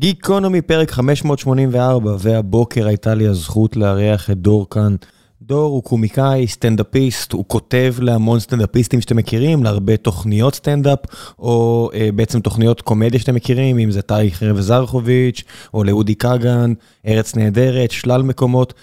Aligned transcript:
גיקונומי 0.00 0.62
פרק 0.62 0.90
584, 0.90 2.16
והבוקר 2.18 2.86
הייתה 2.86 3.14
לי 3.14 3.26
הזכות 3.26 3.76
לארח 3.76 4.30
את 4.30 4.38
דור 4.38 4.70
כאן. 4.70 4.96
דור 5.42 5.70
הוא 5.72 5.82
קומיקאי, 5.82 6.46
סטנדאפיסט, 6.46 7.32
הוא 7.32 7.44
כותב 7.46 7.94
להמון 7.98 8.40
סטנדאפיסטים 8.40 9.00
שאתם 9.00 9.16
מכירים, 9.16 9.64
להרבה 9.64 9.96
תוכניות 9.96 10.54
סטנדאפ, 10.54 10.98
או 11.38 11.90
אה, 11.94 12.08
בעצם 12.14 12.40
תוכניות 12.40 12.80
קומדיה 12.80 13.20
שאתם 13.20 13.34
מכירים, 13.34 13.78
אם 13.78 13.90
זה 13.90 14.02
טל 14.02 14.30
חרב 14.32 14.60
זרחוביץ', 14.60 15.44
או 15.74 15.84
לאודי 15.84 16.14
כגן, 16.14 16.72
ארץ 17.06 17.36
נהדרת, 17.36 17.90
שלל 17.90 18.22
מקומות. 18.22 18.74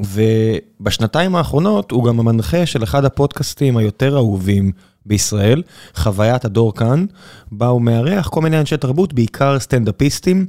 ובשנתיים 0.00 1.36
האחרונות 1.36 1.90
הוא 1.90 2.04
גם 2.04 2.20
המנחה 2.20 2.66
של 2.66 2.82
אחד 2.82 3.04
הפודקאסטים 3.04 3.76
היותר 3.76 4.16
אהובים 4.16 4.72
בישראל, 5.06 5.62
חוויית 5.94 6.44
הדור 6.44 6.74
כאן, 6.74 7.06
הוא 7.58 7.82
מארח 7.82 8.28
כל 8.28 8.40
מיני 8.40 8.60
אנשי 8.60 8.76
תרבות, 8.76 9.12
בעיקר 9.12 9.58
סטנדאפיסטים, 9.58 10.46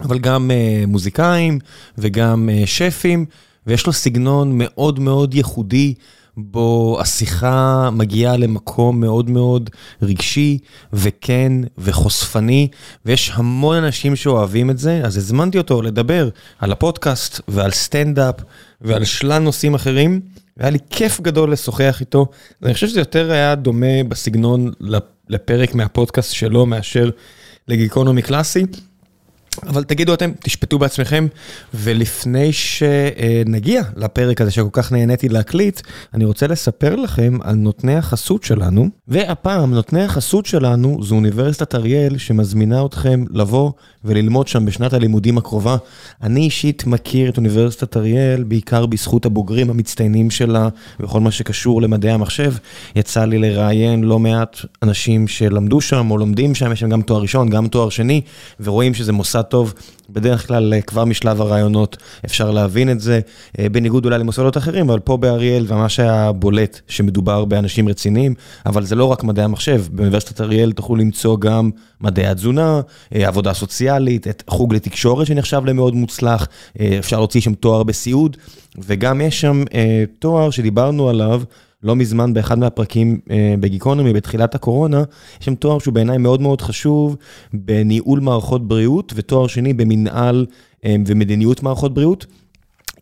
אבל 0.00 0.18
גם 0.18 0.50
uh, 0.50 0.86
מוזיקאים 0.86 1.58
וגם 1.98 2.48
uh, 2.48 2.66
שפים, 2.66 3.26
ויש 3.66 3.86
לו 3.86 3.92
סגנון 3.92 4.52
מאוד 4.54 4.98
מאוד 4.98 5.34
ייחודי. 5.34 5.94
בו 6.36 6.98
השיחה 7.00 7.90
מגיעה 7.92 8.36
למקום 8.36 9.00
מאוד 9.00 9.30
מאוד 9.30 9.70
רגשי 10.02 10.58
וכן 10.92 11.52
וחושפני, 11.78 12.68
ויש 13.06 13.32
המון 13.34 13.76
אנשים 13.76 14.16
שאוהבים 14.16 14.70
את 14.70 14.78
זה, 14.78 15.00
אז 15.04 15.16
הזמנתי 15.16 15.58
אותו 15.58 15.82
לדבר 15.82 16.28
על 16.58 16.72
הפודקאסט 16.72 17.40
ועל 17.48 17.70
סטנדאפ 17.70 18.34
ועל 18.80 19.04
שלל 19.04 19.38
נושאים 19.38 19.74
אחרים, 19.74 20.20
והיה 20.60 20.70
לי 20.70 20.78
כיף 20.90 21.20
גדול 21.20 21.52
לשוחח 21.52 21.96
איתו. 22.00 22.26
אני 22.62 22.74
חושב 22.74 22.88
שזה 22.88 23.00
יותר 23.00 23.32
היה 23.32 23.54
דומה 23.54 24.04
בסגנון 24.08 24.72
לפרק 25.28 25.74
מהפודקאסט 25.74 26.32
שלו 26.32 26.66
מאשר 26.66 27.10
לגיקונומי 27.68 28.22
קלאסי. 28.22 28.66
אבל 29.66 29.84
תגידו 29.84 30.14
אתם, 30.14 30.30
תשפטו 30.40 30.78
בעצמכם, 30.78 31.26
ולפני 31.74 32.52
שנגיע 32.52 33.82
לפרק 33.96 34.40
הזה 34.40 34.50
שכל 34.50 34.68
כך 34.72 34.92
נהניתי 34.92 35.28
להקליט, 35.28 35.80
אני 36.14 36.24
רוצה 36.24 36.46
לספר 36.46 36.96
לכם 36.96 37.38
על 37.42 37.54
נותני 37.54 37.94
החסות 37.94 38.42
שלנו, 38.42 38.88
והפעם 39.08 39.74
נותני 39.74 40.02
החסות 40.02 40.46
שלנו 40.46 40.98
זו 41.02 41.14
אוניברסיטת 41.14 41.74
אריאל 41.74 42.18
שמזמינה 42.18 42.84
אתכם 42.86 43.24
לבוא 43.30 43.72
וללמוד 44.04 44.48
שם 44.48 44.64
בשנת 44.66 44.92
הלימודים 44.92 45.38
הקרובה. 45.38 45.76
אני 46.22 46.40
אישית 46.40 46.86
מכיר 46.86 47.30
את 47.30 47.36
אוניברסיטת 47.36 47.96
אריאל 47.96 48.42
בעיקר 48.42 48.86
בזכות 48.86 49.26
הבוגרים 49.26 49.70
המצטיינים 49.70 50.30
שלה 50.30 50.68
וכל 51.00 51.20
מה 51.20 51.30
שקשור 51.30 51.82
למדעי 51.82 52.10
המחשב. 52.10 52.54
יצא 52.96 53.24
לי 53.24 53.38
לראיין 53.38 54.04
לא 54.04 54.18
מעט 54.18 54.56
אנשים 54.82 55.28
שלמדו 55.28 55.80
שם 55.80 56.10
או 56.10 56.18
לומדים 56.18 56.54
שם, 56.54 56.72
יש 56.72 56.80
שם 56.80 56.88
גם 56.88 57.02
תואר 57.02 57.20
ראשון, 57.20 57.50
גם 57.50 57.68
תואר 57.68 57.88
שני, 57.88 58.20
ורואים 58.60 58.94
שזה 58.94 59.12
מוסד 59.12 59.42
טוב. 59.50 59.74
בדרך 60.12 60.46
כלל 60.46 60.74
אה, 60.74 60.80
כבר 60.80 61.04
משלב 61.04 61.40
הרעיונות 61.40 61.96
אפשר 62.24 62.50
להבין 62.50 62.90
את 62.90 63.00
זה, 63.00 63.20
אה, 63.58 63.68
בניגוד 63.68 64.04
אולי 64.04 64.18
למוסדות 64.18 64.56
אחרים, 64.56 64.90
אבל 64.90 64.98
פה 64.98 65.16
באריאל 65.16 65.66
ממש 65.70 66.00
היה 66.00 66.32
בולט 66.32 66.80
שמדובר 66.88 67.44
באנשים 67.44 67.88
רציניים, 67.88 68.34
אבל 68.66 68.84
זה 68.84 68.94
לא 68.94 69.04
רק 69.04 69.24
מדעי 69.24 69.44
המחשב, 69.44 69.82
באוניברסיטת 69.90 70.40
אריאל 70.40 70.72
תוכלו 70.72 70.96
למצוא 70.96 71.38
גם 71.38 71.70
מדעי 72.00 72.26
התזונה, 72.26 72.80
אה, 73.14 73.28
עבודה 73.28 73.54
סוציאלית, 73.54 74.28
את 74.28 74.42
חוג 74.48 74.74
לתקשורת 74.74 75.26
שנחשב 75.26 75.62
למאוד 75.64 75.94
מוצלח, 75.94 76.46
אפשר 76.98 77.18
להוציא 77.18 77.40
שם 77.40 77.54
תואר 77.54 77.82
בסיעוד, 77.82 78.36
וגם 78.78 79.20
יש 79.20 79.40
שם 79.40 79.64
תואר 80.18 80.50
שדיברנו 80.50 81.08
עליו. 81.08 81.42
לא 81.82 81.96
מזמן 81.96 82.34
באחד 82.34 82.58
מהפרקים 82.58 83.20
אה, 83.30 83.54
בגיקונומי 83.60 84.12
בתחילת 84.12 84.54
הקורונה, 84.54 85.02
יש 85.40 85.46
שם 85.46 85.54
תואר 85.54 85.78
שהוא 85.78 85.94
בעיניי 85.94 86.18
מאוד 86.18 86.40
מאוד 86.40 86.60
חשוב 86.60 87.16
בניהול 87.52 88.20
מערכות 88.20 88.68
בריאות 88.68 89.12
ותואר 89.16 89.46
שני 89.46 89.72
במנהל 89.72 90.46
אה, 90.84 90.96
ומדיניות 91.06 91.62
מערכות 91.62 91.94
בריאות. 91.94 92.26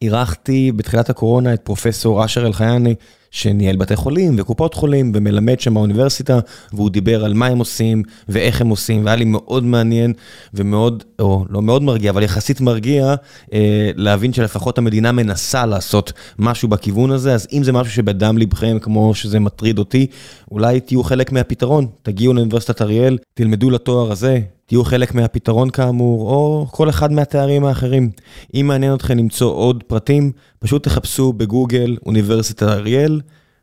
אירחתי 0.03 0.73
בתחילת 0.77 1.11
הקורונה 1.11 1.55
את 1.55 1.61
פרופסור 1.61 2.25
אשר 2.25 2.47
אלחייני, 2.47 2.95
שניהל 3.31 3.77
בתי 3.77 3.97
חולים 3.97 4.35
וקופות 4.39 4.75
חולים 4.75 5.13
ומלמד 5.15 5.61
שם 5.61 5.75
באוניברסיטה, 5.75 6.39
והוא 6.73 6.91
דיבר 6.91 7.25
על 7.25 7.35
מה 7.35 7.47
הם 7.47 7.59
עושים 7.59 8.03
ואיך 8.29 8.61
הם 8.61 8.69
עושים, 8.69 9.05
והיה 9.05 9.17
לי 9.17 9.25
מאוד 9.25 9.65
מעניין 9.65 10.13
ומאוד, 10.55 11.05
או 11.19 11.45
לא 11.51 11.63
מאוד 11.63 11.83
מרגיע, 11.83 12.11
אבל 12.11 12.23
יחסית 12.23 12.61
מרגיע, 12.61 13.15
אה, 13.53 13.91
להבין 13.97 14.33
שלפחות 14.33 14.79
המדינה 14.79 15.13
מנסה 15.13 15.67
לעשות 15.67 16.13
משהו 16.39 16.69
בכיוון 16.69 17.11
הזה, 17.11 17.35
אז 17.35 17.47
אם 17.53 17.65
זה 17.65 17.73
משהו 17.73 17.93
שבדם 17.93 18.39
ליבכם, 18.39 18.79
כמו 18.83 19.15
שזה 19.15 19.41
מטריד 19.41 19.79
אותי, 19.79 20.07
אולי 20.51 20.81
תהיו 20.81 21.03
חלק 21.03 21.33
מהפתרון, 21.33 21.87
תגיעו 22.03 22.35
לאוניברסיטת 22.35 22.83
אריאל, 22.83 23.19
תלמדו 23.35 23.71
לתואר 23.71 24.13
הזה, 24.13 24.41
תהיו 24.69 24.85
חלק 24.85 25.15
מהפתרון 25.15 25.71
כאמור, 25.71 26.31
או 26.31 26.67
כל 26.71 26.89
אחד 26.89 27.13
מהתארים 27.13 27.65
האחרים. 27.65 28.11
אם 28.55 28.67
מעניין 28.69 28.95
אתכם 28.95 29.19
למצוא 29.19 29.55
עוד 29.55 29.83
פרטים, 29.83 30.33
פשוט 30.59 30.85
תחפשו 30.85 31.33
בגוגל 31.33 31.97
אוניברסיטת 32.07 32.63
אריאל, 32.63 33.21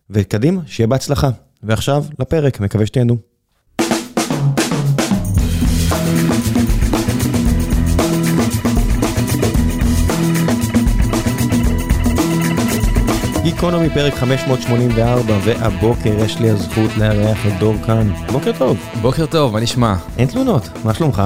וקדימה, 0.09 0.61
שיהיה 0.66 0.88
בהצלחה. 0.88 1.29
ועכשיו 1.63 2.05
לפרק, 2.19 2.59
מקווה 2.59 2.85
שתהנו. 2.85 3.34
גיקונומי 13.55 13.89
פרק 13.89 14.13
584, 14.13 15.38
והבוקר 15.43 16.13
יש 16.25 16.39
לי 16.39 16.49
הזכות 16.49 16.97
לארח 16.97 17.38
את 17.47 17.59
דור 17.59 17.75
כאן. 17.85 18.11
בוקר 18.31 18.51
טוב. 18.57 18.77
בוקר 19.01 19.25
טוב, 19.25 19.53
מה 19.53 19.59
נשמע? 19.59 19.95
אין 20.17 20.27
תלונות, 20.27 20.69
מה 20.83 20.93
שלומך? 20.93 21.21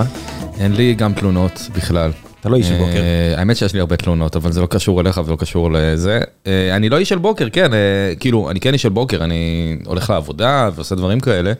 אין 0.59 0.73
לי 0.73 0.95
גם 0.95 1.13
תלונות 1.13 1.69
בכלל. 1.75 2.11
אתה 2.39 2.49
לא 2.49 2.55
איש 2.55 2.67
של 2.67 2.77
בוקר. 2.77 3.01
אה, 3.01 3.33
האמת 3.37 3.57
שיש 3.57 3.73
לי 3.73 3.79
הרבה 3.79 3.97
תלונות, 3.97 4.35
אבל 4.35 4.51
זה 4.51 4.61
לא 4.61 4.65
קשור 4.65 5.01
אליך 5.01 5.21
ולא 5.25 5.35
קשור 5.35 5.71
לזה. 5.71 6.19
אה, 6.47 6.75
אני 6.75 6.89
לא 6.89 6.97
איש 6.97 7.09
של 7.09 7.17
בוקר, 7.17 7.47
כן, 7.49 7.73
אה, 7.73 8.13
כאילו, 8.19 8.49
אני 8.49 8.59
כן 8.59 8.73
איש 8.73 8.81
של 8.81 8.89
בוקר, 8.89 9.23
אני 9.23 9.77
הולך 9.85 10.09
לעבודה 10.09 10.69
ועושה 10.75 10.95
דברים 10.95 11.19
כאלה, 11.19 11.53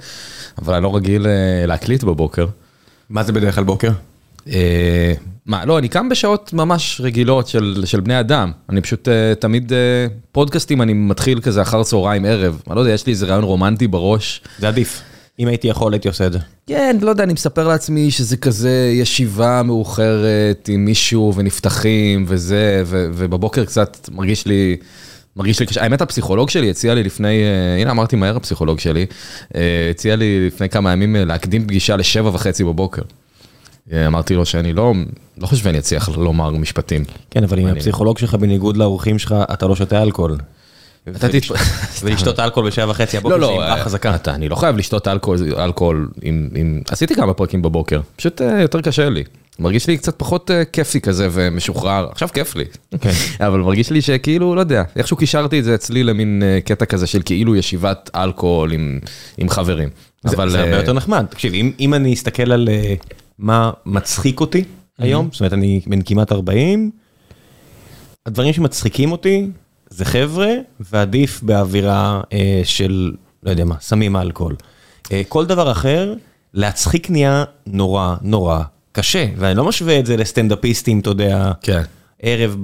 אבל 0.62 0.74
אני 0.74 0.84
לא 0.84 0.96
רגיל 0.96 1.28
להקליט 1.68 2.04
בבוקר. 2.04 2.46
מה 3.10 3.24
זה 3.24 3.32
בדרך 3.32 3.56
כלל 3.56 3.64
בוקר? 3.64 3.92
מה, 5.50 5.66
לא, 5.66 5.80
אני 5.80 5.88
קם 5.88 6.10
בשעות 6.10 6.54
ממש 6.54 7.02
רגילות 7.04 7.48
של, 7.48 7.84
של 7.86 8.00
בני 8.00 8.20
אדם. 8.20 8.52
אני 8.70 8.82
פשוט 8.82 9.08
uh, 9.08 9.12
תמיד, 9.40 9.72
uh, 9.72 9.76
פודקאסטים 10.32 10.82
אני 10.82 10.94
מתחיל 10.94 11.42
כזה 11.42 11.62
אחר 11.62 11.84
צהריים 11.84 12.26
ערב. 12.26 12.62
אני 12.68 12.76
לא 12.76 12.82
יודע, 12.82 12.94
יש 12.94 13.06
לי 13.06 13.12
איזה 13.12 13.26
רעיון 13.26 13.44
רומנטי 13.44 13.88
בראש. 13.88 14.42
זה 14.60 14.68
עדיף. 14.68 15.02
אם 15.40 15.48
הייתי 15.48 15.68
יכול, 15.68 15.94
הייתי 15.94 16.08
עושה 16.08 16.28
את 16.28 16.34
זה. 16.34 16.40
כן, 16.68 16.98
לא 17.02 17.10
יודע, 17.10 17.24
אני 17.24 17.34
מספר 17.34 17.68
לעצמי 17.68 18.12
שזה 18.12 18.38
כזה 18.38 18.92
ישיבה 18.94 19.64
מאוחרת 19.64 20.70
עם 20.72 20.86
מישהו 20.86 21.34
ונפתחים 21.36 22.26
וזה, 22.28 22.84
ו, 22.86 23.08
ובבוקר 23.14 23.66
קצת 23.66 24.10
מרגיש 24.12 24.46
לי... 24.46 24.78
מרגיש 25.36 25.60
לי 25.60 25.66
קשה, 25.66 25.84
האמת 25.84 26.02
הפסיכולוג 26.02 26.50
שלי 26.50 26.70
הציע 26.70 26.94
לי 26.94 27.04
לפני, 27.04 27.42
הנה 27.82 27.92
אמרתי 27.92 28.16
מהר 28.16 28.36
הפסיכולוג 28.36 28.80
שלי, 28.80 29.06
הציע 29.90 30.16
לי 30.16 30.48
לפני 30.48 30.70
כמה 30.70 30.92
ימים 30.92 31.16
להקדים 31.16 31.68
פגישה 31.68 31.96
לשבע 31.96 32.30
וחצי 32.30 32.64
בבוקר. 32.64 33.02
אמרתי 33.94 34.36
לו 34.36 34.46
שאני 34.46 34.74
לא, 34.74 34.94
לא 35.38 35.48
חושב 35.48 35.64
שאני 35.64 35.80
אצליח 35.80 36.10
לומר 36.10 36.50
משפטים. 36.50 37.04
כן, 37.32 37.44
אבל 37.44 37.60
אם 37.60 37.68
הפסיכולוג 37.68 38.18
שלך 38.18 38.36
בניגוד 38.36 38.78
לאורחים 38.78 39.20
שלך, 39.20 39.36
אתה 39.54 39.68
לא 39.68 39.76
שותה 39.76 40.04
אלכוהול. 40.04 40.38
ולשתות 42.04 42.40
אלכוהול 42.44 42.70
בשעה 42.70 42.90
וחצי 42.90 43.18
הבוקר 43.18 43.38
לא, 43.38 43.42
לא, 43.42 43.64
אה, 43.64 43.84
חזקה. 43.84 44.16
אתה, 44.16 44.34
אני 44.34 44.50
לא 44.50 44.56
חייב 44.56 44.78
לשתות 44.78 45.08
אלכוהול 45.58 46.10
עם... 46.22 46.82
עשיתי 46.90 47.16
כמה 47.16 47.34
פרקים 47.34 47.62
בבוקר, 47.62 48.02
פשוט 48.16 48.42
אה, 48.42 48.62
יותר 48.62 48.82
קשה 48.82 49.10
לי. 49.10 49.24
מרגיש 49.60 49.88
לי 49.88 49.98
קצת 49.98 50.16
פחות 50.18 50.52
אה, 50.52 50.66
כיפי 50.66 51.02
כזה 51.02 51.28
ומשוחרר, 51.32 52.08
עכשיו 52.12 52.30
כיף 52.34 52.56
לי, 52.56 52.66
כן. 53.02 53.12
אבל 53.48 53.60
מרגיש 53.60 53.92
לי 53.92 54.02
שכאילו, 54.02 54.56
לא 54.56 54.60
יודע, 54.60 54.84
איכשהו 54.96 55.18
קישרתי 55.18 55.60
את 55.60 55.64
זה 55.64 55.76
אצלי 55.76 56.04
למין 56.04 56.44
קטע 56.66 56.86
כזה 56.86 57.08
של 57.08 57.22
כאילו 57.26 57.56
ישיבת 57.56 58.10
אלכוהול 58.16 58.72
עם 59.38 59.50
חברים. 59.50 59.90
זה 60.24 60.42
הרבה 60.42 60.78
יותר 60.78 60.94
נחמד, 60.94 61.26
תקשיב, 61.30 61.54
אם 61.80 61.94
אני 61.94 62.14
אסתכל 62.14 62.52
על 62.52 62.70
מה 63.40 63.72
מצחיק 63.86 64.40
אותי 64.40 64.64
היום, 64.98 65.30
זאת 65.32 65.40
אומרת, 65.40 65.54
אני 65.54 65.82
בן 65.88 66.02
כמעט 66.02 66.32
40, 66.32 66.92
הדברים 68.26 68.54
שמצחיקים 68.54 69.12
אותי 69.12 69.48
זה 69.90 70.06
חבר'ה, 70.06 70.50
ועדיף 70.80 71.44
באווירה 71.44 72.22
אה, 72.34 72.62
של, 72.64 73.12
לא 73.44 73.50
יודע 73.50 73.66
מה, 73.66 73.76
סמים 73.82 74.16
אלכוהול. 74.16 74.56
אה, 75.12 75.22
כל 75.28 75.46
דבר 75.46 75.72
אחר, 75.72 76.14
להצחיק 76.54 77.10
נהיה 77.10 77.44
נורא 77.68 78.16
נורא 78.22 78.60
קשה, 78.92 79.26
ואני 79.38 79.58
לא 79.58 79.66
משווה 79.66 80.00
את 80.00 80.06
זה 80.06 80.18
לסטנדאפיסטים, 80.18 81.00
אתה 81.00 81.10
יודע, 81.10 81.52
כן. 81.62 81.82
ערב 82.22 82.58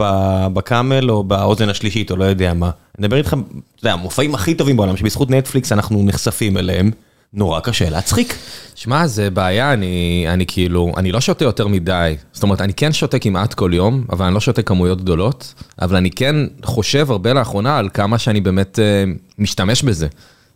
בקאמל 0.54 1.12
או 1.12 1.24
באוזן 1.24 1.70
השלישית 1.70 2.12
או 2.12 2.16
לא 2.16 2.26
יודע 2.26 2.54
מה. 2.54 2.66
אני 2.66 3.08
מדבר 3.08 3.18
איתך, 3.18 3.34
אתה 3.34 3.84
יודע, 3.84 3.94
המופעים 3.94 4.36
הכי 4.36 4.56
טובים 4.56 4.78
בעולם, 4.78 4.98
שבזכות 4.98 5.30
נטפליקס 5.30 5.72
אנחנו 5.72 6.04
נחשפים 6.04 6.58
אליהם. 6.58 6.92
נורא 7.36 7.60
קשה 7.60 7.90
להצחיק. 7.90 8.36
שמע, 8.76 9.08
זה 9.08 9.30
בעיה, 9.30 9.74
אני, 9.74 10.26
אני 10.28 10.46
כאילו, 10.46 10.92
אני 10.98 11.12
לא 11.12 11.22
שותה 11.22 11.46
יותר 11.46 11.68
מדי. 11.68 12.16
זאת 12.34 12.44
אומרת, 12.44 12.62
אני 12.62 12.74
כן 12.74 12.94
שותה 12.94 13.20
כמעט 13.20 13.54
כל 13.54 13.72
יום, 13.74 14.04
אבל 14.10 14.26
אני 14.26 14.34
לא 14.34 14.40
שותה 14.40 14.62
כמויות 14.62 15.02
גדולות, 15.02 15.54
אבל 15.82 15.96
אני 15.96 16.12
כן 16.12 16.36
חושב 16.64 17.12
הרבה 17.12 17.34
לאחרונה 17.34 17.78
על 17.78 17.90
כמה 17.94 18.18
שאני 18.18 18.42
באמת 18.42 18.80
uh, 18.80 19.40
משתמש 19.40 19.84
בזה. 19.84 20.08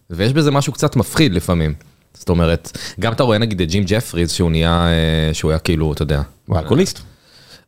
ויש 0.09 0.33
בזה 0.33 0.51
משהו 0.51 0.73
קצת 0.73 0.95
מפחיד 0.95 1.33
לפעמים. 1.33 1.73
זאת 2.13 2.29
אומרת, 2.29 2.77
גם 2.99 3.13
אתה 3.13 3.23
רואה 3.23 3.37
נגיד 3.37 3.61
את 3.61 3.69
ג'ים 3.69 3.83
ג'פריז 3.87 4.31
שהוא 4.31 4.51
נהיה, 4.51 4.87
אה, 4.87 5.33
שהוא 5.33 5.51
היה 5.51 5.59
כאילו, 5.59 5.93
אתה 5.93 6.01
יודע. 6.01 6.21
הוא 6.45 6.57
אלכוהוליסט. 6.59 6.99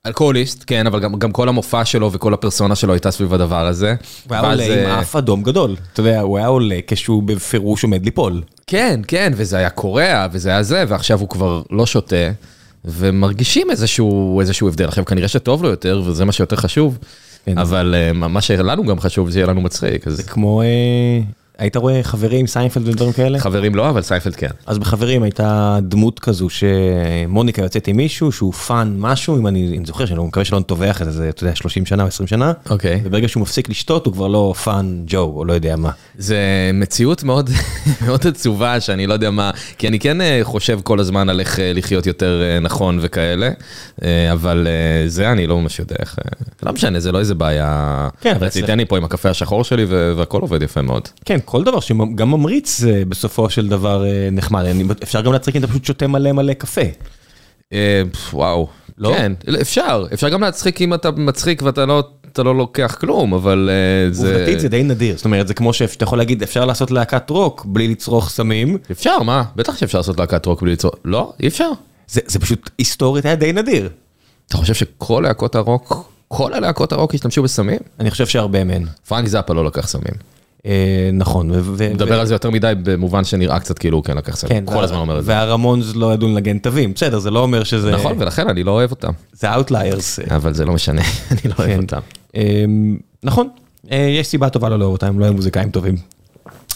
אלכוהוליסט, 0.07 0.63
כן, 0.67 0.87
אבל 0.87 0.99
גם, 0.99 1.15
גם 1.15 1.31
כל 1.31 1.49
המופע 1.49 1.85
שלו 1.85 2.11
וכל 2.11 2.33
הפרסונה 2.33 2.75
שלו 2.75 2.93
הייתה 2.93 3.11
סביב 3.11 3.33
הדבר 3.33 3.67
הזה. 3.67 3.95
הוא 4.27 4.35
היה 4.35 4.51
עולה 4.51 4.63
עם 4.63 4.71
אה, 4.71 4.99
אף 4.99 5.15
אדום 5.15 5.43
גדול. 5.43 5.75
אתה 5.93 5.99
יודע, 5.99 6.21
הוא 6.21 6.37
היה 6.37 6.47
עולה 6.47 6.79
כשהוא 6.87 7.23
בפירוש 7.23 7.83
עומד 7.83 8.05
ליפול. 8.05 8.41
כן, 8.67 9.01
כן, 9.07 9.33
וזה 9.35 9.57
היה 9.57 9.69
קורע, 9.69 10.27
וזה 10.31 10.49
היה 10.49 10.63
זה, 10.63 10.83
ועכשיו 10.87 11.19
הוא 11.19 11.29
כבר 11.29 11.61
לא 11.69 11.85
שותה, 11.85 12.31
ומרגישים 12.85 13.71
איזשהו, 13.71 14.39
איזשהו 14.39 14.67
הבדל. 14.67 14.87
עכשיו, 14.87 15.05
כנראה 15.05 15.27
שטוב 15.27 15.63
לו 15.63 15.69
יותר, 15.69 16.01
וזה 16.05 16.25
מה 16.25 16.31
שיותר 16.31 16.55
חשוב, 16.55 16.97
כן. 17.45 17.57
אבל 17.57 17.95
אה, 17.97 18.13
מה 18.13 18.41
שלנו 18.41 18.85
גם 18.85 18.99
חשוב, 18.99 19.29
זה 19.29 19.39
יהיה 19.39 19.47
לנו 19.47 19.61
מצחיק. 19.61 20.07
אז 20.07 20.19
כמו, 20.19 20.61
אה, 20.61 21.21
היית 21.61 21.75
רואה 21.77 22.03
חברים, 22.03 22.47
סיינפלד 22.47 22.87
ודברים 22.87 23.11
כאלה? 23.13 23.39
חברים 23.39 23.75
לא, 23.75 23.89
אבל 23.89 24.01
סיינפלד 24.01 24.35
כן. 24.35 24.47
אז 24.65 24.77
בחברים 24.79 25.23
הייתה 25.23 25.77
דמות 25.81 26.19
כזו 26.19 26.47
שמוניקה 26.49 27.61
יוצאת 27.61 27.87
עם 27.87 27.97
מישהו 27.97 28.31
שהוא 28.31 28.53
fun 28.53 28.95
משהו, 28.97 29.37
אם 29.37 29.47
אני 29.47 29.79
זוכר, 29.85 30.05
שאני 30.05 30.19
מקווה 30.23 30.45
שלא 30.45 30.59
נטבח 30.59 31.01
את 31.01 31.13
זה, 31.13 31.29
אתה 31.29 31.43
יודע, 31.43 31.55
30 31.55 31.85
שנה 31.85 32.03
או 32.03 32.07
20 32.07 32.27
שנה, 32.27 32.53
אוקיי. 32.69 33.01
וברגע 33.03 33.27
שהוא 33.27 33.41
מפסיק 33.41 33.69
לשתות 33.69 34.05
הוא 34.05 34.13
כבר 34.13 34.27
לא 34.27 34.53
fun 34.63 35.03
ג'ו, 35.07 35.33
או 35.35 35.45
לא 35.45 35.53
יודע 35.53 35.75
מה. 35.75 35.89
זה 36.17 36.37
מציאות 36.73 37.23
מאוד 37.23 37.49
מאוד 38.05 38.27
עצובה 38.27 38.79
שאני 38.79 39.07
לא 39.07 39.13
יודע 39.13 39.29
מה, 39.31 39.51
כי 39.77 39.87
אני 39.87 39.99
כן 39.99 40.21
אה, 40.21 40.39
חושב 40.43 40.79
כל 40.83 40.99
הזמן 40.99 41.29
על 41.29 41.39
איך 41.39 41.59
אה, 41.59 41.71
לחיות 41.73 42.05
יותר 42.05 42.41
אה, 42.43 42.59
נכון 42.59 42.97
וכאלה, 43.01 43.49
אבל 44.31 44.67
זה 45.07 45.31
אני 45.31 45.47
לא 45.47 45.57
ממש 45.59 45.79
יודע 45.79 45.95
איך, 45.99 46.15
לא 46.63 46.73
משנה, 46.73 46.99
זה 46.99 47.11
לא 47.11 47.19
איזה 47.19 47.35
בעיה 47.35 48.07
כן, 48.21 48.35
אצלך- 48.47 48.69
אני 48.69 48.85
פה 48.85 48.97
עם 48.97 49.03
הקפה 49.03 49.29
השחור 49.29 49.63
שלי 49.63 49.85
והכל 50.15 50.41
עובד 50.41 50.61
יפה 50.63 50.81
מאוד. 50.81 51.07
כן, 51.25 51.37
כל 51.51 51.63
דבר 51.63 51.79
שגם 51.79 52.31
ממריץ 52.31 52.77
זה 52.77 53.03
בסופו 53.09 53.49
של 53.49 53.67
דבר 53.67 54.05
אה, 54.05 54.29
נחמד, 54.31 54.65
אפשר 55.03 55.21
גם 55.21 55.33
להצחיק 55.33 55.55
אם 55.55 55.63
אתה 55.63 55.71
פשוט 55.71 55.85
שותה 55.85 56.07
מלא 56.07 56.31
מלא 56.31 56.53
קפה. 56.53 56.81
אה, 57.73 58.01
וואו, 58.33 58.67
לא? 58.97 59.13
כן, 59.13 59.31
אפשר, 59.61 60.05
אפשר 60.13 60.29
גם 60.29 60.41
להצחיק 60.41 60.81
אם 60.81 60.93
אתה 60.93 61.11
מצחיק 61.11 61.61
ואתה 61.61 61.85
לא, 61.85 62.03
אתה 62.31 62.43
לא 62.43 62.55
לוקח 62.55 62.97
כלום, 62.99 63.33
אבל 63.33 63.69
אה, 63.71 64.13
זה... 64.13 64.33
עובדתית 64.33 64.59
זה 64.59 64.69
די 64.69 64.83
נדיר, 64.83 65.15
זאת 65.15 65.25
אומרת 65.25 65.47
זה 65.47 65.53
כמו 65.53 65.73
שאתה 65.73 66.03
יכול 66.03 66.17
להגיד 66.17 66.43
אפשר 66.43 66.65
לעשות 66.65 66.91
להקת 66.91 67.29
רוק 67.29 67.65
בלי 67.65 67.87
לצרוך 67.87 68.29
סמים, 68.29 68.77
אפשר, 68.91 69.23
מה? 69.23 69.43
בטח 69.55 69.77
שאפשר 69.77 69.97
לעשות 69.99 70.19
להקת 70.19 70.45
רוק 70.45 70.61
בלי 70.61 70.71
ליצור... 70.71 70.91
לא, 71.05 71.33
אי 71.39 71.47
אפשר. 71.47 71.69
זה, 72.07 72.21
זה 72.25 72.39
פשוט 72.39 72.69
היסטורית 72.77 73.25
היה 73.25 73.35
די 73.35 73.53
נדיר. 73.53 73.89
אתה 74.47 74.57
חושב 74.57 74.73
שכל 74.73 75.21
להקות 75.23 75.55
הרוק, 75.55 76.11
כל 76.27 76.53
הלהקות 76.53 76.91
הרוק 76.91 77.13
השתמשו 77.13 77.43
בסמים? 77.43 77.79
אני 77.99 78.11
חושב 78.11 78.25
שהרבה 78.25 78.63
מהן. 78.63 78.85
פרנק 79.07 79.27
זאפה 79.27 79.53
לא 79.53 79.65
לקח 79.65 79.87
סמים. 79.87 80.40
אה, 80.65 81.09
נכון. 81.13 81.51
מדבר 81.93 82.19
על 82.19 82.25
זה 82.25 82.33
יותר 82.35 82.49
מדי 82.49 82.73
במובן 82.83 83.23
שנראה 83.23 83.59
קצת 83.59 83.79
כאילו 83.79 83.97
הוא 83.97 84.03
כן 84.03 84.17
לקח 84.17 84.35
סמים. 84.35 84.53
כן, 84.53 84.73
כל 84.73 84.83
הזמן 84.83 84.97
אומר 84.97 85.19
את 85.19 85.25
זה. 85.25 85.31
והרמונס 85.31 85.95
לא 85.95 86.13
ידעו 86.13 86.27
לנגן 86.27 86.57
תווים, 86.57 86.93
בסדר, 86.93 87.19
זה 87.19 87.31
לא 87.31 87.39
אומר 87.39 87.63
שזה... 87.63 87.91
נכון, 87.91 88.15
ולכן 88.19 88.49
אני 88.49 88.63
לא 88.63 88.71
אוהב 88.71 88.91
אותם. 88.91 89.11
זה 89.33 89.53
outliers. 89.53 90.19
אבל 90.19 90.53
זה 90.53 90.65
לא 90.65 90.73
משנה, 90.73 91.01
אני 91.31 91.41
לא 91.45 91.53
אוהב 91.59 91.81
אותם. 91.81 91.99
נכון, 93.23 93.47
אה, 93.91 94.15
יש 94.19 94.27
סיבה 94.27 94.49
טובה 94.49 94.69
לא 94.69 94.79
לאהוב 94.79 94.91
אותם, 94.91 95.07
הם 95.07 95.19
לא 95.19 95.25
היו 95.25 95.33
מוזיקאים 95.33 95.69
טובים. 95.69 95.95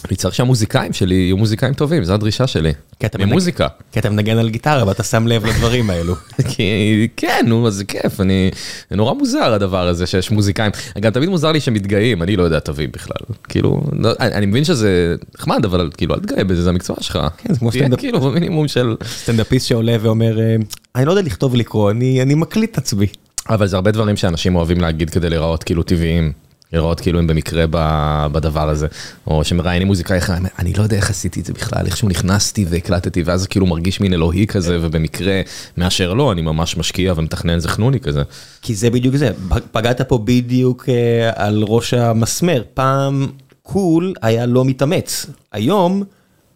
אני 0.09 0.15
צריך 0.15 0.35
שהמוזיקאים 0.35 0.93
שלי 0.93 1.15
יהיו 1.15 1.37
מוזיקאים 1.37 1.73
טובים, 1.73 2.03
זו 2.03 2.13
הדרישה 2.13 2.47
שלי. 2.47 2.73
ממוזיקה. 3.19 3.67
כי 3.91 3.99
אתה 3.99 4.09
מנגן 4.09 4.37
על 4.37 4.49
גיטרה 4.49 4.87
ואתה 4.87 5.03
שם 5.03 5.27
לב 5.27 5.45
לדברים 5.45 5.89
האלו. 5.89 6.15
כי 6.49 7.07
כן, 7.17 7.45
נו, 7.47 7.71
זה 7.71 7.85
כיף, 7.85 8.21
אני... 8.21 8.51
זה 8.89 8.95
נורא 8.95 9.13
מוזר 9.13 9.53
הדבר 9.53 9.87
הזה 9.87 10.05
שיש 10.05 10.31
מוזיקאים. 10.31 10.71
גם 10.99 11.11
תמיד 11.11 11.29
מוזר 11.29 11.51
לי 11.51 11.59
שמתגאים, 11.59 12.23
אני 12.23 12.35
לא 12.35 12.43
יודע 12.43 12.59
תווים 12.59 12.89
בכלל. 12.91 13.35
כאילו, 13.49 13.81
לא, 13.93 14.11
אני, 14.19 14.33
אני 14.33 14.45
מבין 14.45 14.63
שזה 14.63 15.15
נחמד, 15.37 15.65
אבל 15.65 15.89
כאילו, 15.97 16.15
אל 16.15 16.19
תתגאה 16.19 16.43
בזה, 16.43 16.63
זה 16.63 16.69
המקצוע 16.69 16.95
שלך. 17.01 17.19
כן, 17.37 17.53
זה 17.53 17.59
כמו 17.59 17.71
תהיה 17.71 17.83
סטנדאפ. 17.83 17.99
כאילו 17.99 18.21
במינימום 18.21 18.67
של... 18.67 18.95
סטנדאפיסט 19.03 19.67
שעולה 19.67 19.95
ואומר, 20.01 20.39
אה, 20.39 20.55
אני 20.95 21.05
לא 21.05 21.11
יודע 21.11 21.21
לכתוב 21.21 21.53
ולקרוא, 21.53 21.91
אני 21.91 22.21
אני 22.21 22.35
מקליט 22.35 22.71
את 22.71 22.77
עצמי. 22.77 23.07
אבל 23.49 23.67
זה 23.67 23.75
הרבה 23.75 23.91
דברים 23.91 24.17
שאנשים 24.17 24.55
אוהבים 24.55 24.81
להגיד 24.81 25.09
כדי 25.09 25.29
להיראות 25.29 25.63
כאילו 25.63 25.83
טבעיים. 25.83 26.44
לראות 26.73 26.99
כאילו 26.99 27.19
הם 27.19 27.27
במקרה 27.27 27.65
ב- 27.69 28.27
בדבר 28.31 28.69
הזה, 28.69 28.87
או 29.27 29.43
שמראיינים 29.43 29.87
מוזיקאי 29.87 30.17
אחד, 30.17 30.39
אני 30.59 30.73
לא 30.73 30.83
יודע 30.83 30.97
איך 30.97 31.09
עשיתי 31.09 31.39
את 31.39 31.45
זה 31.45 31.53
בכלל, 31.53 31.85
איכשהו 31.85 32.09
נכנסתי 32.09 32.65
והקלטתי, 32.69 33.23
ואז 33.23 33.41
זה 33.41 33.47
כאילו 33.47 33.65
מרגיש 33.65 34.01
מין 34.01 34.13
אלוהי 34.13 34.47
כזה, 34.47 34.77
ובמקרה 34.81 35.41
שלי 35.77 35.95
אשר 35.95 36.13
לא, 36.13 36.31
אני 36.31 36.41
ממש 36.41 36.77
משקיע 36.77 37.13
ומתכנן 37.15 37.53
איזה 37.53 37.69
חנוני 37.69 37.99
כזה. 37.99 38.23
כי 38.61 38.75
זה 38.75 38.89
בדיוק 38.89 39.15
זה, 39.15 39.31
פגעת 39.71 40.01
פה 40.01 40.17
בדיוק 40.17 40.89
אה, 40.89 41.31
על 41.35 41.63
ראש 41.67 41.93
המסמר. 41.93 42.63
פעם 42.73 43.27
cool 43.63 44.13
היה 44.21 44.45
לא 44.45 44.65
מתאמץ, 44.65 45.25
היום 45.51 46.03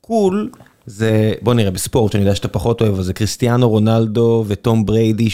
cool 0.01 0.50
זה, 0.86 1.34
בוא 1.42 1.54
נראה, 1.54 1.72
בספורט 1.72 2.12
שאני 2.12 2.24
יודע 2.24 2.36
שאתה 2.36 2.48
פחות 2.48 2.82
אוהב, 2.82 3.00
אז 3.00 3.06
זה 3.06 3.14
קריסטיאנו 3.14 3.70
רונלדו 3.70 4.46
וטום 4.48 4.86
בריידי 4.86 5.30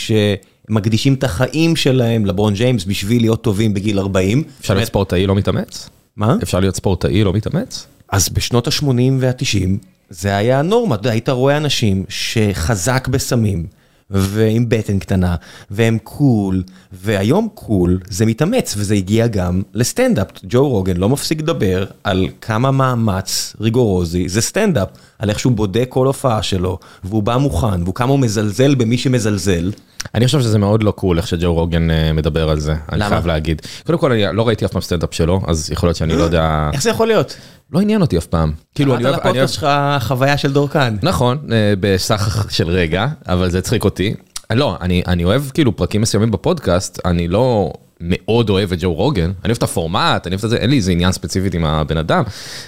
שמקדישים 0.70 1.14
את 1.14 1.24
החיים 1.24 1.76
שלהם 1.76 2.26
ולברון 2.26 2.54
ג'יימס 2.54 2.86
בשביל 2.86 3.22
להיות 3.22 3.42
טובים 3.42 3.74
בגיל 3.74 4.00
40. 4.00 4.44
אפשר 4.60 4.74
להיות 4.74 4.88
ספורטאי 4.88 5.28
לא 5.28 5.36
מתאמץ? 5.36 5.90
מה? 6.16 6.36
אפשר 6.44 6.60
להיות 6.60 6.76
ספורטאי 6.76 7.24
לא 7.24 7.34
מתאמץ? 7.34 7.88
אז 8.10 8.30
בשנות 8.30 8.68
ה-80 8.68 8.86
וה-90 9.20 9.70
זה 10.10 10.38
היה 10.38 10.60
הנורמה, 10.60 10.96
היית 11.04 11.30
רואה 11.30 11.58
אנשים 11.58 12.06
שחזק 12.10 13.08
בסמים 13.08 13.66
ועם 14.10 14.70
בטן 14.70 15.00
קטנה 15.00 15.36
והם 15.72 15.98
cool, 16.04 16.64
והיום 16.92 17.48
cool 17.54 18.00
זה 18.10 18.26
מתאמץ 18.26 18.74
וזה 18.78 18.96
הגיע 18.96 19.28
גם 19.28 19.62
לסטנדאפ. 19.74 20.28
ג'ו 20.44 20.70
רוגן 20.70 20.98
לא 20.98 21.10
מפסיק 21.10 21.42
לדבר 21.42 21.86
על 22.04 22.28
כמה 22.42 22.72
מאמץ 22.72 23.56
ריגורוזי 23.62 24.30
זה 24.30 24.42
סטנדאפ, 24.42 24.90
על 25.20 25.30
איך 25.30 25.40
שהוא 25.40 25.54
בודק 25.54 25.86
כל 25.90 26.08
הופעה 26.08 26.42
שלו 26.42 26.80
והוא 27.04 27.24
בא 27.24 27.38
מוכן 27.38 27.84
והוא 27.84 27.96
כמה 27.96 28.12
הוא 28.12 28.20
מזלזל 28.20 28.76
במי 28.76 28.98
שמזלזל. 28.98 29.72
אני 30.16 30.26
חושב 30.26 30.42
שזה 30.42 30.58
מאוד 30.58 30.84
לא 30.84 30.92
cool 30.92 31.18
איך 31.18 31.28
שג'ו 31.28 31.54
רוגן 31.54 31.92
אה, 31.92 32.14
מדבר 32.14 32.50
על 32.50 32.60
זה, 32.60 32.72
אני 32.92 33.00
למה? 33.00 33.10
חייב 33.10 33.28
להגיד. 33.28 33.62
קודם 33.86 34.00
כל, 34.00 34.12
אני 34.12 34.24
לא 34.34 34.48
ראיתי 34.48 34.66
אף 34.66 34.72
פעם 34.72 34.82
סטנדאפ 34.82 35.14
שלו, 35.14 35.42
אז 35.48 35.70
יכול 35.72 35.88
להיות 35.88 35.98
שאני 35.98 36.16
לא 36.16 36.24
יודע, 36.24 36.70
איך 36.74 36.82
זה 36.82 36.90
יכול 36.90 37.08
להיות? 37.08 37.36
לא 37.72 37.80
עניין 37.80 38.02
אותי 38.02 38.18
אף 38.18 38.26
פעם. 38.26 38.52
כאילו, 38.76 38.96
אני 38.96 39.04
אוהב, 39.04 39.16
אוהב, 39.16 39.26
לפודקאסט 39.28 39.54
שלך 39.54 39.68
חוויה 40.00 40.38
של 40.38 40.54
דורקן. 40.54 40.96
נכון, 41.02 41.38
אה, 41.52 41.74
בסך 41.80 42.48
של 42.50 42.70
רגע, 42.70 43.08
אבל 43.28 43.50
זה 43.50 43.58
הצחיק 43.58 43.84
אותי. 43.84 44.16
לא, 44.54 44.78
אני, 44.82 45.04
אני 45.08 45.24
אוהב 45.24 45.44
כאילו 45.54 45.76
פרקים 45.76 46.02
מסוימים 46.02 46.32
בפודקאסט, 46.32 47.00
אני 47.06 47.28
לא 47.28 47.74
מאוד 48.02 48.50
אוהב 48.50 48.72
את 48.72 48.78
ג'ו 48.82 48.94
רוגן, 48.94 49.24
אני 49.24 49.34
אוהב 49.46 49.58
את 49.58 49.64
הפורמט, 49.64 50.28
אני 50.28 50.36
אוהב 50.36 50.44
את 50.44 50.50
זה, 50.50 50.58
אין 50.58 50.70
לי 50.70 50.76
איזה 50.78 50.92
עניין 50.92 51.12
ספציפית 51.12 51.54
עם 51.54 51.66
הבן 51.66 51.98
אדם, 51.98 52.24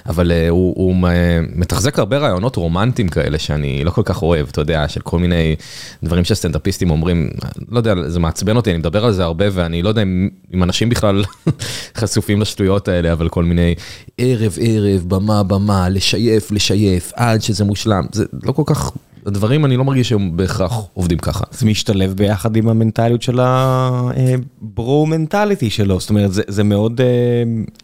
אבל 0.06 0.32
uh, 0.32 0.50
הוא, 0.50 0.74
הוא 0.78 0.96
מ- 0.96 1.60
מתחזק 1.60 2.00
הרבה 2.00 2.18
רעיונות 2.18 2.56
רומנטיים 2.56 3.10
כאלה 3.10 3.40
שאני 3.40 3.84
לא 3.84 3.92
כל 3.92 4.02
כך 4.06 4.22
אוהב, 4.22 4.48
אתה 4.52 4.62
יודע, 4.62 4.88
של 4.88 5.02
כל 5.02 5.20
מיני 5.20 5.56
דברים 6.04 6.24
שסטנדאפיסטים 6.24 6.92
אומרים, 6.92 7.30
לא 7.70 7.78
יודע, 7.78 7.94
זה 8.08 8.20
מעצבן 8.20 8.56
אותי, 8.56 8.70
אני 8.70 8.78
מדבר 8.78 9.06
על 9.06 9.14
זה 9.14 9.24
הרבה 9.24 9.46
ואני 9.52 9.82
לא 9.82 9.90
יודע 9.90 10.02
אם, 10.02 10.30
אם 10.54 10.64
אנשים 10.64 10.90
בכלל 10.90 11.24
חשופים 12.00 12.42
לשטויות 12.42 12.88
האלה, 12.88 13.12
אבל 13.12 13.30
כל 13.30 13.44
מיני 13.44 13.76
ערב 14.18 14.58
ערב, 14.62 15.04
במה 15.08 15.44
במה, 15.44 15.90
לשייף 15.90 16.52
לשייף, 16.52 17.12
עד 17.16 17.42
שזה 17.42 17.64
מושלם, 17.64 18.06
זה 18.12 18.26
לא 18.44 18.52
כל 18.52 18.64
כך, 18.66 18.92
הדברים 19.28 19.66
אני 19.66 19.78
לא 19.78 19.84
מרגיש 19.84 20.10
שהם 20.10 20.38
בהכרח 20.38 20.74
עובדים 20.94 21.18
ככה. 21.18 21.44
זה 21.52 21.66
משתלב 21.66 22.14
ביחד 22.14 22.56
עם 22.56 22.70
המנטליות 22.70 23.22
של 23.22 23.40
ה 23.42 23.83
bro 23.83 25.06
mentality 25.06 25.70
שלו, 25.70 26.00
זאת 26.00 26.10
אומרת 26.10 26.34
זה, 26.34 26.42
זה 26.48 26.64
מאוד 26.64 27.02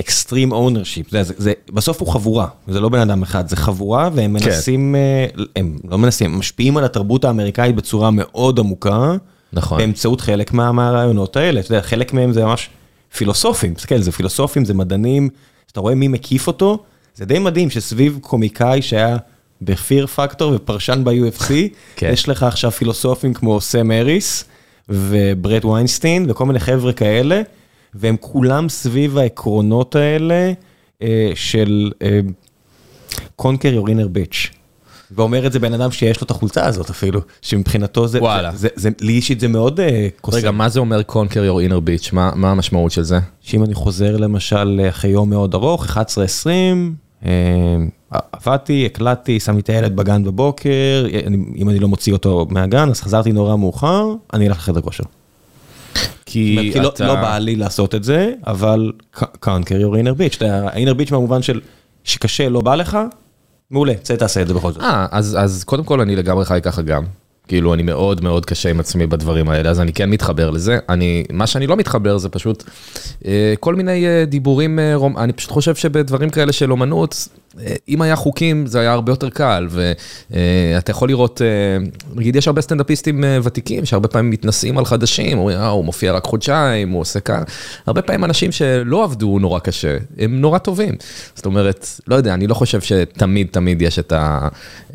extreme 0.01 0.51
ownership, 0.51 1.11
זה, 1.11 1.23
זה, 1.23 1.33
זה, 1.37 1.53
בסוף 1.73 2.01
הוא 2.01 2.07
חבורה, 2.07 2.47
זה 2.67 2.79
לא 2.79 2.89
בן 2.89 2.99
אדם 2.99 3.21
אחד, 3.21 3.47
זה 3.47 3.55
חבורה 3.55 4.09
והם 4.13 4.39
כן. 4.39 4.45
מנסים, 4.45 4.95
אה, 4.95 5.25
הם 5.55 5.77
לא 5.89 5.97
מנסים, 5.97 6.33
הם 6.33 6.39
משפיעים 6.39 6.77
על 6.77 6.83
התרבות 6.83 7.25
האמריקאית 7.25 7.75
בצורה 7.75 8.11
מאוד 8.11 8.59
עמוקה, 8.59 9.15
נכון. 9.53 9.77
באמצעות 9.77 10.21
חלק 10.21 10.53
מה, 10.53 10.71
מהרעיונות 10.71 11.37
האלה, 11.37 11.59
אתה 11.59 11.73
יודע, 11.73 11.81
חלק 11.81 12.13
מהם 12.13 12.33
זה 12.33 12.45
ממש 12.45 12.69
פילוסופים, 13.17 13.73
תסתכל, 13.73 14.01
זה 14.01 14.11
פילוסופים, 14.11 14.65
זה 14.65 14.73
מדענים, 14.73 15.29
אתה 15.71 15.79
רואה 15.79 15.95
מי 15.95 16.07
מקיף 16.07 16.47
אותו, 16.47 16.83
זה 17.15 17.25
די 17.25 17.39
מדהים 17.39 17.69
שסביב 17.69 18.19
קומיקאי 18.21 18.81
שהיה 18.81 19.17
בפיר 19.63 20.07
פקטור 20.07 20.53
ופרשן 20.55 21.03
ב-UFC, 21.03 21.51
כן. 21.95 22.09
יש 22.13 22.29
לך 22.29 22.43
עכשיו 22.43 22.71
פילוסופים 22.71 23.33
כמו 23.33 23.61
סם 23.61 23.91
אריס 23.91 24.45
וברט 24.89 25.65
ויינסטיין 25.65 26.25
וכל 26.29 26.45
מיני 26.45 26.59
חבר'ה 26.59 26.93
כאלה, 26.93 27.41
והם 27.93 28.15
כולם 28.19 28.69
סביב 28.69 29.17
העקרונות 29.17 29.95
האלה 29.95 30.53
אה, 31.01 31.31
של 31.35 31.91
your 33.41 33.87
inner 33.87 34.17
bitch. 34.17 34.53
ואומר 35.15 35.47
את 35.47 35.51
זה 35.51 35.59
בן 35.59 35.73
אדם 35.73 35.91
שיש 35.91 36.21
לו 36.21 36.25
את 36.25 36.31
החולצה 36.31 36.65
הזאת 36.65 36.89
אפילו, 36.89 37.21
שמבחינתו 37.41 38.07
זה, 38.07 38.19
וואלה. 38.19 38.51
זה, 38.51 38.57
זה, 38.57 38.69
זה, 38.75 38.89
לי 39.01 39.13
אישית 39.13 39.39
זה 39.39 39.47
מאוד 39.47 39.79
אה, 39.79 40.07
קוסם. 40.21 40.37
רגע, 40.37 40.51
מה 40.51 40.69
זה 40.69 40.79
אומר 40.79 41.01
conquer 41.09 41.33
your 41.33 41.69
inner 41.69 41.87
bitch? 41.87 42.09
מה, 42.11 42.31
מה 42.35 42.51
המשמעות 42.51 42.91
של 42.91 43.03
זה? 43.03 43.19
שאם 43.41 43.63
אני 43.63 43.73
חוזר 43.73 44.17
למשל 44.17 44.81
אחרי 44.89 45.11
יום 45.11 45.29
מאוד 45.29 45.53
ארוך, 45.53 45.97
11-20, 45.97 45.97
אה, 47.25 47.31
עבדתי, 48.31 48.85
הקלטתי, 48.85 49.39
שמתי 49.39 49.59
את 49.59 49.69
הילד 49.69 49.95
בגן 49.95 50.23
בבוקר, 50.23 51.05
אם 51.55 51.69
אני 51.69 51.79
לא 51.79 51.87
מוציא 51.87 52.13
אותו 52.13 52.47
מהגן, 52.49 52.89
אז 52.89 53.01
חזרתי 53.01 53.31
נורא 53.31 53.55
מאוחר, 53.55 54.13
אני 54.33 54.47
אלך 54.47 54.57
לחדר 54.57 54.81
כושר. 54.81 55.03
כי 56.25 56.71
לא, 56.75 56.87
אתה... 56.87 57.07
לא 57.07 57.15
בא 57.15 57.37
לי 57.37 57.55
לעשות 57.55 57.95
את 57.95 58.03
זה, 58.03 58.33
אבל 58.47 58.91
inner 59.15 60.17
bitch, 60.17 60.37
אתה 60.37 60.45
יודע, 60.45 60.67
ה-inner 60.67 60.99
bitch 60.99 61.11
במובן 61.11 61.41
של 61.41 61.61
שקשה, 62.03 62.49
לא 62.49 62.61
בא 62.61 62.75
לך, 62.75 62.97
מעולה, 63.71 63.93
צא 63.93 64.15
תעשה 64.15 64.41
את 64.41 64.47
זה 64.47 64.53
בכל 64.53 64.71
זאת. 64.71 64.81
אה, 64.81 65.05
אז, 65.11 65.37
אז 65.39 65.63
קודם 65.63 65.83
כל 65.83 66.01
אני 66.01 66.15
לגמרי 66.15 66.45
חי 66.45 66.59
ככה 66.63 66.81
גם. 66.81 67.03
כאילו 67.47 67.73
אני 67.73 67.83
מאוד 67.83 68.23
מאוד 68.23 68.45
קשה 68.45 68.69
עם 68.69 68.79
עצמי 68.79 69.07
בדברים 69.07 69.49
האלה, 69.49 69.69
אז 69.69 69.79
אני 69.79 69.93
כן 69.93 70.09
מתחבר 70.09 70.49
לזה. 70.49 70.79
אני, 70.89 71.23
מה 71.31 71.47
שאני 71.47 71.67
לא 71.67 71.75
מתחבר 71.75 72.17
זה 72.17 72.29
פשוט 72.29 72.63
אה, 73.25 73.53
כל 73.59 73.75
מיני 73.75 74.07
אה, 74.07 74.25
דיבורים, 74.25 74.79
אה, 74.79 74.95
רומ... 74.95 75.17
אני 75.17 75.33
פשוט 75.33 75.51
חושב 75.51 75.75
שבדברים 75.75 76.29
כאלה 76.29 76.51
של 76.51 76.71
אומנות, 76.71 77.27
אם 77.89 78.01
היה 78.01 78.15
חוקים 78.15 78.65
זה 78.65 78.79
היה 78.79 78.91
הרבה 78.91 79.11
יותר 79.11 79.29
קל, 79.29 79.67
ואתה 79.69 80.91
יכול 80.91 81.09
לראות, 81.09 81.41
אה, 81.41 81.85
נגיד 82.15 82.35
יש 82.35 82.47
הרבה 82.47 82.61
סטנדאפיסטים 82.61 83.23
אה, 83.23 83.39
ותיקים 83.43 83.85
שהרבה 83.85 84.07
פעמים 84.07 84.31
מתנשאים 84.31 84.77
על 84.77 84.85
חדשים, 84.85 85.37
אומרים, 85.37 85.57
אה, 85.57 85.67
הוא 85.67 85.85
מופיע 85.85 86.11
רק 86.11 86.23
חודשיים, 86.23 86.89
הוא 86.89 87.01
עושה 87.01 87.19
כאן, 87.19 87.43
הרבה 87.85 88.01
פעמים 88.01 88.23
אנשים 88.23 88.51
שלא 88.51 89.03
עבדו 89.03 89.39
נורא 89.39 89.59
קשה, 89.59 89.97
הם 90.17 90.41
נורא 90.41 90.57
טובים. 90.57 90.95
זאת 91.35 91.45
אומרת, 91.45 91.87
לא 92.07 92.15
יודע, 92.15 92.33
אני 92.33 92.47
לא 92.47 92.53
חושב 92.53 92.81
שתמיד 92.81 93.47
תמיד 93.51 93.81
יש 93.81 93.99
את, 93.99 94.11
ה, 94.11 94.47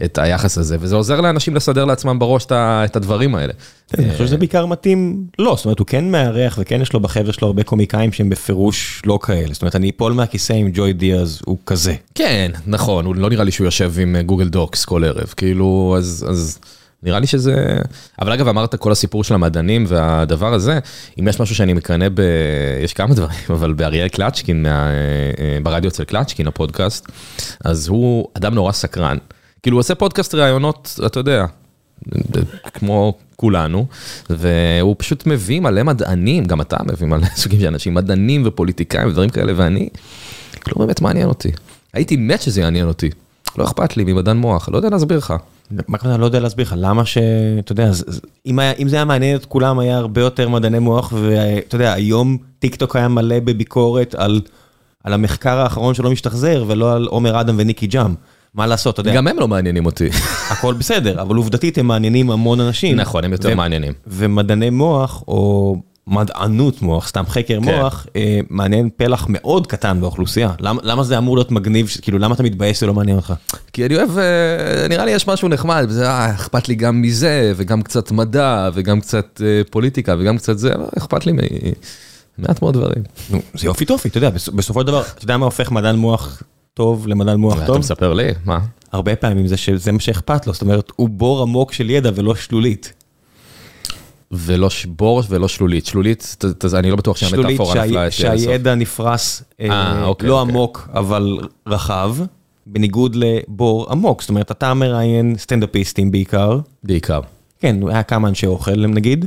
את 0.04 0.18
היחס 0.18 0.58
הזה, 0.58 0.76
וזה 0.80 0.96
עוזר 0.96 1.20
לאנשים 1.20 1.54
לסדר 1.54 1.84
לעצמם 1.84 2.18
בראש 2.18 2.46
את 2.50 2.96
הדברים 2.96 3.34
האלה. 3.34 3.52
אני 3.98 4.12
חושב 4.12 4.26
שזה 4.26 4.36
בעיקר 4.36 4.66
מתאים, 4.66 5.24
לא, 5.38 5.54
זאת 5.56 5.64
אומרת 5.64 5.78
הוא 5.78 5.86
כן 5.86 6.10
מארח 6.10 6.58
וכן 6.60 6.80
יש 6.80 6.92
לו 6.92 7.00
בחבר 7.00 7.32
שלו 7.32 7.46
הרבה 7.46 7.62
קומיקאים 7.62 8.12
שהם 8.12 8.30
בפירוש 8.30 9.02
לא 9.06 9.18
כאלה, 9.22 9.52
זאת 9.52 9.62
אומרת 9.62 9.76
אני 9.76 9.90
אפול 9.90 10.12
מהכיסא 10.12 10.52
עם 10.52 10.70
ג'וי 10.74 10.92
דיאז, 10.92 11.40
הוא 11.44 11.58
כזה. 11.66 11.94
כן, 12.14 12.50
נכון, 12.66 13.04
הוא 13.04 13.16
לא 13.16 13.30
נראה 13.30 13.44
לי 13.44 13.50
שהוא 13.50 13.64
יושב 13.64 13.92
עם 13.98 14.16
אה, 14.16 14.22
גוגל 14.22 14.48
דוקס 14.48 14.84
כל 14.84 15.04
ערב, 15.04 15.34
כאילו, 15.36 15.94
אז, 15.98 16.26
אז 16.28 16.58
נראה 17.02 17.20
לי 17.20 17.26
שזה... 17.26 17.78
אבל 18.20 18.32
אגב, 18.32 18.48
אמרת 18.48 18.74
כל 18.74 18.92
הסיפור 18.92 19.24
של 19.24 19.34
המדענים 19.34 19.84
והדבר 19.88 20.54
הזה, 20.54 20.78
אם 21.20 21.28
יש 21.28 21.40
משהו 21.40 21.54
שאני 21.54 21.72
מקנא 21.72 22.08
ב... 22.14 22.20
יש 22.84 22.92
כמה 22.92 23.14
דברים, 23.14 23.38
אבל 23.56 23.72
באריאל 23.72 24.08
קלצ'קין, 24.08 24.62
מה... 24.62 24.90
אה, 24.90 25.58
ברדיו 25.62 25.90
אצל 25.90 26.04
קלצ'קין, 26.04 26.46
הפודקאסט, 26.46 27.06
אז 27.64 27.88
הוא 27.88 28.28
אדם 28.34 28.54
נורא 28.54 28.72
סקרן. 28.72 29.16
כאילו, 29.62 29.76
הוא 29.76 29.80
עושה 29.80 29.94
פודקאסט 29.94 30.34
ראיונות, 30.34 31.00
אתה 31.06 31.20
יודע, 31.20 31.44
כמו 32.74 33.14
כולנו, 33.36 33.86
והוא 34.30 34.94
פשוט 34.98 35.26
מביא 35.26 35.60
מלא 35.60 35.82
מדענים, 35.82 36.44
גם 36.44 36.60
אתה 36.60 36.76
מביא 36.92 37.06
מלא 37.06 37.26
סוגים 37.36 37.60
של 37.60 37.66
אנשים, 37.66 37.94
מדענים 37.94 38.42
ופוליטיקאים 38.46 39.08
ודברים 39.08 39.30
כאלה, 39.30 39.52
ואני, 39.56 39.88
לא 40.68 40.84
באמת 40.86 41.00
מעניין 41.00 41.28
אותי. 41.28 41.50
הייתי 41.92 42.16
מת 42.16 42.42
שזה 42.42 42.60
יעניין 42.60 42.88
אותי. 42.88 43.10
לא 43.58 43.64
אכפת 43.64 43.96
לי 43.96 44.04
ממדען 44.04 44.36
מוח, 44.36 44.68
לא 44.68 44.76
יודע 44.76 44.88
להסביר 44.88 45.18
לך. 45.18 45.34
מה 45.70 45.96
הכוונה? 45.96 46.16
לא 46.16 46.24
יודע 46.24 46.40
להסביר 46.40 46.66
לך, 46.66 46.74
למה 46.78 47.04
ש... 47.04 47.18
אתה 47.58 47.72
יודע, 47.72 47.90
אם 48.46 48.58
היה- 48.58 48.72
אם 48.72 48.88
זה 48.88 48.96
היה 48.96 49.04
מעניין 49.04 49.36
את 49.36 49.44
כולם, 49.44 49.78
היה 49.78 49.96
הרבה 49.96 50.20
יותר 50.20 50.48
מדעני 50.48 50.78
מוח, 50.78 51.12
ואתה 51.22 51.74
יודע, 51.74 51.92
היום 51.92 52.36
טיק 52.58 52.74
טוק 52.76 52.96
היה 52.96 53.08
מלא 53.08 53.40
בביקורת 53.40 54.14
על 54.14 54.40
על 55.04 55.12
המחקר 55.12 55.58
האחרון 55.58 55.94
שלא 55.94 56.10
משתחזר, 56.10 56.64
ולא 56.68 56.92
על 56.92 57.06
עומר 57.06 57.40
אדם 57.40 57.54
וניקי 57.58 57.86
ג'אם. 57.86 58.14
מה 58.54 58.66
לעשות, 58.66 58.94
אתה 58.94 59.00
יודע, 59.00 59.14
גם 59.14 59.28
הם 59.28 59.38
לא 59.38 59.48
מעניינים 59.48 59.86
אותי. 59.86 60.08
הכל 60.52 60.74
בסדר, 60.74 61.22
אבל 61.22 61.36
עובדתית 61.36 61.78
הם 61.78 61.86
מעניינים 61.86 62.30
המון 62.30 62.60
אנשים. 62.60 62.96
נכון, 62.96 63.24
הם 63.24 63.32
יותר 63.32 63.54
מעניינים. 63.54 63.92
ומדעני 64.06 64.70
מוח, 64.70 65.22
או 65.28 65.76
מדענות 66.06 66.82
מוח, 66.82 67.08
סתם 67.08 67.24
חקר 67.28 67.58
כן. 67.64 67.64
מוח, 67.64 68.06
אה, 68.16 68.40
מעניין 68.50 68.88
פלח 68.96 69.26
מאוד 69.28 69.66
קטן 69.66 70.00
באוכלוסייה. 70.00 70.50
למה 70.60 70.80
למה 70.84 71.04
זה 71.04 71.18
אמור 71.18 71.36
להיות 71.36 71.50
מגניב, 71.50 71.88
כאילו 72.02 72.18
למה 72.18 72.34
אתה 72.34 72.42
מתבאס 72.42 72.76
שזה 72.76 72.86
לא 72.86 72.94
מעניין 72.94 73.16
אותך? 73.16 73.32
כי 73.72 73.86
אני 73.86 73.96
אוהב, 73.96 74.18
אה, 74.18 74.24
נראה 74.88 75.04
לי 75.04 75.10
יש 75.10 75.28
משהו 75.28 75.48
נחמד, 75.48 75.86
וזה, 75.88 76.10
אה, 76.10 76.30
אכפת 76.34 76.68
לי 76.68 76.74
גם 76.74 77.02
מזה, 77.02 77.52
וגם 77.56 77.82
קצת 77.82 78.10
מדע, 78.10 78.68
וגם 78.74 79.00
קצת 79.00 79.40
אה, 79.44 79.62
פוליטיקה, 79.70 80.14
וגם 80.18 80.36
קצת 80.38 80.58
זה, 80.58 80.74
אבל 80.74 80.84
אכפת 80.98 81.26
לי 81.26 81.32
ממעט 82.38 82.62
מאוד 82.62 82.74
דברים. 82.74 83.02
נו, 83.30 83.40
זה 83.54 83.66
יופי 83.66 83.84
טופי, 83.84 84.08
אתה 84.08 84.18
יודע, 84.18 84.30
בס- 84.30 84.48
בסופו 84.48 84.80
של 84.80 84.86
דבר, 84.86 85.02
אתה 85.14 85.24
יודע 85.24 85.36
מה 85.36 85.44
הופך 85.44 85.70
מדען 85.70 85.96
מוח 85.96 86.42
טוב 86.78 87.08
למדען 87.08 87.40
מוח 87.40 87.56
אתה 87.58 87.66
טוב? 87.66 87.78
מספר 87.78 88.12
לי? 88.12 88.28
מה? 88.44 88.58
הרבה 88.92 89.16
פעמים 89.16 89.46
זה 89.46 89.56
שזה 89.56 89.92
מה 89.92 90.00
שאכפת 90.00 90.46
לו, 90.46 90.52
זאת 90.52 90.62
אומרת, 90.62 90.92
הוא 90.96 91.08
בור 91.08 91.42
עמוק 91.42 91.72
של 91.72 91.90
ידע 91.90 92.10
ולא 92.14 92.34
שלולית. 92.34 92.92
ולא 94.32 94.68
בור 94.88 95.22
ולא 95.28 95.48
שלולית. 95.48 95.86
שלולית, 95.86 96.36
ת- 96.38 96.44
ת- 96.44 96.74
אני 96.74 96.90
לא 96.90 96.96
בטוח 96.96 97.16
שלולית 97.16 97.46
שהמטאפורה 97.58 97.84
נפלה 97.86 98.02
עד 98.02 98.08
הסוף. 98.08 98.20
שהידע 98.20 98.74
נפרס 98.74 99.42
אה, 99.60 99.66
אה, 99.70 100.04
אוקיי, 100.04 100.28
לא 100.28 100.40
אוקיי. 100.40 100.52
עמוק, 100.54 100.88
אבל 100.94 101.38
רחב, 101.66 102.16
בניגוד 102.66 103.16
לבור 103.16 103.86
עמוק. 103.90 104.20
זאת 104.20 104.30
אומרת, 104.30 104.50
אתה 104.50 104.74
מראיין 104.74 105.34
סטנדאפיסטים 105.38 106.10
בעיקר. 106.10 106.58
בעיקר. 106.84 107.20
כן, 107.60 107.76
היה 107.88 108.02
כמה 108.02 108.28
אנשי 108.28 108.46
אוכל 108.46 108.86
נגיד. 108.86 109.26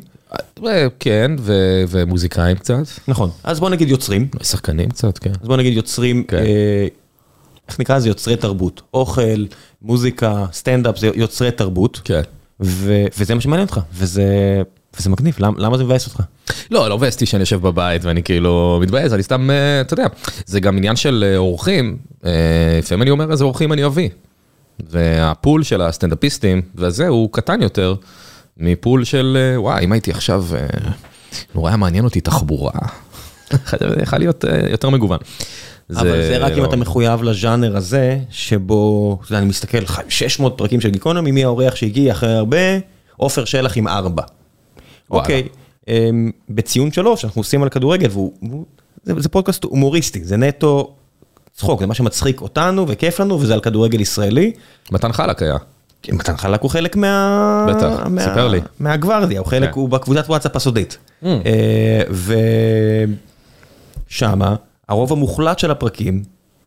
אה, 0.65 0.87
כן, 0.99 1.31
ו- 1.39 1.83
ומוזיקאים 1.89 2.57
קצת, 2.57 2.75
נכון. 3.07 3.29
אז 3.43 3.59
בוא 3.59 3.69
נגיד 3.69 3.89
יוצרים. 3.89 4.27
שחקנים 4.43 4.89
קצת, 4.89 5.17
כן. 5.17 5.31
אז 5.41 5.47
בוא 5.47 5.57
נגיד 5.57 5.73
יוצרים, 5.73 6.23
כן. 6.23 6.37
אה, 6.37 6.87
איך 7.67 7.79
נקרא 7.79 7.97
לזה? 7.97 8.07
יוצרי 8.09 8.35
תרבות. 8.35 8.81
אוכל, 8.93 9.45
מוזיקה, 9.81 10.45
סטנדאפ, 10.53 10.97
זה 10.97 11.09
יוצרי 11.15 11.51
תרבות. 11.51 12.01
כן. 12.03 12.21
ו- 12.61 13.05
וזה 13.17 13.35
מה 13.35 13.41
שמעניין 13.41 13.67
אותך, 13.67 13.79
וזה, 13.93 14.25
וזה 14.97 15.09
מגניב, 15.09 15.35
למה, 15.39 15.59
למה 15.59 15.77
זה 15.77 15.83
מבאס 15.83 16.07
אותך? 16.07 16.21
לא, 16.71 16.89
לא 16.89 16.97
מבאס 16.97 17.13
אותי 17.13 17.25
שאני 17.25 17.41
יושב 17.41 17.61
בבית 17.61 18.05
ואני 18.05 18.23
כאילו 18.23 18.79
מתבאס, 18.81 19.13
אני 19.13 19.23
סתם, 19.23 19.49
אה, 19.49 19.81
אתה 19.81 19.93
יודע, 19.93 20.07
זה 20.45 20.59
גם 20.59 20.77
עניין 20.77 20.95
של 20.95 21.25
אה, 21.27 21.37
אורחים, 21.37 21.97
אה, 22.25 22.31
לפעמים 22.79 23.01
אני 23.01 23.11
אומר 23.11 23.31
איזה 23.31 23.43
אורחים 23.43 23.73
אני 23.73 23.85
אביא. 23.85 24.09
והפול 24.89 25.63
של 25.63 25.81
הסטנדאפיסטים, 25.81 26.61
וזה 26.75 27.07
הוא 27.07 27.29
קטן 27.31 27.61
יותר 27.61 27.95
מפול 28.57 29.03
של, 29.03 29.53
וואי, 29.55 29.85
אם 29.85 29.91
הייתי 29.91 30.11
עכשיו, 30.11 30.45
נורא 31.55 31.69
היה 31.69 31.77
מעניין 31.77 32.03
אותי 32.03 32.21
תחבורה. 32.21 32.71
יכול 34.03 34.19
להיות 34.19 34.45
יותר 34.71 34.89
מגוון. 34.89 35.19
אבל 35.99 36.27
זה 36.27 36.37
רק 36.37 36.51
אם 36.51 36.57
לא- 36.57 36.65
אתה 36.67 36.75
מחויב 36.75 37.23
לז'אנר 37.23 37.77
הזה, 37.77 38.17
שבו, 38.29 39.17
אתה 39.21 39.31
יודע, 39.31 39.39
אני 39.39 39.49
מסתכל, 39.49 39.77
600 40.09 40.57
פרקים 40.57 40.81
של 40.81 40.89
גיקונומי, 40.89 41.31
מי 41.31 41.43
האורח 41.43 41.75
שהגיע 41.75 42.11
אחרי 42.11 42.33
הרבה? 42.33 42.57
עופר 43.17 43.45
שלח 43.45 43.77
עם 43.77 43.87
ארבע. 43.87 44.23
אוקיי, 45.11 45.47
אמ, 45.87 46.31
בציון 46.49 46.91
שלוש, 46.91 47.25
אנחנו 47.25 47.39
עושים 47.39 47.63
על 47.63 47.69
כדורגל, 47.69 48.07
והוא, 48.11 48.65
זה, 49.03 49.13
זה 49.17 49.29
פודקאסט 49.29 49.63
הומוריסטי, 49.63 50.23
זה 50.23 50.37
נטו 50.37 50.93
צחוק, 51.53 51.79
זה 51.79 51.87
מה 51.87 51.93
שמצחיק 51.93 52.41
אותנו 52.41 52.85
וכיף 52.87 53.19
לנו, 53.19 53.41
וזה 53.41 53.53
על 53.53 53.59
כדורגל 53.59 54.01
ישראלי. 54.01 54.51
מתן 54.91 55.11
חלק 55.11 55.41
היה. 55.41 55.57
כי 56.01 56.11
מתן 56.11 56.37
חלק 56.37 56.61
הוא 56.61 56.69
חלק 56.69 56.95
מה... 56.95 57.65
בטח, 57.69 58.07
מה... 58.09 58.21
סיפר 58.21 58.47
לי. 58.47 58.59
מהגוורדיה, 58.79 59.39
הוא 59.39 59.47
חלק, 59.47 59.69
כן. 59.73 59.79
הוא 59.79 59.89
בקבוצת 59.89 60.29
וואטסאפ 60.29 60.55
הסודית. 60.55 60.97
Mm. 61.23 61.25
אה, 61.25 62.01
ושמה, 64.09 64.55
הרוב 64.91 65.11
המוחלט 65.11 65.59
של 65.59 65.71
הפרקים 65.71 66.23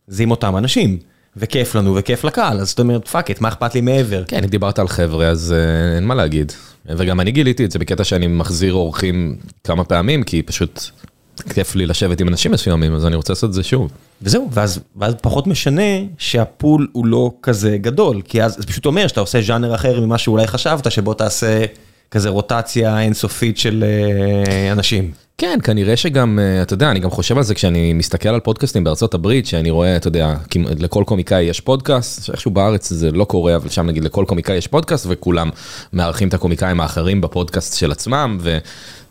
זה 0.07 0.23
עם 0.23 0.31
אותם 0.31 0.57
אנשים. 0.57 0.97
וכיף 1.37 1.75
לנו 1.75 1.95
וכיף 1.95 2.23
לקהל, 2.23 2.59
אז 2.59 2.69
זאת 2.69 2.79
אומרת, 2.79 3.07
fuck 3.07 3.31
it, 3.31 3.41
מה 3.41 3.47
אכפת 3.47 3.75
לי 3.75 3.81
מעבר? 3.81 4.23
כן, 4.27 4.43
אם 4.43 4.49
דיברת 4.49 4.79
על 4.79 4.87
חבר'ה, 4.87 5.27
אז 5.27 5.53
אה, 5.57 5.95
אין 5.95 6.03
מה 6.03 6.15
להגיד. 6.15 6.51
וגם 6.85 7.19
אני 7.19 7.31
גיליתי 7.31 7.65
את 7.65 7.71
זה 7.71 7.79
בקטע 7.79 8.03
שאני 8.03 8.27
מחזיר 8.27 8.73
אורחים 8.73 9.35
כמה 9.63 9.83
פעמים, 9.83 10.23
כי 10.23 10.41
פשוט 10.41 10.83
כיף 11.53 11.75
לי 11.75 11.85
לשבת 11.85 12.21
עם 12.21 12.27
אנשים 12.27 12.51
מסוימים, 12.51 12.95
אז 12.95 13.05
אני 13.05 13.15
רוצה 13.15 13.33
לעשות 13.33 13.49
את 13.49 13.53
זה 13.53 13.63
שוב. 13.63 13.91
וזהו, 14.21 14.49
ואז, 14.51 14.79
ואז 14.95 15.13
פחות 15.21 15.47
משנה 15.47 15.81
שהפול 16.17 16.87
הוא 16.91 17.05
לא 17.05 17.31
כזה 17.41 17.77
גדול, 17.77 18.21
כי 18.21 18.43
אז 18.43 18.55
זה 18.57 18.67
פשוט 18.67 18.85
אומר 18.85 19.07
שאתה 19.07 19.19
עושה 19.19 19.41
ז'אנר 19.41 19.75
אחר 19.75 19.99
ממה 19.99 20.17
שאולי 20.17 20.47
חשבת, 20.47 20.91
שבו 20.91 21.13
תעשה 21.13 21.65
כזה 22.11 22.29
רוטציה 22.29 23.01
אינסופית 23.01 23.57
של 23.57 23.83
אה, 24.47 24.71
אנשים. 24.71 25.11
כן, 25.37 25.59
כנראה 25.63 25.97
שגם, 25.97 26.39
אה, 26.39 26.61
אתה 26.61 26.73
יודע, 26.73 26.91
אני 26.91 26.99
גם 26.99 27.09
חושב 27.09 27.37
על 27.37 27.43
זה 27.43 27.55
כשאני 27.55 27.93
מסתכל 27.93 28.29
על 28.29 28.39
פודקאסטים 28.39 28.83
בארצות 28.83 29.13
הברית, 29.13 29.45
שאני 29.45 29.69
רואה, 29.69 29.95
אתה 29.95 30.07
יודע, 30.07 30.35
לכל 30.79 31.03
קומיקאי 31.07 31.43
יש 31.43 31.61
פודקאסט, 31.61 32.23
שאיכשהו 32.23 32.51
בארץ 32.51 32.89
זה 32.89 33.11
לא 33.11 33.25
קורה, 33.25 33.55
אבל 33.55 33.69
שם 33.69 33.85
נגיד 33.85 34.03
לכל 34.03 34.25
קומיקאי 34.27 34.55
יש 34.55 34.67
פודקאסט, 34.67 35.05
וכולם 35.09 35.49
מארחים 35.93 36.27
את 36.27 36.33
הקומיקאים 36.33 36.81
האחרים 36.81 37.21
בפודקאסט 37.21 37.77
של 37.77 37.91
עצמם, 37.91 38.37
ו, 38.41 38.57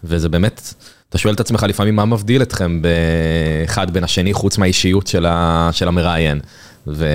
וזה 0.05 0.29
באמת, 0.29 0.75
אתה 1.09 1.19
שואל 1.19 1.35
את 1.35 1.41
עצמך 1.41 1.63
לפעמים 1.69 1.97
מה 1.97 2.05
מבדיל 2.05 2.43
אתכם 2.43 2.83
באחד 2.83 3.91
בין 3.91 4.05
השני, 4.05 4.33
חוץ 4.33 4.59
מהאישיות 4.59 5.07
של, 5.07 5.27
ה, 5.27 5.69
של 5.73 5.89
המראיין. 5.89 6.41
ו, 6.87 7.07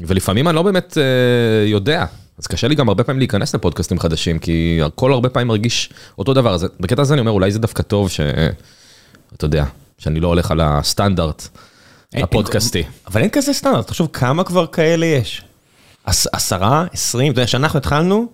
ולפעמים 0.00 0.48
אני 0.48 0.56
לא 0.56 0.62
באמת 0.62 0.98
אה, 0.98 1.68
יודע. 1.68 2.04
אז 2.38 2.46
קשה 2.46 2.68
לי 2.68 2.74
גם 2.74 2.88
הרבה 2.88 3.04
פעמים 3.04 3.18
להיכנס 3.18 3.54
לפודקאסטים 3.54 3.98
חדשים, 3.98 4.38
כי 4.38 4.80
הכל 4.84 5.12
הרבה 5.12 5.28
פעמים 5.28 5.48
מרגיש 5.48 5.90
אותו 6.18 6.34
דבר. 6.34 6.54
אז 6.54 6.66
בקטע 6.80 7.02
הזה 7.02 7.14
אני 7.14 7.20
אומר, 7.20 7.30
אולי 7.32 7.50
זה 7.52 7.58
דווקא 7.58 7.82
טוב 7.82 8.10
ש... 8.10 8.20
אתה 9.36 9.44
יודע, 9.44 9.64
שאני 9.98 10.20
לא 10.20 10.28
הולך 10.28 10.50
על 10.50 10.60
הסטנדרט 10.60 11.48
אין- 12.14 12.22
הפודקאסטי. 12.24 12.82
אבל 13.06 13.20
אין 13.20 13.30
כזה 13.30 13.52
סטנדרט, 13.52 13.86
תחשוב 13.86 14.08
כמה 14.12 14.44
כבר 14.44 14.66
כאלה 14.66 15.06
יש. 15.06 15.42
עש, 16.04 16.26
עשרה, 16.32 16.84
עשרים, 16.92 17.32
אתה 17.32 17.40
יודע, 17.40 17.46
כשאנחנו 17.46 17.78
התחלנו, 17.78 18.26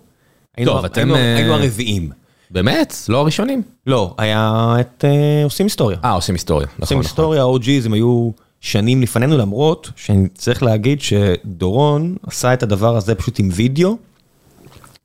היינו, 0.57 0.71
טוב, 0.71 0.85
אתם, 0.85 0.99
היינו, 1.01 1.15
אה, 1.15 1.35
היינו 1.35 1.53
הרביעים. 1.53 2.09
באמת? 2.51 2.95
לא 3.09 3.17
הראשונים? 3.19 3.61
לא, 3.87 4.15
היה 4.17 4.73
את 4.79 5.05
אה, 5.07 5.43
עושים 5.43 5.65
היסטוריה. 5.65 5.97
אה, 6.03 6.11
עושים 6.11 6.35
היסטוריה. 6.35 6.67
עושים 6.79 6.97
נכון, 6.99 7.11
נכון. 7.11 7.33
היסטוריה, 7.35 7.43
ה-OG's 7.43 7.85
הם 7.85 7.93
היו 7.93 8.31
שנים 8.65 9.01
לפנינו, 9.01 9.37
למרות 9.37 9.89
שאני 9.95 10.27
צריך 10.37 10.63
להגיד 10.63 11.01
שדורון 11.01 12.15
עשה 12.27 12.53
את 12.53 12.63
הדבר 12.63 12.95
הזה 12.97 13.15
פשוט 13.15 13.39
עם 13.39 13.49
וידאו, 13.53 13.97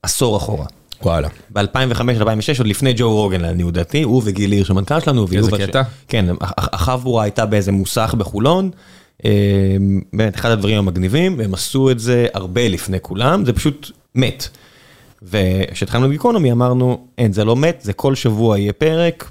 עשור 0.02 0.36
אחורה. 0.36 0.66
וואלה. 1.02 1.28
ב-2005-2006, 1.50 2.58
עוד 2.58 2.66
לפני 2.66 2.92
ג'ו 2.96 3.12
רוגן 3.12 3.40
לעניות 3.40 3.74
דעתי, 3.74 4.02
הוא 4.02 4.22
וגיל 4.24 4.52
הירש 4.52 4.70
המנכ"ל 4.70 5.00
שלנו. 5.00 5.22
איזה 5.22 5.34
ויובל 5.36 5.58
ש- 5.58 5.62
קטע? 5.62 5.82
כן, 6.08 6.26
הח- 6.40 6.52
החבורה 6.74 7.22
הייתה 7.22 7.46
באיזה 7.46 7.72
מוסך 7.72 8.14
בחולון, 8.18 8.70
אה, 9.24 9.30
באמת, 10.12 10.36
אחד 10.36 10.50
הדברים 10.50 10.78
המגניבים, 10.78 11.34
והם 11.38 11.54
עשו 11.54 11.90
את 11.90 11.98
זה 12.00 12.26
הרבה 12.34 12.68
לפני 12.68 12.98
כולם, 13.02 13.44
זה 13.44 13.52
פשוט 13.52 13.90
מת. 14.14 14.48
וכשהתחלנו 15.22 16.08
בגיקונומי 16.08 16.52
אמרנו, 16.52 17.04
אין, 17.18 17.32
זה 17.32 17.44
לא 17.44 17.56
מת, 17.56 17.80
זה 17.82 17.92
כל 17.92 18.14
שבוע 18.14 18.58
יהיה 18.58 18.72
פרק, 18.72 19.30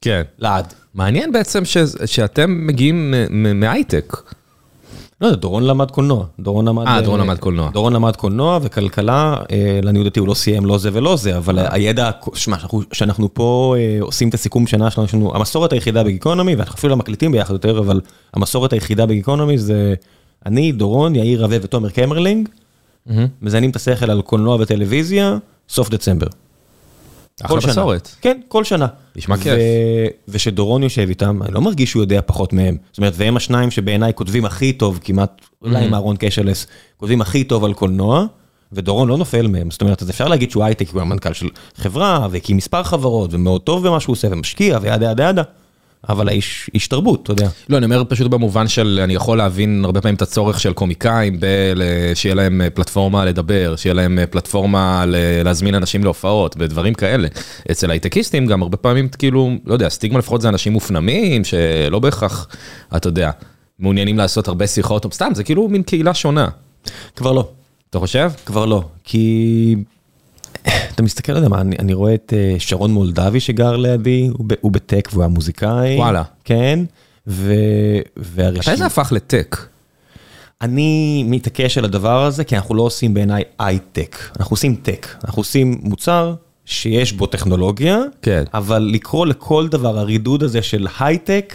כן. 0.00 0.22
לעד. 0.38 0.74
מעניין 0.96 1.32
בעצם 1.32 1.64
ש- 1.64 1.78
שאתם 2.06 2.66
מגיעים 2.66 3.14
מהייטק. 3.54 4.16
לא 5.20 5.26
יודע, 5.26 5.36
דורון 5.38 5.62
למד 5.64 5.90
קולנוע. 5.90 6.24
דורון 6.40 6.68
למד... 6.68 6.86
אה, 6.86 7.00
דורון 7.00 7.20
למד 7.20 7.38
קולנוע. 7.38 7.70
דורון 7.70 7.92
למד 7.92 8.16
קולנוע 8.16 8.58
וכלכלה, 8.62 9.36
אה, 9.52 9.80
לעניות 9.82 10.04
דעתי 10.04 10.20
הוא 10.20 10.28
לא 10.28 10.34
סיים 10.34 10.66
לא 10.66 10.78
זה 10.78 10.90
ולא 10.92 11.16
זה, 11.16 11.36
אבל 11.36 11.58
הידע, 11.70 12.10
שמע, 12.34 12.56
שאנחנו- 12.92 13.34
פה 13.34 13.74
אה, 13.78 13.98
עושים 14.00 14.28
את 14.28 14.34
הסיכום 14.34 14.66
שנה 14.66 14.90
שלנו, 14.90 15.04
יש 15.06 15.14
לנו, 15.14 15.34
המסורת 15.34 15.72
היחידה 15.72 16.04
בגיקונומי, 16.04 16.54
ואנחנו 16.54 16.74
אפילו 16.74 16.90
לא 16.90 16.96
מקליטים 16.96 17.32
ביחד 17.32 17.52
יותר, 17.52 17.78
אבל 17.78 18.00
המסורת 18.34 18.72
היחידה 18.72 19.06
בגיקונומי 19.06 19.58
זה 19.58 19.94
אני, 20.46 20.72
דורון, 20.72 21.14
יאיר 21.14 21.42
רווה 21.42 21.58
ותומר 21.62 21.90
קמרלינג, 21.90 22.48
מזיינים 23.42 23.70
את 23.70 23.76
השכל 23.76 24.10
על 24.10 24.22
קולנוע 24.22 24.56
וטלוויזיה, 24.60 25.36
סוף 25.68 25.88
דצמבר. 25.90 26.26
אחלה 27.42 27.48
כל 27.56 27.60
שנה. 27.60 27.72
מסורת. 27.72 28.10
כן, 28.20 28.40
כל 28.48 28.64
שנה. 28.64 28.86
נשמע 29.16 29.36
כיף. 29.36 29.54
ושדורון 30.28 30.82
יושב 30.82 31.06
איתם, 31.08 31.42
אני 31.42 31.54
לא 31.54 31.60
מרגיש 31.60 31.90
שהוא 31.90 32.02
יודע 32.02 32.20
פחות 32.26 32.52
מהם. 32.52 32.76
זאת 32.90 32.98
אומרת, 32.98 33.12
והם 33.16 33.36
השניים 33.36 33.70
שבעיניי 33.70 34.12
כותבים 34.14 34.44
הכי 34.44 34.72
טוב, 34.72 35.00
כמעט, 35.02 35.40
אולי 35.62 35.84
עם 35.84 35.94
אהרון 35.94 36.16
קשלס, 36.18 36.66
כותבים 36.96 37.20
הכי 37.20 37.44
טוב 37.44 37.64
על 37.64 37.74
קולנוע, 37.74 38.26
ודורון 38.72 39.08
לא 39.08 39.18
נופל 39.18 39.46
מהם. 39.46 39.70
זאת 39.70 39.80
אומרת, 39.80 40.02
אז 40.02 40.10
אפשר 40.10 40.28
להגיד 40.28 40.50
שהוא 40.50 40.64
הייטק, 40.64 40.88
הוא 40.88 41.00
המנכ"ל 41.00 41.32
של 41.32 41.48
חברה, 41.76 42.28
והקים 42.30 42.56
מספר 42.56 42.82
חברות, 42.82 43.34
ומאוד 43.34 43.60
טוב 43.60 43.88
במה 43.88 44.00
שהוא 44.00 44.12
עושה, 44.12 44.28
ומשקיע, 44.30 44.78
וידה 44.82 45.10
ידה 45.10 45.28
ידה. 45.28 45.42
אבל 46.08 46.28
האיש 46.28 46.70
איש 46.74 46.88
תרבות, 46.88 47.22
אתה 47.22 47.32
יודע. 47.32 47.48
לא, 47.68 47.76
אני 47.76 47.84
אומר 47.84 48.02
פשוט 48.08 48.30
במובן 48.30 48.68
של, 48.68 49.00
אני 49.04 49.14
יכול 49.14 49.38
להבין 49.38 49.82
הרבה 49.84 50.00
פעמים 50.00 50.14
את 50.14 50.22
הצורך 50.22 50.60
של 50.60 50.72
קומיקאים, 50.72 51.40
שיהיה 52.14 52.34
להם 52.34 52.60
אה, 52.60 52.70
פלטפורמה 52.70 53.24
לדבר, 53.24 53.74
שיהיה 53.76 53.94
להם 53.94 54.18
אה, 54.18 54.26
פלטפורמה 54.26 55.04
להזמין 55.44 55.74
אנשים 55.74 56.04
להופעות, 56.04 56.56
ודברים 56.58 56.94
כאלה. 56.94 57.28
אצל 57.70 57.90
הייטקיסטים 57.90 58.46
גם 58.46 58.62
הרבה 58.62 58.76
פעמים, 58.76 59.08
כאילו, 59.08 59.50
לא 59.64 59.72
יודע, 59.72 59.88
סטיגמה 59.88 60.18
לפחות 60.18 60.40
זה 60.40 60.48
אנשים 60.48 60.72
מופנמים, 60.72 61.44
שלא 61.44 61.98
בהכרח, 61.98 62.48
אתה 62.96 63.08
יודע, 63.08 63.30
מעוניינים 63.78 64.18
לעשות 64.18 64.48
הרבה 64.48 64.66
שיחות, 64.66 65.04
או 65.04 65.12
סתם, 65.12 65.30
זה 65.34 65.44
כאילו 65.44 65.68
מין 65.68 65.82
קהילה 65.82 66.14
שונה. 66.14 66.48
כבר 67.16 67.32
לא. 67.32 67.48
אתה 67.90 67.98
חושב? 67.98 68.30
כבר 68.46 68.66
לא, 68.66 68.82
כי 69.04 69.74
אתה 70.94 71.02
מסתכל, 71.02 71.32
לא 71.32 71.36
יודע 71.36 71.48
מה, 71.48 71.60
אני, 71.60 71.76
אני 71.78 71.94
רואה 71.94 72.14
את 72.14 72.32
אה, 72.36 72.54
שרון 72.58 72.92
מולדבי 72.92 73.40
שגר 73.40 73.76
לידי, 73.76 74.30
הוא, 74.60 74.72
בטק 74.72 75.08
והוא 75.12 75.22
היה 75.22 75.28
מוזיקאי. 75.28 75.96
וואלה. 75.96 76.22
כן, 76.44 76.78
והרשימה... 77.26 78.58
מתי 78.58 78.76
זה 78.76 78.86
הפך 78.86 79.12
לטק? 79.12 79.56
אני 80.62 81.22
מתעקש 81.26 81.78
על 81.78 81.84
הדבר 81.84 82.24
הזה, 82.24 82.44
כי 82.44 82.56
אנחנו 82.56 82.74
לא 82.74 82.82
עושים 82.82 83.14
בעיניי 83.14 83.42
הייטק, 83.58 84.16
אנחנו 84.40 84.54
עושים 84.54 84.74
tech. 84.74 85.06
אנחנו 85.24 85.40
עושים 85.40 85.78
מוצר 85.82 86.34
שיש 86.64 87.12
בו 87.12 87.26
טכנולוגיה, 87.26 87.98
כן. 88.22 88.44
אבל 88.54 88.90
לקרוא 88.92 89.26
לכל 89.26 89.68
דבר, 89.68 89.98
הרידוד 89.98 90.42
הזה 90.42 90.62
של 90.62 90.86
הייטק, 91.00 91.54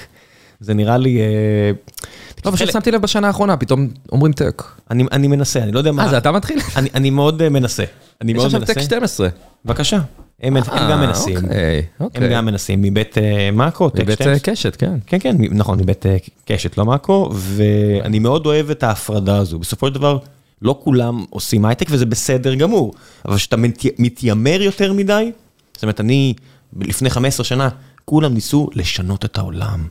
זה 0.61 0.73
נראה 0.73 0.97
לי... 0.97 1.19
אה, 1.21 1.71
לא, 2.45 2.51
פשוט 2.51 2.71
שמתי 2.71 2.91
לב 2.91 3.01
בשנה 3.01 3.27
האחרונה, 3.27 3.57
פתאום 3.57 3.87
אומרים 4.11 4.33
tech. 4.33 4.63
אני, 4.91 5.03
אני 5.11 5.27
מנסה, 5.27 5.59
אני 5.63 5.71
לא 5.71 5.77
יודע 5.79 5.91
מה... 5.91 6.03
אה, 6.03 6.09
זה 6.09 6.17
אתה 6.17 6.31
מתחיל? 6.31 6.59
אני, 6.77 6.89
אני 6.93 7.09
מאוד 7.09 7.41
אה, 7.41 7.49
מנסה. 7.49 7.83
אני 8.21 8.31
יש 8.31 8.35
מאוד 8.35 8.45
עכשיו 8.45 8.59
מנסה. 8.59 8.73
tech 8.73 8.81
12. 8.81 9.27
בבקשה. 9.65 9.99
הם, 10.41 10.57
הם 10.57 10.63
גם 10.91 11.01
אה, 11.01 11.07
מנסים. 11.07 11.37
אוקיי, 11.37 11.85
אוקיי. 11.99 12.25
הם 12.25 12.31
גם 12.31 12.45
מנסים 12.45 12.81
מבית 12.81 13.17
אה, 13.17 13.51
מאקו, 13.51 13.89
tech 13.89 13.99
מבית 14.01 14.15
12. 14.15 14.33
אה, 14.33 14.39
קשת, 14.39 14.75
כן. 14.75 14.93
כן, 15.05 15.17
כן, 15.19 15.35
נכון, 15.51 15.79
מבית 15.79 16.05
אה, 16.05 16.17
קשת, 16.45 16.77
לא 16.77 16.85
מאקו, 16.85 17.29
ואני 17.33 18.19
מאוד 18.19 18.45
אוהב 18.45 18.69
את 18.69 18.83
ההפרדה 18.83 19.37
הזו. 19.37 19.59
בסופו 19.59 19.87
של 19.87 19.93
דבר, 19.93 20.17
לא 20.61 20.79
כולם 20.83 21.25
עושים 21.29 21.65
הייטק 21.65 21.87
וזה 21.89 22.05
בסדר 22.05 22.55
גמור, 22.55 22.93
אבל 23.25 23.35
כשאתה 23.35 23.57
מת- 23.57 23.99
מתיימר 23.99 24.61
יותר 24.61 24.93
מדי, 24.93 25.31
זאת 25.73 25.83
אומרת, 25.83 25.99
אני, 25.99 26.33
לפני 26.81 27.09
15 27.09 27.43
שנה, 27.43 27.69
כולם 28.05 28.33
ניסו 28.33 28.69
לשנות 28.73 29.25
את 29.25 29.37
העולם. 29.37 29.87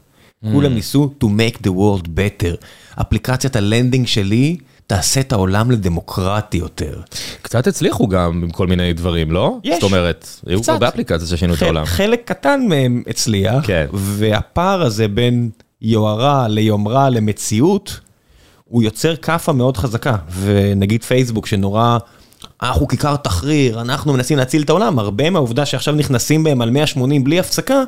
כולם 0.52 0.74
ניסו 0.74 1.10
to 1.24 1.26
make 1.26 1.56
the 1.56 1.70
world 1.70 2.06
better. 2.06 2.64
אפליקציית 3.00 3.56
ה 3.56 3.62
landing 3.62 4.06
שלי 4.06 4.56
תעשה 4.86 5.20
את 5.20 5.32
העולם 5.32 5.70
לדמוקרטי 5.70 6.56
יותר. 6.56 7.00
קצת 7.42 7.66
הצליחו 7.66 8.08
גם 8.08 8.42
עם 8.42 8.50
כל 8.50 8.66
מיני 8.66 8.92
דברים, 8.92 9.32
לא? 9.32 9.58
יש. 9.64 9.74
זאת 9.74 9.82
אומרת, 9.82 10.28
היו 10.46 10.60
קצת. 10.60 10.72
הרבה 10.72 10.88
אפליקציות 10.88 11.30
ששינו 11.30 11.54
את 11.54 11.62
העולם. 11.62 11.84
חלק 11.84 12.22
קטן 12.24 12.66
מהם 12.68 13.02
הצליח, 13.06 13.66
כן. 13.66 13.86
והפער 13.92 14.82
הזה 14.82 15.08
בין 15.08 15.50
יוהרה 15.82 16.48
ליומרה 16.48 17.10
למציאות, 17.10 18.00
הוא 18.64 18.82
יוצר 18.82 19.16
כאפה 19.16 19.52
מאוד 19.52 19.76
חזקה. 19.76 20.16
ונגיד 20.40 21.04
פייסבוק 21.04 21.46
שנורא, 21.46 21.98
אנחנו 22.62 22.88
כיכר 22.88 23.16
תחריר, 23.16 23.80
אנחנו 23.80 24.12
מנסים 24.12 24.38
להציל 24.38 24.62
את 24.62 24.70
העולם, 24.70 24.98
הרבה 24.98 25.30
מהעובדה 25.30 25.66
שעכשיו 25.66 25.94
נכנסים 25.94 26.44
בהם 26.44 26.60
על 26.60 26.70
180 26.70 27.24
בלי 27.24 27.40
הפסקה, 27.40 27.82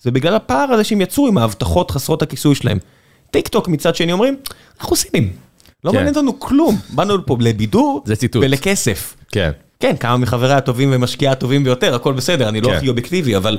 זה 0.00 0.10
בגלל 0.10 0.34
הפער 0.34 0.72
הזה 0.72 0.84
שהם 0.84 1.00
יצרו 1.00 1.28
עם 1.28 1.38
ההבטחות 1.38 1.90
חסרות 1.90 2.22
הכיסוי 2.22 2.54
שלהם. 2.54 2.78
טיק 3.30 3.48
טוק 3.48 3.68
מצד 3.68 3.94
שני 3.94 4.12
אומרים, 4.12 4.36
אנחנו 4.80 4.96
סינים. 4.96 5.32
לא 5.84 5.90
כן. 5.90 5.96
מעניין 5.96 6.14
אותנו 6.14 6.40
כלום, 6.40 6.76
באנו 6.90 7.16
לפה 7.16 7.36
לבידור. 7.40 8.04
ולכסף. 8.34 9.16
כן. 9.32 9.50
כן, 9.80 9.96
כמה 9.96 10.16
מחבריי 10.16 10.56
הטובים 10.56 10.88
ומשקיעי 10.92 11.30
הטובים 11.30 11.64
ביותר, 11.64 11.94
הכל 11.94 12.12
בסדר, 12.12 12.48
אני 12.48 12.60
לא 12.60 12.68
כן. 12.68 12.74
הכי 12.74 12.88
אובייקטיבי, 12.88 13.36
אבל 13.36 13.58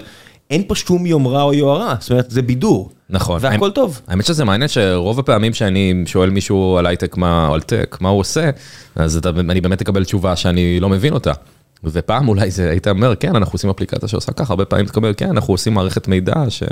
אין 0.50 0.64
פה 0.68 0.76
שום 0.76 1.06
יומרה 1.06 1.44
או 1.44 1.54
יוהרה, 1.54 1.96
זאת 2.00 2.12
אומרת, 2.12 2.32
זה 2.32 2.42
בידור. 2.42 2.92
נכון. 3.10 3.40
והכל 3.42 3.72
טוב. 3.72 4.02
האמת 4.08 4.26
שזה 4.26 4.46
מעניין 4.46 4.68
שרוב 4.68 5.20
הפעמים 5.20 5.54
שאני 5.54 6.04
שואל 6.06 6.30
מישהו 6.30 6.78
על 6.78 6.86
הייטק 6.86 7.18
מה, 7.18 7.54
על 7.54 7.62
tech, 7.62 7.98
מה 8.02 8.10
הוא 8.10 8.20
עושה, 8.20 8.50
אז 8.96 9.20
אני 9.50 9.62
באמת 9.62 9.82
אקבל 9.82 10.04
תשובה 10.04 10.36
שאני 10.36 10.80
לא 10.80 10.90
מבין 10.90 11.14
אותה. 11.14 11.32
ופעם 11.84 12.28
אולי 12.28 12.52
זה, 12.52 12.70
היית 12.70 12.88
אומר, 12.88 13.16
כן, 13.16 13.36
אנחנו 13.36 13.54
עושים 13.54 13.70
אפליקציה 13.70 14.08
שעושה 14.08 14.32
ככה, 14.32 14.54
הרבה 14.54 14.66
פעמים 14.66 14.86
תקבל, 14.86 15.14
כן, 15.18 15.30
אנחנו 15.30 15.54
עושים 15.54 15.74
מערכת 15.74 16.08
מידע, 16.08 16.34
ש... 16.50 16.64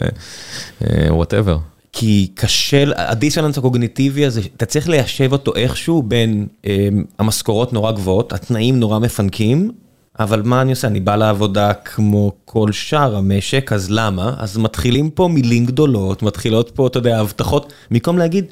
whatever. 1.09 1.57
כי 1.99 2.27
קשה, 2.35 2.83
הדיסוננס 2.95 3.57
הקוגניטיבי 3.57 4.25
הזה, 4.25 4.41
אתה 4.57 4.65
צריך 4.65 4.89
ליישב 4.89 5.31
אותו 5.31 5.55
איכשהו 5.55 6.03
בין 6.03 6.47
אה, 6.65 6.87
המשכורות 7.19 7.73
נורא 7.73 7.91
גבוהות, 7.91 8.33
התנאים 8.33 8.79
נורא 8.79 8.99
מפנקים, 8.99 9.71
אבל 10.19 10.41
מה 10.41 10.61
אני 10.61 10.71
עושה? 10.71 10.87
אני 10.87 10.99
בא 10.99 11.15
לעבודה 11.15 11.73
כמו 11.73 12.31
כל 12.45 12.71
שאר 12.71 13.15
המשק, 13.15 13.71
אז 13.73 13.91
למה? 13.91 14.33
אז 14.37 14.57
מתחילים 14.57 15.09
פה 15.09 15.27
מילים 15.27 15.65
גדולות, 15.65 16.23
מתחילות 16.23 16.71
פה, 16.75 16.87
אתה 16.87 16.97
יודע, 16.97 17.19
הבטחות, 17.19 17.73
במקום 17.91 18.17
להגיד, 18.17 18.45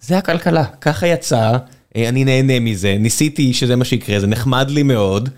זה 0.00 0.18
הכלכלה, 0.18 0.64
ככה 0.64 1.06
יצא, 1.06 1.52
אה, 1.96 2.08
אני 2.08 2.24
נהנה 2.24 2.60
מזה, 2.60 2.96
ניסיתי 2.98 3.52
שזה 3.52 3.76
מה 3.76 3.84
שיקרה, 3.84 4.20
זה 4.20 4.26
נחמד 4.26 4.70
לי 4.70 4.82
מאוד. 4.82 5.28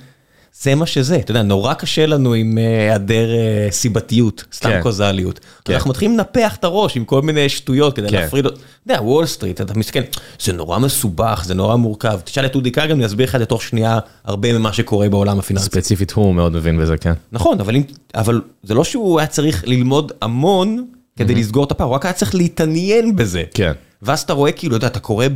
זה 0.62 0.74
מה 0.74 0.86
שזה, 0.86 1.16
אתה 1.16 1.30
יודע, 1.30 1.42
נורא 1.42 1.74
קשה 1.74 2.06
לנו 2.06 2.34
עם 2.34 2.58
אה, 2.58 2.80
היעדר 2.80 3.30
אה, 3.34 3.68
סיבתיות, 3.70 4.44
סתם 4.52 4.68
כן. 4.68 4.82
קוזליות. 4.82 5.40
כן. 5.64 5.72
אנחנו 5.72 5.90
מתחילים 5.90 6.18
לנפח 6.18 6.56
את 6.56 6.64
הראש 6.64 6.96
עם 6.96 7.04
כל 7.04 7.22
מיני 7.22 7.48
שטויות 7.48 7.96
כדי 7.96 8.08
כן. 8.08 8.14
להפריד, 8.14 8.46
אתה 8.46 8.56
יודע, 8.86 9.02
וול 9.02 9.26
סטריט, 9.26 9.60
אתה 9.60 9.74
מסתכל, 9.74 10.00
זה 10.40 10.52
נורא 10.52 10.78
מסובך, 10.78 11.42
זה 11.44 11.54
נורא 11.54 11.76
מורכב. 11.76 12.20
תשאל 12.24 12.46
את 12.46 12.54
אודי 12.54 12.72
כגן, 12.72 12.98
הוא 12.98 13.06
יסביר 13.06 13.26
לך 13.26 13.34
את 13.34 13.40
זה 13.40 13.46
תוך 13.46 13.62
שנייה 13.62 13.98
הרבה 14.24 14.58
ממה 14.58 14.72
שקורה 14.72 15.08
בעולם 15.08 15.38
הפיננסי. 15.38 15.66
ספציפית 15.66 16.12
הוא 16.12 16.34
מאוד 16.34 16.52
מבין 16.52 16.78
בזה, 16.78 16.96
כן. 16.96 17.12
נכון, 17.32 17.60
אבל, 17.60 17.76
אם, 17.76 17.82
אבל 18.14 18.40
זה 18.62 18.74
לא 18.74 18.84
שהוא 18.84 19.18
היה 19.18 19.26
צריך 19.26 19.64
ללמוד 19.66 20.12
המון 20.22 20.86
כדי 21.18 21.34
לסגור 21.34 21.64
את 21.64 21.70
הפער, 21.70 21.86
הוא 21.86 21.94
רק 21.94 22.04
היה 22.04 22.12
צריך 22.12 22.34
להתעניין 22.34 23.16
בזה. 23.16 23.42
כן. 23.54 23.72
ואז 24.02 24.20
אתה 24.20 24.32
רואה 24.32 24.52
כאילו, 24.52 24.76
אתה 24.76 24.86
אתה 24.86 25.00
קורא 25.00 25.26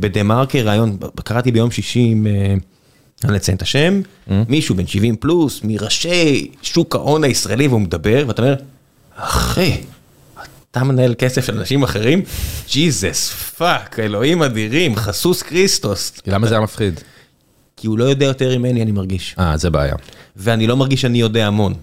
בדה 0.00 0.22
מרקר 0.22 0.68
ראיון, 0.68 0.96
קראתי 1.24 1.52
ביום 1.52 1.70
שישי 1.70 2.00
עם, 2.00 2.26
אה, 2.26 2.54
אני 3.24 3.32
לציין 3.32 3.56
את 3.56 3.62
השם, 3.62 4.00
מישהו 4.48 4.74
בן 4.74 4.86
70 4.86 5.16
פלוס, 5.16 5.60
מראשי 5.64 6.50
שוק 6.62 6.94
ההון 6.94 7.24
הישראלי, 7.24 7.68
והוא 7.68 7.80
מדבר, 7.80 8.24
ואתה 8.28 8.42
אומר, 8.42 8.54
אחי, 9.16 9.80
אתה 10.70 10.84
מנהל 10.84 11.14
כסף 11.18 11.44
של 11.44 11.58
אנשים 11.58 11.82
אחרים? 11.82 12.22
Jesus, 12.70 13.30
fuck, 13.30 13.98
אלוהים 13.98 14.42
אדירים, 14.42 14.96
חסוס 14.96 15.42
כריסטוס. 15.42 16.12
למה 16.26 16.46
זה 16.46 16.54
היה 16.54 16.64
מפחיד? 16.64 17.00
כי 17.76 17.86
הוא 17.86 17.98
לא 17.98 18.04
יודע 18.04 18.26
יותר 18.26 18.58
ממני, 18.58 18.82
אני 18.82 18.92
מרגיש. 18.92 19.34
אה, 19.38 19.56
זה 19.56 19.70
בעיה. 19.70 19.94
ואני 20.36 20.66
לא 20.66 20.76
מרגיש 20.76 21.00
שאני 21.00 21.20
יודע 21.20 21.46
המון. 21.46 21.74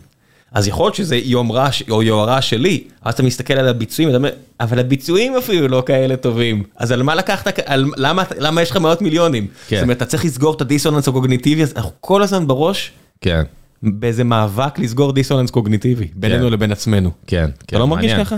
אז 0.52 0.68
יכול 0.68 0.86
להיות 0.86 0.96
שזה 0.96 1.16
יומרה 1.16 1.72
ש- 1.72 1.84
או 1.90 2.04
יוהרה 2.04 2.42
שלי, 2.42 2.84
אז 3.02 3.14
אתה 3.14 3.24
מסתכל 3.24 3.54
על 3.54 3.68
הביצועים, 3.68 4.10
ואתה 4.10 4.18
אומר, 4.18 4.30
אבל 4.60 4.80
הביצועים 4.80 5.38
אפילו 5.38 5.68
לא 5.68 5.84
כאלה 5.86 6.16
טובים. 6.16 6.64
אז 6.78 6.92
על 6.92 7.04
מה 7.04 7.16
לקחת, 7.16 7.60
על, 7.66 7.86
למה, 7.98 8.24
למה 8.40 8.62
יש 8.62 8.72
לך 8.72 8.78
מאות 8.78 9.02
מיליונים? 9.02 9.48
כן. 9.68 9.76
זאת 9.76 9.84
אומרת, 9.84 9.98
אתה 9.98 10.06
צריך 10.06 10.26
לסגור 10.26 10.54
את 10.56 10.62
הדיסוננס 10.62 11.08
הקוגניטיבי, 11.08 11.64
אז 11.64 11.74
אנחנו 11.76 11.92
כל 12.00 12.24
הזמן 12.24 12.48
בראש 12.48 12.92
כן, 13.22 13.44
באיזה 13.84 14.24
מאבק 14.24 14.80
לסגור 14.80 15.14
דיסוננס 15.14 15.50
קוגניטיבי, 15.52 16.08
בינינו 16.16 16.46
כן. 16.48 16.54
לבין 16.54 16.72
עצמנו. 16.72 17.12
כן. 17.28 17.50
אתה 17.66 17.80
לא 17.80 17.88
מרגיש. 17.88 18.14
ככה? 18.14 18.36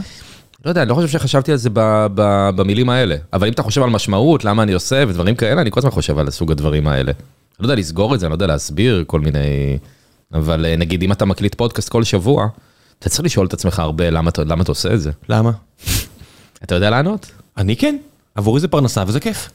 לא 0.65 0.69
יודע, 0.69 0.81
אני 0.81 0.89
לא 0.89 0.95
חושב 0.95 1.07
שחשבתי 1.07 1.51
על 1.51 1.57
זה 1.57 1.69
ב, 1.73 2.07
ב, 2.15 2.49
במילים 2.55 2.89
האלה. 2.89 3.15
אבל 3.33 3.47
אם 3.47 3.53
אתה 3.53 3.63
חושב 3.63 3.83
על 3.83 3.89
משמעות, 3.89 4.45
למה 4.45 4.63
אני 4.63 4.73
עושה 4.73 5.03
ודברים 5.07 5.35
כאלה, 5.35 5.61
אני 5.61 5.71
כל 5.71 5.79
הזמן 5.79 5.91
חושב 5.91 6.17
על 6.17 6.29
סוג 6.29 6.51
הדברים 6.51 6.87
האלה. 6.87 7.11
אני 7.11 7.59
לא 7.59 7.65
יודע 7.65 7.75
לסגור 7.75 8.15
את 8.15 8.19
זה, 8.19 8.25
אני 8.25 8.31
לא 8.31 8.35
יודע 8.35 8.47
להסביר 8.47 9.03
כל 9.07 9.19
מיני... 9.19 9.77
אבל 10.33 10.65
אה, 10.65 10.75
נגיד, 10.75 11.03
אם 11.03 11.11
אתה 11.11 11.25
מקליט 11.25 11.55
פודקאסט 11.55 11.89
כל 11.89 12.03
שבוע, 12.03 12.47
אתה 12.99 13.09
צריך 13.09 13.23
לשאול 13.25 13.47
את 13.47 13.53
עצמך 13.53 13.79
הרבה 13.79 14.09
למה, 14.09 14.31
למה 14.45 14.63
אתה 14.63 14.71
עושה 14.71 14.93
את 14.93 15.01
זה. 15.01 15.11
למה? 15.29 15.51
אתה 16.63 16.75
יודע 16.75 16.89
לענות? 16.89 17.31
אני 17.57 17.75
כן. 17.75 17.97
עבורי 18.35 18.59
זה 18.59 18.67
פרנסה 18.67 19.03
וזה 19.07 19.19
כיף. 19.19 19.49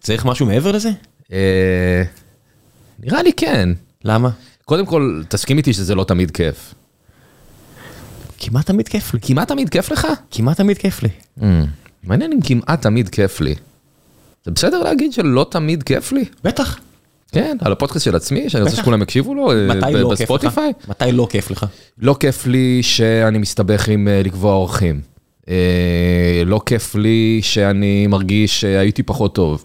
צריך 0.00 0.24
משהו 0.24 0.46
מעבר 0.46 0.72
לזה? 0.72 0.90
אה, 1.32 2.02
נראה 2.98 3.22
לי 3.22 3.32
כן. 3.32 3.68
למה? 4.04 4.30
קודם 4.64 4.86
כל, 4.86 5.22
תסכים 5.28 5.58
איתי 5.58 5.72
שזה 5.72 5.94
לא 5.94 6.04
תמיד 6.04 6.30
כיף. 6.30 6.74
כמעט 8.38 8.66
תמיד 8.66 8.88
כיף 8.88 9.14
לי. 9.14 9.20
כמעט 9.22 9.48
תמיד 9.48 9.68
כיף 9.68 9.90
לך? 9.92 10.06
כמעט 10.30 10.56
תמיד 10.56 10.78
כיף 10.78 11.02
לי. 11.02 11.08
Mm, 11.40 11.42
מעניין 12.02 12.32
אם 12.32 12.40
כמעט 12.40 12.82
תמיד 12.82 13.08
כיף 13.08 13.40
לי. 13.40 13.54
זה 14.44 14.50
בסדר 14.50 14.82
להגיד 14.82 15.12
שלא 15.12 15.46
תמיד 15.50 15.82
כיף 15.82 16.12
לי? 16.12 16.24
בטח. 16.44 16.78
כן, 17.32 17.56
על 17.60 17.72
הפודקאסט 17.72 18.04
של 18.04 18.16
עצמי, 18.16 18.50
שאני 18.50 18.64
רוצה. 18.64 18.76
שכולם 18.76 19.02
יקשיבו 19.02 19.34
לו, 19.34 19.50
אה, 19.50 19.90
לא? 19.90 20.10
בספוטיפיי. 20.10 20.72
מתי 20.88 21.12
לא 21.12 21.26
כיף 21.30 21.50
לך? 21.50 21.66
לא 21.98 22.16
כיף 22.20 22.46
לי 22.46 22.82
שאני 22.82 23.38
מסתבך 23.38 23.88
עם 23.88 24.08
אה, 24.08 24.22
לקבוע 24.24 24.54
אורחים. 24.54 25.00
אה, 25.48 26.42
לא 26.46 26.60
כיף 26.66 26.94
לי 26.94 27.40
שאני 27.42 28.06
מרגיש 28.06 28.60
שהייתי 28.60 29.02
פחות 29.02 29.34
טוב. 29.34 29.64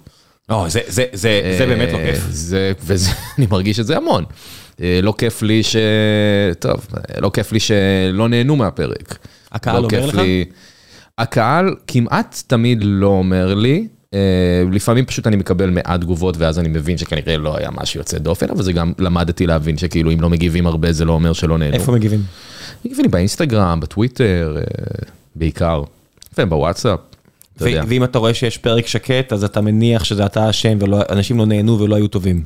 לא, 0.49 0.65
זה, 0.67 0.79
זה, 0.87 1.05
זה, 1.13 1.55
זה 1.57 1.65
באמת 1.65 1.89
לא 1.93 1.97
כיף. 1.97 2.23
זה, 2.29 2.71
וזה, 2.83 3.09
אני 3.37 3.47
מרגיש 3.51 3.79
את 3.79 3.85
זה 3.85 3.97
המון. 3.97 4.23
לא 4.79 5.13
כיף 5.17 5.41
לי 5.41 5.63
ש... 5.63 5.75
טוב, 6.59 6.87
לא 7.19 7.31
כיף 7.33 7.51
לי 7.51 7.59
שלא 7.59 8.29
נהנו 8.29 8.55
מהפרק. 8.55 9.17
הקהל 9.51 9.81
לא 9.81 9.87
אומר 9.87 10.05
לך? 10.05 10.15
לי... 10.15 10.45
הקהל 11.17 11.75
כמעט 11.87 12.43
תמיד 12.47 12.79
לא 12.83 13.07
אומר 13.07 13.53
לי. 13.53 13.87
אה, 14.13 14.63
לפעמים 14.71 15.05
פשוט 15.05 15.27
אני 15.27 15.35
מקבל 15.35 15.69
מעט 15.69 16.01
תגובות 16.01 16.37
ואז 16.37 16.59
אני 16.59 16.69
מבין 16.69 16.97
שכנראה 16.97 17.37
לא 17.37 17.57
היה 17.57 17.69
משהו 17.71 17.99
יוצא 17.99 18.17
דופן, 18.17 18.49
אבל 18.49 18.63
זה 18.63 18.73
גם 18.73 18.93
למדתי 18.99 19.47
להבין 19.47 19.77
שכאילו 19.77 20.11
אם 20.11 20.21
לא 20.21 20.29
מגיבים 20.29 20.67
הרבה 20.67 20.91
זה 20.91 21.05
לא 21.05 21.13
אומר 21.13 21.33
שלא 21.33 21.57
נהנו. 21.57 21.73
איפה 21.73 21.91
מגיבים? 21.91 22.23
מגיבים 22.85 23.11
באינסטגרם, 23.11 23.79
בטוויטר, 23.79 24.57
אה, 24.57 24.63
בעיקר, 25.35 25.83
לפעמים 26.33 26.49
בוואטסאפ. 26.49 26.99
אתה 27.57 27.69
יודע. 27.69 27.81
ו- 27.85 27.89
ואם 27.89 28.03
אתה 28.03 28.19
רואה 28.19 28.33
שיש 28.33 28.57
פרק 28.57 28.87
שקט, 28.87 29.33
אז 29.33 29.43
אתה 29.43 29.61
מניח 29.61 30.03
שזה 30.03 30.25
אתה 30.25 30.49
אשם 30.49 30.77
ואנשים 30.81 31.37
לא 31.37 31.45
נהנו 31.45 31.79
ולא 31.79 31.95
היו 31.95 32.07
טובים. 32.07 32.43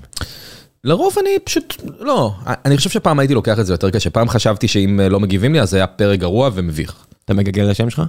לרוב 0.83 1.15
אני 1.21 1.29
פשוט, 1.43 1.81
לא, 1.99 2.33
אני 2.65 2.77
חושב 2.77 2.89
שפעם 2.89 3.19
הייתי 3.19 3.33
לוקח 3.33 3.59
את 3.59 3.65
זה 3.65 3.73
יותר 3.73 3.89
קשה, 3.89 4.09
פעם 4.09 4.29
חשבתי 4.29 4.67
שאם 4.67 4.99
אה, 4.99 5.09
לא 5.09 5.19
מגיבים 5.19 5.53
לי 5.53 5.61
אז 5.61 5.69
זה 5.69 5.77
היה 5.77 5.87
פרק 5.87 6.19
גרוע 6.19 6.49
ומביך. 6.53 6.95
אתה 7.25 7.33
מגגל 7.33 7.65
את 7.65 7.69
השם 7.69 7.89
שלך? 7.89 8.01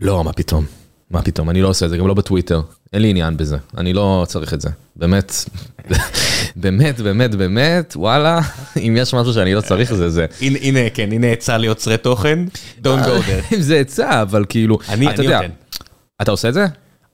לא, 0.00 0.24
מה 0.24 0.32
פתאום, 0.32 0.64
מה 1.12 1.22
פתאום, 1.22 1.50
אני 1.50 1.62
לא 1.62 1.68
עושה 1.68 1.86
את 1.86 1.90
זה, 1.90 1.96
גם 1.96 2.06
לא 2.06 2.14
בטוויטר, 2.14 2.60
אין 2.92 3.02
לי 3.02 3.10
עניין 3.10 3.36
בזה, 3.36 3.56
אני 3.76 3.92
לא 3.92 4.24
צריך 4.28 4.54
את 4.54 4.60
זה, 4.60 4.68
באמת, 4.96 5.32
באמת, 6.56 7.00
באמת, 7.00 7.34
באמת, 7.34 7.92
וואלה, 7.96 8.40
אם 8.86 8.94
יש 8.98 9.14
משהו 9.14 9.32
שאני 9.32 9.54
לא 9.54 9.60
צריך 9.60 9.94
זה 9.94 10.10
זה. 10.10 10.26
הנה, 10.40 10.80
כן, 10.94 11.12
הנה 11.12 11.26
עצה 11.26 11.58
ליוצרי 11.58 11.96
תוכן, 11.96 12.38
don't 12.82 13.04
go 13.06 13.22
there. 13.26 13.56
זה 13.60 13.76
עצה, 13.78 14.22
אבל 14.22 14.44
כאילו, 14.48 14.78
אני- 14.88 15.06
אתה 15.06 15.14
אני 15.14 15.24
יודע. 15.24 15.40
אתה 16.22 16.30
עושה 16.30 16.48
את 16.48 16.54
זה? 16.54 16.66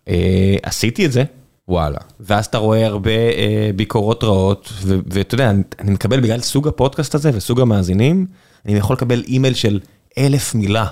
אה, 0.08 0.56
עשיתי 0.62 1.06
את 1.06 1.12
זה, 1.12 1.24
וואלה. 1.68 1.98
ואז 2.20 2.46
אתה 2.46 2.58
רואה 2.58 2.86
הרבה 2.86 3.10
אה, 3.10 3.70
ביקורות 3.76 4.24
רעות, 4.24 4.72
ואתה 4.86 5.34
יודע, 5.34 5.50
אני, 5.50 5.62
אני 5.80 5.90
מקבל 5.90 6.20
בגלל 6.20 6.40
סוג 6.40 6.68
הפודקאסט 6.68 7.14
הזה 7.14 7.30
וסוג 7.34 7.60
המאזינים, 7.60 8.26
אני 8.66 8.78
יכול 8.78 8.94
לקבל 8.96 9.22
אימייל 9.28 9.54
של 9.54 9.80
אלף 10.18 10.54
מילה. 10.54 10.86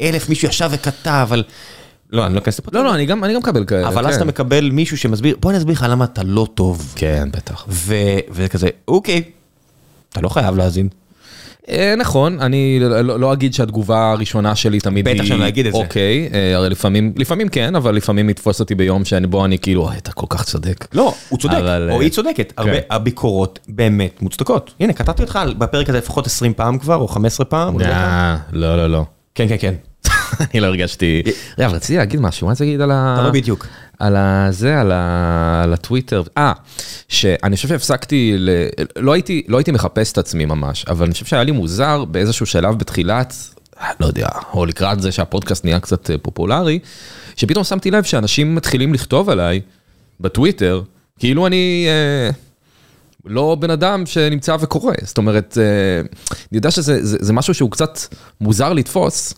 אלף 0.00 0.28
מישהו 0.28 0.48
ישב 0.48 0.68
וכתב 0.72 1.28
על... 1.30 1.42
לא, 2.14 2.26
אני 2.26 2.34
לא 2.34 2.38
אכנס 2.38 2.58
לפרטים. 2.58 2.80
לא, 2.80 2.86
לא, 2.86 2.94
אני 2.94 3.06
גם 3.06 3.24
אני 3.24 3.32
גם 3.34 3.38
מקבל 3.40 3.64
כאלה. 3.64 3.88
אבל 3.88 4.06
אז 4.06 4.10
כן. 4.12 4.16
אתה 4.16 4.24
מקבל 4.24 4.70
מישהו 4.70 4.98
שמסביר, 4.98 5.36
בוא 5.40 5.50
אני 5.50 5.58
אסביר 5.58 5.74
לך 5.74 5.86
למה 5.90 6.04
אתה 6.04 6.22
לא 6.22 6.46
טוב. 6.54 6.92
כן, 6.96 7.28
בטח. 7.32 7.64
ו- 7.68 7.94
וכזה, 8.30 8.68
אוקיי, 8.88 9.22
אתה 10.12 10.20
לא 10.20 10.28
חייב 10.28 10.56
להאזין. 10.56 10.88
אה, 11.68 11.94
נכון, 11.98 12.40
אני 12.40 12.78
לא- 12.80 13.00
לא 13.00 13.20
לא 13.20 13.32
אגיד 13.32 13.54
שהתגובה 13.54 14.10
הראשונה 14.10 14.56
שלי 14.56 14.80
תמיד 14.80 15.08
היא... 15.08 15.14
בטח 15.16 15.24
שאני 15.24 15.40
לא 15.40 15.48
אגיד 15.48 15.66
את 15.66 15.72
זה. 15.72 15.78
אוקיי, 15.78 16.28
אה, 16.34 16.56
הרי 16.56 16.70
לפעמים, 16.70 17.12
לפעמים 17.16 17.48
כן, 17.48 17.76
אבל 17.76 17.94
לפעמים 17.94 18.30
יתפוס 18.30 18.60
אותי 18.60 18.74
ביום 18.74 19.04
שבו 19.04 19.44
אני 19.44 19.58
כאילו, 19.58 19.82
"אוי, 19.88 19.96
אתה 19.96 20.12
כל 20.12 20.26
כך 20.30 20.44
צודק. 20.44 20.86
לא, 20.92 21.14
הוא 21.28 21.38
צודק, 21.38 21.54
אבל, 21.54 21.88
או 21.90 21.96
אה, 21.96 22.02
היא 22.02 22.10
צודקת, 22.10 22.52
הרבה 22.56 22.72
כן. 22.72 22.86
הביקורות 22.90 23.58
באמת 23.68 24.22
מוצדקות. 24.22 24.74
הנה, 24.80 24.92
קטעתי 24.92 25.22
אותך 25.22 25.38
בפרק 25.58 25.88
הזה 25.88 25.98
לפחות 25.98 26.26
20 26.26 26.54
פעם 26.54 26.78
כבר, 26.78 26.96
או 26.96 27.08
15 27.08 27.46
פעם. 27.46 27.78
לא. 27.80 27.84
אה, 27.84 28.36
לא, 28.52 28.76
לא, 28.76 28.86
לא. 28.90 29.04
כן, 29.34 29.48
כן, 29.48 29.56
כן. 29.60 29.74
אני 30.52 30.60
לא 30.60 30.66
הרגשתי... 30.66 31.22
רגע, 31.58 31.68
רציתי 31.68 31.96
להגיד 31.96 32.20
משהו, 32.20 32.46
מה 32.46 32.52
רציתי 32.52 32.64
להגיד 32.64 32.80
על 32.80 32.90
ה... 32.90 33.14
אתה 33.18 33.26
לא 33.26 33.30
בדיוק. 33.30 33.66
על 33.98 34.16
הזה, 34.16 34.80
על, 34.80 34.92
ה... 34.92 35.60
על 35.64 35.72
הטוויטר. 35.72 36.22
אה, 36.38 36.52
שאני 37.08 37.56
חושב 37.56 37.68
שהפסקתי, 37.68 38.34
ל... 38.38 38.50
לא, 38.96 39.12
הייתי, 39.12 39.42
לא 39.48 39.56
הייתי 39.56 39.72
מחפש 39.72 40.12
את 40.12 40.18
עצמי 40.18 40.44
ממש, 40.44 40.84
אבל 40.88 41.04
אני 41.04 41.12
חושב 41.12 41.26
שהיה 41.26 41.42
לי 41.42 41.52
מוזר 41.52 42.04
באיזשהו 42.04 42.46
שלב 42.46 42.78
בתחילת, 42.78 43.34
לא 44.00 44.06
יודע, 44.06 44.28
או 44.52 44.66
לקראת 44.66 45.02
זה 45.02 45.12
שהפודקאסט 45.12 45.64
נהיה 45.64 45.80
קצת 45.80 46.10
אה, 46.10 46.18
פופולרי, 46.18 46.78
שפתאום 47.36 47.64
שמתי 47.64 47.90
לב 47.90 48.04
שאנשים 48.04 48.54
מתחילים 48.54 48.94
לכתוב 48.94 49.30
עליי 49.30 49.60
בטוויטר, 50.20 50.82
כאילו 51.18 51.46
אני... 51.46 51.86
אה, 51.88 52.30
לא 53.26 53.56
בן 53.60 53.70
אדם 53.70 54.06
שנמצא 54.06 54.56
וקורא, 54.60 54.92
זאת 55.02 55.18
אומרת, 55.18 55.58
אה, 55.60 56.00
אני 56.30 56.56
יודע 56.58 56.70
שזה 56.70 57.04
זה, 57.04 57.16
זה 57.20 57.32
משהו 57.32 57.54
שהוא 57.54 57.70
קצת 57.70 57.98
מוזר 58.40 58.72
לתפוס, 58.72 59.34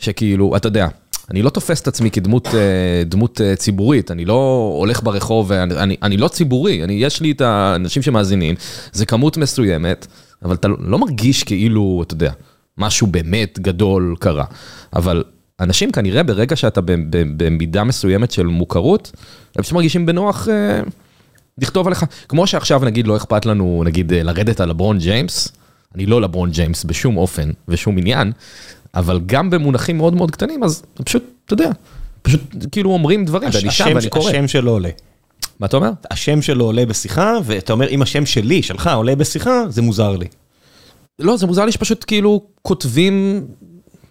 שכאילו, 0.00 0.56
אתה 0.56 0.68
יודע, 0.68 0.88
אני 1.30 1.42
לא 1.42 1.50
תופס 1.50 1.80
את 1.80 1.88
עצמי 1.88 2.10
כדמות 2.10 2.46
אה, 2.54 3.02
אה, 3.40 3.56
ציבורית, 3.56 4.10
אני 4.10 4.24
לא 4.24 4.72
הולך 4.78 5.02
ברחוב, 5.02 5.46
ואני, 5.50 5.74
אני, 5.74 5.96
אני 6.02 6.16
לא 6.16 6.28
ציבורי, 6.28 6.84
אני, 6.84 6.92
יש 6.92 7.20
לי 7.20 7.30
את 7.30 7.40
האנשים 7.40 8.02
שמאזינים, 8.02 8.54
זה 8.92 9.06
כמות 9.06 9.36
מסוימת, 9.36 10.06
אבל 10.42 10.54
אתה 10.54 10.68
לא 10.68 10.98
מרגיש 10.98 11.44
כאילו, 11.44 12.02
אתה 12.06 12.14
יודע, 12.14 12.32
משהו 12.78 13.06
באמת 13.06 13.58
גדול 13.58 14.16
קרה, 14.20 14.44
אבל 14.92 15.24
אנשים 15.60 15.92
כנראה 15.92 16.22
ברגע 16.22 16.56
שאתה 16.56 16.80
במידה 17.36 17.84
מסוימת 17.84 18.30
של 18.30 18.46
מוכרות, 18.46 19.12
הם 19.56 19.62
פשוט 19.62 19.74
מרגישים 19.74 20.06
בנוח. 20.06 20.48
אה, 20.48 20.80
לכתוב 21.58 21.86
עליך, 21.86 22.04
כמו 22.28 22.46
שעכשיו 22.46 22.84
נגיד 22.84 23.06
לא 23.06 23.16
אכפת 23.16 23.46
לנו 23.46 23.82
נגיד 23.86 24.12
לרדת 24.14 24.60
על 24.60 24.68
לברון 24.68 24.98
ג'יימס, 24.98 25.48
אני 25.94 26.06
לא 26.06 26.20
לברון 26.22 26.50
ג'יימס 26.50 26.84
בשום 26.84 27.16
אופן 27.16 27.50
ושום 27.68 27.98
עניין, 27.98 28.32
אבל 28.94 29.20
גם 29.26 29.50
במונחים 29.50 29.96
מאוד 29.96 30.14
מאוד 30.14 30.30
קטנים, 30.30 30.64
אז 30.64 30.82
פשוט, 31.04 31.24
אתה 31.44 31.54
יודע, 31.54 31.70
פשוט 32.22 32.40
כאילו 32.72 32.90
אומרים 32.90 33.24
דברים, 33.24 33.50
ואני 33.52 33.70
שם 33.70 33.92
ואני 33.94 34.08
קורא. 34.08 34.30
השם 34.30 34.48
שלו 34.48 34.70
עולה. 34.70 34.90
מה 35.60 35.66
אתה 35.66 35.76
אומר? 35.76 35.90
השם 36.10 36.42
שלו 36.42 36.64
עולה 36.64 36.86
בשיחה, 36.86 37.34
ואתה 37.44 37.72
אומר, 37.72 37.88
אם 37.88 38.02
השם 38.02 38.26
שלי, 38.26 38.62
שלך, 38.62 38.90
עולה 38.94 39.16
בשיחה, 39.16 39.62
זה 39.68 39.82
מוזר 39.82 40.16
לי. 40.16 40.26
לא, 41.18 41.36
זה 41.36 41.46
מוזר 41.46 41.64
לי 41.64 41.72
שפשוט 41.72 42.04
כאילו 42.06 42.42
כותבים, 42.62 43.46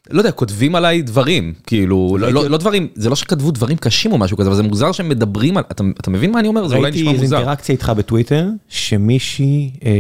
לא 0.09 0.19
יודע, 0.19 0.31
כותבים 0.31 0.75
עליי 0.75 1.01
דברים, 1.01 1.53
כאילו, 1.67 2.17
לא, 2.19 2.31
לא, 2.31 2.49
לא 2.49 2.57
דברים, 2.57 2.87
זה 2.95 3.09
לא 3.09 3.15
שכתבו 3.15 3.51
דברים 3.51 3.77
קשים 3.77 4.11
או 4.11 4.17
משהו 4.17 4.37
כזה, 4.37 4.47
אבל 4.49 4.55
זה 4.55 4.63
מוזר 4.63 4.91
שהם 4.91 5.09
מדברים 5.09 5.57
על, 5.57 5.63
אתה, 5.71 5.83
אתה 5.99 6.09
מבין 6.09 6.31
מה 6.31 6.39
אני 6.39 6.47
אומר? 6.47 6.67
זה 6.67 6.75
אולי 6.75 6.83
ראיתי 6.83 6.99
נשמע 7.01 7.11
איזו 7.11 7.23
מוזר. 7.23 7.37
אינטראקציה 7.37 7.73
איתך 7.73 7.91
בטוויטר, 7.97 8.47
שמישהי 8.67 9.71
אה, 9.85 9.91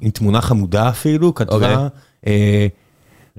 עם 0.00 0.10
תמונה 0.10 0.40
חמודה 0.40 0.88
אפילו, 0.88 1.34
כתבה, 1.34 1.54
אוקיי. 1.54 1.76
אה, 2.26 2.66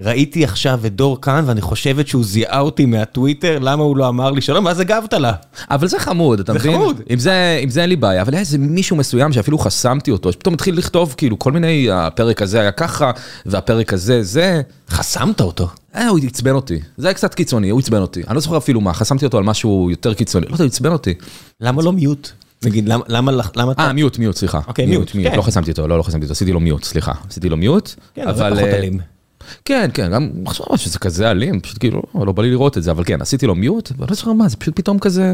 ראיתי 0.01 0.43
עכשיו 0.43 0.79
את 0.85 0.95
דור 0.95 1.21
כאן 1.21 1.43
ואני 1.47 1.61
חושבת 1.61 2.07
שהוא 2.07 2.23
זיהה 2.23 2.59
אותי 2.59 2.85
מהטוויטר, 2.85 3.59
למה 3.61 3.83
הוא 3.83 3.97
לא 3.97 4.07
אמר 4.07 4.31
לי 4.31 4.41
שלום, 4.41 4.65
ואז 4.65 4.79
הגבת 4.79 5.13
לה. 5.13 5.33
אבל 5.71 5.87
זה 5.87 5.99
חמוד, 5.99 6.39
אתה 6.39 6.53
זה 6.53 6.59
מבין? 6.59 6.73
חמוד. 6.75 7.01
עם 7.09 7.19
זה, 7.19 7.59
עם 7.61 7.69
זה 7.69 7.81
אין 7.81 7.89
לי 7.89 7.95
בעיה, 7.95 8.21
אבל 8.21 8.33
היה 8.33 8.39
איזה 8.39 8.57
מישהו 8.57 8.95
מסוים 8.95 9.33
שאפילו 9.33 9.57
חסמתי 9.57 10.11
אותו, 10.11 10.31
שפתאום 10.31 10.53
התחיל 10.53 10.77
לכתוב 10.77 11.15
כאילו 11.17 11.39
כל 11.39 11.51
מיני, 11.51 11.87
הפרק 11.91 12.41
הזה 12.41 12.61
היה 12.61 12.71
ככה, 12.71 13.11
והפרק 13.45 13.93
הזה 13.93 14.23
זה. 14.23 14.61
חסמת 14.89 15.41
אותו. 15.41 15.67
אה, 15.95 16.07
הוא 16.07 16.19
עצבן 16.27 16.51
אותי. 16.51 16.79
זה 16.97 17.07
היה 17.07 17.13
קצת 17.13 17.33
קיצוני, 17.33 17.69
הוא 17.69 17.79
עצבן 17.79 18.01
אותי. 18.01 18.21
אני 18.27 18.35
לא 18.35 18.41
זוכר 18.41 18.57
אפילו 18.57 18.81
מה, 18.81 18.93
חסמתי 18.93 19.25
אותו 19.25 19.37
על 19.37 19.43
משהו 19.43 19.87
יותר 19.91 20.13
קיצוני. 20.13 20.45
לא 20.45 20.51
יודע, 20.51 20.63
הוא 20.63 20.69
עצבן 20.69 20.91
אותי. 20.91 21.13
למה 21.61 21.81
לא 21.81 21.93
מיוט? 21.93 22.29
נגיד, 22.63 22.89
למה, 22.89 23.03
למה, 23.07 23.31
למה 23.55 23.71
אתה... 23.71 23.81
אה, 23.81 23.93
מיוט, 23.93 24.19
מיוט, 24.19 24.35
סליחה. 24.35 24.59
אוקיי, 24.67 24.85
מיוט, 24.85 25.11
כן. 25.11 25.37
לא 25.37 25.41
חסמתי 25.41 25.71
אותו, 25.71 25.87
לא, 25.87 25.97
לא 25.97 26.03
חסמתי 26.03 26.23
אותו, 26.23 26.31
עשיתי 26.31 26.51
לו 26.51 26.59
מיוט, 26.59 26.83
סליחה. 26.83 27.11
עשיתי 27.29 27.49
לו 27.49 27.57
מיוט. 27.57 27.91
כן, 28.13 28.27
אבל 28.27 28.35
זה 28.35 28.43
פחות 28.49 28.63
אלים. 28.63 28.99
כן, 29.65 29.89
כן, 29.93 30.11
גם 30.11 30.29
עכשיו 30.45 30.65
שזה 30.77 30.99
כזה 30.99 31.31
אלים, 31.31 31.61
פשוט 31.61 31.77
כאילו, 31.79 32.01
לא, 32.15 32.25
לא 32.25 32.31
בא 32.31 32.43
לי 32.43 32.51
לראות 32.51 32.77
את 32.77 32.83
זה, 32.83 32.91
אבל 32.91 33.03
כן, 33.03 33.21
עשיתי 33.21 33.47
לו 33.47 33.55
מיוט, 33.55 33.91
ואני 33.97 34.09
לא 34.09 34.15
זוכר 34.15 34.33
מה, 34.33 34.47
זה 34.47 34.57
פשוט 34.57 34.75
פתאום 34.75 34.99
כזה, 34.99 35.33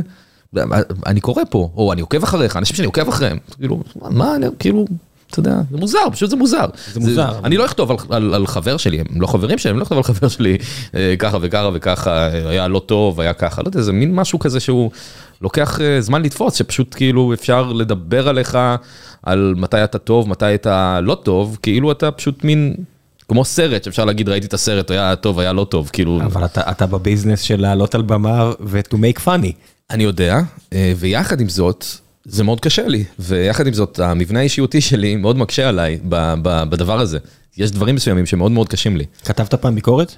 אני 1.06 1.22
קורא 1.22 1.44
פה, 1.50 1.70
או 1.76 1.94
אני 1.94 2.02
עוקב 2.02 2.24
אחריך, 2.24 2.58
אנשים 2.58 2.76
שאני 2.76 2.86
עוקב 2.86 3.08
אחריהם, 3.08 3.38
כאילו, 3.58 3.84
מה, 3.96 4.36
אני, 4.36 4.46
כאילו, 4.60 4.86
אתה 5.32 5.40
יודע, 5.40 5.56
זה 5.72 5.78
מוזר, 5.78 6.10
פשוט 6.12 6.30
זה 6.30 6.36
מוזר. 6.36 6.66
זה 6.94 7.00
מוזר. 7.00 7.40
אני 7.44 7.58
לא 7.58 7.66
אכתוב 7.66 7.92
על, 7.92 7.98
על, 8.10 8.34
על 8.34 8.48
חבר 8.48 8.78
שלי, 8.78 9.00
הם 9.00 9.22
לא 9.22 9.28
חברים 9.28 9.58
שלי, 9.58 9.72
אני 9.72 9.80
לא 9.80 9.84
אכתוב 9.84 9.98
על 9.98 10.04
חבר 10.04 10.28
שלי 10.28 10.58
אה, 10.96 11.16
ככה 11.20 11.38
וככה 11.42 11.70
וככה, 11.74 12.12
אה, 12.12 12.50
היה 12.50 12.68
לא 12.68 12.80
טוב, 12.86 13.22
היה 13.22 13.34
ככה, 13.34 13.62
לא 13.62 13.68
יודע, 13.68 13.82
זה 13.82 13.94
מין 13.94 14.16
משהו 14.16 14.40
כזה 14.40 14.60
שהוא 14.60 14.92
לוקח 15.42 15.82
אה, 15.82 16.02
זמן 16.02 16.22
לתפוס, 16.22 16.54
שפשוט 16.54 16.96
כאילו 16.96 17.34
אפשר 17.34 17.74
לדבר 17.74 18.30
עליך 18.30 18.58
על 19.24 19.54
מתי 19.58 19.84
אתה 19.84 19.98
טוב, 19.98 20.30
מתי 20.30 20.56
אתה 20.56 21.00
לא 21.02 21.16
טוב, 21.24 21.58
כאילו 21.62 21.92
אתה 21.92 22.12
פשוט 22.12 22.44
מין... 22.44 22.76
כמו 23.28 23.46
סרט 23.46 23.84
שאפשר 23.84 24.06
להגיד 24.06 24.30
ראיתי 24.30 24.48
את 24.48 24.54
הסרט 24.54 24.92
היה 24.92 25.16
טוב 25.16 25.40
היה 25.40 25.54
לא 25.54 25.64
טוב 25.64 25.90
כאילו 25.94 26.22
אבל 26.22 26.46
אתה, 26.46 26.72
אתה 26.72 26.86
בביזנס 26.86 27.42
של 27.42 27.62
לעלות 27.62 27.96
על 27.96 28.02
במה 28.02 28.52
ו-to 28.60 28.94
make 28.94 29.20
funny. 29.26 29.52
אני 29.90 30.04
יודע 30.04 30.40
אה, 30.74 30.94
ויחד 30.98 31.42
עם 31.42 31.50
זאת 31.50 31.86
זה 32.26 32.44
מאוד 32.44 32.60
קשה 32.60 32.88
לי 32.88 33.04
ויחד 33.20 33.68
עם 33.68 33.74
זאת 33.74 34.00
המבנה 34.00 34.40
האישיותי 34.40 34.82
שלי 34.82 35.16
מאוד 35.16 35.38
מקשה 35.38 35.70
עליי 35.70 36.00
ב- 36.10 36.34
ב- 36.42 36.64
בדבר 36.70 37.00
הזה 37.00 37.18
יש 37.58 37.72
דברים 37.72 37.96
מסוימים 37.96 38.26
שמאוד 38.26 38.52
מאוד 38.52 38.70
קשים 38.70 38.98
לי 38.98 39.06
כתבת 39.26 39.54
פעם 39.54 39.76
ביקורת? 39.76 40.16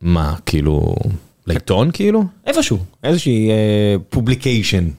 מה 0.00 0.34
כאילו 0.46 0.96
לעיתון 1.46 1.90
כאילו? 1.90 2.24
איפשהו, 2.46 2.78
איזושהי 3.04 3.50
publication. 4.08 4.84
אה, 4.84 4.90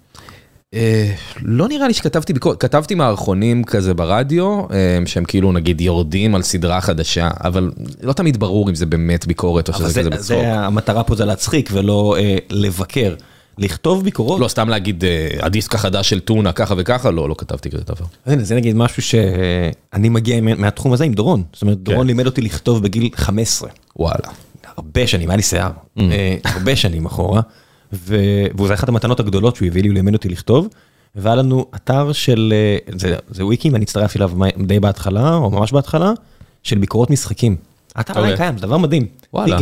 לא 1.42 1.68
נראה 1.68 1.88
לי 1.88 1.94
שכתבתי 1.94 2.34
ביקורת, 2.34 2.60
כתבתי 2.62 2.96
מערכונים 2.96 3.64
כזה 3.64 3.94
ברדיו, 3.94 4.46
אה, 4.72 4.76
שהם 5.06 5.26
כאילו 5.26 5.52
נגיד 5.52 5.82
יורדים 5.82 6.36
על 6.36 6.42
סדרה 6.42 6.82
חדשה, 6.82 7.30
אבל 7.44 7.72
לא 8.02 8.14
תמיד 8.14 8.40
ברור 8.40 8.70
אם 8.70 8.76
זה 8.76 8.86
באמת 8.86 9.28
ביקורת 9.28 9.68
או 9.70 9.74
שזה 9.74 9.84
אבל 9.84 9.92
כזה 9.92 10.04
זה, 10.04 10.10
בצחוק. 10.10 10.28
זה 10.28 10.60
המטרה 10.60 11.04
פה 11.04 11.16
זה 11.16 11.26
להצחיק 11.26 11.70
ולא 11.74 12.16
אה, 12.20 12.36
לבקר. 12.50 13.16
לכתוב 13.58 14.04
ביקורות, 14.04 14.40
לא, 14.42 14.48
סתם 14.48 14.70
להגיד, 14.70 15.04
אה, 15.04 15.28
הדיסק 15.42 15.76
החדש 15.76 16.10
של 16.10 16.20
טונה 16.20 16.52
ככה 16.52 16.76
וככה, 16.78 17.12
לא, 17.12 17.30
לא 17.30 17.36
כתבתי 17.38 17.70
כזה 17.70 17.84
דבר. 17.84 18.06
הנה, 18.26 18.44
זה 18.44 18.56
נגיד 18.56 18.76
משהו 18.76 19.02
שאני 19.02 20.10
מגיע 20.10 20.38
עם- 20.38 20.62
מהתחום 20.62 20.94
הזה 20.94 21.04
עם 21.04 21.14
דורון. 21.14 21.44
זאת 21.54 21.62
אומרת, 21.62 21.78
דורון 21.78 22.08
לימד 22.08 22.26
אותי 22.26 22.42
לכתוב 22.42 22.84
בגיל 22.84 23.10
15. 23.16 23.70
וואלה. 24.00 24.16
הרבה 24.78 25.08
שנים, 25.08 25.30
היה 25.30 25.38
לי 25.38 25.44
שיער, 25.44 25.72
אה, 26.00 26.36
הרבה 26.46 26.76
שנים 26.76 27.06
אחורה, 27.06 27.42
וזו 27.94 28.74
אחת 28.74 28.90
המתנות 28.90 29.20
הגדולות 29.20 29.56
שהוא 29.56 29.68
הביא 29.68 29.82
לי, 29.82 29.88
הוא 29.88 29.94
לימד 29.94 30.14
אותי 30.14 30.30
לכתוב, 30.30 30.68
והיה 31.16 31.36
לנו 31.36 31.66
אתר 31.76 32.12
של, 32.12 32.54
אה, 32.56 32.98
זה, 32.98 33.16
זה 33.30 33.46
וויקי, 33.46 33.70
ואני 33.70 33.84
הצטרפתי 33.84 34.18
אליו 34.18 34.32
די 34.66 34.80
בהתחלה, 34.80 35.36
או 35.36 35.50
ממש 35.52 35.72
בהתחלה, 35.72 36.12
של 36.64 36.78
ביקורות 36.78 37.10
משחקים. 37.10 37.56
האתר 37.96 38.14
עדיין 38.14 38.32
אוקיי. 38.32 38.46
קיים, 38.46 38.58
זה 38.58 38.68
דבר 38.68 38.78
מדהים. 38.78 39.06
וואלה. 39.34 39.58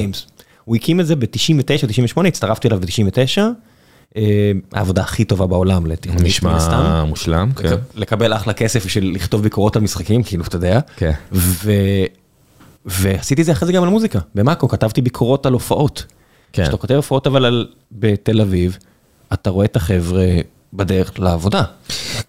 הוא 0.65 0.75
הקים 0.75 0.99
את 0.99 1.07
זה 1.07 1.15
ב-99-98, 1.15 2.27
הצטרפתי 2.27 2.67
אליו 2.67 2.79
ב-99, 2.79 3.41
העבודה 4.73 5.01
הכי 5.01 5.25
טובה 5.25 5.47
בעולם 5.47 5.85
הסתם. 6.55 6.73
נשמע 6.73 7.03
מושלם, 7.03 7.51
כן. 7.51 7.75
לקבל 7.95 8.33
אחלה 8.33 8.53
כסף 8.53 8.85
בשביל 8.85 9.15
לכתוב 9.15 9.43
ביקורות 9.43 9.75
על 9.75 9.81
משחקים, 9.81 10.23
כאילו, 10.23 10.43
אתה 10.43 10.55
יודע. 10.55 10.79
כן. 10.97 11.11
ועשיתי 12.85 13.41
את 13.41 13.45
זה 13.45 13.51
אחרי 13.51 13.65
זה 13.65 13.73
גם 13.73 13.83
על 13.83 13.89
מוזיקה, 13.89 14.19
במאקו 14.35 14.67
כתבתי 14.67 15.01
ביקורות 15.01 15.45
על 15.45 15.53
הופעות. 15.53 16.05
כן. 16.53 16.63
כשאתה 16.63 16.77
כותב 16.77 16.95
הופעות 16.95 17.27
אבל 17.27 17.45
על... 17.45 17.67
בתל 17.91 18.41
אביב, 18.41 18.77
אתה 19.33 19.49
רואה 19.49 19.65
את 19.65 19.75
החבר'ה 19.75 20.25
בדרך 20.73 21.19
לעבודה. 21.19 21.63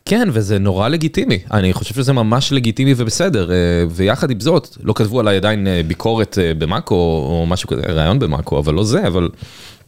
כן, 0.05 0.29
וזה 0.33 0.59
נורא 0.59 0.89
לגיטימי. 0.89 1.39
אני 1.53 1.73
חושב 1.73 1.95
שזה 1.95 2.13
ממש 2.13 2.53
לגיטימי 2.53 2.95
ובסדר. 2.97 3.51
אה, 3.51 3.57
ויחד 3.91 4.31
עם 4.31 4.41
זאת, 4.41 4.77
לא 4.83 4.93
כתבו 4.93 5.21
עליי 5.21 5.37
עדיין 5.37 5.67
אה, 5.67 5.81
ביקורת 5.87 6.39
אה, 6.39 6.55
במאקו 6.55 6.95
או 6.95 7.47
משהו 7.49 7.69
כזה, 7.69 7.83
ראיון 7.83 8.19
במאקו, 8.19 8.59
אבל 8.59 8.75
לא 8.75 8.85
זה, 8.85 9.07
אבל 9.07 9.29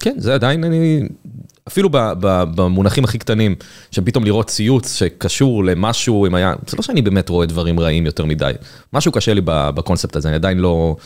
כן, 0.01 0.15
זה 0.19 0.35
עדיין 0.35 0.65
אני... 0.65 1.03
אפילו 1.69 1.89
ב, 1.91 1.97
ב, 1.97 2.45
במונחים 2.55 3.05
הכי 3.05 3.19
קטנים, 3.19 3.55
שפתאום 3.91 4.25
לראות 4.25 4.47
ציוץ 4.47 4.95
שקשור 4.95 5.65
למשהו, 5.65 6.27
אם 6.27 6.35
היה, 6.35 6.55
זה 6.67 6.77
לא 6.77 6.83
שאני 6.83 7.03
באמת 7.03 7.29
רואה 7.29 7.47
דברים 7.47 7.81
רעים 7.81 8.07
יותר 8.07 8.25
מדי. 8.25 8.53
משהו 8.93 9.13
קשה 9.13 9.35
לי 9.35 9.41
בקונספט 9.45 10.17
הזה, 10.17 10.29
אני 10.29 10.35
עדיין 10.35 10.59
לא, 10.59 10.97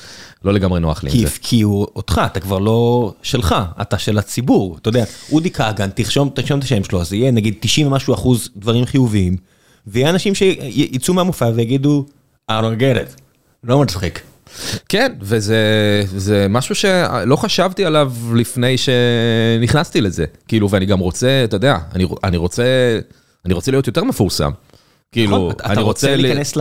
לא 0.44 0.52
לגמרי 0.52 0.80
נוח 0.80 1.04
לי 1.04 1.10
עם 1.10 1.16
כי 1.16 1.20
זה. 1.20 1.26
הפקיעו 1.26 1.86
אותך, 1.96 2.20
אתה 2.26 2.40
כבר 2.40 2.58
לא 2.58 3.12
שלך, 3.22 3.54
אתה 3.80 3.98
של 3.98 4.18
הציבור. 4.18 4.76
אתה 4.80 4.88
יודע, 4.88 5.04
אודי 5.32 5.50
כגן, 5.50 5.90
תרשום, 5.90 6.28
תרשום 6.34 6.58
את 6.58 6.64
השם 6.64 6.84
שלו, 6.84 7.00
אז 7.00 7.12
יהיה 7.12 7.30
נגיד 7.30 7.54
90 7.60 7.86
ומשהו 7.86 8.14
אחוז 8.14 8.50
דברים 8.56 8.86
חיוביים, 8.86 9.36
ויהיה 9.86 10.10
אנשים 10.10 10.34
שיצאו 10.34 11.14
מהמופע 11.14 11.50
ויגידו, 11.54 12.06
I 12.50 12.54
don't 12.54 12.80
get 12.80 12.96
it, 12.96 13.20
לא 13.64 13.80
מצחיק. 13.80 14.35
כן, 14.88 15.12
וזה 15.20 15.56
זה 16.16 16.46
משהו 16.50 16.74
שלא 16.74 17.36
חשבתי 17.36 17.84
עליו 17.84 18.12
לפני 18.34 18.74
שנכנסתי 18.78 20.00
לזה. 20.00 20.24
כאילו, 20.48 20.70
ואני 20.70 20.86
גם 20.86 20.98
רוצה, 20.98 21.40
אתה 21.44 21.56
יודע, 21.56 21.78
אני, 21.94 22.06
אני 22.24 22.36
רוצה, 22.36 22.64
אני 23.44 23.54
רוצה 23.54 23.70
להיות 23.70 23.86
יותר 23.86 24.04
מפורסם. 24.04 24.50
כאילו, 25.12 25.36
נכון, 25.36 25.50
אתה 25.50 25.72
אני 25.72 25.82
רוצה 25.82 26.16
ל- 26.16 26.22
להיכנס 26.22 26.56
ל... 26.56 26.60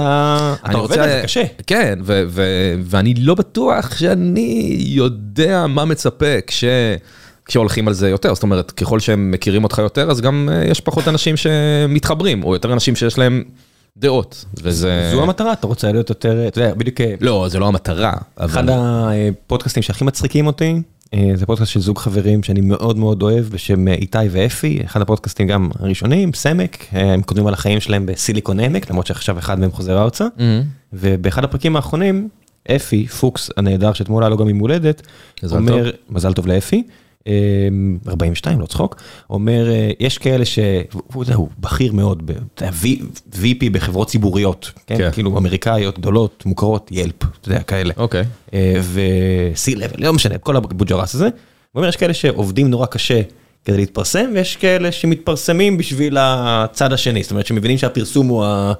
אתה 0.70 0.78
עובד 0.78 0.98
על 0.98 1.10
זה 1.10 1.22
קשה. 1.24 1.44
כן, 1.68 2.00
ו- 2.04 2.24
ו- 2.28 2.76
ואני 2.84 3.14
לא 3.14 3.36
בטוח 3.36 3.98
שאני 3.98 4.76
יודע 4.80 5.68
מה 5.68 5.86
מצפה 5.86 6.42
כש... 6.48 6.64
כשהולכים 7.48 7.88
על 7.88 7.94
זה 7.94 8.10
יותר, 8.10 8.34
זאת 8.34 8.44
אומרת, 8.44 8.72
ככל 8.72 9.00
שהם 9.00 9.32
מכירים 9.32 9.64
אותך 9.64 9.78
יותר, 9.78 10.12
אז 10.12 10.22
גם 10.22 10.50
אה, 10.52 10.66
יש 10.66 10.80
פחות 10.80 11.08
אנשים 11.08 11.36
שמתחברים, 11.38 12.44
או 12.44 12.54
יותר 12.54 12.74
אנשים 12.74 12.96
שיש 12.96 13.18
להם 13.18 13.44
דעות, 13.98 14.46
וזה... 14.64 15.10
זו 15.12 15.24
המטרה, 15.24 15.54
אתה 15.54 15.68
רוצה 15.68 15.92
להיות 15.92 16.10
יותר, 16.10 16.48
אתה 16.48 16.62
יודע, 16.62 16.74
בדיוק 16.74 17.02
אה, 17.02 17.16
לא, 17.22 17.46
זה 17.50 17.60
לא 17.60 17.68
המטרה, 17.68 18.14
אחד 18.36 18.70
אבל... 18.70 19.30
הפודקאסטים 19.30 19.84
שהכי 19.84 20.04
מצחיקים 20.04 20.48
אותי, 20.48 20.82
אה, 21.14 21.32
זה 21.36 21.46
פודקאסט 21.46 21.72
של 21.72 21.80
זוג 21.80 21.98
חברים 21.98 22.44
שאני 22.44 22.62
מאוד 22.62 22.98
מאוד 22.98 23.22
אוהב, 23.22 23.46
בשם 23.46 23.88
אה, 23.88 23.94
איתי 23.94 24.18
ואפי, 24.32 24.82
אחד 24.86 25.02
הפודקאסטים 25.02 25.48
גם 25.48 25.70
הראשונים, 25.80 26.34
סמק, 26.34 26.86
הם 26.92 27.22
כותבים 27.22 27.48
על 27.48 27.54
החיים 27.54 27.80
שלהם 27.80 28.06
בסיליקון 28.06 28.60
עמק, 28.60 28.90
למרות 28.90 29.08
שעכשיו 29.08 29.40
אחד 29.40 29.60
מהם 29.60 29.72
חוזר 29.72 30.02
ארצה, 30.02 30.28
מהמם. 30.38 30.64
ובאחד 30.94 31.44
הפרקים 31.44 31.76
האחרונים, 31.76 32.30
אפי, 32.76 33.08
פוקס 33.08 33.50
הנהדר, 33.58 33.94
שאתמול 33.94 34.24
היה 34.24 34.30
לו 34.30 34.38
גם 34.38 34.50
יום 34.50 34.60
הולדת, 34.60 35.02
אומר, 35.52 35.92
מזל 36.10 36.34
טוב 36.34 36.48
לאפי, 36.48 36.84
42, 38.08 38.60
לא 38.60 38.66
צחוק, 38.66 39.02
אומר, 39.30 39.70
אה, 39.70 39.92
יש 40.00 40.18
כאלה 40.18 40.46
ש... 40.46 40.60
הוא 40.92 41.24
יודע, 41.24 41.36
הוא 41.36 41.50
בכיר 41.60 41.94
מאוד, 41.94 42.32
VP 43.34 43.70
בחברות 43.72 44.08
ציבוריות, 44.08 44.72
כן? 44.88 44.98
כן. 44.98 45.12
כאילו 45.12 45.38
אמריקאיות, 45.38 46.00
גדולות, 46.00 46.44
מוכרות, 46.46 46.88
ילפ, 46.92 47.24
אתה 47.42 47.50
יודע, 47.50 47.64
כאלה. 47.64 47.94
אוקיי. 47.98 48.24
ו-C 48.82 49.78
level, 49.78 49.98
לא 49.98 50.14
משנה, 50.14 50.38
כל 50.38 50.56
הבוג'רס 50.56 51.16
הזה. 51.16 51.26
הוא 51.26 51.32
אומר, 51.80 51.88
יש 51.88 51.96
כאלה 51.96 52.14
שעובדים 52.14 52.70
נורא 52.70 52.86
קשה 52.86 53.22
כדי 53.66 53.78
להתפרסם, 53.78 54.32
ויש 54.34 54.56
כאלה 54.56 54.92
שמתפרסמים 54.92 55.78
בשביל 55.78 56.18
הצד 56.20 56.94
השני, 56.94 57.24
זאת 57.24 57.32
אומרת 57.32 57.46
שמבינים 57.46 57.78
שהפרסום 57.78 58.28
הוא 58.28 58.46
הכלי 58.46 58.76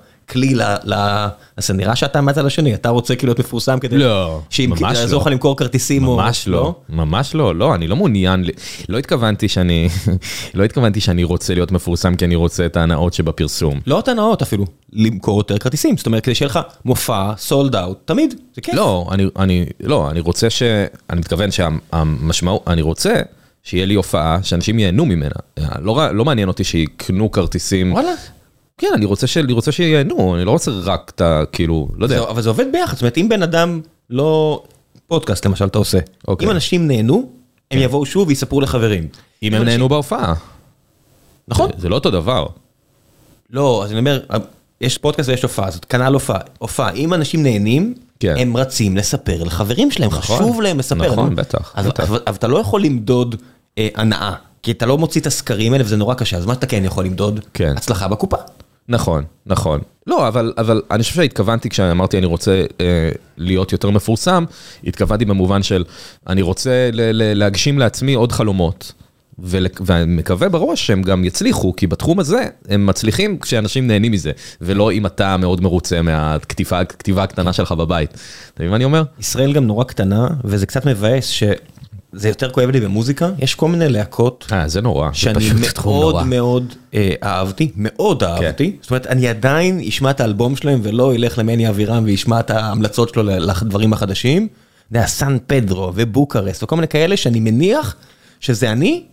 ל... 0.56 0.62
ל- 0.84 1.28
אז 1.58 1.68
זה 1.68 1.74
נראה 1.74 1.96
שאתה 1.96 2.22
מהצד 2.22 2.46
השני, 2.46 2.74
אתה 2.74 2.90
רוצה 2.90 3.16
כאילו 3.16 3.30
להיות 3.30 3.40
מפורסם 3.40 3.80
כדי... 3.80 3.98
לא, 3.98 4.42
ממש 4.60 4.98
לא. 4.98 5.20
לך 5.22 5.28
למכור 5.28 5.58
כרטיסים 5.58 6.08
או... 6.08 6.16
ממש 6.18 6.48
לא, 6.48 6.76
ממש 6.90 7.36
לא, 7.36 7.56
לא, 7.56 7.76
אני 7.76 7.88
לא 7.88 7.96
מעוניין, 7.96 8.46
לא 8.90 8.98
התכוונתי 8.98 9.48
שאני, 9.48 9.90
לא 10.54 10.64
התכוונתי 10.64 11.02
שאני 11.02 11.24
רוצה 11.24 11.54
להיות 11.54 11.72
מפורסם 11.72 12.16
כי 12.16 12.26
אני 12.26 12.36
רוצה 12.36 12.66
את 12.66 12.78
ההנאות 12.78 13.14
שבפרסום. 13.14 13.80
לא 13.88 14.00
את 14.00 14.08
הנאות 14.08 14.42
אפילו, 14.42 14.66
למכור 14.94 15.40
יותר 15.40 15.58
כרטיסים, 15.58 15.98
זאת 15.98 16.06
אומרת 16.06 16.24
כדי 16.24 16.36
שיהיה 16.36 16.50
לך 16.50 16.60
מופע 16.86 17.32
סולד 17.38 17.76
אאוט, 17.76 17.98
תמיד, 18.06 18.34
זה 18.56 18.62
כיף. 18.62 18.76
לא, 18.76 19.08
אני, 19.12 19.26
אני, 19.40 19.66
לא, 19.80 20.10
אני 20.10 20.20
רוצה 20.20 20.50
ש... 20.50 20.64
אני 21.10 21.20
מתכוון 21.20 21.50
שהמשמעות, 21.52 22.64
אני 22.68 22.82
רוצה 22.82 23.14
שיהיה 23.64 23.86
לי 23.86 23.94
הופעה 23.94 24.40
שאנשים 24.44 24.80
ייהנו 24.80 25.06
ממנה. 25.06 25.36
לא, 25.82 26.14
לא 26.14 26.26
מעניין 26.26 26.48
אותי 26.48 26.64
שיקנו 26.64 27.32
כרטיסים. 27.32 27.94
וואלה. 27.94 28.12
כן, 28.78 28.88
אני 28.96 29.06
רוצה, 29.06 29.28
ש... 29.28 29.38
אני 29.38 29.54
רוצה 29.54 29.72
שייהנו, 29.72 30.36
אני 30.36 30.46
לא 30.46 30.52
רוצה 30.52 30.72
רק 30.84 31.12
את 31.16 31.22
ה... 31.22 31.44
כאילו, 31.52 31.88
לא 31.98 32.06
יודע. 32.06 32.18
זה- 32.18 32.30
אבל 32.30 32.42
זה 32.42 32.50
עובד 32.50 32.66
ביחד, 32.72 32.94
זאת 32.94 33.02
אומרת 33.02 33.18
אם 33.18 33.30
בן 33.30 33.44
אדם 33.44 33.82
לא... 34.10 34.64
פודקאסט 35.08 35.46
למשל 35.46 35.66
אתה 35.66 35.78
עושה, 35.78 36.00
אוקיי. 36.28 36.46
אם 36.48 36.52
אנשים 36.52 36.88
נהנו, 36.88 37.30
הם 37.72 37.80
יבואו 37.82 38.06
שוב 38.06 38.28
ויספרו 38.28 38.62
לחברים. 38.62 39.08
אם 39.44 39.54
הם 39.54 39.64
נהנו 39.64 39.90
בהופעה. 39.90 40.34
נכון. 41.48 41.70
זה 41.78 41.90
לא 41.90 41.96
אותו 41.96 42.12
דבר. 42.12 42.46
לא, 43.50 43.82
אז 43.84 43.92
אני 43.92 44.00
אומר, 44.00 44.20
יש 44.82 44.98
פודקאסט 44.98 45.30
ויש 45.30 45.44
הופעה, 45.44 45.72
זאת 45.72 45.86
כנ"ל 45.86 46.14
הופעה. 46.14 46.40
הופעה, 46.60 46.92
אם 46.92 47.14
אנשים 47.14 47.44
נהנים, 47.44 47.94
כן. 48.20 48.36
הם 48.38 48.58
רצים 48.58 48.98
לספר 48.98 49.44
לחברים 49.44 49.92
שלהם, 49.92 50.10
נכון. 50.10 50.22
חשוב 50.38 50.62
להם 50.62 50.80
לספר. 50.80 51.12
נכון, 51.12 51.26
אבל- 51.26 51.36
בטח, 51.36 51.72
אז- 51.76 51.86
בטח. 51.88 52.04
אבל 52.10 52.20
אבל 52.28 52.36
אתה 52.36 52.48
לא 52.48 52.58
יכול 52.58 52.82
למדוד 52.84 53.36
אה, 53.78 53.88
הנאה, 53.96 54.34
כי 54.64 54.72
אתה 54.72 54.86
לא 54.86 54.98
מוציא 54.98 55.22
את 55.22 55.28
הסקרים 55.28 55.74
האלה 55.74 55.84
וזה 55.84 55.98
נורא 55.98 56.14
קשה, 56.14 56.38
אז 56.38 56.46
מה 56.46 56.54
אתה 56.54 56.68
כן 56.68 56.86
יכול 56.86 57.06
למדוד? 57.06 57.40
כן. 57.54 57.74
הצלחה 57.78 58.08
בקופה. 58.08 58.38
נכון, 58.90 59.24
נכון. 59.46 59.80
לא, 60.08 60.28
אבל, 60.28 60.54
אבל 60.58 60.82
אני 60.92 61.04
חושב 61.04 61.16
שהתכוונתי 61.16 61.70
כשאמרתי 61.70 62.18
אני 62.18 62.26
רוצה 62.26 62.64
אה, 62.82 63.10
להיות 63.38 63.72
יותר 63.72 63.90
מפורסם, 63.90 64.46
התכוונתי 64.84 65.26
במובן 65.26 65.64
של 65.64 65.84
אני 66.28 66.42
רוצה 66.42 66.90
ל- 66.94 67.12
ל- 67.12 67.34
להגשים 67.34 67.80
לעצמי 67.80 68.14
עוד 68.14 68.32
חלומות. 68.32 68.94
ול- 69.40 69.68
ואני 69.86 70.06
מקווה 70.16 70.50
בראש 70.50 70.88
שהם 70.88 71.02
גם 71.02 71.24
יצליחו, 71.24 71.74
כי 71.76 71.88
בתחום 71.88 72.20
הזה 72.20 72.46
הם 72.70 72.86
מצליחים 72.86 73.40
כשאנשים 73.40 73.88
נהנים 73.88 74.12
מזה, 74.12 74.32
ולא 74.62 74.92
אם 74.92 75.06
אתה 75.06 75.38
מאוד 75.38 75.62
מרוצה 75.62 76.02
מהכתיבה 76.02 76.80
הכתיבה 76.80 77.24
הקטנה 77.24 77.54
שלך 77.54 77.72
בבית. 77.72 78.10
אתה 78.14 78.20
מבין 78.64 78.70
מה 78.70 78.76
אני 78.76 78.84
אומר? 78.84 79.04
ישראל 79.20 79.54
גם 79.54 79.68
נורא 79.68 79.84
קטנה, 79.84 80.28
וזה 80.44 80.66
קצת 80.66 80.86
מבאס 80.86 81.28
שזה 82.16 82.28
יותר 82.28 82.50
כואב 82.50 82.70
לי 82.70 82.80
במוזיקה, 82.80 83.30
יש 83.40 83.56
כל 83.56 83.68
מיני 83.68 83.90
להקות 83.90 84.48
אה, 84.52 84.68
זה 84.68 84.82
נורא. 84.82 85.10
זה 85.10 85.16
שאני 85.16 85.68
תחום 85.74 86.00
מאוד 86.00 86.14
נורא. 86.14 86.24
מאוד 86.24 86.74
אה, 86.94 87.14
אהבתי, 87.24 87.72
מאוד 87.76 88.24
אהבתי, 88.24 88.78
זאת 88.82 88.92
אומרת 88.92 89.08
אני 89.08 89.28
עדיין 89.28 89.80
אשמע 89.88 90.12
את 90.12 90.20
האלבום 90.20 90.56
שלהם 90.56 90.80
ולא 90.84 91.16
ילך 91.16 91.38
למני 91.38 91.70
אבירם 91.70 92.04
וישמע 92.06 92.40
את 92.40 92.50
ההמלצות 92.50 93.10
שלו 93.10 93.24
לדברים 93.24 93.94
החדשים. 93.94 94.48
אתה 94.88 94.98
יודע, 94.98 95.08
סן 95.08 95.38
פדרו 95.48 95.92
ובוקרסט 95.96 96.64
וכל 96.64 96.76
מיני 96.76 96.88
כאלה 96.88 97.18
שאני 97.18 97.40
מניח 97.40 97.96
שזה 98.40 98.72
אני 98.72 99.04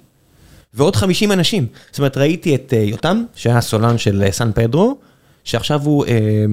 ועוד 0.74 0.96
50 0.96 1.32
אנשים. 1.32 1.66
זאת 1.90 1.98
אומרת 1.98 2.16
ראיתי 2.16 2.54
את 2.54 2.74
אה, 2.76 2.78
יותם 2.78 3.24
שהיה 3.34 3.60
סולן 3.60 3.98
של 3.98 4.22
אה, 4.22 4.32
סן 4.32 4.52
פדרו, 4.52 4.96
שעכשיו 5.44 5.80
הוא 5.84 6.06
אה, 6.06 6.44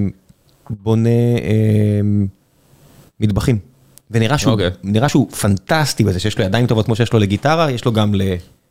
בונה 0.69 1.09
אה, 1.09 2.01
מטבחים. 3.19 3.59
ונראה 4.12 4.38
שהוא, 4.38 4.52
אוקיי. 4.52 4.69
נראה 4.84 5.10
שהוא 5.10 5.32
פנטסטי 5.32 6.04
בזה, 6.04 6.19
שיש 6.19 6.38
לו 6.38 6.45
ידיים 6.45 6.67
טובות 6.67 6.86
כמו 6.86 6.95
שיש 6.95 7.13
לו 7.13 7.19
לגיטרה, 7.19 7.72
יש 7.72 7.86
לו 7.86 7.91
גם 7.91 8.13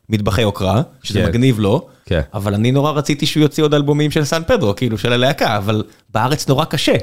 למטבחי 0.09 0.41
יוקרה, 0.41 0.81
שזה 1.03 1.19
כן. 1.19 1.27
מגניב 1.27 1.59
לו, 1.59 1.87
כן. 2.05 2.21
אבל 2.33 2.53
אני 2.53 2.71
נורא 2.71 2.91
רציתי 2.91 3.25
שהוא 3.25 3.41
יוציא 3.41 3.63
עוד 3.63 3.73
אלבומים 3.73 4.11
של 4.11 4.25
סן 4.25 4.41
פדרו, 4.47 4.75
כאילו 4.75 4.97
של 4.97 5.13
הלהקה, 5.13 5.57
אבל 5.57 5.83
בארץ 6.13 6.47
נורא 6.47 6.65
קשה. 6.65 6.95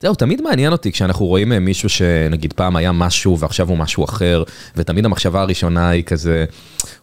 זהו, 0.00 0.14
תמיד 0.14 0.42
מעניין 0.42 0.72
אותי 0.72 0.92
כשאנחנו 0.92 1.26
רואים 1.26 1.52
אה, 1.52 1.58
מישהו 1.58 1.88
שנגיד 1.88 2.52
פעם 2.52 2.76
היה 2.76 2.92
משהו 2.92 3.38
ועכשיו 3.38 3.68
הוא 3.68 3.78
משהו 3.78 4.04
אחר, 4.04 4.42
ותמיד 4.76 5.04
המחשבה 5.04 5.40
הראשונה 5.40 5.88
היא 5.88 6.04
כזה, 6.04 6.44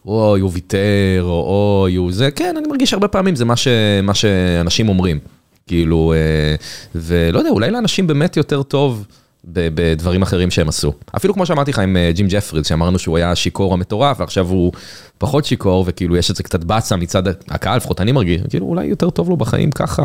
אוי, 0.06 0.40
הוא 0.40 0.50
ויתר, 0.54 1.22
או 1.22 1.80
אוי, 1.82 1.94
הוא 1.94 2.12
זה, 2.12 2.30
כן, 2.30 2.54
אני 2.58 2.68
מרגיש 2.68 2.92
הרבה 2.92 3.08
פעמים 3.08 3.36
זה 3.36 3.44
מה, 3.44 3.56
ש, 3.56 3.68
מה 4.02 4.14
שאנשים 4.14 4.88
אומרים. 4.88 5.18
כאילו, 5.66 6.12
אה, 6.16 6.54
ולא 6.94 7.38
יודע, 7.38 7.50
אולי 7.50 7.70
לאנשים 7.70 8.06
באמת 8.06 8.36
יותר 8.36 8.62
טוב. 8.62 9.06
בדברים 9.44 10.22
אחרים 10.22 10.50
שהם 10.50 10.68
עשו. 10.68 10.92
אפילו 11.16 11.34
כמו 11.34 11.46
שאמרתי 11.46 11.70
לך 11.70 11.78
עם 11.78 11.96
אה, 11.96 12.10
ג'ים 12.14 12.26
ג'פריס, 12.28 12.64
שאמרנו 12.64 12.98
שהוא 12.98 13.16
היה 13.16 13.30
השיכור 13.30 13.74
המטורף, 13.74 14.20
ועכשיו 14.20 14.48
הוא 14.48 14.72
פחות 15.18 15.44
שיכור, 15.44 15.84
וכאילו 15.86 16.16
יש 16.16 16.30
את 16.30 16.36
זה 16.36 16.42
קצת 16.42 16.64
באסה 16.64 16.96
מצד 16.96 17.28
הקהל, 17.28 17.76
לפחות 17.76 18.00
אני 18.00 18.12
מרגיש, 18.12 18.40
כאילו 18.50 18.66
אולי 18.66 18.84
יותר 18.84 19.10
טוב 19.10 19.28
לו 19.30 19.36
בחיים 19.36 19.70
ככה, 19.70 20.02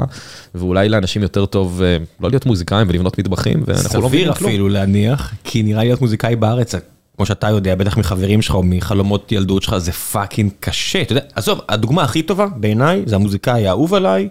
ואולי 0.56 0.90
לאנשים 0.90 1.22
יותר 1.22 1.46
טוב 1.46 1.82
אה, 1.82 1.98
לא 2.20 2.30
להיות 2.30 2.46
מוזיקאים 2.46 2.88
ולבנות 2.90 3.20
מטבחים, 3.20 3.64
ואנחנו 3.66 4.02
לא 4.02 4.08
מבינים 4.08 4.26
כלום. 4.26 4.36
סביר 4.36 4.50
אפילו 4.50 4.70
להניח, 4.70 5.34
כי 5.44 5.64
נראה 5.64 5.84
להיות 5.84 6.02
מוזיקאי 6.02 6.36
בארץ, 6.36 6.76
כמו 7.16 7.26
שאתה 7.26 7.50
יודע, 7.50 7.76
בטח 7.76 7.98
מחברים 7.98 8.42
שלך 8.42 8.56
או 8.56 8.64
מחלומות 8.64 9.32
ילדות 9.32 9.64
שלך, 9.64 9.78
זה 9.78 9.92
fucking 9.92 10.52
קשה. 10.60 11.02
אתה 11.02 11.12
יודע, 11.12 11.24
עזוב, 11.36 11.62
הדוגמה 11.70 12.04
הכי 12.04 12.22
טובה 12.22 12.48
בעיניי, 12.56 13.04
זה 13.06 13.16
המוזיקאי 13.16 13.68
האהוב 13.68 13.94
עליי, 13.94 14.30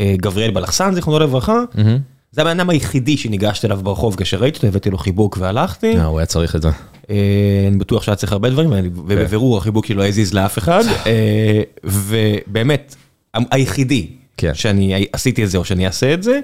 אה, 0.00 0.14
גבריאל 0.16 0.50
בלחסן, 0.50 0.94
זיכרונו 0.94 1.18
לברכה. 1.18 1.62
זה 2.34 2.40
הבן 2.40 2.60
אדם 2.60 2.70
היחידי 2.70 3.16
שניגשתי 3.16 3.66
אליו 3.66 3.80
ברחוב 3.82 4.16
כשראיתי 4.16 4.56
אותו, 4.56 4.66
הבאתי 4.66 4.90
לו 4.90 4.98
חיבוק 4.98 5.36
והלכתי. 5.40 5.96
אה, 5.96 6.04
הוא 6.04 6.18
היה 6.18 6.26
צריך 6.26 6.56
את 6.56 6.62
זה. 6.62 6.68
אה, 7.10 7.64
אני 7.68 7.76
בטוח 7.76 8.02
שהיה 8.02 8.16
צריך 8.16 8.32
הרבה 8.32 8.50
דברים, 8.50 8.72
ובבירור 8.94 9.58
החיבוק 9.58 9.86
שלו 9.86 10.04
הזיז 10.04 10.34
לאף 10.34 10.58
אחד. 10.58 10.82
אה, 11.06 11.62
ובאמת, 11.84 12.94
היחידי 13.50 14.06
כן. 14.36 14.54
שאני 14.54 15.06
עשיתי 15.12 15.44
את 15.44 15.50
זה 15.50 15.58
או 15.58 15.64
שאני 15.64 15.86
אעשה 15.86 16.14
את 16.14 16.22
זה, 16.22 16.40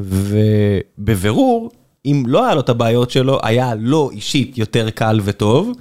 ובבירור, 0.00 1.70
אם 2.06 2.24
לא 2.26 2.44
היה 2.44 2.54
לו 2.54 2.60
את 2.60 2.68
הבעיות 2.68 3.10
שלו, 3.10 3.38
היה 3.42 3.74
לו 3.74 4.10
אישית 4.10 4.58
יותר 4.58 4.90
קל 4.90 5.20
וטוב, 5.24 5.72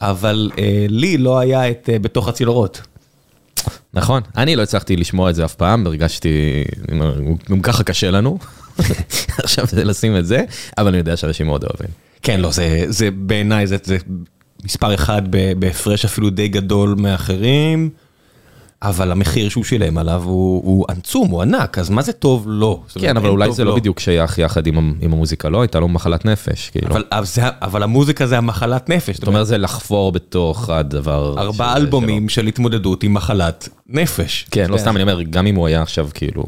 אבל 0.00 0.50
לי 0.88 1.18
לא 1.18 1.38
היה 1.38 1.70
את 1.70 1.88
בתוך 2.02 2.28
הצינורות. 2.28 2.80
נכון, 3.96 4.22
אני 4.36 4.56
לא 4.56 4.62
הצלחתי 4.62 4.96
לשמוע 4.96 5.30
את 5.30 5.34
זה 5.34 5.44
אף 5.44 5.54
פעם, 5.54 5.86
הרגשתי, 5.86 6.64
גם 7.50 7.60
ככה 7.62 7.84
קשה 7.84 8.10
לנו. 8.10 8.38
עכשיו 9.44 9.66
זה 9.66 9.84
לשים 9.84 10.16
את 10.16 10.26
זה, 10.26 10.44
אבל 10.78 10.88
אני 10.88 10.96
יודע 10.96 11.16
שאנשים 11.16 11.46
מאוד 11.46 11.64
אוהבים. 11.64 11.88
כן, 12.22 12.40
לא, 12.40 12.50
זה, 12.50 12.84
זה 12.88 13.08
בעיניי, 13.10 13.66
זה, 13.66 13.76
זה 13.82 13.96
מספר 14.64 14.94
אחד 14.94 15.22
בהפרש 15.58 16.04
אפילו 16.04 16.30
די 16.30 16.48
גדול 16.48 16.94
מאחרים, 16.98 17.90
אבל 18.88 19.12
המחיר 19.12 19.48
שהוא 19.48 19.64
שילם 19.64 19.98
עליו 19.98 20.22
הוא, 20.22 20.62
הוא 20.64 20.84
עצום, 20.88 21.28
הוא 21.28 21.42
ענק, 21.42 21.78
אז 21.78 21.90
מה 21.90 22.02
זה 22.02 22.12
טוב 22.12 22.44
לו? 22.48 22.82
כן, 22.98 23.16
אבל 23.16 23.28
אולי 23.28 23.52
זה 23.52 23.64
לא, 23.64 23.70
לא 23.70 23.76
בדיוק 23.76 24.00
שייך 24.00 24.38
יחד 24.38 24.66
עם, 24.66 24.94
עם 25.00 25.12
המוזיקה, 25.12 25.48
לא? 25.48 25.60
הייתה 25.62 25.80
לו 25.80 25.88
מחלת 25.88 26.24
נפש, 26.24 26.70
כאילו. 26.70 26.88
אבל, 26.88 27.04
אבל, 27.12 27.24
זה, 27.24 27.42
אבל 27.62 27.82
המוזיקה 27.82 28.26
זה 28.26 28.38
המחלת 28.38 28.88
נפש. 28.88 29.16
זאת 29.16 29.26
אומרת, 29.26 29.46
זה 29.46 29.58
לחפור 29.58 30.12
בתוך 30.12 30.70
הדבר... 30.70 31.34
ארבעה 31.38 31.76
אלבומים 31.76 32.28
של 32.28 32.46
התמודדות 32.46 33.02
עם 33.02 33.14
מחלת 33.14 33.68
נפש. 33.88 34.46
כן, 34.50 34.70
לא 34.70 34.78
סתם, 34.78 34.96
אני 34.96 35.02
אומר, 35.02 35.22
גם 35.22 35.46
אם 35.46 35.54
הוא 35.54 35.66
היה 35.66 35.82
עכשיו 35.82 36.08
כאילו 36.14 36.44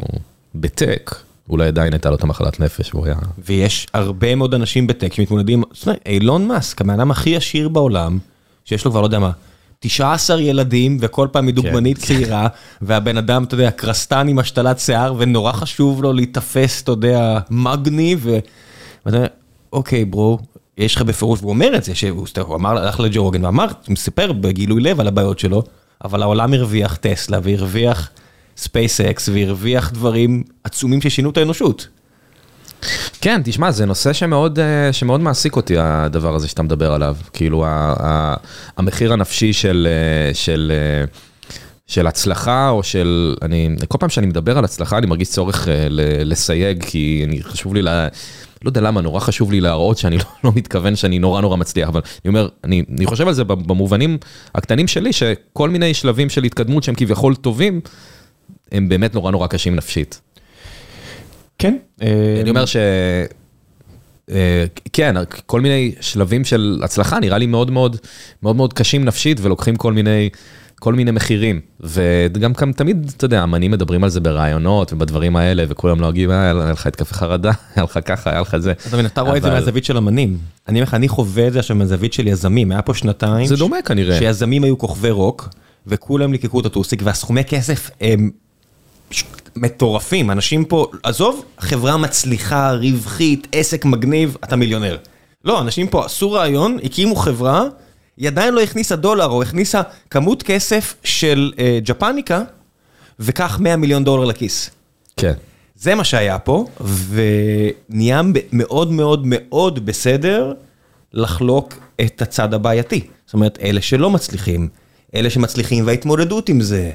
בטק. 0.54 1.14
אולי 1.50 1.66
עדיין 1.66 1.92
הייתה 1.92 2.10
לו 2.10 2.16
את 2.16 2.22
המחלת 2.22 2.60
נפש, 2.60 2.94
והוא 2.94 3.06
היה... 3.06 3.14
ויש 3.38 3.86
הרבה 3.94 4.34
מאוד 4.34 4.54
אנשים 4.54 4.86
בטק 4.86 5.12
שמתמודדים, 5.12 5.62
זאת 5.72 5.86
אומרת, 5.86 6.00
אילון 6.06 6.48
מאסק, 6.48 6.80
הבן 6.80 7.00
אדם 7.00 7.10
הכי 7.10 7.36
עשיר 7.36 7.68
בעולם, 7.68 8.18
שיש 8.64 8.84
לו 8.84 8.90
כבר 8.90 9.00
לא 9.00 9.06
יודע 9.06 9.18
מה, 9.18 9.30
19 9.80 10.40
ילדים, 10.40 10.98
וכל 11.00 11.28
פעם 11.32 11.46
מדוגמנית 11.46 11.98
כן, 11.98 12.06
צעירה, 12.06 12.48
והבן 12.82 13.16
אדם, 13.16 13.44
אתה 13.44 13.54
יודע, 13.54 13.70
קרסטן 13.70 14.28
עם 14.28 14.38
השתלת 14.38 14.78
שיער, 14.78 15.14
ונורא 15.18 15.52
חשוב 15.52 16.02
לו 16.02 16.12
להיתפס, 16.12 16.82
אתה 16.82 16.92
יודע, 16.92 17.38
מגניב, 17.50 18.26
ואתה 19.06 19.16
אומר, 19.16 19.26
אוקיי, 19.72 20.04
ברו, 20.04 20.38
יש 20.78 20.96
לך 20.96 21.02
בפירוש, 21.02 21.40
והוא 21.40 21.50
אומר 21.50 21.76
את 21.76 21.84
זה, 21.84 21.94
שהוא 21.94 22.26
אמר, 22.54 22.78
הלך 22.78 23.00
לג'ו 23.00 23.22
רוגן 23.22 23.44
ואמר, 23.44 23.64
הוא 23.64 23.92
מספר 23.92 24.32
בגילוי 24.32 24.82
לב 24.82 25.00
על 25.00 25.08
הבעיות 25.08 25.38
שלו, 25.38 25.62
אבל 26.04 26.22
העולם 26.22 26.52
הרוויח 26.52 26.96
טסלה 26.96 27.38
והרוויח 27.42 28.10
ספייסקס 28.56 29.28
והרוויח 29.32 29.90
דברים 29.90 30.42
עצומים 30.64 31.00
ששינו 31.00 31.30
את 31.30 31.36
האנושות. 31.36 31.88
כן, 33.20 33.40
תשמע, 33.44 33.70
זה 33.70 33.86
נושא 33.86 34.12
שמאוד, 34.12 34.58
אה, 34.58 34.92
שמאוד 34.92 35.20
מעסיק 35.20 35.56
אותי, 35.56 35.74
הדבר 35.78 36.34
הזה 36.34 36.48
שאתה 36.48 36.62
מדבר 36.62 36.92
עליו. 36.92 37.16
כאילו, 37.32 37.64
המחיר 38.76 39.12
הנפשי 39.12 39.52
של, 39.52 39.88
אה, 39.90 40.34
של, 40.34 40.72
אה, 40.74 41.04
של 41.86 42.06
הצלחה, 42.06 42.68
או 42.68 42.82
של... 42.82 43.36
אני, 43.42 43.76
כל 43.88 43.98
פעם 43.98 44.08
שאני 44.08 44.26
מדבר 44.26 44.58
על 44.58 44.64
הצלחה, 44.64 44.98
אני 44.98 45.06
מרגיש 45.06 45.28
צורך 45.28 45.68
לסייג, 46.24 46.84
כי 46.84 47.24
אני, 47.28 47.42
חשוב 47.42 47.74
לי, 47.74 47.82
לה, 47.82 48.08
לא 48.64 48.68
יודע 48.68 48.80
למה, 48.80 49.00
נורא 49.00 49.20
חשוב 49.20 49.52
לי 49.52 49.60
להראות 49.60 49.98
שאני 49.98 50.18
לא, 50.18 50.24
לא 50.44 50.52
מתכוון 50.54 50.96
שאני 50.96 51.18
נורא 51.18 51.40
נורא 51.40 51.56
מצליח, 51.56 51.88
אבל 51.88 52.00
אני 52.24 52.28
אומר, 52.28 52.48
אני, 52.64 52.84
אני 52.96 53.06
חושב 53.06 53.28
על 53.28 53.34
זה 53.34 53.44
במובנים 53.44 54.18
הקטנים 54.54 54.88
שלי, 54.88 55.12
שכל 55.12 55.70
מיני 55.70 55.94
שלבים 55.94 56.30
של 56.30 56.44
התקדמות 56.44 56.82
שהם 56.82 56.94
כביכול 56.94 57.34
טובים, 57.34 57.80
הם 58.72 58.88
באמת 58.88 59.14
נורא 59.14 59.30
נורא 59.30 59.46
קשים 59.46 59.76
נפשית. 59.76 60.20
כן. 61.58 61.76
אני 62.00 62.50
אומר 62.50 62.66
ש... 62.66 62.76
אה, 64.30 64.64
כן, 64.92 65.14
כל 65.46 65.60
מיני 65.60 65.94
שלבים 66.00 66.44
של 66.44 66.80
הצלחה 66.84 67.20
נראה 67.20 67.38
לי 67.38 67.46
מאוד 67.46 67.70
מאוד 67.70 67.96
מאוד 68.42 68.56
מאוד 68.56 68.72
קשים 68.72 69.04
נפשית 69.04 69.38
ולוקחים 69.40 69.76
כל 69.76 69.92
מיני 69.92 70.30
כל 70.80 70.94
מיני 70.94 71.10
מחירים 71.10 71.60
וגם 71.80 72.54
כאן 72.54 72.72
תמיד 72.72 73.12
אתה 73.16 73.24
יודע 73.24 73.44
אמנים 73.44 73.70
מדברים 73.70 74.04
על 74.04 74.10
זה 74.10 74.20
ברעיונות 74.20 74.92
ובדברים 74.92 75.36
האלה 75.36 75.64
וכולם 75.68 76.00
נוהגים 76.00 76.30
היה 76.30 76.52
לך 76.52 76.86
התקפי 76.86 77.14
חרדה 77.14 77.52
היה 77.76 77.84
לך 77.84 77.98
ככה 78.04 78.30
היה 78.30 78.40
לך 78.40 78.56
זה. 78.56 78.72
אתה 79.06 79.20
רואה 79.20 79.36
את 79.36 79.42
זה 79.42 79.50
מהזווית 79.50 79.84
של 79.84 79.96
אמנים 79.96 80.38
אני 80.68 80.78
אומר 80.78 80.88
לך 80.88 80.94
אני 80.94 81.08
חווה 81.08 81.46
את 81.46 81.52
זה 81.52 81.58
עכשיו 81.58 81.76
מהזווית 81.76 82.12
של 82.12 82.26
יזמים 82.26 82.70
היה 82.72 82.82
פה 82.82 82.94
שנתיים 82.94 83.46
זה 83.46 83.56
דומה 83.56 83.82
כנראה 83.82 84.18
שיזמים 84.18 84.64
היו 84.64 84.78
כוכבי 84.78 85.10
רוק 85.10 85.48
וכולם 85.86 86.32
ליקקו 86.32 86.60
את 86.60 86.66
הטוסיק 86.66 87.00
והסכומי 87.04 87.44
כסף 87.44 87.90
הם 88.00 88.30
מטורפים, 89.62 90.30
אנשים 90.30 90.64
פה, 90.64 90.86
עזוב, 91.02 91.44
חברה 91.58 91.96
מצליחה, 91.96 92.72
רווחית, 92.72 93.46
עסק 93.52 93.84
מגניב, 93.84 94.36
אתה 94.44 94.56
מיליונר. 94.56 94.96
לא, 95.44 95.60
אנשים 95.60 95.86
פה 95.86 96.04
עשו 96.04 96.32
רעיון, 96.32 96.78
הקימו 96.84 97.16
חברה, 97.16 97.64
היא 98.16 98.28
עדיין 98.28 98.54
לא 98.54 98.60
הכניסה 98.60 98.96
דולר, 98.96 99.26
או 99.26 99.42
הכניסה 99.42 99.82
כמות 100.10 100.42
כסף 100.42 100.94
של 101.04 101.52
אה, 101.58 101.78
ג'פניקה, 101.84 102.42
וקח 103.20 103.58
100 103.60 103.76
מיליון 103.76 104.04
דולר 104.04 104.24
לכיס. 104.24 104.70
כן. 105.16 105.32
זה 105.74 105.94
מה 105.94 106.04
שהיה 106.04 106.38
פה, 106.38 106.66
ונהיה 107.10 108.22
מאוד 108.52 108.92
מאוד 108.92 109.22
מאוד 109.24 109.86
בסדר 109.86 110.52
לחלוק 111.12 111.74
את 112.00 112.22
הצד 112.22 112.54
הבעייתי. 112.54 113.06
זאת 113.26 113.34
אומרת, 113.34 113.58
אלה 113.62 113.80
שלא 113.80 114.10
מצליחים, 114.10 114.68
אלה 115.14 115.30
שמצליחים 115.30 115.86
וההתמודדות 115.86 116.48
עם 116.48 116.60
זה, 116.60 116.90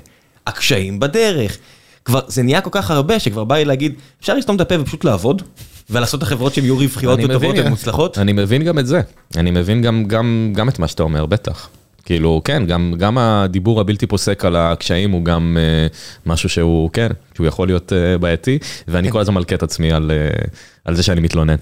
הקשיים 0.48 1.00
בדרך. 1.00 1.58
כבר 2.06 2.20
זה 2.28 2.44
נהיה 2.44 2.62
כל 2.62 2.70
כך 2.74 2.92
הרבה 2.92 3.20
שכבר 3.20 3.44
בא 3.44 3.56
לי 3.56 3.66
להגיד, 3.66 3.94
אפשר 4.22 4.34
לסתום 4.34 4.56
את 4.56 4.62
הפה 4.62 4.76
ופשוט 4.80 5.04
לעבוד? 5.04 5.42
ולעשות 5.90 6.18
את 6.18 6.28
החברות 6.28 6.54
שהן 6.54 6.64
יהיו 6.64 6.78
רווחיות 6.78 7.20
וטובות 7.24 7.56
ומוצלחות? 7.66 8.18
אני 8.18 8.34
מבין 8.34 8.64
גם 8.64 8.80
את 8.80 8.88
זה, 8.88 9.02
אני 9.38 9.52
מבין 9.52 9.82
גם, 9.82 10.06
גם, 10.08 10.54
גם 10.56 10.70
את 10.70 10.80
מה 10.80 10.88
שאתה 10.88 11.04
אומר, 11.04 11.26
בטח. 11.26 11.70
כאילו, 12.06 12.42
כן, 12.44 12.66
גם, 12.66 12.94
גם 12.98 13.18
הדיבור 13.18 13.82
הבלתי 13.82 14.08
פוסק 14.08 14.46
על 14.46 14.56
הקשיים 14.56 15.12
הוא 15.12 15.26
גם 15.26 15.58
uh, 15.90 15.94
משהו 16.26 16.50
שהוא, 16.50 16.90
כן, 16.94 17.08
שהוא 17.36 17.48
יכול 17.48 17.68
להיות 17.68 17.92
uh, 17.92 18.18
בעייתי, 18.18 18.60
ואני 18.88 19.08
כן. 19.08 19.14
כל 19.14 19.20
הזמן 19.20 19.36
מלכה 19.36 19.56
את 19.56 19.64
עצמי 19.64 19.92
על, 19.92 20.12
uh, 20.12 20.48
על 20.86 20.96
זה 20.96 21.04
שאני 21.04 21.22
מתלונן. 21.22 21.56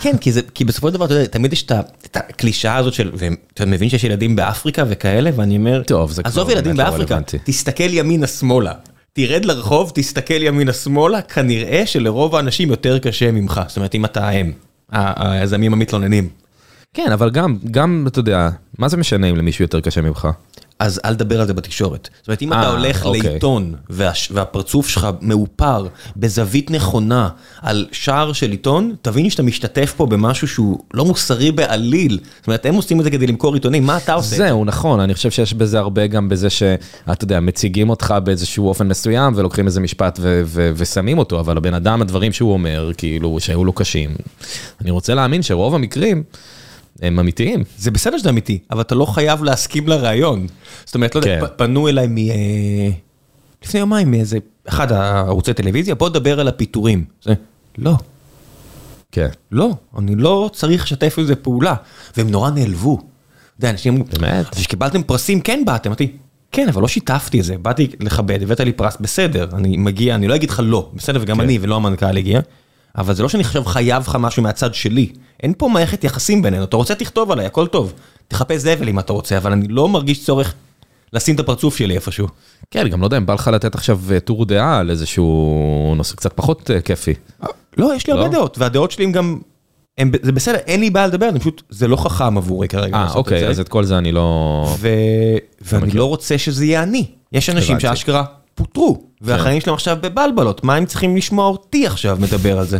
כן, 0.00 0.16
כי, 0.16 0.32
זה, 0.32 0.40
כי 0.54 0.64
בסופו 0.64 0.88
של 0.88 0.94
דבר, 0.94 1.04
אתה 1.04 1.14
יודע, 1.14 1.26
תמיד 1.26 1.52
יש 1.52 1.62
את 1.62 2.16
הקלישאה 2.16 2.76
הזאת 2.76 2.94
של, 2.94 3.10
ואתה 3.14 3.66
מבין 3.66 3.88
שיש 3.88 4.04
ילדים 4.04 4.36
באפריקה 4.36 4.84
וכאלה, 4.88 5.30
ואני 5.36 5.56
אומר, 5.56 5.82
טוב, 5.82 6.12
זה 6.12 6.22
עזוב 6.24 6.50
ילדים 6.50 6.76
לא 6.76 6.84
באפריקה, 6.84 7.18
תסתכל 7.44 7.94
ימינה-שמאלה. 7.94 8.72
תרד 9.12 9.44
לרחוב, 9.44 9.92
תסתכל 9.94 10.42
ימינה-שמאלה, 10.42 11.22
כנראה 11.22 11.86
שלרוב 11.86 12.36
האנשים 12.36 12.70
יותר 12.70 12.98
קשה 12.98 13.32
ממך. 13.32 13.60
זאת 13.68 13.76
אומרת, 13.76 13.94
אם 13.94 14.04
אתה 14.04 14.28
הם, 14.28 14.52
היזמים 14.90 15.72
המתלוננים. 15.72 16.28
כן, 16.94 17.12
אבל 17.12 17.30
גם, 17.30 17.58
גם, 17.70 18.04
אתה 18.08 18.18
יודע, 18.18 18.48
מה 18.78 18.88
זה 18.88 18.96
משנה 18.96 19.30
אם 19.30 19.36
למישהו 19.36 19.64
יותר 19.64 19.80
קשה 19.80 20.00
ממך? 20.00 20.28
אז 20.78 21.00
אל 21.04 21.14
תדבר 21.14 21.40
על 21.40 21.46
זה 21.46 21.54
בתקשורת. 21.54 22.08
זאת 22.18 22.28
אומרת, 22.28 22.42
אם 22.42 22.52
אתה 22.52 22.62
אה, 22.62 22.70
הולך 22.70 23.06
אוקיי. 23.06 23.22
לעיתון 23.22 23.74
והפרצוף 24.30 24.88
שלך 24.88 25.08
מאופר 25.20 25.86
בזווית 26.16 26.70
נכונה 26.70 27.28
על 27.62 27.86
שער 27.92 28.32
של 28.32 28.50
עיתון, 28.50 28.94
תבין 29.02 29.30
שאתה 29.30 29.42
משתתף 29.42 29.94
פה 29.96 30.06
במשהו 30.06 30.48
שהוא 30.48 30.78
לא 30.94 31.04
מוסרי 31.04 31.52
בעליל. 31.52 32.18
זאת 32.38 32.46
אומרת, 32.46 32.66
הם 32.66 32.74
עושים 32.74 32.98
את 32.98 33.04
זה 33.04 33.10
כדי 33.10 33.26
למכור 33.26 33.54
עיתונים, 33.54 33.86
מה 33.86 33.96
אתה 33.96 34.12
עושה? 34.14 34.36
זהו, 34.36 34.64
נכון, 34.64 35.00
אני 35.00 35.14
חושב 35.14 35.30
שיש 35.30 35.54
בזה 35.54 35.78
הרבה 35.78 36.06
גם 36.06 36.28
בזה 36.28 36.50
שאתה 36.50 37.24
יודע, 37.24 37.40
מציגים 37.40 37.90
אותך 37.90 38.14
באיזשהו 38.24 38.68
אופן 38.68 38.88
מסוים 38.88 39.32
ולוקחים 39.36 39.66
איזה 39.66 39.80
משפט 39.80 40.20
ושמים 40.76 41.18
אותו, 41.18 41.40
אבל 41.40 41.56
הבן 41.56 41.74
אדם, 41.74 42.02
הדברים 42.02 42.32
שהוא 42.32 42.52
אומר, 42.52 42.90
כאילו, 42.96 43.40
שהיו 43.40 43.64
לו 43.64 43.72
קשים. 43.72 44.10
אני 44.80 44.90
רוצה 44.90 45.14
להאמין 45.14 45.42
שרוב 45.42 45.74
המקרים... 45.74 46.22
הם 47.02 47.18
אמיתיים. 47.18 47.64
זה 47.78 47.90
בסדר 47.90 48.18
שזה 48.18 48.30
אמיתי, 48.30 48.58
אבל 48.70 48.80
אתה 48.80 48.94
לא 48.94 49.04
חייב 49.04 49.44
להסכים 49.44 49.88
לרעיון. 49.88 50.46
זאת 50.84 50.94
אומרת, 50.94 51.14
לא 51.14 51.20
יודע, 51.20 51.40
כן. 51.40 51.46
פנו 51.56 51.88
אליי 51.88 52.06
מ... 52.06 52.18
אה, 52.18 52.90
לפני 53.64 53.80
יומיים 53.80 54.10
מאיזה, 54.10 54.38
אחד 54.68 54.92
הערוצי 54.92 55.54
טלוויזיה, 55.54 55.94
בוא 55.94 56.08
נדבר 56.08 56.40
על 56.40 56.48
הפיטורים. 56.48 57.04
זה, 57.22 57.34
לא. 57.78 57.94
כן. 59.12 59.28
לא, 59.52 59.70
אני 59.98 60.14
לא 60.14 60.50
צריך 60.52 60.82
לשתף 60.82 61.14
עם 61.18 61.24
זה 61.24 61.36
פעולה. 61.36 61.74
והם 62.16 62.30
נורא 62.30 62.50
נעלבו. 62.50 62.94
אתה 62.96 63.06
יודע, 63.58 63.70
אנשים 63.70 63.94
אמרו, 63.94 64.06
באמת? 64.18 64.48
כשקיבלתם 64.48 65.02
פרסים, 65.02 65.40
כן 65.40 65.62
באתם. 65.66 65.90
אמרתי, 65.90 66.12
כן, 66.52 66.68
אבל 66.68 66.82
לא 66.82 66.88
שיתפתי 66.88 67.40
את 67.40 67.44
זה, 67.44 67.58
באתי 67.58 67.88
לכבד, 68.00 68.42
הבאת 68.42 68.60
לי 68.60 68.72
פרס, 68.72 68.96
בסדר, 69.00 69.48
אני 69.52 69.76
מגיע, 69.76 70.14
אני 70.14 70.28
לא 70.28 70.34
אגיד 70.34 70.50
לך 70.50 70.62
לא, 70.64 70.90
בסדר, 70.94 71.18
וגם 71.22 71.36
כן. 71.36 71.42
אני 71.42 71.58
ולא 71.62 71.76
המנכ"ל 71.76 72.16
הגיע. 72.16 72.40
אבל 72.98 73.14
זה 73.14 73.22
לא 73.22 73.28
שאני 73.28 73.42
עכשיו 73.42 73.64
חייב 73.64 74.02
לך 74.02 74.16
משהו 74.20 74.42
מהצד 74.42 74.74
שלי. 74.74 75.12
אין 75.42 75.52
פה 75.58 75.68
מערכת 75.68 76.04
יחסים 76.04 76.42
בינינו, 76.42 76.64
אתה 76.64 76.76
רוצה 76.76 76.94
תכתוב 76.94 77.30
עליי, 77.30 77.46
הכל 77.46 77.66
טוב. 77.66 77.92
תחפש 78.28 78.56
זבל 78.60 78.88
אם 78.88 78.98
אתה 78.98 79.12
רוצה, 79.12 79.36
אבל 79.36 79.52
אני 79.52 79.68
לא 79.68 79.88
מרגיש 79.88 80.24
צורך 80.24 80.54
לשים 81.12 81.34
את 81.34 81.40
הפרצוף 81.40 81.76
שלי 81.76 81.94
איפשהו. 81.94 82.26
כן, 82.70 82.88
גם 82.88 83.00
לא 83.00 83.06
יודע 83.06 83.16
אם 83.16 83.26
בא 83.26 83.34
לך 83.34 83.48
לתת 83.48 83.74
עכשיו 83.74 84.00
אה, 84.10 84.20
טור 84.20 84.44
דעה 84.44 84.78
על 84.78 84.90
איזשהו 84.90 85.94
נושא 85.96 86.16
קצת 86.16 86.32
פחות 86.32 86.70
אה, 86.70 86.80
כיפי. 86.80 87.14
לא, 87.76 87.94
יש 87.94 88.06
לי 88.06 88.12
הרבה 88.12 88.26
לא? 88.26 88.32
דעות, 88.32 88.58
והדעות 88.58 88.90
שלי 88.90 89.04
הם 89.04 89.12
גם, 89.12 89.38
הם, 89.98 90.10
זה 90.22 90.32
בסדר, 90.32 90.56
אין 90.56 90.80
לי 90.80 90.90
בעיה 90.90 91.06
לדבר, 91.06 91.28
אני 91.28 91.40
פשוט, 91.40 91.62
זה 91.70 91.88
לא 91.88 91.96
חכם 91.96 92.38
עבורי 92.38 92.68
כרגע 92.68 92.96
אה, 92.96 93.02
לעשות 93.02 93.14
את 93.14 93.18
אוקיי, 93.18 93.40
זה. 93.40 93.48
אז 93.48 93.60
את 93.60 93.68
כל 93.68 93.84
זה 93.84 93.98
אני 93.98 94.12
לא... 94.12 94.76
ו... 94.78 94.88
ואני 95.62 95.90
לא 95.90 96.04
רוצה 96.04 96.38
שזה 96.38 96.64
יהיה 96.64 96.82
אני. 96.82 97.06
יש 97.32 97.50
אנשים. 97.50 97.80
שאשכרה 97.80 98.24
פוטרו, 98.54 99.02
והחיים 99.20 99.60
שלהם 99.60 99.74
עכשיו 99.74 99.98
בבלבלות, 100.00 100.64
מה 100.64 100.74
הם 100.74 100.86
צריכים 100.86 101.16
לשמוע 101.16 101.48
אותי 101.48 101.86
עכשיו 101.86 102.18
מדבר 102.20 102.58
על 102.58 102.66
זה? 102.66 102.78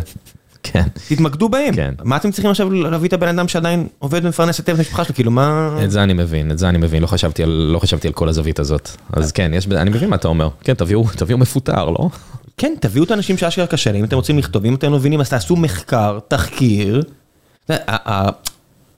כן. 0.63 0.83
תתמקדו 1.07 1.49
בהם. 1.49 1.75
כן. 1.75 1.93
מה 2.03 2.17
אתם 2.17 2.31
צריכים 2.31 2.51
עכשיו 2.51 2.69
להביא 2.69 3.07
את 3.07 3.13
הבן 3.13 3.27
אדם 3.27 3.47
שעדיין 3.47 3.87
עובד 3.99 4.25
ומפרנס 4.25 4.57
היטב 4.57 4.73
את 4.73 4.77
המשפחה 4.77 5.03
שלו, 5.03 5.15
כאילו 5.15 5.31
מה... 5.31 5.77
את 5.83 5.91
זה 5.91 6.03
אני 6.03 6.13
מבין, 6.13 6.51
את 6.51 6.57
זה 6.57 6.69
אני 6.69 6.77
מבין, 6.77 7.01
לא 7.01 7.07
חשבתי 7.07 7.43
על, 7.43 7.49
לא 7.49 7.79
חשבתי 7.79 8.07
על 8.07 8.13
כל 8.13 8.29
הזווית 8.29 8.59
הזאת. 8.59 8.89
אז 9.13 9.31
כן, 9.31 9.51
יש, 9.53 9.67
אני 9.67 9.89
מבין 9.89 10.09
מה 10.09 10.15
אתה 10.15 10.27
אומר. 10.27 10.49
כן, 10.61 10.73
תביאו, 10.73 11.05
תביאו 11.15 11.37
מפוטר, 11.37 11.89
לא? 11.89 12.09
כן, 12.57 12.73
תביאו 12.79 13.03
את 13.03 13.11
האנשים 13.11 13.37
שאשכרה 13.37 13.67
קשה 13.67 13.91
להם, 13.91 13.99
אם 13.99 14.05
אתם 14.05 14.15
רוצים 14.15 14.37
לכתוב, 14.37 14.65
אם 14.65 14.75
אתם 14.75 14.91
לא 14.91 14.97
מבינים, 14.97 15.21
אז 15.21 15.29
תעשו 15.29 15.55
מחקר, 15.55 16.19
תחקיר. 16.27 17.03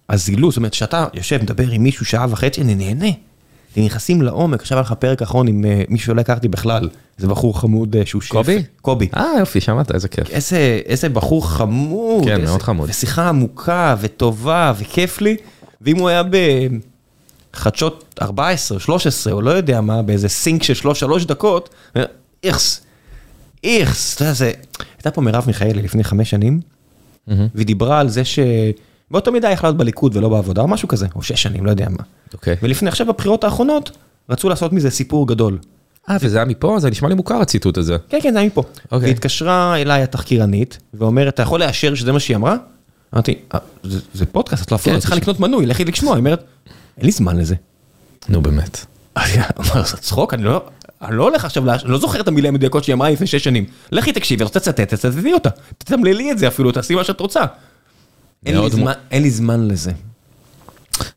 הזילות, 0.09 0.51
זאת 0.51 0.57
אומרת, 0.57 0.73
שאתה 0.73 1.05
יושב, 1.13 1.41
מדבר 1.41 1.67
עם 1.71 1.83
מישהו 1.83 2.05
שעה 2.05 2.25
וחצי, 2.29 2.61
אני 2.61 2.75
נהנה. 2.75 3.11
נכנסים 3.77 4.21
לעומק, 4.21 4.61
עכשיו 4.61 4.77
היה 4.77 4.81
לך 4.81 4.93
פרק 4.99 5.21
אחרון 5.21 5.47
עם 5.47 5.65
אה, 5.65 5.83
מישהו 5.89 6.05
שלא 6.05 6.21
הכרתי 6.21 6.47
בכלל, 6.47 6.89
איזה 7.17 7.27
בחור 7.27 7.59
חמוד 7.59 7.95
אה, 7.95 8.05
שהוא 8.05 8.21
שף. 8.21 8.31
קובי? 8.31 8.63
קובי. 8.81 9.09
אה, 9.17 9.25
יופי, 9.39 9.61
שמעת, 9.61 9.91
איזה 9.91 10.07
כיף. 10.07 10.29
איזה, 10.29 10.81
איזה 10.85 11.09
בחור 11.09 11.49
חמוד. 11.49 12.25
כן, 12.25 12.31
איזה, 12.31 12.45
מאוד 12.45 12.61
חמוד. 12.61 12.89
ושיחה 12.89 13.29
עמוקה 13.29 13.95
וטובה 14.01 14.73
וכיף 14.77 15.21
לי. 15.21 15.37
ואם 15.81 15.97
הוא 15.97 16.09
היה 16.09 16.21
בחדשות 17.53 18.15
14, 18.21 18.79
13, 18.79 19.33
או 19.33 19.41
לא 19.41 19.51
יודע 19.51 19.81
מה, 19.81 20.01
באיזה 20.01 20.29
סינק 20.29 20.63
של 20.63 20.73
3 20.73 21.25
דקות, 21.25 21.69
איכס, 22.43 22.81
איכס, 23.63 24.15
אתה 24.15 24.23
יודע, 24.23 24.33
זה... 24.33 24.51
הייתה 24.97 25.11
פה 25.11 25.21
מרב 25.21 25.43
מיכאלי 25.47 25.81
לפני 25.81 26.03
חמש 26.03 26.29
שנים, 26.29 26.59
והיא 27.27 27.65
דיברה 27.65 27.99
על 27.99 28.09
זה 28.09 28.21
שבאותו 29.11 29.31
מידה 29.31 29.49
יכלה 29.49 29.69
להיות 29.69 29.77
בליכוד 29.77 30.15
ולא 30.17 30.29
בעבודה, 30.29 30.61
או 30.61 30.67
משהו 30.67 30.87
כזה, 30.87 31.07
או 31.15 31.21
שש 31.23 31.43
שנים, 31.43 31.65
לא 31.65 31.69
יודע 31.71 31.87
מה. 31.89 32.03
אוקיי. 32.33 32.55
ולפני, 32.63 32.89
עכשיו 32.89 33.07
בבחירות 33.07 33.43
האחרונות, 33.43 33.91
רצו 34.29 34.49
לעשות 34.49 34.73
מזה 34.73 34.89
סיפור 34.89 35.27
גדול. 35.27 35.57
אה, 36.09 36.17
וזה 36.21 36.37
היה 36.37 36.45
מפה? 36.45 36.75
זה 36.79 36.89
נשמע 36.89 37.09
לי 37.09 37.15
מוכר 37.15 37.35
הציטוט 37.41 37.77
הזה. 37.77 37.97
כן, 38.09 38.19
כן, 38.23 38.33
זה 38.33 38.39
היה 38.39 38.47
מפה. 38.47 38.63
אוקיי. 38.91 39.09
והתקשרה 39.09 39.77
אליי 39.77 40.03
התחקירנית, 40.03 40.77
ואומרת, 40.93 41.33
אתה 41.33 41.41
יכול 41.43 41.59
לאשר 41.59 41.95
שזה 41.95 42.11
מה 42.11 42.19
שהיא 42.19 42.35
אמרה? 42.37 42.55
אמרתי, 43.13 43.35
"אה, 43.53 43.59
זה 43.83 43.99
זה 44.13 44.25
פודקאסט, 44.25 44.63
את 44.63 44.71
לא 44.71 44.75
אפילו 44.75 44.91
כן, 44.91 44.95
לא 44.95 44.99
צריכה. 45.01 45.15
לקנות 45.15 45.39
מנוי, 45.39 45.65
לכי 45.65 45.85
לשמוע. 45.85 46.13
היא 46.13 46.19
אומרת, 46.19 46.43
אין 46.97 47.05
לי 47.05 47.11
זמן 47.11 47.37
לזה. 47.37 47.55
נו, 48.29 48.41
באמת. 48.41 48.85
אני 49.17 49.33
אומר, 49.57 49.85
זה 49.85 49.97
צחוק, 49.97 50.33
אני 50.33 50.43
לא... 50.43 50.63
אני 51.01 51.17
לא 51.17 51.23
הולך 51.23 51.45
עכשיו, 51.45 51.69
אני 51.69 51.79
לא 51.85 51.97
זוכר 51.97 52.19
את 52.21 52.27
המילים 52.27 52.53
המדויקות 52.53 52.83
שהיא 52.83 52.93
אמרה 52.93 53.09
לפני 53.09 53.27
שש 53.27 53.43
שנים. 53.43 53.65
לכי 53.91 54.11
תקשיבי, 54.13 54.43
רוצה 54.43 54.59
לצטט, 54.59 54.93
תצטטי 54.93 55.33
אותה. 55.33 55.49
תתמללי 55.77 56.31
את 56.31 56.37
זה 56.37 56.47
אפילו, 56.47 56.71
תעשי 56.71 56.95
מה 56.95 57.03
שאת 57.03 57.19
רוצה. 57.19 57.41
אין 58.45 58.59
לי 58.61 58.69
זמן- 58.69 58.83
מו- 58.83 58.89
אין 59.11 59.21
לי 59.23 59.29
זמן 59.31 59.67
לזה. 59.67 59.91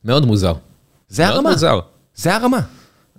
מאוד 0.05 0.27
מוזר. 0.27 0.53
זה 1.09 1.23
מאוד 1.25 1.35
הרמה. 1.37 1.51
מוזר. 1.51 1.81
זה 2.17 2.35
הרמה. 2.37 2.61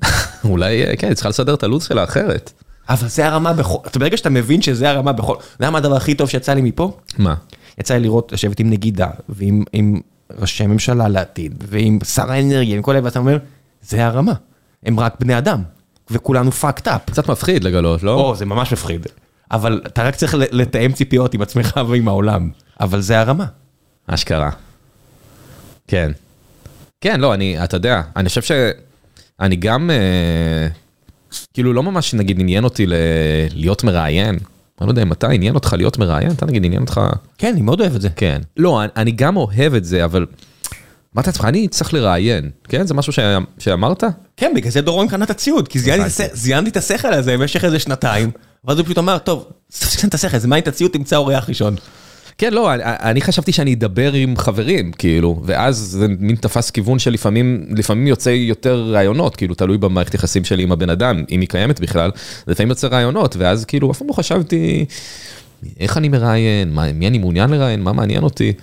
אולי, 0.43 0.85
אה, 0.85 0.95
כן, 0.95 1.07
היא 1.07 1.13
צריכה 1.15 1.29
לסדר 1.29 1.53
את 1.53 1.63
הלו"ז 1.63 1.83
שלה 1.83 2.03
אחרת. 2.03 2.51
אבל 2.89 3.07
זה 3.07 3.27
הרמה 3.27 3.53
בכל... 3.53 3.77
ברגע 3.99 4.17
שאתה 4.17 4.29
מבין 4.29 4.61
שזה 4.61 4.89
הרמה 4.89 5.11
בכל... 5.11 5.33
אתה 5.35 5.63
יודע 5.63 5.69
מה 5.69 5.77
הדבר 5.77 5.95
הכי 5.95 6.15
טוב 6.15 6.29
שיצא 6.29 6.53
לי 6.53 6.61
מפה? 6.61 6.97
מה? 7.17 7.35
יצא 7.79 7.93
לי 7.93 7.99
לראות, 7.99 8.31
לשבת 8.31 8.59
עם 8.59 8.69
נגידה, 8.69 9.07
ועם 9.29 9.63
עם 9.73 9.99
ראשי 10.39 10.67
ממשלה 10.67 11.07
לעתיד, 11.07 11.63
ועם 11.67 11.99
שר 12.03 12.31
האנרגיה, 12.31 12.75
עם 12.75 12.81
כל 12.81 12.91
אלה, 12.91 13.03
ואתה 13.05 13.19
אומר, 13.19 13.37
זה 13.81 14.05
הרמה. 14.05 14.33
הם 14.85 14.99
רק 14.99 15.15
בני 15.19 15.37
אדם, 15.37 15.61
וכולנו 16.11 16.51
fucked 16.61 16.85
up. 16.87 17.11
קצת 17.11 17.29
מפחיד 17.29 17.63
לגלות, 17.63 18.03
לא? 18.03 18.13
או, 18.13 18.35
זה 18.35 18.45
ממש 18.45 18.73
מפחיד. 18.73 19.07
אבל 19.51 19.81
אתה 19.87 20.03
רק 20.03 20.15
צריך 20.15 20.35
לתאם 20.51 20.91
ציפיות 20.91 21.33
עם 21.33 21.41
עצמך 21.41 21.79
ועם 21.89 22.07
העולם. 22.07 22.49
אבל 22.79 23.01
זה 23.01 23.19
הרמה. 23.19 23.45
אשכרה. 24.07 24.49
כן. 25.87 26.11
כן, 27.01 27.19
לא, 27.19 27.33
אני, 27.33 27.63
אתה 27.63 27.77
יודע, 27.77 28.01
אני 28.15 28.29
חושב 28.29 28.41
שאני 28.41 29.55
גם, 29.55 29.89
אה, 29.91 30.67
כאילו 31.53 31.73
לא 31.73 31.83
ממש 31.83 32.13
נגיד 32.13 32.39
עניין 32.39 32.63
אותי 32.63 32.85
ל- 32.85 32.93
להיות 33.53 33.83
מראיין. 33.83 34.35
אני 34.81 34.87
לא 34.87 34.91
יודע 34.91 35.01
אם 35.01 35.11
אתה 35.11 35.27
עניין 35.29 35.55
אותך 35.55 35.73
להיות 35.77 35.97
מראיין, 35.97 36.31
אתה 36.31 36.45
נגיד 36.45 36.65
עניין 36.65 36.81
אותך, 36.81 37.01
כן, 37.37 37.51
אני 37.53 37.61
מאוד 37.61 37.81
אוהב 37.81 37.95
את 37.95 38.01
זה. 38.01 38.09
כן. 38.15 38.41
לא, 38.57 38.81
אני- 38.83 38.91
אני 38.97 39.11
גם 39.11 39.37
אוהב 39.37 39.73
את 39.73 39.85
זה, 39.85 40.05
אבל 40.05 40.25
אמרת 41.15 41.27
לעצמך, 41.27 41.45
אני 41.45 41.67
צריך 41.67 41.93
לראיין, 41.93 42.49
כן? 42.69 42.87
זה 42.87 42.93
משהו 42.93 43.13
ש- 43.13 43.19
שאמרת? 43.59 44.03
כן, 44.37 44.51
בגלל 44.55 44.71
זה 44.71 44.81
דורון 44.81 45.07
קנה 45.07 45.25
את 45.25 45.29
הציוד, 45.29 45.67
כי 45.67 45.79
זיינתי 46.33 46.69
את 46.69 46.77
השכל 46.77 47.13
הזה 47.13 47.37
במשך 47.37 47.65
איזה 47.65 47.79
שנתיים, 47.79 48.31
ואז 48.65 48.77
הוא 48.77 48.85
פשוט 48.85 48.97
אמר, 48.97 49.17
טוב, 49.17 49.45
תפסיק 49.71 50.05
את 50.05 50.13
השכל, 50.13 50.37
זה 50.37 50.47
מה 50.47 50.57
את 50.57 50.67
הציוד, 50.67 50.91
תמצא 50.91 51.15
אורח 51.15 51.49
ראשון. 51.49 51.75
כן, 52.37 52.53
לא, 52.53 52.73
אני, 52.73 52.83
אני 52.85 53.21
חשבתי 53.21 53.51
שאני 53.51 53.73
אדבר 53.73 54.13
עם 54.13 54.37
חברים, 54.37 54.91
כאילו, 54.91 55.41
ואז 55.45 55.77
זה 55.77 56.07
מין 56.19 56.35
תפס 56.35 56.71
כיוון 56.71 56.99
שלפעמים, 56.99 57.65
לפעמים 57.69 58.07
יוצא 58.07 58.29
יותר 58.29 58.91
רעיונות, 58.91 59.35
כאילו, 59.35 59.55
תלוי 59.55 59.77
במערכת 59.77 60.13
יחסים 60.13 60.43
שלי 60.43 60.63
עם 60.63 60.71
הבן 60.71 60.89
אדם, 60.89 61.23
אם 61.31 61.41
היא 61.41 61.49
קיימת 61.49 61.79
בכלל, 61.79 62.11
לפעמים 62.47 62.69
יוצא 62.69 62.87
רעיונות, 62.87 63.35
ואז 63.35 63.65
כאילו, 63.65 63.91
אף 63.91 63.97
פעם 63.97 64.07
לא 64.07 64.13
חשבתי 64.13 64.85
איך 65.79 65.97
אני 65.97 66.09
מראיין, 66.09 66.73
מה, 66.73 66.91
מי 66.91 67.07
אני 67.07 67.17
מעוניין 67.17 67.49
לראיין, 67.49 67.81
מה 67.81 67.93
מעניין 67.93 68.23
אותי, 68.23 68.53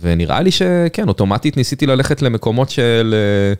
ונראה 0.00 0.42
לי 0.42 0.50
שכן, 0.50 1.08
אוטומטית 1.08 1.56
ניסיתי 1.56 1.86
ללכת 1.86 2.22
למקומות 2.22 2.70
של... 2.70 3.14
אה, 3.14 3.54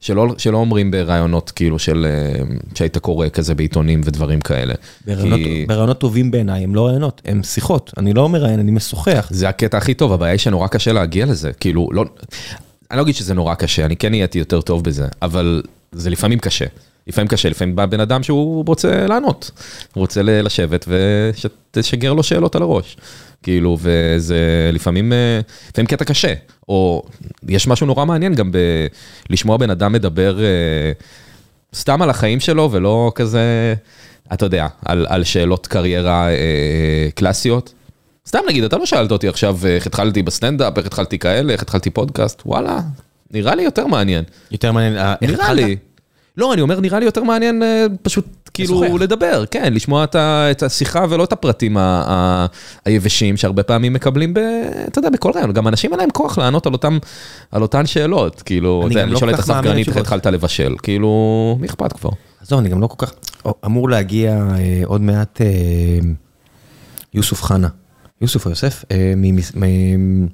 שלא, 0.00 0.34
שלא 0.38 0.56
אומרים 0.56 0.90
ברעיונות 0.90 1.50
כאילו 1.50 1.78
של 1.78 2.06
אה, 2.08 2.42
שהיית 2.74 2.98
קורא 2.98 3.28
כזה 3.28 3.54
בעיתונים 3.54 4.00
ודברים 4.04 4.40
כאלה. 4.40 4.74
ברעיונות- 5.06 5.38
כי- 5.40 5.64
ברעיונות 5.68 5.98
טובים 5.98 6.30
בעיניי, 6.30 6.64
הם 6.64 6.74
לא 6.74 6.86
רעיונות, 6.86 7.22
הם 7.24 7.42
שיחות. 7.42 7.92
אני 7.96 8.12
לא 8.12 8.28
מראיין, 8.28 8.60
אני 8.60 8.70
משוחח. 8.70 9.28
זה 9.32 9.48
הקטע 9.48 9.78
הכי 9.78 9.94
טוב, 9.94 10.12
הבעיה 10.12 10.32
היא 10.32 10.38
שנורא 10.38 10.66
קשה 10.68 10.92
להגיע 10.92 11.26
לזה, 11.26 11.52
כאילו, 11.52 11.88
לא, 11.92 12.04
אני 12.90 12.96
לא 12.98 13.02
אגיד 13.02 13.14
שזה 13.14 13.34
נורא 13.34 13.54
קשה, 13.54 13.84
אני 13.84 13.96
כן 13.96 14.10
נהייתי 14.10 14.38
יותר 14.38 14.60
טוב 14.60 14.84
בזה, 14.84 15.06
אבל 15.22 15.62
זה 15.92 16.10
לפעמים 16.10 16.38
קשה. 16.38 16.64
לפעמים 17.08 17.28
קשה, 17.28 17.48
לפעמים 17.48 17.76
בא 17.76 17.86
בן 17.86 18.00
אדם 18.00 18.22
שהוא 18.22 18.64
רוצה 18.66 19.06
לענות, 19.06 19.50
הוא 19.94 20.00
רוצה 20.00 20.22
לשבת 20.22 20.88
ושתשגר 20.88 22.12
לו 22.12 22.22
שאלות 22.22 22.56
על 22.56 22.62
הראש. 22.62 22.96
כאילו, 23.42 23.78
וזה 23.80 24.70
לפעמים, 24.72 25.12
אה, 25.12 25.40
לפעמים 25.70 25.86
קטע 25.86 26.04
קשה, 26.04 26.34
או 26.68 27.02
יש 27.48 27.66
משהו 27.66 27.86
נורא 27.86 28.04
מעניין 28.04 28.34
גם 28.34 28.52
בלשמוע 29.30 29.56
בן 29.56 29.70
אדם 29.70 29.92
מדבר 29.92 30.40
אה, 30.40 30.92
סתם 31.74 32.02
על 32.02 32.10
החיים 32.10 32.40
שלו 32.40 32.68
ולא 32.72 33.12
כזה, 33.14 33.74
אתה 34.32 34.46
יודע, 34.46 34.66
על, 34.84 35.06
על 35.08 35.24
שאלות 35.24 35.66
קריירה 35.66 36.28
אה, 36.28 37.08
קלאסיות. 37.14 37.72
סתם 38.26 38.38
נגיד, 38.48 38.64
אתה 38.64 38.76
לא 38.76 38.86
שאלת 38.86 39.10
אותי 39.12 39.28
עכשיו 39.28 39.58
איך 39.66 39.86
התחלתי 39.86 40.22
בסטנדאפ, 40.22 40.78
איך 40.78 40.86
התחלתי 40.86 41.18
כאלה, 41.18 41.52
איך 41.52 41.62
התחלתי 41.62 41.90
פודקאסט, 41.90 42.42
וואלה, 42.46 42.80
נראה 43.30 43.54
לי 43.54 43.62
יותר 43.62 43.86
מעניין. 43.86 44.24
יותר 44.50 44.72
מעניין, 44.72 44.96
אה, 44.96 45.14
נראה? 45.22 45.52
לי. 45.52 45.76
לא, 46.38 46.52
אני 46.52 46.62
אומר, 46.62 46.80
נראה 46.80 46.98
לי 46.98 47.04
יותר 47.04 47.22
מעניין 47.22 47.62
אה, 47.62 47.86
פשוט 48.02 48.24
כאילו 48.54 48.82
לשוחח. 48.82 49.00
לדבר, 49.00 49.44
כן, 49.50 49.72
לשמוע 49.74 50.04
את 50.04 50.14
ה- 50.14 50.50
את 50.50 50.62
השיחה 50.62 51.04
ולא 51.10 51.24
את 51.24 51.32
הפרטים 51.32 51.76
ה- 51.76 51.80
ה- 52.08 52.46
היבשים 52.84 53.36
שהרבה 53.36 53.62
פעמים 53.62 53.92
מקבלים, 53.92 54.34
ב- 54.34 54.38
אתה 54.88 54.98
יודע, 54.98 55.10
בכל 55.10 55.30
רעיון. 55.34 55.52
גם 55.52 55.68
אנשים 55.68 55.90
אין 55.92 56.00
להם 56.00 56.10
כוח 56.10 56.38
לענות 56.38 56.66
על 56.66 56.72
אותם- 56.72 56.98
על 57.52 57.62
אותן 57.62 57.86
שאלות, 57.86 58.42
כאילו, 58.42 58.82
אני 58.86 58.94
גם 58.94 59.12
לא 59.12 59.18
כל 59.18 59.30
את 59.30 59.36
כך 59.36 59.50
מאמין 59.50 59.78
איך. 59.78 59.96
התחלת 59.96 60.26
לבשל, 60.26 60.74
כאילו, 60.82 61.10
מי 61.60 61.66
אכפת 61.66 61.92
כבר? 61.92 62.10
עזוב, 62.42 62.58
אני 62.58 62.68
גם 62.68 62.80
לא 62.80 62.86
כל 62.86 63.06
כך... 63.06 63.12
אמור 63.66 63.90
להגיע 63.90 64.32
אה, 64.58 64.82
עוד 64.84 65.00
מעט 65.00 65.40
אה, 65.40 65.46
יוסוף 67.14 67.42
חנה. 67.42 67.68
יוסוף 68.20 68.44
או 68.44 68.50
יוסף? 68.50 68.84
אה, 68.90 69.12
ממס- 69.16 69.56
מ- 69.56 70.26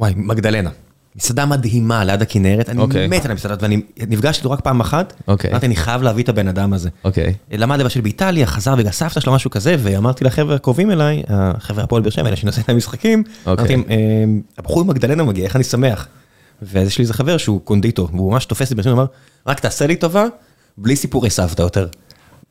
וואי, 0.00 0.12
מגדלנה. 0.16 0.70
מסעדה 1.16 1.46
מדהימה 1.46 2.04
ליד 2.04 2.22
הכנרת, 2.22 2.68
אני 2.68 2.78
אוקיי. 2.78 3.06
מת 3.08 3.24
על 3.24 3.30
המסעדה, 3.30 3.54
ואני 3.60 3.80
נפגשתי 4.08 4.38
איתו 4.38 4.50
רק 4.50 4.60
פעם 4.60 4.80
אחת, 4.80 5.14
אוקיי. 5.28 5.50
אמרתי, 5.50 5.66
אני 5.66 5.76
חייב 5.76 6.02
להביא 6.02 6.24
את 6.24 6.28
הבן 6.28 6.48
אדם 6.48 6.72
הזה. 6.72 6.88
אוקיי. 7.04 7.34
למד 7.52 7.78
לבשל 7.80 8.00
באיטליה, 8.00 8.46
חזר 8.46 8.76
בגלל 8.76 8.92
סבתא 8.92 9.20
שלו, 9.20 9.32
משהו 9.32 9.50
כזה, 9.50 9.76
ואמרתי 9.78 10.24
לחבר'ה 10.24 10.54
הקרובים 10.54 10.90
אליי, 10.90 11.22
החבר'ה 11.28 11.84
הפועל 11.84 12.02
באר 12.02 12.10
שבע, 12.10 12.28
אלה 12.28 12.36
שנוסעים 12.36 12.64
למשחקים, 12.68 13.22
אוקיי. 13.46 13.74
אמרתי, 13.74 13.90
"אה, 13.90 13.96
הבחור 14.58 14.84
ממגדלנה 14.84 15.24
מגיע, 15.24 15.44
איך 15.44 15.56
אני 15.56 15.64
שמח. 15.64 16.08
ואז 16.62 16.86
יש 16.88 16.98
לי 16.98 17.02
איזה 17.02 17.14
חבר 17.14 17.36
שהוא 17.36 17.60
קונדיטור, 17.64 18.08
והוא 18.12 18.32
ממש 18.32 18.44
תופס 18.44 18.70
לי 18.70 18.76
ברצינות, 18.76 18.98
הוא 18.98 19.02
אמר, 19.02 19.12
רק 19.46 19.60
תעשה 19.60 19.86
לי 19.86 19.96
טובה, 19.96 20.26
בלי 20.78 20.96
סיפורי 20.96 21.30
סבתא 21.30 21.62
יותר. 21.62 21.86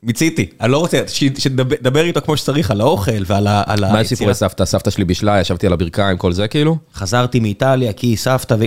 מיציתי, 0.02 0.46
אני 0.60 0.72
לא 0.72 0.78
רוצה, 0.78 1.00
שתדבר 1.08 2.04
איתו 2.04 2.20
כמו 2.24 2.36
שצריך 2.36 2.70
על 2.70 2.80
האוכל 2.80 3.22
ועל 3.26 3.46
ה- 3.46 3.62
על 3.66 3.80
מה. 3.80 4.00
הסיפורי 4.00 4.34
סבתא? 4.34 4.64
סבתא 4.64 4.90
שלי 4.90 5.04
בישלה, 5.04 5.40
ישבתי 5.40 5.66
על 5.66 5.72
הברכיים, 5.72 6.16
כל 6.18 6.32
זה 6.32 6.48
כאילו? 6.48 6.76
חזרתי 6.94 7.40
מאיטליה 7.40 7.92
כי 7.92 8.16
סבתא 8.16 8.56
ו... 8.58 8.64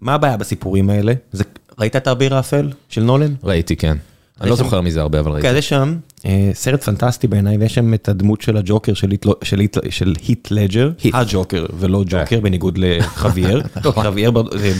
מה 0.00 0.14
הבעיה 0.14 0.36
בסיפורים 0.36 0.90
האלה? 0.90 1.12
זה... 1.32 1.44
ראית 1.78 1.96
את 1.96 2.06
האביר 2.06 2.34
האפל 2.34 2.70
של 2.88 3.02
נולן? 3.02 3.34
ראיתי, 3.44 3.76
כן. 3.76 3.96
אני 4.40 4.50
לא 4.50 4.56
שם- 4.56 4.64
זוכר 4.64 4.80
מזה 4.80 5.00
הרבה, 5.00 5.20
אבל 5.20 5.32
ראיתי. 5.32 5.46
אוקיי, 5.46 5.50
אז 5.50 5.64
יש 5.64 5.68
שם 5.68 5.96
אה, 6.26 6.50
סרט 6.54 6.82
פנטסטי 6.82 7.26
בעיניי, 7.26 7.56
ויש 7.56 7.74
שם 7.74 7.94
את 7.94 8.08
הדמות 8.08 8.40
של 8.40 8.56
הג'וקר 8.56 8.94
של 8.94 9.10
הית'- 9.10 9.26
של 9.44 9.58
הית'- 9.60 9.78
של 9.90 10.14
הית' 10.28 10.48
לדג'ר, 10.50 10.90
הג'וקר 11.14 11.66
ולא 11.78 12.04
ג'וקר, 12.06 12.40
בניגוד 12.40 12.78
לחוויאר. 12.78 13.60
חוויאר, 13.84 14.30
בר- 14.30 14.58
זה- 14.58 14.72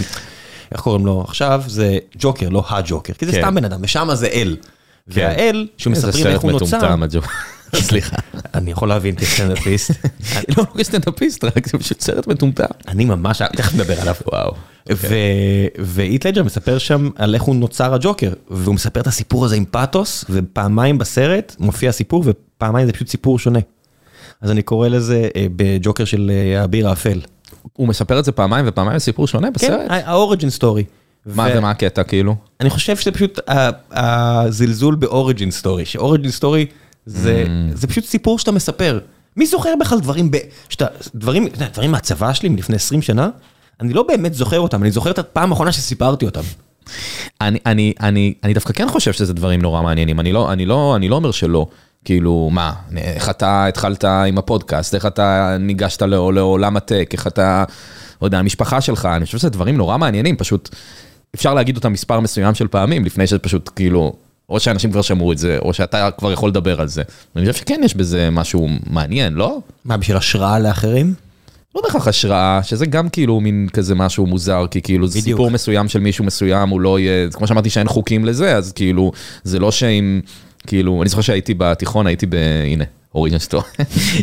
איך 0.72 0.80
קוראים 0.80 1.06
לו 1.06 1.24
עכשיו? 1.28 1.62
זה 1.66 1.98
ג'וקר, 2.18 2.48
לא 2.48 2.64
הג'וקר, 2.68 3.12
כי 3.12 3.26
זה 3.26 3.32
כן. 3.32 3.38
סתם 3.38 3.54
בן 3.54 3.64
אדם, 3.64 3.80
ושם 3.82 4.08
זה 4.14 4.26
אל. 4.26 4.56
והאל, 5.06 5.66
שמספרים 5.76 6.14
איזה 6.14 6.28
איך 6.28 6.42
הוא 6.42 6.50
סרט 6.50 6.62
נוצר, 6.62 6.76
מטומטם, 6.76 7.02
הג'ו. 7.02 7.20
סליחה. 7.88 8.16
אני 8.54 8.70
יכול 8.70 8.88
להבין 8.88 9.16
כסטנדאפיסט, 9.16 9.90
לא, 10.56 10.64
כסטנדאפיסט, 10.78 11.44
רק 11.44 11.68
זה 11.68 11.78
פשוט 11.78 12.00
סרט 12.00 12.26
מטומטם. 12.26 12.64
אני 12.88 13.04
ממש, 13.04 13.42
תכף 13.56 13.74
נדבר 13.74 14.00
עליו. 14.00 14.14
וואו. 14.32 14.54
והיט 15.78 16.26
לג'ר 16.26 16.42
מספר 16.42 16.78
שם 16.78 17.10
על 17.16 17.34
איך 17.34 17.42
הוא 17.42 17.56
נוצר 17.56 17.94
הג'וקר, 17.94 18.32
והוא 18.50 18.74
מספר 18.74 19.00
את 19.00 19.06
הסיפור 19.06 19.44
הזה 19.44 19.56
עם 19.56 19.64
פאתוס, 19.64 20.24
ופעמיים 20.30 20.98
בסרט 20.98 21.56
מופיע 21.58 21.92
סיפור, 21.92 22.24
ופעמיים 22.26 22.86
זה 22.86 22.92
פשוט 22.92 23.08
סיפור 23.08 23.38
שונה. 23.38 23.58
אז 24.40 24.50
אני 24.50 24.62
קורא 24.62 24.88
לזה 24.88 25.28
אה, 25.36 25.46
בג'וקר 25.56 26.04
של 26.04 26.30
אה, 26.34 26.60
האביר 26.60 26.88
האפל. 26.88 27.20
הוא 27.72 27.88
מספר 27.88 28.18
את 28.18 28.24
זה 28.24 28.32
פעמיים 28.32 28.64
ופעמיים 28.68 28.98
סיפור 28.98 29.26
שונה 29.26 29.46
כן, 29.46 29.52
בסרט? 29.52 29.80
ה 29.88 29.97
origin 29.97 30.50
story. 30.50 30.84
מה 31.26 31.46
ומה 31.54 31.70
הקטע 31.70 32.02
כאילו? 32.02 32.34
אני 32.60 32.70
חושב 32.70 32.96
שזה 32.96 33.12
פשוט 33.12 33.38
הזלזול 33.90 34.94
ב 34.94 35.02
origin 35.02 35.50
story, 35.50 35.84
ש 35.84 35.96
origin 35.96 36.30
story 36.30 36.66
זה. 37.06 37.44
זה 37.74 37.86
פשוט 37.86 38.04
סיפור 38.04 38.38
שאתה 38.38 38.52
מספר. 38.52 38.98
מי 39.36 39.46
זוכר 39.46 39.70
בכלל 39.80 40.00
דברים, 40.00 40.30
ב- 40.30 40.36
שאתה, 40.68 40.86
דברים, 41.14 41.46
אתה 41.46 41.56
יודע, 41.56 41.66
דברים 41.72 41.90
מהצבא 41.90 42.32
שלי 42.32 42.48
מלפני 42.48 42.76
20 42.76 43.02
שנה? 43.02 43.28
אני 43.80 43.92
לא 43.92 44.02
באמת 44.02 44.34
זוכר 44.34 44.60
אותם, 44.60 44.82
אני 44.82 44.90
זוכר 44.90 45.10
את 45.10 45.18
הפעם 45.18 45.50
האחרונה 45.52 45.72
שסיפרתי 45.72 46.24
אותם. 46.24 46.40
אני, 47.40 47.58
אני, 47.66 47.92
אני, 48.00 48.34
אני 48.44 48.54
דווקא 48.54 48.72
כן 48.72 48.88
חושב 48.88 49.12
שזה 49.12 49.32
דברים 49.34 49.62
נורא 49.62 49.82
מעניינים, 49.82 50.20
אני 50.20 50.32
לא, 50.32 50.52
אני 50.52 50.66
לא, 50.66 50.96
אני 50.96 51.08
לא 51.08 51.16
אומר 51.16 51.30
שלא. 51.30 51.66
כאילו, 52.04 52.48
מה, 52.52 52.72
איך 52.96 53.30
אתה 53.30 53.66
התחלת 53.66 54.04
עם 54.04 54.38
הפודקאסט, 54.38 54.94
איך 54.94 55.06
אתה 55.06 55.56
ניגשת 55.60 56.02
לעול- 56.02 56.34
לעולם 56.34 56.76
הטק, 56.76 57.10
איך 57.12 57.26
אתה, 57.26 57.64
לא 58.22 58.26
יודע, 58.26 58.38
המשפחה 58.38 58.80
שלך, 58.80 59.06
אני 59.06 59.24
חושב 59.26 59.38
שזה 59.38 59.48
דברים 59.50 59.76
נורא 59.76 59.98
מעניינים, 59.98 60.36
פשוט 60.36 60.68
אפשר 61.34 61.54
להגיד 61.54 61.76
אותם 61.76 61.92
מספר 61.92 62.20
מסוים 62.20 62.54
של 62.54 62.68
פעמים, 62.68 63.04
לפני 63.04 63.26
שפשוט 63.26 63.70
כאילו, 63.76 64.12
או 64.48 64.60
שאנשים 64.60 64.90
כבר 64.90 65.02
שמעו 65.02 65.32
את 65.32 65.38
זה, 65.38 65.58
או 65.58 65.74
שאתה 65.74 66.08
כבר 66.18 66.32
יכול 66.32 66.48
לדבר 66.48 66.80
על 66.80 66.88
זה. 66.88 67.02
אני 67.36 67.46
חושב 67.46 67.58
שכן 67.64 67.80
יש 67.84 67.94
בזה 67.94 68.30
משהו 68.30 68.68
מעניין, 68.86 69.34
לא? 69.34 69.58
מה, 69.84 69.96
בשביל 69.96 70.16
השראה 70.16 70.58
לאחרים? 70.58 71.14
לא 71.74 71.80
בהכרח 71.82 72.08
השראה, 72.08 72.60
שזה 72.62 72.86
גם 72.86 73.08
כאילו 73.08 73.40
מין 73.40 73.68
כזה 73.72 73.94
משהו 73.94 74.26
מוזר, 74.26 74.66
כי 74.70 74.82
כאילו 74.82 75.06
זה. 75.06 75.20
סיפור 75.20 75.50
מסוים 75.50 75.88
של 75.88 76.00
מישהו 76.00 76.24
מסוים, 76.24 76.68
הוא 76.68 76.80
לא 76.80 76.98
יהיה, 76.98 77.30
כמו 77.30 77.46
שאמרתי 77.46 77.70
שאין 77.70 77.88
חוקים 77.88 78.24
לזה, 78.24 78.56
אז 78.56 78.72
כאילו, 78.72 79.12
זה 79.44 79.58
לא 79.58 79.70
שאם, 79.70 80.20
כאילו, 80.66 81.02
אני 81.02 81.08
זוכר 81.08 81.22
שהייתי 81.22 81.54
בתיכון, 81.58 82.06
הייתי 82.06 82.26
ב... 82.26 82.34
הנה. 82.66 82.84
אוריג'ן 83.14 83.38
סטור, 83.38 83.62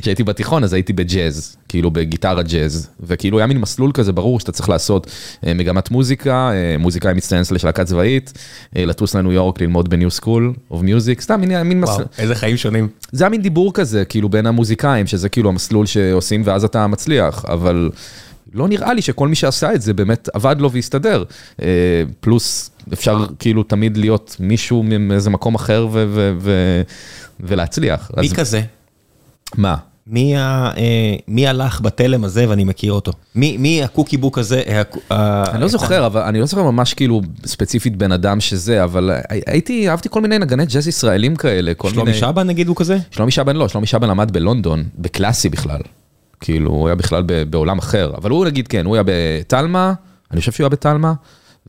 כשהייתי 0.02 0.24
בתיכון 0.24 0.64
אז 0.64 0.74
הייתי 0.74 0.94
בג'אז, 0.94 1.58
כאילו 1.68 1.92
בגיטרה 1.92 2.44
ג'אז, 2.44 2.90
וכאילו 3.00 3.38
היה 3.38 3.48
מין 3.48 3.58
מסלול 3.58 3.92
כזה 3.94 4.12
ברור 4.12 4.40
שאתה 4.40 4.52
צריך 4.52 4.70
לעשות 4.70 5.12
אה, 5.48 5.54
מגמת 5.54 5.92
מוזיקה, 5.92 6.52
אה, 6.54 6.78
מוזיקאי 6.80 7.14
מצטיין 7.14 7.44
של 7.44 7.56
להקה 7.64 7.86
צבאית, 7.86 8.34
אה, 8.76 8.86
לטוס 8.86 9.16
לניו 9.16 9.32
יורק 9.32 9.62
ללמוד 9.62 9.90
בניו 9.90 10.12
סקול 10.12 10.54
אוף 10.72 10.82
מיוזיק, 10.82 11.22
סתם 11.22 11.42
מין, 11.42 11.62
מין 11.64 11.82
מסלול. 11.82 11.98
וואו, 11.98 12.08
איזה 12.18 12.36
חיים 12.36 12.58
שונים. 12.58 12.88
זה 13.12 13.24
היה 13.24 13.30
מין 13.30 13.42
דיבור 13.42 13.74
כזה, 13.74 14.06
כאילו 14.06 14.30
בין 14.30 14.46
המוזיקאים, 14.46 15.08
שזה 15.08 15.30
כאילו 15.30 15.50
המסלול 15.50 15.86
שעושים 15.86 16.42
ואז 16.46 16.64
אתה 16.64 16.88
מצליח, 16.88 17.46
אבל 17.46 17.90
לא 18.54 18.68
נראה 18.68 18.94
לי 18.94 19.02
שכל 19.02 19.28
מי 19.28 19.36
שעשה 19.36 19.74
את 19.74 19.82
זה 19.82 19.94
באמת 19.94 20.30
עבד 20.34 20.56
לו 20.60 20.72
והסתדר. 20.72 21.24
פלוס 22.20 22.72
אפשר 22.94 23.26
כאילו 23.40 23.64
תמיד 23.64 23.98
להיות 23.98 24.36
מישהו 24.40 24.84
מאיזה 24.84 25.30
מקום 25.30 25.56
אחר 25.56 25.88
ו- 25.92 26.06
ו- 26.10 26.34
ו- 26.40 26.82
ולהצליח. 27.40 28.12
מי 28.18 28.28
אז 28.28 28.34
כזה? 28.34 28.62
מה? 29.58 29.76
מי, 30.08 30.38
ה, 30.38 30.72
אה, 30.78 31.16
מי 31.28 31.48
הלך 31.48 31.82
בתלם 31.82 32.24
הזה 32.24 32.50
ואני 32.50 32.64
מכיר 32.64 32.94
אותו? 32.94 33.12
מי, 33.36 33.58
מי 33.58 33.84
הקוקי 33.84 34.18
בוק 34.18 34.38
הזה? 34.38 34.62
אה, 34.68 34.82
הקו- 34.82 35.00
ה- 35.10 35.52
אני 35.52 35.62
לא 35.62 35.68
זוכר, 35.68 36.06
אבל 36.06 36.22
אני 36.22 36.40
לא 36.40 36.46
זוכר 36.46 36.64
ממש 36.64 36.94
כאילו 36.94 37.22
ספציפית 37.46 37.96
בן 37.98 38.12
אדם 38.12 38.40
שזה, 38.40 38.84
אבל 38.84 39.12
הייתי, 39.48 39.90
אהבתי 39.90 40.10
כל 40.12 40.22
מיני 40.22 40.40
נגני 40.40 40.66
ג'אז 40.66 40.88
ישראלים 40.88 41.36
כאלה, 41.36 41.74
כל 41.74 41.90
שלומי 41.90 42.04
מיני... 42.06 42.18
שבן 42.18 42.48
נגיד 42.48 42.68
הוא 42.68 42.76
כזה? 42.76 42.98
שלומי 43.12 43.32
שבן 43.32 43.56
לא, 43.56 43.68
שלומי 43.68 43.88
שבן 43.88 44.10
למד 44.10 44.32
בלונדון, 44.32 44.84
בקלאסי 44.98 45.50
בכלל. 45.50 45.80
כאילו, 46.42 46.72
הוא 46.72 46.88
היה 46.88 46.96
בכלל 46.96 47.24
ב- 47.26 47.44
בעולם 47.44 47.78
אחר. 47.78 48.12
אבל 48.18 48.30
הוא 48.30 48.46
נגיד, 48.46 48.68
כן, 48.68 48.86
הוא 48.86 48.96
היה 48.96 49.04
בתלמה, 49.06 49.94
אני 50.32 50.40
חושב 50.40 50.52
שהוא 50.52 50.64
היה 50.64 50.70
בתלמה, 50.70 51.14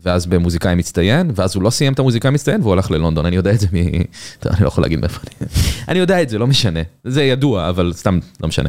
ואז 0.03 0.26
במוזיקאי 0.26 0.74
מצטיין, 0.74 1.30
ואז 1.34 1.55
הוא 1.55 1.62
לא 1.62 1.70
סיים 1.70 1.93
את 1.93 1.99
המוזיקאי 1.99 2.30
מצטיין 2.30 2.61
והוא 2.61 2.72
הלך 2.72 2.91
ללונדון, 2.91 3.26
אני 3.26 3.36
יודע 3.36 3.51
את 3.51 3.61
זה 3.61 3.66
מ... 3.72 4.03
טוב, 4.41 4.53
אני 4.53 4.62
לא 4.62 4.68
יכול 4.68 4.84
להגיד 4.84 5.01
מאיפה 5.01 5.20
אני... 5.24 5.49
אני 5.88 5.99
יודע 5.99 6.22
את 6.22 6.28
זה, 6.28 6.38
לא 6.38 6.47
משנה. 6.47 6.80
זה 7.05 7.22
ידוע, 7.22 7.68
אבל 7.68 7.93
סתם 7.97 8.18
לא 8.43 8.49
משנה. 8.49 8.68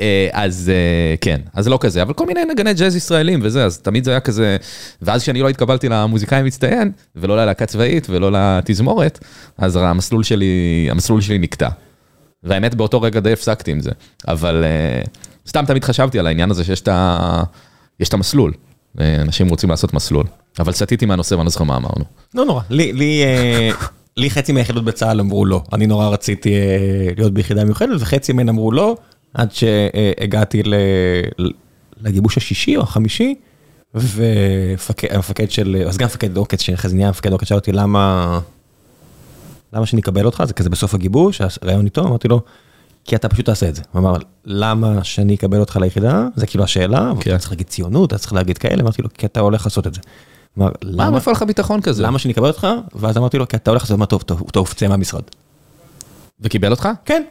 אה, 0.00 0.28
אז 0.32 0.72
אה, 0.74 1.16
כן, 1.20 1.40
אז 1.54 1.68
לא 1.68 1.78
כזה, 1.80 2.02
אבל 2.02 2.12
כל 2.12 2.26
מיני 2.26 2.44
נגני 2.44 2.74
ג'אז 2.74 2.96
ישראלים 2.96 3.40
וזה, 3.42 3.64
אז 3.64 3.78
תמיד 3.78 4.04
זה 4.04 4.10
היה 4.10 4.20
כזה... 4.20 4.56
ואז 5.02 5.22
כשאני 5.22 5.40
לא 5.40 5.48
התקבלתי 5.48 5.88
למוזיקאי 5.88 6.42
מצטיין, 6.42 6.92
ולא 7.16 7.36
ללהקה 7.36 7.66
צבאית 7.66 8.06
ולא 8.10 8.32
לתזמורת, 8.32 9.18
אז 9.58 9.76
המסלול 9.76 10.22
שלי, 10.22 10.88
המסלול 10.90 11.20
שלי 11.20 11.38
נקטע. 11.38 11.68
והאמת 12.42 12.74
באותו 12.74 13.02
רגע 13.02 13.20
די 13.20 13.32
הפסקתי 13.32 13.70
עם 13.70 13.80
זה, 13.80 13.90
אבל 14.28 14.64
uh, 14.64 15.08
סתם 15.48 15.64
תמיד 15.66 15.84
חשבתי 15.84 16.18
על 16.18 16.26
העניין 16.26 16.50
הזה 16.50 16.64
שיש 16.64 16.80
את, 16.80 18.14
המסלול, 18.14 18.52
אה, 19.00 19.22
אנשים 19.22 19.48
רוצים 19.48 19.70
לעשות 19.70 19.94
מסלול, 19.94 20.26
אבל 20.58 20.72
סטיתי 20.72 21.06
מהנושא 21.06 21.34
ואני 21.34 21.44
לא 21.44 21.50
זוכר 21.50 21.64
מה 21.64 21.76
אמרנו. 21.76 22.04
לא 22.34 22.44
נורא. 22.44 22.62
לי, 22.70 22.92
לי, 22.92 23.22
אה, 23.24 23.70
לי 24.16 24.30
חצי 24.30 24.52
מהיחידות 24.52 24.84
בצה"ל 24.84 25.20
אמרו 25.20 25.44
לא. 25.44 25.62
אני 25.72 25.86
נורא 25.86 26.08
רציתי 26.08 26.54
אה, 26.54 27.08
להיות 27.16 27.34
ביחידה 27.34 27.64
מיוחדת, 27.64 28.00
וחצי 28.00 28.32
מהן 28.32 28.48
אמרו 28.48 28.72
לא, 28.72 28.96
עד 29.34 29.52
שהגעתי 29.52 30.62
ל, 30.62 30.74
לגיבוש 32.00 32.36
השישי 32.36 32.76
או 32.76 32.82
החמישי, 32.82 33.34
והמפקד 33.94 35.50
של, 35.50 35.84
אז 35.88 35.98
גם 35.98 36.06
מפקד 36.06 36.36
עוקץ, 36.36 36.60
שאחרי 36.60 36.90
זה 36.90 36.96
נהיה 36.96 37.10
מפקד 37.10 37.32
עוקץ, 37.32 37.48
שאל 37.48 37.56
אותי 37.58 37.72
למה, 37.72 38.40
למה 39.72 39.86
שאני 39.86 40.00
אקבל 40.00 40.26
אותך, 40.26 40.42
זה 40.46 40.52
כזה 40.52 40.70
בסוף 40.70 40.94
הגיבוש, 40.94 41.40
הרעיון 41.62 41.84
איתו, 41.84 42.00
אמרתי 42.00 42.28
לו, 42.28 42.40
כי 43.04 43.16
אתה 43.16 43.28
פשוט 43.28 43.46
תעשה 43.46 43.68
את 43.68 43.74
זה. 43.74 43.82
הוא 43.92 44.00
אמר, 44.00 44.14
למה 44.44 45.04
שאני 45.04 45.34
אקבל 45.34 45.60
אותך 45.60 45.76
ליחידה? 45.76 46.26
זה 46.36 46.46
כאילו 46.46 46.64
השאלה, 46.64 47.12
כן. 47.20 47.30
אתה 47.30 47.38
צריך 47.38 47.50
להגיד 47.52 47.66
ציונות, 47.66 48.08
אתה 48.08 48.18
צריך 48.18 48.32
להגיד 48.32 48.58
כאלה, 48.58 48.82
אמרתי 48.82 49.02
לו, 49.02 49.08
כי 49.18 49.26
אתה 49.26 49.40
הולך 49.40 49.66
לעשות 49.66 49.86
את 49.86 49.94
זה. 49.94 50.00
אמר, 50.58 50.66
מה, 50.66 50.72
למה? 50.82 51.10
מאיפה 51.10 51.30
לך 51.32 51.42
ביטחון 51.42 51.80
כזה? 51.80 52.02
למה 52.02 52.18
שאני 52.18 52.34
אקבל 52.34 52.48
אותך? 52.48 52.66
ואז 52.94 53.16
אמרתי 53.16 53.38
לו, 53.38 53.48
כי 53.48 53.56
אתה 53.56 53.70
הולך 53.70 53.82
לעשות 53.82 53.98
מה 53.98 54.06
טוב, 54.06 54.22
טוב, 54.22 54.50
טוב, 54.52 54.72
צא 54.76 54.88
מהמשרד. 54.88 55.22
וקיבל 56.40 56.70
אותך? 56.70 56.88
כן. 57.04 57.22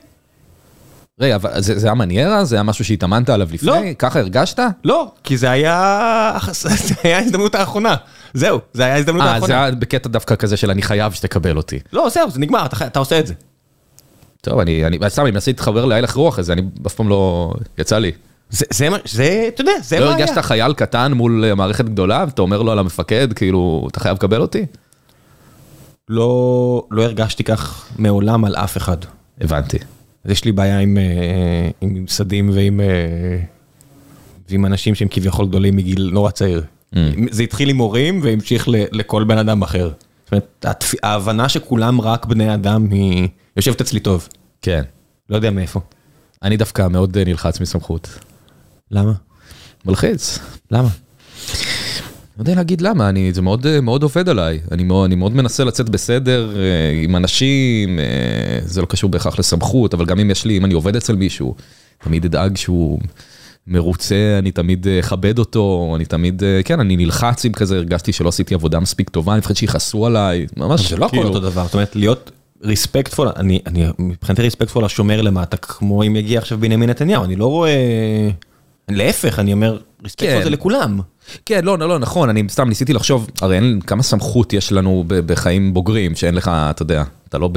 רגע, 1.20 1.36
אבל 1.36 1.62
זה, 1.62 1.80
זה 1.80 1.88
היה 1.88 1.94
מניירה? 1.94 2.46
זה 2.46 2.56
היה 2.56 2.64
משהו 2.64 2.86
שהתאמנת 2.86 3.30
עליו 3.30 3.48
לפני? 3.52 3.70
לא. 3.70 3.94
ככה 4.00 4.20
הרגשת? 4.20 4.60
לא, 4.84 5.12
כי 5.24 5.38
זה 5.38 5.50
היה, 5.50 6.38
זה 6.52 6.94
היה 7.04 7.18
ההזדמנות 7.18 7.56
האחרונה. 7.56 7.96
זהו, 8.34 8.60
זה 8.74 8.84
היה 8.84 8.94
ההזדמנות 8.94 9.22
אה, 9.22 9.28
זה 9.28 9.34
האחרונה. 9.34 9.64
היה 9.64 9.72
בקטע 9.72 10.10
דווקא 10.10 10.36
כזה 10.36 10.58
של 10.58 10.72
אני 10.72 10.82
חייב 10.82 11.14
שתקבל 11.14 11.58
אותי. 11.58 11.80
לא, 11.94 12.10
זהו, 12.10 12.30
זה 12.30 12.40
נגמר, 12.40 12.66
אתה 12.66 12.88
אתה 12.88 13.00
עושה 13.00 13.20
את 13.20 13.28
זה. 13.28 13.34
טוב, 14.42 14.60
אני, 14.60 14.86
אני, 14.86 14.98
סתם, 15.08 15.24
אני 15.24 15.32
מנסה 15.32 15.52
להתחבר 15.52 15.86
להלך 15.86 16.16
רוח 16.16 16.40
הזה, 16.40 16.54
אני 16.54 16.62
אף 16.88 16.94
פעם 16.94 17.10
לא, 17.10 17.54
יצא 17.78 17.98
לי. 17.98 18.12
זה, 18.50 18.66
זה, 18.74 18.90
מה- 18.90 18.98
זה, 19.06 19.46
אתה 19.48 19.62
יודע, 19.62 19.72
זה 19.82 20.00
לא 20.00 20.06
מה 20.10 20.16
היה. 20.16 20.26
הרגשת 20.26 20.42
חייל 20.46 20.74
קטן 20.74 21.12
מול 21.14 21.46
אה, 21.46 21.56
מערכת 21.56 21.86
גדולה, 21.86 22.24
ואתה 22.28 22.42
אומר 22.42 22.62
לו 22.62 22.72
על 22.72 22.80
המפקד, 22.80 23.34
כאילו, 23.34 23.88
אתה 23.92 24.00
חייב 24.00 24.16
לקבל 24.18 24.42
אותי? 24.42 24.66
לא, 26.10 26.84
לא 26.92 27.04
הרגשתי 27.04 27.44
כך 27.44 27.88
מעולם 27.98 28.46
על 28.46 28.56
אף 28.56 28.78
אחד. 28.78 28.98
הבנתי. 29.42 29.78
אז 30.24 30.32
יש 30.32 30.46
לי 30.46 30.52
בעיה 30.52 30.80
עם, 30.80 30.98
אה, 30.98 31.04
עם 31.82 31.94
ממסדים 31.94 32.50
ועם, 32.54 32.80
אה, 32.82 32.86
ועם 34.50 34.66
אנשים 34.66 34.96
שהם 34.96 35.08
כביכול 35.12 35.48
גדולים 35.48 35.76
מגיל 35.76 36.10
נורא 36.14 36.32
צעיר. 36.32 36.64
Mm. 36.96 36.98
זה 37.32 37.44
התחיל 37.44 37.70
עם 37.70 37.78
הורים 37.78 38.20
והמשיך 38.24 38.70
ל- 38.70 38.74
לכל 38.92 39.24
בן 39.24 39.38
אדם 39.38 39.62
אחר. 39.62 39.92
זאת 40.26 40.32
אומרת, 40.32 40.66
התפ- 40.84 40.98
ההבנה 41.04 41.50
שכולם 41.50 42.02
רק 42.02 42.26
בני 42.26 42.54
אדם 42.54 42.88
היא 42.92 43.28
יושבת 43.58 43.82
אצלי 43.82 44.00
טוב. 44.00 44.28
כן. 44.62 44.82
לא 45.30 45.36
יודע 45.36 45.52
מאיפה. 45.52 45.80
אני 46.44 46.58
דווקא 46.58 46.88
מאוד 46.88 47.18
נלחץ 47.18 47.60
מסמכות. 47.62 48.20
למה? 48.92 49.14
מלחיץ. 49.86 50.40
למה? 50.72 50.90
לא 52.38 52.42
יודע 52.42 52.56
להגיד 52.56 52.82
למה, 52.82 53.10
אני, 53.10 53.34
זה 53.34 53.42
מאוד, 53.42 53.66
אה, 53.66 53.82
מאוד 53.82 54.04
עובד 54.04 54.30
עליי. 54.30 54.60
אני 54.72 54.84
מאוד, 54.84 55.06
אני 55.06 55.16
מאוד 55.16 55.36
מנסה 55.36 55.64
לצאת 55.64 55.90
בסדר 55.90 56.56
אה, 56.56 57.02
עם 57.04 57.16
אנשים, 57.16 58.00
אה, 58.00 58.60
זה 58.64 58.82
לא 58.82 58.86
קשור 58.86 59.10
בהכרח 59.10 59.40
לסמכות, 59.40 59.94
אבל 59.94 60.06
גם 60.06 60.20
אם 60.20 60.32
יש 60.32 60.46
לי, 60.46 60.58
אם 60.58 60.66
אני 60.66 60.74
עובד 60.74 60.96
אצל 60.96 61.16
מישהו, 61.16 61.56
תמיד 62.04 62.26
אדאג 62.26 62.58
שהוא 62.58 63.00
מרוצה, 63.68 64.36
אני 64.40 64.52
תמיד 64.52 64.88
אה, 64.88 65.00
אכבד 65.00 65.40
אותו, 65.40 65.94
אני 65.96 66.06
תמיד, 66.06 66.44
אה, 66.44 66.62
כן, 66.66 66.80
אני 66.80 66.98
נלחץ 66.98 67.46
עם 67.46 67.54
כזה, 67.54 67.76
הרגשתי 67.76 68.14
שלא 68.14 68.30
עשיתי 68.30 68.54
עבודה 68.54 68.80
מספיק 68.80 69.10
טובה, 69.10 69.34
אני 69.34 69.40
מפחד 69.40 69.56
שיכעסו 69.56 70.06
עליי, 70.06 70.48
ממש, 70.58 70.90
זה 70.90 70.98
לא 70.98 71.06
הכל 71.06 71.16
כאילו, 71.16 71.28
אותו 71.28 71.40
דבר. 71.40 71.64
זאת 71.64 71.74
אומרת, 71.74 71.96
להיות 71.96 72.32
ריספקטפול, 72.64 73.28
אני, 73.36 73.60
אני 73.66 73.86
מבחינתי 74.00 74.42
ריספקטפול 74.42 74.86
השומר 74.86 75.22
למטה, 75.22 75.58
כמו 75.58 76.04
אם 76.04 76.16
יגיע 76.16 76.40
עכשיו 76.40 76.58
בנימין 76.58 76.90
נתניהו, 76.90 77.24
אני 77.24 77.36
לא 77.36 77.46
רואה... 77.46 78.30
להפך, 78.90 79.40
אני 79.40 79.54
אומר, 79.54 79.78
ריספקטפול 80.04 80.38
כן. 80.38 80.44
זה 80.44 80.50
לכולם. 80.50 81.00
כן, 81.46 81.66
לא, 81.66 81.78
לא, 81.78 81.90
לא, 81.90 82.00
נכון, 82.00 82.30
אני 82.30 82.44
סתם 82.50 82.70
ניסיתי 82.70 82.94
לחשוב, 82.94 83.30
הרי 83.42 83.56
אין, 83.56 83.80
כמה 83.88 84.04
סמכות 84.04 84.54
יש 84.54 84.72
לנו 84.72 85.04
בחיים 85.08 85.74
בוגרים, 85.74 86.16
שאין 86.16 86.36
לך, 86.36 86.52
אתה 86.54 86.82
יודע, 86.82 87.04
אתה 87.30 87.38
לא 87.38 87.50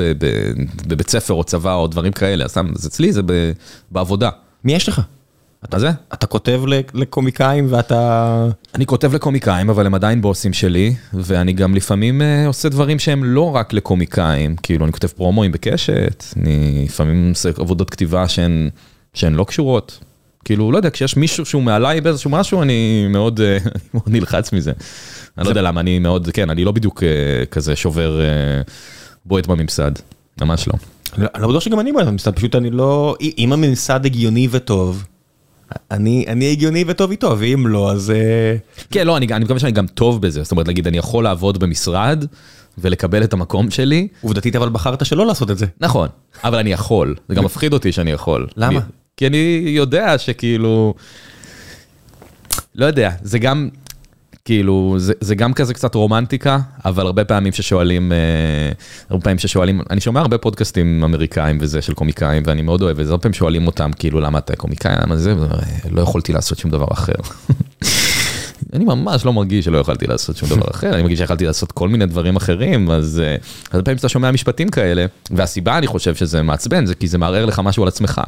בבית 0.87 1.11
ספר 1.11 1.35
או 1.35 1.45
צבא 1.45 1.74
או 1.74 1.87
דברים 1.87 2.12
כאלה, 2.12 2.49
סתם, 2.49 2.72
אז 2.76 2.87
אצלי 2.87 3.12
זה 3.12 3.22
בעבודה. 3.91 4.30
מי 4.64 4.72
יש 4.72 4.89
לך? 4.89 5.01
מה 5.72 5.78
זה? 5.78 5.91
אתה 6.12 6.26
כותב 6.26 6.62
לקומיקאים 6.95 7.66
ואתה... 7.70 8.47
אני 8.74 8.87
כותב 8.87 9.14
לקומיקאים, 9.14 9.70
אבל 9.70 9.87
הם 9.87 9.95
עדיין 9.95 10.22
בוסים 10.22 10.53
שלי, 10.53 10.95
ואני 11.14 11.53
גם 11.53 11.74
לפעמים 11.74 12.22
אה, 12.22 12.47
עושה 12.47 12.68
דברים 12.68 12.99
שהם 12.99 13.24
לא 13.24 13.55
רק 13.55 13.72
לקומיקאים, 13.72 14.57
כאילו 14.57 14.85
אני 14.85 14.93
כותב 14.93 15.09
פרומואים 15.09 15.53
בקשת, 15.53 16.24
אני 16.37 16.83
לפעמים 16.85 17.28
עושה 17.28 17.51
עבודות 17.59 17.91
כתיבה 17.91 18.28
שהן 18.28 19.35
לא 19.35 19.45
קשורות. 19.45 19.99
כאילו, 20.45 20.72
לא 20.72 20.76
יודע, 20.76 20.90
כשיש 20.90 21.16
מישהו 21.16 21.45
שהוא 21.45 21.62
מעליי 21.62 22.01
באיזשהו 22.01 22.30
משהו, 22.30 22.62
אני 22.62 23.07
מאוד, 23.11 23.40
אה, 23.40 23.59
מאוד 23.95 24.05
נלחץ 24.07 24.53
מזה. 24.53 24.72
אני 25.38 25.45
לא 25.45 25.51
יודע 25.51 25.62
למה, 25.62 25.80
אני 25.80 25.99
מאוד, 25.99 26.28
כן, 26.32 26.51
אני 26.51 26.64
לא 26.64 26.72
בדיוק 26.72 27.03
אה, 27.03 27.47
כזה 27.47 27.76
שובר 27.76 28.20
אה, 28.20 28.26
בועט 29.24 29.47
בממסד, 29.47 29.93
ממש 30.40 30.68
לא. 30.68 30.74
לא 31.18 31.26
אני 31.34 31.43
לא 31.43 31.49
בטוח 31.49 31.62
שגם 31.62 31.80
אני 31.80 31.93
בממסד, 31.93 32.36
פשוט 32.36 32.55
אני 32.55 32.70
לא... 32.70 33.16
אם 33.38 33.53
הממסד 33.53 34.07
הגיוני 34.07 34.49
וטוב, 34.51 35.05
אני 35.90 36.24
אני 36.28 36.53
הגיוני 36.53 36.84
וטוב 36.86 37.11
איתו, 37.11 37.36
ואם 37.38 37.66
לא, 37.66 37.93
אז... 37.93 38.12
כן, 38.90 39.07
לא, 39.07 39.16
אני, 39.16 39.26
אני 39.26 39.45
מקווה 39.45 39.61
שאני 39.61 39.72
גם 39.72 39.86
טוב 39.86 40.22
בזה, 40.22 40.43
זאת 40.43 40.53
אומרת, 40.53 40.68
נגיד, 40.68 40.86
אני 40.86 40.99
יכול 40.99 41.24
לעבוד 41.24 41.59
במשרד 41.59 42.24
ולקבל 42.78 43.24
את 43.24 43.32
המקום 43.32 43.70
שלי, 43.70 44.09
עובדתית 44.20 44.57
אבל 44.57 44.68
בחרת 44.68 45.07
שלא 45.07 45.26
לעשות 45.26 45.51
את 45.51 45.59
זה. 45.59 45.66
נכון, 45.80 46.09
אבל 46.45 46.59
אני 46.59 46.72
יכול, 46.72 47.14
זה 47.28 47.34
גם 47.34 47.45
מפחיד 47.45 47.72
אותי 47.72 47.93
שאני 47.93 48.11
יכול. 48.11 48.47
למה? 48.57 48.80
כי 49.16 49.26
אני 49.26 49.36
יודע 49.66 50.18
שכאילו, 50.18 50.94
לא 52.74 52.86
יודע, 52.86 53.10
זה 53.22 53.38
גם, 53.38 53.68
כאילו, 54.44 54.94
זה, 54.98 55.12
זה 55.20 55.34
גם 55.34 55.52
כזה 55.52 55.74
קצת 55.74 55.94
רומנטיקה, 55.94 56.58
אבל 56.84 57.06
הרבה 57.06 57.24
פעמים 57.24 57.52
ששואלים, 57.52 58.12
אה, 58.12 58.16
הרבה 59.10 59.22
פעמים 59.24 59.38
ששואלים, 59.38 59.80
אני 59.90 60.00
שומע 60.00 60.20
הרבה 60.20 60.38
פודקאסטים 60.38 61.04
אמריקאים 61.04 61.58
וזה 61.60 61.82
של 61.82 61.94
קומיקאים, 61.94 62.42
ואני 62.46 62.62
מאוד 62.62 62.82
אוהב 62.82 63.00
את 63.00 63.06
זה, 63.06 63.12
הרבה 63.12 63.22
פעמים 63.22 63.34
שואלים 63.34 63.66
אותם, 63.66 63.90
כאילו, 63.98 64.20
למה 64.20 64.38
אתה 64.38 64.56
קומיקאי, 64.56 64.94
למה 65.02 65.16
זה, 65.16 65.32
"אה, 65.32 65.46
לא 65.90 66.00
יכולתי 66.00 66.32
לעשות 66.32 66.58
שום 66.58 66.70
דבר 66.70 66.86
אחר. 66.92 67.12
אני 68.72 68.84
ממש 68.84 69.24
לא 69.24 69.32
מרגיש 69.32 69.64
שלא 69.64 69.78
יכלתי 69.78 70.06
לעשות 70.06 70.36
שום 70.36 70.48
דבר 70.48 70.70
אחר, 70.70 70.94
אני 70.94 71.02
מרגיש 71.02 71.18
שיכלתי 71.18 71.46
לעשות 71.46 71.72
כל 71.72 71.88
מיני 71.88 72.06
דברים 72.06 72.36
אחרים, 72.36 72.90
אז 72.90 73.22
אה, 73.24 73.36
הרבה 73.72 73.84
פעמים 73.84 73.98
שאתה 73.98 74.08
שומע 74.08 74.30
משפטים 74.30 74.68
כאלה, 74.68 75.06
והסיבה 75.30 75.78
אני 75.78 75.86
חושב 75.86 76.14
שזה 76.14 76.42
מעצבן, 76.42 76.86
זה 76.86 76.94
כי 76.94 77.08
זה 77.08 77.18
מערער 77.18 77.44
לך 77.46 77.58
משהו 77.58 77.82
על 77.82 77.88
עצמך. 77.88 78.20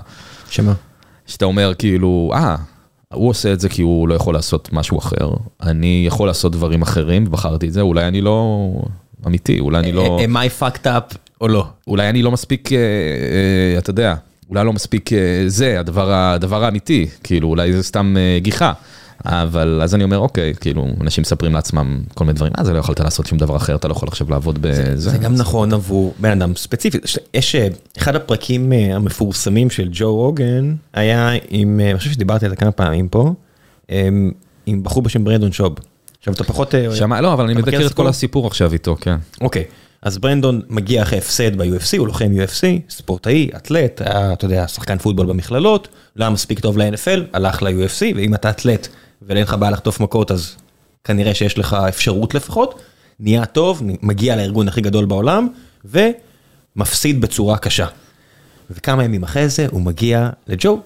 שמה? 0.51 0.73
שאתה 1.27 1.45
אומר 1.45 1.73
כאילו, 1.79 2.31
אה, 2.35 2.57
הוא 3.15 3.29
עושה 3.29 3.53
את 3.53 3.61
זה 3.61 3.69
כי 3.69 3.83
הוא 3.83 4.09
לא 4.09 4.15
יכול 4.15 4.35
לעשות 4.35 4.69
משהו 4.73 4.99
אחר, 4.99 5.31
אני 5.63 6.05
יכול 6.07 6.29
לעשות 6.29 6.53
דברים 6.53 6.83
אחרים, 6.83 7.25
ובחרתי 7.27 7.69
את 7.69 7.73
זה, 7.73 7.81
אולי 7.81 8.09
אני 8.09 8.21
לא 8.21 8.71
אמיתי, 9.27 9.61
אולי 9.61 9.79
אני 9.79 9.93
לא, 9.93 10.19
am 10.21 10.37
I 10.37 10.63
fucked 10.63 10.87
up 10.87 11.17
או 11.41 11.49
לא? 11.49 11.67
אולי 11.87 12.09
אני 12.09 12.23
לא 12.23 12.31
מספיק, 12.31 12.73
אה, 12.73 12.79
אה, 12.79 13.79
אתה 13.79 13.91
יודע, 13.91 14.15
אולי 14.51 14.65
לא 14.65 14.73
מספיק 14.73 15.13
אה, 15.13 15.19
זה, 15.47 15.81
הדבר, 15.81 16.13
הדבר 16.13 16.65
האמיתי, 16.65 17.07
כאילו, 17.23 17.49
אולי 17.49 17.73
זה 17.73 17.83
סתם 17.83 18.17
אה, 18.17 18.39
גיחה. 18.41 18.73
אבל 19.25 19.81
אז 19.83 19.95
אני 19.95 20.05
אומר, 20.05 20.19
אוקיי, 20.19 20.55
כאילו, 20.61 20.87
אנשים 21.01 21.23
מספרים 21.23 21.53
לעצמם 21.53 22.01
כל 22.15 22.25
מיני 22.25 22.37
דברים, 22.37 22.53
אה, 22.59 22.65
זה 22.65 22.73
לא 22.73 22.79
יכולת 22.79 23.01
לעשות 23.01 23.27
שום 23.27 23.39
דבר 23.39 23.57
אחר, 23.57 23.75
אתה 23.77 23.89
לא 23.89 23.93
יכול 23.93 24.09
עכשיו 24.09 24.31
לעבוד 24.31 24.63
בזה. 24.63 24.93
זה 24.97 25.19
גם 25.19 25.35
נכון 25.35 25.73
עבור 25.73 26.15
בן 26.19 26.31
אדם 26.31 26.57
ספציפי. 26.57 26.99
יש- 27.35 27.55
אה, 27.55 27.69
אחד 27.99 28.17
הפרקים 28.17 28.73
אה, 28.73 28.97
המפורסמים 28.97 29.71
של 29.71 29.89
ג'ו 29.93 30.15
רוגן 30.17 30.75
היה 30.95 31.31
עם, 31.51 31.81
אה, 31.81 31.91
אני 31.91 31.99
חושב 31.99 32.11
שדיברתי 32.11 32.45
על 32.45 32.51
זה 32.51 32.57
כמה 32.57 32.71
פעמים 32.73 33.09
פה, 33.09 33.33
אה, 33.91 34.09
עם 34.67 34.83
בחור 34.83 35.03
בשם 35.03 35.25
ברנדון 35.25 35.53
שוב. 35.53 35.75
עכשיו 36.19 36.35
אתה 36.35 36.45
פחות... 36.45 36.75
אה, 36.75 36.97
שמע, 36.97 37.21
לא, 37.21 37.33
אבל 37.33 37.45
אני 37.45 37.55
מכיר 37.55 37.75
מכיר 37.75 37.87
את? 37.87 37.93
כל 37.95 38.07
הסיפור 38.07 38.47
עכשיו 38.47 38.73
איתו, 38.73 38.97
כן. 39.01 39.17
אוקיי, 39.41 39.65
אז 40.03 40.19
ברנדון 40.19 40.61
מגיע 40.69 41.03
אחרי 41.03 41.19
הפסד 41.19 41.57
ב-UFC, 41.57 41.99
הוא 41.99 42.07
לוחם 42.07 42.31
UFC, 42.37 42.67
ספורטאי, 42.91 43.49
אתלט, 43.57 44.03
היה, 44.05 44.33
אתה 44.33 44.45
יודע, 44.45 44.69
שחקן 44.69 44.99
פוטבול 44.99 45.27
במכללות, 45.27 45.89
לא 46.17 46.25
היה 46.25 46.31
מספיק 46.31 46.61
טוב 46.61 46.79
ל-NFL, 46.79 47.21
הלך 47.33 47.63
ל-UFC, 47.63 48.03
ואם 48.17 48.35
אתה 48.35 48.51
אתלט 48.51 48.89
ואין 49.23 49.43
לך 49.43 49.55
בעיה 49.55 49.71
לחטוף 49.71 50.01
מכות, 50.01 50.31
אז 50.31 50.57
כנראה 51.05 51.35
שיש 51.35 51.59
לך 51.59 51.77
אפשרות 51.89 52.35
לפחות, 52.35 52.81
נהיה 53.21 53.47
טוב, 53.47 53.83
מגיע 54.03 54.37
לארגון 54.37 54.69
הכי 54.69 54.81
גדול 54.81 55.05
בעולם, 55.05 55.49
ומפסיד 55.85 57.21
בצורה 57.21 57.59
קשה. 57.59 57.87
וכמה 58.71 59.05
ימים 59.05 59.23
אחרי 59.23 59.49
זה 59.49 59.67
הוא 59.71 59.81
מגיע 59.81 60.31
לג'ו, 60.47 60.81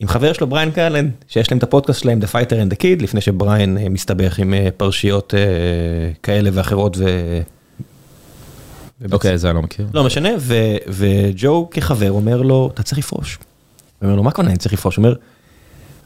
עם 0.00 0.08
חבר 0.08 0.32
שלו 0.32 0.46
בריין 0.46 0.70
קרלן, 0.70 1.08
שיש 1.28 1.50
להם 1.50 1.58
את 1.58 1.62
הפודקאסט 1.62 2.00
שלהם, 2.00 2.20
The 2.22 2.26
Fighter 2.26 2.52
and 2.52 2.74
the 2.74 2.76
Kid, 2.76 3.02
לפני 3.02 3.20
שבריין 3.20 3.78
אה, 3.78 3.88
מסתבך 3.88 4.38
עם 4.38 4.54
אה, 4.54 4.68
פרשיות 4.76 5.34
אה, 5.34 5.40
כאלה 6.22 6.50
ואחרות 6.52 6.96
ו... 6.96 7.04
אוקיי, 9.12 9.38
זה 9.38 9.48
אני 9.48 9.56
לא 9.56 9.62
מכיר. 9.62 9.86
לא 9.94 10.04
משנה, 10.04 10.28
ו- 10.38 10.76
וג'ו 10.88 11.68
כחבר 11.70 12.10
אומר 12.10 12.42
לו, 12.42 12.70
אתה 12.74 12.82
צריך 12.82 12.98
לפרוש. 12.98 13.36
הוא 13.36 14.06
אומר 14.06 14.16
לו, 14.16 14.22
מה 14.22 14.30
הכוונה 14.30 14.50
אני 14.50 14.58
צריך 14.58 14.74
לפרוש? 14.74 14.96
הוא 14.96 15.04
אומר, 15.04 15.16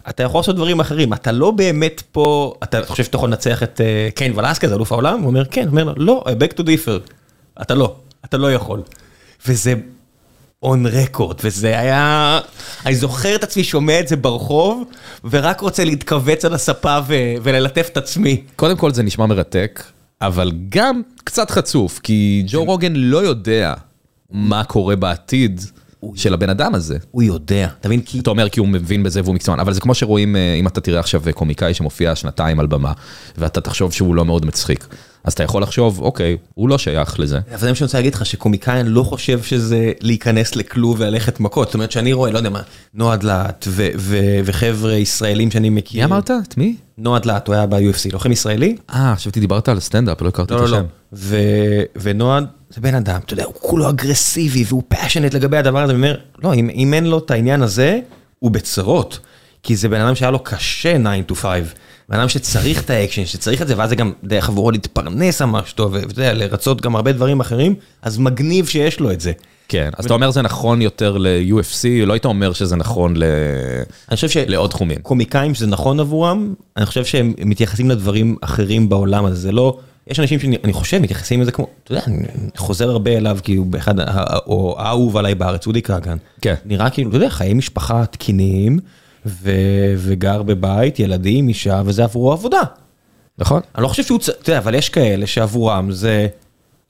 אתה 0.09 0.22
יכול 0.22 0.38
לעשות 0.38 0.57
דברים 0.57 0.80
אחרים, 0.80 1.12
אתה 1.12 1.32
לא 1.32 1.50
באמת 1.50 2.03
פה, 2.12 2.55
אתה 2.62 2.86
חושב 2.86 3.05
שאתה 3.05 3.16
יכול 3.16 3.28
לנצח 3.28 3.62
את 3.62 3.80
אה, 3.80 4.09
קיין 4.14 4.38
ולסקז, 4.38 4.72
אלוף 4.72 4.92
העולם? 4.92 5.20
הוא 5.20 5.26
אומר, 5.26 5.44
כן, 5.44 5.62
הוא 5.62 5.70
אומר 5.70 5.84
לו, 5.84 5.94
לא, 5.96 6.24
I 6.26 6.30
beg 6.30 6.59
to 6.59 6.62
differ. 6.62 7.12
אתה 7.62 7.74
לא, 7.74 7.96
אתה 8.24 8.36
לא 8.36 8.53
יכול. 8.53 8.82
וזה 9.46 9.74
און 10.62 10.86
רקורד, 10.86 11.36
וזה 11.44 11.78
היה... 11.78 12.40
אני 12.86 12.94
זוכר 12.94 13.34
את 13.34 13.44
עצמי 13.44 13.64
שומע 13.64 14.00
את 14.00 14.09
זה 14.09 14.16
ברחוב, 14.16 14.84
ורק 15.24 15.61
רוצה 15.61 15.84
להתכווץ 15.84 16.44
על 16.44 16.55
הספה 16.55 16.98
ו- 17.07 17.34
וללטף 17.42 17.88
את 17.92 17.96
עצמי. 17.96 18.42
קודם 18.57 18.76
כל 18.76 18.92
זה 18.92 19.03
נשמע 19.03 19.26
מרתק, 19.26 19.82
אבל 20.20 20.53
גם 20.68 21.03
קצת 21.24 21.50
חצוף, 21.50 22.00
כי 22.03 22.44
ג'ו 22.46 22.64
רוגן 22.64 22.92
לא 22.96 23.18
יודע 23.18 23.74
מה 24.30 24.64
קורה 24.64 24.96
בעתיד 24.96 25.61
של 26.14 26.34
הבן 26.34 26.50
אדם 26.50 26.74
הזה. 26.74 26.98
הוא 27.11 27.22
יודע, 27.22 27.68
אתה 27.80 27.88
מבין? 27.88 28.00
כי... 28.00 28.20
אתה 28.20 28.30
אומר 28.30 28.48
כי 28.48 28.61
הוא 28.61 28.68
מבין 28.68 29.03
בזה 29.03 29.20
והוא 29.24 29.34
מקצוען, 29.34 29.61
אבל 29.61 29.72
זה 29.72 29.80
כמו 29.80 29.94
שרואים, 29.94 30.36
אה, 30.36 30.55
אם 30.55 30.66
אתה 30.66 30.80
תראה 30.80 31.00
עכשיו 31.00 31.22
קומיקאי 31.34 31.74
שמופיע 31.74 32.14
שנתיים 32.14 32.61
על 32.61 32.66
במה, 32.66 32.92
ואתה 33.38 33.61
תחשוב 33.61 33.92
שהוא 33.92 34.14
לא 34.14 34.24
מאוד 34.24 34.46
מצחיק, 34.46 34.86
אז 35.24 35.32
אתה 35.32 35.42
יכול 35.42 35.62
לחשוב, 35.62 36.00
אוקיי, 36.00 36.36
הוא 36.55 36.68
לא 36.68 36.78
שייך 36.78 37.20
לזה. 37.20 37.40
אבל 37.50 37.59
זה 37.59 37.68
מה 37.68 37.74
שאני 37.74 37.86
רוצה 37.86 37.98
להגיד 37.98 38.14
לך, 38.14 38.26
שקומיקאי 38.26 38.82
לא 38.84 39.03
חושב 39.03 39.42
שזה 39.42 39.92
להיכנס 40.00 40.57
לכלוב 40.57 40.96
וללכת 41.00 41.40
מכות. 41.40 41.68
זאת 41.68 41.74
אומרת 41.74 41.92
שאני 41.92 42.12
רואה, 42.12 42.30
לא 42.30 42.38
יודע 42.38 42.50
מה, 42.50 42.62
ו- 43.66 43.88
ו- 43.96 44.40
וחבר'ה 44.44 44.92
ישראלים 44.92 45.50
שאני 45.50 45.70
מכיר. 45.70 46.00
מי 46.00 46.05
אמרת? 46.05 46.30
את 46.30 46.59
מי? 46.59 46.76
נועה 46.98 47.18
דלת, 47.20 47.46
הוא 47.46 47.55
היה 47.55 47.66
ב-UFC, 47.66 48.12
לוחם 48.12 48.32
ישראלי? 48.32 48.76
אה, 48.90 49.14
חשבתי 49.16 49.40
דיברת 49.40 49.68
על 49.68 49.80
סטנדאפ, 49.80 50.22
לא 50.22 50.28
הכרתי 50.28 50.55
את 50.55 50.59
לא, 50.59 50.64
לא, 50.64 50.70
לא. 50.70 50.76
השם. 50.76 50.86
ו- 51.12 51.82
ונועה 51.96 52.40
זה 52.75 52.81
בן 52.81 52.95
אדם, 52.95 53.20
אתה 53.25 53.33
יודע, 53.33 53.45
הוא 53.45 53.55
כולו 53.61 53.89
אגרסיבי 53.89 54.64
והוא 54.66 54.83
passionate 54.89 55.35
לגבי 55.35 55.57
הדבר 55.57 55.83
הזה, 55.83 55.93
ואומר, 55.93 56.16
לא, 56.43 56.55
אם, 56.55 56.70
אם 56.75 56.95
אין 56.95 57.05
לו 57.05 57.18
את 57.18 57.31
העניין 57.31 57.62
הזה, 57.62 58.01
הוא 58.39 58.51
בצרות. 58.51 59.18
כי 59.62 59.77
זה 59.77 59.89
בן 59.89 60.01
אדם 60.01 60.14
שהיה 60.14 60.31
לו 60.31 60.39
קשה 60.39 60.99
9 60.99 61.11
to 61.29 61.35
5. 61.35 61.61
בן 62.09 62.18
אדם 62.18 62.29
שצריך 62.29 62.85
את 62.85 62.91
האקשן, 62.91 63.27
שצריך 63.27 63.62
את 63.62 63.68
זה, 63.68 63.75
ואז 63.79 63.91
זה 63.91 63.97
גם 63.97 64.12
דרך 64.25 64.49
עבורו 64.49 64.70
להתפרנס 64.70 65.43
ממש 65.43 65.73
טוב, 65.73 65.93
ואתה 65.93 66.07
יודע, 66.07 66.33
לרצות 66.33 66.81
גם 66.81 66.97
הרבה 66.97 67.12
דברים 67.12 67.41
אחרים, 67.41 67.75
אז 68.03 68.18
מגניב 68.18 68.66
שיש 68.66 69.01
לו 69.01 69.12
את 69.12 69.20
זה. 69.20 69.33
כן, 69.68 69.91
אז 69.97 70.05
אתה 70.05 70.14
אומר 70.14 70.31
זה 70.31 70.43
נכון 70.43 70.83
יותר 70.83 71.18
ל-UFC, 71.18 72.07
לא 72.07 72.12
היית 72.12 72.25
אומר 72.25 72.53
שזה 72.53 72.77
נכון 72.77 73.16
ל... 73.16 73.25
אני 74.09 74.16
חושב 74.16 74.29
ש... 74.29 74.37
לעוד 74.37 74.70
תחומים. 74.70 74.99
קומיקאים 75.03 75.55
שזה 75.55 75.66
נכון 75.66 76.01
עבורם, 76.01 76.55
אני 76.77 76.87
חושב 76.87 77.05
שהם 77.05 77.35
מתייחסים 77.39 77.91
לדברים 77.91 78.37
אחרים 78.41 78.89
בעולם 78.89 79.25
הזה, 79.25 79.37
זה 79.37 79.53
לא, 79.53 79.79
יש 80.07 80.20
אנשים 80.20 80.38
שאני 80.40 80.72
חושב 80.72 80.98
מתייחסים 80.98 81.40
לזה 81.42 81.53
כמו, 81.53 81.66
אתה 81.84 81.92
יודע, 81.92 82.03
אני 82.07 82.26
חוזר 82.57 82.90
הרבה 82.90 83.11
אליו 83.16 83.38
כי 83.42 83.55
הוא 83.55 83.66
באחד, 83.66 83.94
או 84.46 84.76
האהוב 84.78 85.16
עליי 85.16 85.34
בארץ, 85.34 85.66
אודי 85.66 85.82
כגן. 85.82 86.16
כן. 86.40 86.55
נראה 86.64 86.90
כאילו, 86.90 87.09
אתה 87.09 87.16
יודע, 87.16 87.30
חיי 87.30 87.55
משפחה 87.55 88.07
תקינים, 88.07 88.78
ו- 89.26 89.50
וגר 89.96 90.42
בבית, 90.42 90.98
ילדים, 90.98 91.48
אישה, 91.48 91.82
וזה 91.84 92.05
עבורו 92.05 92.32
עבודה. 92.32 92.61
נכון? 93.38 93.61
אני 93.74 93.82
לא 93.82 93.88
חושב 93.88 94.03
שהוא, 94.03 94.18
צ- 94.18 94.28
אתה 94.28 94.50
יודע, 94.50 94.59
אבל 94.59 94.74
יש 94.74 94.88
כאלה 94.88 95.26
שעבורם 95.26 95.90
זה 95.92 96.26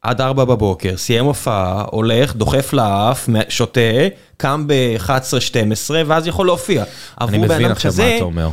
עד 0.02 0.20
ארבע 0.20 0.44
בבוקר, 0.44 0.96
סיים 0.96 1.24
הופעה, 1.24 1.84
הולך, 1.90 2.36
דוחף 2.36 2.72
לאף, 2.72 3.28
שותה, 3.48 3.80
קם 4.36 4.64
ב-11-12, 4.66 5.10
ואז 6.06 6.26
יכול 6.26 6.46
להופיע. 6.46 6.84
אני 7.20 7.38
מבין 7.38 7.70
עכשיו 7.70 7.92
מה 7.98 8.16
אתה 8.16 8.24
אומר. 8.24 8.48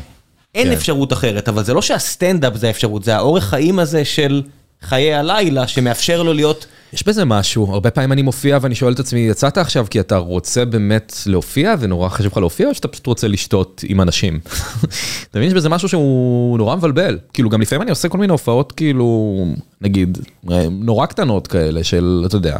אין 0.55 0.67
כן. 0.67 0.73
אפשרות 0.73 1.13
אחרת, 1.13 1.49
אבל 1.49 1.63
זה 1.63 1.73
לא 1.73 1.81
שהסטנדאפ 1.81 2.55
זה 2.55 2.67
האפשרות, 2.67 3.03
זה 3.03 3.15
האורך 3.15 3.43
חיים 3.43 3.79
הזה 3.79 4.05
של 4.05 4.41
חיי 4.81 5.13
הלילה 5.13 5.67
שמאפשר 5.67 6.23
לו 6.23 6.33
להיות... 6.33 6.65
יש 6.93 7.03
בזה 7.07 7.25
משהו, 7.25 7.71
הרבה 7.73 7.91
פעמים 7.91 8.11
אני 8.11 8.21
מופיע 8.21 8.57
ואני 8.61 8.75
שואל 8.75 8.93
את 8.93 8.99
עצמי, 8.99 9.19
יצאת 9.19 9.57
עכשיו 9.57 9.85
כי 9.89 9.99
אתה 9.99 10.17
רוצה 10.17 10.65
באמת 10.65 11.13
להופיע 11.25 11.75
ונורא 11.79 12.09
חשוב 12.09 12.31
לך 12.31 12.37
להופיע, 12.37 12.67
או 12.67 12.75
שאתה 12.75 12.87
פשוט 12.87 13.07
רוצה 13.07 13.27
לשתות 13.27 13.83
עם 13.87 14.01
אנשים? 14.01 14.39
אתה 15.29 15.39
מבין, 15.39 15.47
יש 15.47 15.53
בזה 15.53 15.69
משהו 15.69 15.89
שהוא 15.89 16.57
נורא 16.57 16.75
מבלבל. 16.75 17.17
כאילו, 17.33 17.49
גם 17.49 17.61
לפעמים 17.61 17.81
אני 17.81 17.89
עושה 17.89 18.09
כל 18.09 18.17
מיני 18.17 18.31
הופעות, 18.31 18.71
כאילו, 18.71 19.37
נגיד, 19.81 20.17
נורא 20.71 21.05
קטנות 21.05 21.47
כאלה, 21.47 21.83
של, 21.83 22.23
אתה 22.25 22.35
יודע, 22.35 22.57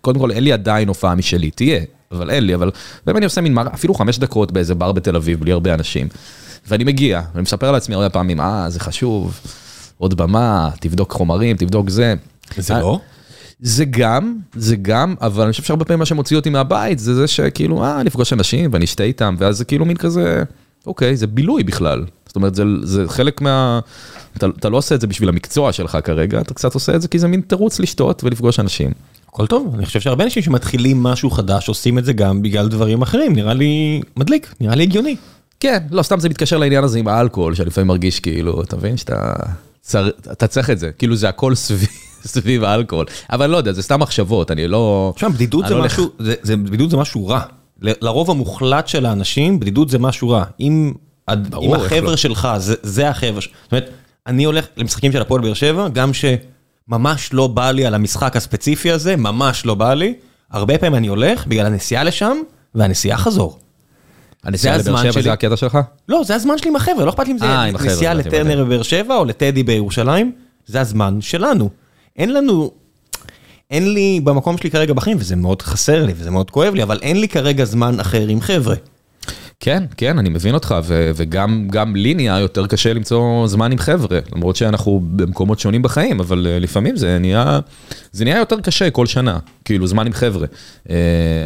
קודם 0.00 0.20
כל 0.20 0.30
אין 0.30 0.44
לי 0.44 0.52
עדיין 0.52 0.88
הופעה 0.88 1.14
משלי, 1.14 1.50
תהיה, 1.50 1.80
אבל 2.12 2.30
אין 2.30 2.44
לי, 2.44 2.54
אבל 2.54 2.70
באמת 3.06 3.16
אני 3.16 3.24
עושה 3.24 3.40
מין, 3.40 3.58
אפילו 3.58 3.94
חמש 3.94 4.18
דקות 4.18 4.52
באיזה 4.52 4.74
בר 4.74 4.92
בתל 4.92 5.16
אביב, 5.16 5.40
בלי 5.40 5.52
הרבה 5.52 5.74
אנשים. 5.74 6.08
ואני 6.68 6.84
מגיע, 6.84 7.22
אני 7.34 7.42
מספר 7.42 7.72
לעצמי 7.72 7.94
הרבה 7.94 8.08
פעמים, 8.08 8.40
אה, 8.40 8.70
זה 8.70 8.80
חשוב, 8.80 9.40
עוד 9.98 10.14
במה, 10.14 10.70
תבדוק 10.80 11.12
חומרים, 11.12 11.56
תבדוק 11.56 11.90
זה. 11.90 12.14
זה 12.56 12.74
לא? 12.74 13.00
זה 13.60 13.84
גם, 13.84 14.36
זה 14.54 14.76
גם, 14.76 15.14
אבל 15.20 15.42
אני 15.44 15.52
חושב 15.52 15.62
שהרבה 15.62 15.84
פעמים 15.84 15.98
מה 15.98 16.06
שמוציא 16.06 16.36
אותי 16.36 16.50
מהבית 16.50 16.98
זה 16.98 17.14
זה 17.14 17.26
שכאילו, 17.26 17.84
אה, 17.84 18.00
אני 18.00 18.08
אפגוש 18.08 18.32
אנשים 18.32 18.70
ואני 18.72 18.84
אשתה 18.84 19.02
איתם, 19.02 19.34
ואז 19.38 19.58
זה 19.58 19.64
כאילו 19.64 19.84
מין 19.84 19.96
כזה, 19.96 20.42
אוקיי, 20.86 21.16
זה 21.16 21.26
בילוי 21.26 21.62
בכלל. 21.62 22.04
זאת 22.26 22.36
אומרת, 22.36 22.54
זה, 22.54 22.62
זה 22.82 23.04
חלק 23.08 23.40
מה... 23.40 23.80
אתה, 24.36 24.46
אתה 24.58 24.68
לא 24.68 24.76
עושה 24.76 24.94
את 24.94 25.00
זה 25.00 25.06
בשביל 25.06 25.28
המקצוע 25.28 25.72
שלך 25.72 25.98
כרגע, 26.04 26.40
אתה 26.40 26.54
קצת 26.54 26.74
עושה 26.74 26.94
את 26.94 27.02
זה 27.02 27.08
כי 27.08 27.18
זה 27.18 27.28
מין 27.28 27.40
תירוץ 27.40 27.80
לשתות 27.80 28.24
ולפגוש 28.24 28.60
אנשים. 28.60 28.90
הכל 29.28 29.46
טוב, 29.46 29.74
אני 29.74 29.86
חושב 29.86 30.00
שהרבה 30.00 30.24
אנשים 30.24 30.42
שמתחילים 30.42 31.02
משהו 31.02 31.30
חדש 31.30 31.68
עושים 31.68 31.98
את 31.98 32.04
זה 32.04 32.12
גם 32.12 32.42
בגלל 32.42 32.68
דברים 32.68 33.02
אחרים, 33.02 33.32
נראה 33.36 33.54
לי 33.54 34.00
מדליק, 34.16 34.54
נראה 34.60 34.74
לי 34.74 34.82
הגיוני. 34.82 35.16
כן, 35.60 35.78
לא, 35.90 36.02
סתם 36.02 36.20
זה 36.20 36.28
מתקשר 36.28 36.58
לעניין 36.58 36.84
הזה 36.84 36.98
עם 36.98 37.08
האלכוהול, 37.08 37.54
שאני 37.54 37.66
לפעמים 37.66 37.88
מרגיש 37.88 38.20
כאילו, 38.20 38.62
אתה 38.62 38.76
מבין 38.76 38.96
שאתה 38.96 39.32
צר, 39.80 40.08
אתה 40.32 40.46
צריך 40.46 40.70
את 40.70 40.78
זה, 40.78 40.90
כאילו 40.92 41.16
זה 41.16 41.28
הכל 41.28 41.54
סביב. 41.54 41.88
סביב 42.24 42.64
האלכוהול, 42.64 43.06
אבל 43.30 43.44
אני 43.44 43.52
לא 43.52 43.56
יודע, 43.56 43.72
זה 43.72 43.82
סתם 43.82 44.00
מחשבות, 44.00 44.50
אני 44.50 44.68
לא... 44.68 45.12
תשמע, 45.16 45.28
בדידות 45.28 45.66
זה 45.68 45.74
לא 45.74 45.84
משהו, 45.84 46.10
זה, 46.18 46.34
זה, 46.42 46.56
בדידות 46.56 46.90
זה 46.90 46.96
משהו 46.96 47.28
רע. 47.28 47.40
לרוב 47.80 48.30
המוחלט 48.30 48.88
של 48.88 49.06
האנשים, 49.06 49.60
בדידות 49.60 49.88
זה 49.88 49.98
משהו 49.98 50.28
רע. 50.28 50.44
אם, 50.60 50.92
ברור, 51.50 51.66
אם 51.66 51.74
החבר'ה 51.74 52.10
לא. 52.10 52.16
שלך, 52.16 52.48
זה, 52.56 52.74
זה 52.82 53.08
החבר'ה, 53.08 53.40
זאת 53.40 53.72
אומרת, 53.72 53.90
אני 54.26 54.44
הולך 54.44 54.66
למשחקים 54.76 55.12
של 55.12 55.22
הפועל 55.22 55.40
באר 55.42 55.54
שבע, 55.54 55.88
גם 55.88 56.10
שממש 56.14 57.32
לא 57.32 57.46
בא 57.46 57.70
לי 57.70 57.86
על 57.86 57.94
המשחק 57.94 58.36
הספציפי 58.36 58.92
הזה, 58.92 59.16
ממש 59.16 59.66
לא 59.66 59.74
בא 59.74 59.94
לי, 59.94 60.14
הרבה 60.50 60.78
פעמים 60.78 60.94
אני 60.94 61.06
הולך 61.06 61.46
בגלל 61.46 61.66
הנסיעה 61.66 62.04
לשם, 62.04 62.36
והנסיעה 62.74 63.18
חזור. 63.18 63.58
הנסיעה 64.44 64.76
לבאר 64.76 65.12
שבע 65.12 65.22
זה 65.22 65.32
הקטע 65.32 65.56
שלך? 65.56 65.78
לא, 66.08 66.22
זה 66.24 66.34
הזמן 66.34 66.58
שלי 66.58 66.70
עם 66.70 66.76
החבר'ה, 66.76 67.04
לא 67.04 67.10
אכפת 67.10 67.26
לי 67.26 67.32
אם 67.32 67.38
זה 67.38 67.44
אה, 67.44 67.70
נסיעה 67.70 68.14
לטרנר 68.14 68.64
בבאר 68.64 68.82
שבע 68.82 69.16
או 69.16 69.24
לטדי 69.24 69.62
בירושלים, 69.62 70.32
זה 70.66 70.80
הזמן 70.80 71.20
שלנו. 71.20 71.70
אין 72.16 72.32
לנו, 72.32 72.70
אין 73.70 73.92
לי 73.94 74.20
במקום 74.24 74.58
שלי 74.58 74.70
כרגע 74.70 74.92
בחיים, 74.92 75.16
וזה 75.20 75.36
מאוד 75.36 75.62
חסר 75.62 76.06
לי 76.06 76.12
וזה 76.16 76.30
מאוד 76.30 76.50
כואב 76.50 76.74
לי, 76.74 76.82
אבל 76.82 76.98
אין 77.02 77.20
לי 77.20 77.28
כרגע 77.28 77.64
זמן 77.64 78.00
אחר 78.00 78.28
עם 78.28 78.40
חבר'ה. 78.40 78.74
כן, 79.60 79.84
כן, 79.96 80.18
אני 80.18 80.28
מבין 80.28 80.54
אותך, 80.54 80.74
ו- 80.84 81.10
וגם 81.14 81.68
גם 81.70 81.96
לי 81.96 82.14
נהיה 82.14 82.38
יותר 82.38 82.66
קשה 82.66 82.92
למצוא 82.92 83.46
זמן 83.46 83.72
עם 83.72 83.78
חבר'ה, 83.78 84.18
למרות 84.32 84.56
שאנחנו 84.56 85.02
במקומות 85.16 85.58
שונים 85.58 85.82
בחיים, 85.82 86.20
אבל 86.20 86.46
uh, 86.46 86.62
לפעמים 86.62 86.96
זה 86.96 87.18
נהיה, 87.18 87.60
זה 88.12 88.24
נהיה 88.24 88.38
יותר 88.38 88.60
קשה 88.60 88.90
כל 88.90 89.06
שנה, 89.06 89.38
כאילו 89.64 89.86
זמן 89.86 90.06
עם 90.06 90.12
חבר'ה. 90.12 90.46
Uh, 90.46 90.90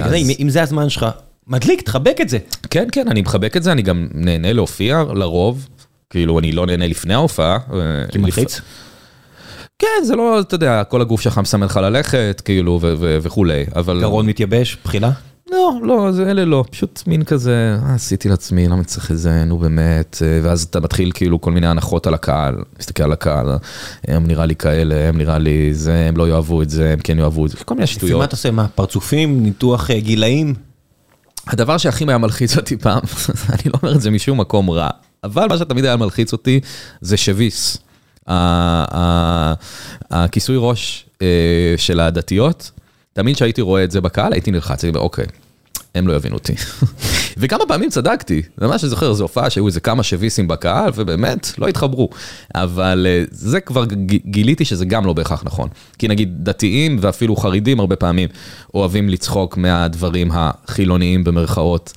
אז... 0.03 0.14
אם, 0.14 0.26
אם 0.40 0.49
זה 0.49 0.62
הזמן 0.62 0.88
שלך, 0.88 1.07
מדליק, 1.47 1.80
תחבק 1.80 2.16
את 2.20 2.28
זה. 2.28 2.38
כן, 2.70 2.88
כן, 2.93 3.09
אני 3.09 3.22
מחבק 3.22 3.57
את 3.57 3.62
זה, 3.62 3.72
אני 3.72 3.82
גם 3.82 4.09
נהנה 4.14 4.53
להופיע 4.53 5.03
לרוב, 5.14 5.68
כאילו 6.11 6.38
אני 6.38 6.53
לא 6.53 6.66
נהנה 6.66 6.86
לפני 6.86 7.14
ההופעה. 7.14 7.59
אה, 7.72 7.78
כי 8.12 8.18
מלחיץ? 8.18 8.61
כן, 9.78 10.05
זה 10.05 10.16
לא, 10.16 10.40
אתה 10.40 10.55
יודע, 10.55 10.84
כל 10.84 11.01
הגוף 11.01 11.20
שלך 11.20 11.38
מסמן 11.38 11.66
לך 11.66 11.76
ללכת, 11.76 12.43
כאילו, 12.45 12.78
וכולי, 13.22 13.64
אבל... 13.76 14.01
גרון 14.01 14.26
מתייבש, 14.26 14.76
בחילה? 14.84 15.11
לא, 15.51 15.72
לא, 15.82 16.12
זה 16.12 16.30
אלה 16.30 16.45
לא, 16.45 16.64
פשוט 16.70 17.03
מין 17.07 17.24
כזה, 17.24 17.76
אה, 17.82 17.95
עשיתי 17.95 18.28
לעצמי, 18.28 18.68
למה 18.68 18.84
צריך 18.84 19.11
את 19.11 19.18
זה, 19.18 19.45
נו 19.45 19.59
באמת, 19.59 20.22
אה, 20.22 20.40
ואז 20.43 20.62
אתה 20.62 20.80
מתחיל 20.80 21.11
כאילו 21.14 21.40
כל 21.40 21.51
מיני 21.51 21.66
הנחות 21.66 22.07
על 22.07 22.14
הקהל, 22.14 22.55
מסתכל 22.80 23.03
על 23.03 23.12
הקהל, 23.12 23.47
הם 24.09 24.26
נראה 24.26 24.47
לי 24.47 24.57
כאלה, 24.57 25.09
הם 25.09 25.18
נראה 25.18 25.38
לי 25.38 25.74
זה, 25.74 26.07
הם 26.09 26.16
לא 26.16 26.28
יאהבו 26.28 26.62
את 26.62 26.70
זה, 26.70 26.93
הם 26.93 26.99
כן 26.99 27.18
יאהבו 27.18 27.47
את 27.47 27.51
זה, 27.51 27.57
כל 27.64 27.74
מיני 27.74 27.86
שטויות. 27.86 28.11
לפי 28.11 28.18
מה 28.18 28.24
אתה 28.24 28.34
עושה, 28.36 28.51
מה, 28.51 28.68
פרצופים, 28.68 29.43
ניתוח 29.43 29.90
אה, 29.90 30.01
גילאים? 30.01 30.55
הדבר 31.47 31.78
שהכי 31.78 32.05
היה 32.09 32.18
מלחיץ 32.18 32.57
אותי 32.57 32.76
פעם, 32.76 33.01
אני 33.53 33.62
לא 33.64 33.78
אומר 33.82 33.95
את 33.95 34.01
זה 34.01 34.11
משום 34.11 34.40
מקום 34.40 34.70
רע, 34.70 34.88
אבל 35.24 35.47
מה 35.49 35.59
שתמיד 35.59 35.84
היה 35.84 35.97
מלחיץ 35.97 36.32
אותי 36.32 36.61
זה 37.01 37.16
שביס. 37.16 37.78
הכיסוי 40.11 40.57
ראש 40.59 41.07
אה, 41.22 41.74
של 41.76 42.01
הדתיות, 42.01 42.70
תמיד 43.12 43.36
כשהייתי 43.36 43.61
רואה 43.61 43.84
את 43.84 43.90
זה 43.90 44.01
בקהל 44.01 44.32
הייתי 44.32 44.51
נלחץ, 44.51 44.84
הייתי 44.84 44.88
אומר, 44.88 45.01
אוקיי, 45.01 45.26
הם 45.95 46.09
לא 46.09 46.12
יבינו 46.12 46.34
אותי. 46.34 46.53
וכמה 47.40 47.64
פעמים 47.68 47.90
צדקתי, 47.90 48.43
ממש 48.61 48.84
אני 48.84 48.90
זוכר, 48.90 49.12
זו 49.12 49.24
הופעה 49.24 49.51
שהיו 49.51 49.66
איזה 49.66 49.80
כמה 49.80 50.03
שוויסים 50.03 50.49
בקהל, 50.49 50.90
ובאמת, 50.95 51.59
לא 51.59 51.68
התחברו. 51.68 52.09
אבל 52.55 53.07
אה, 53.09 53.24
זה 53.30 53.61
כבר 53.61 53.84
גיליתי 54.26 54.64
שזה 54.64 54.84
גם 54.84 55.07
לא 55.07 55.12
בהכרח 55.12 55.43
נכון. 55.45 55.68
כי 55.99 56.09
נגיד 56.09 56.45
דתיים 56.45 56.99
ואפילו 57.01 57.36
חרדים 57.36 57.80
הרבה 57.80 57.97
פעמים 57.97 58.28
אוהבים 58.74 59.09
לצחוק 59.09 59.57
מהדברים 59.57 60.30
החילוניים 60.32 61.24
במרכאות. 61.24 61.93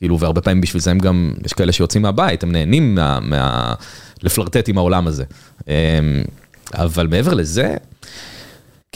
כאילו, 0.00 0.20
והרבה 0.20 0.40
פעמים 0.40 0.60
בשביל 0.60 0.82
זה 0.82 0.90
הם 0.90 0.98
גם, 0.98 1.32
יש 1.44 1.52
כאלה 1.52 1.72
שיוצאים 1.72 2.02
מהבית, 2.02 2.42
הם 2.42 2.52
נהנים 2.52 2.94
מה... 2.94 3.20
מה 3.20 3.74
לפלרטט 4.22 4.68
עם 4.68 4.78
העולם 4.78 5.06
הזה. 5.06 5.24
אמ, 5.68 5.72
אבל 6.74 7.06
מעבר 7.06 7.34
לזה, 7.34 7.76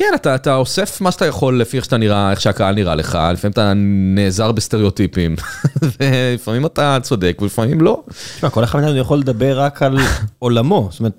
כן, 0.01 0.13
אתה, 0.15 0.35
אתה 0.35 0.57
אוסף 0.57 1.01
מה 1.01 1.13
שאתה 1.13 1.27
יכול 1.27 1.61
לפי 1.61 1.77
איך 1.77 1.85
שאתה 1.85 1.97
נראה, 1.97 2.31
איך 2.31 2.41
שהקהל 2.41 2.75
נראה 2.75 2.95
לך, 2.95 3.19
לפעמים 3.33 3.53
אתה 3.53 3.73
נעזר 4.15 4.53
בסטריאוטיפים, 4.53 5.37
ולפעמים 6.01 6.67
אתה 6.67 6.99
צודק 7.03 7.39
ולפעמים 7.41 7.81
לא. 7.81 8.03
תשמע, 8.37 8.51
כל 8.51 8.65
אחד 8.65 8.79
מאיתנו 8.79 8.97
יכול 8.97 9.19
לדבר 9.19 9.61
רק 9.61 9.83
על 9.83 9.99
עולמו, 10.39 10.89
זאת 10.91 11.01
אומרת, 11.01 11.13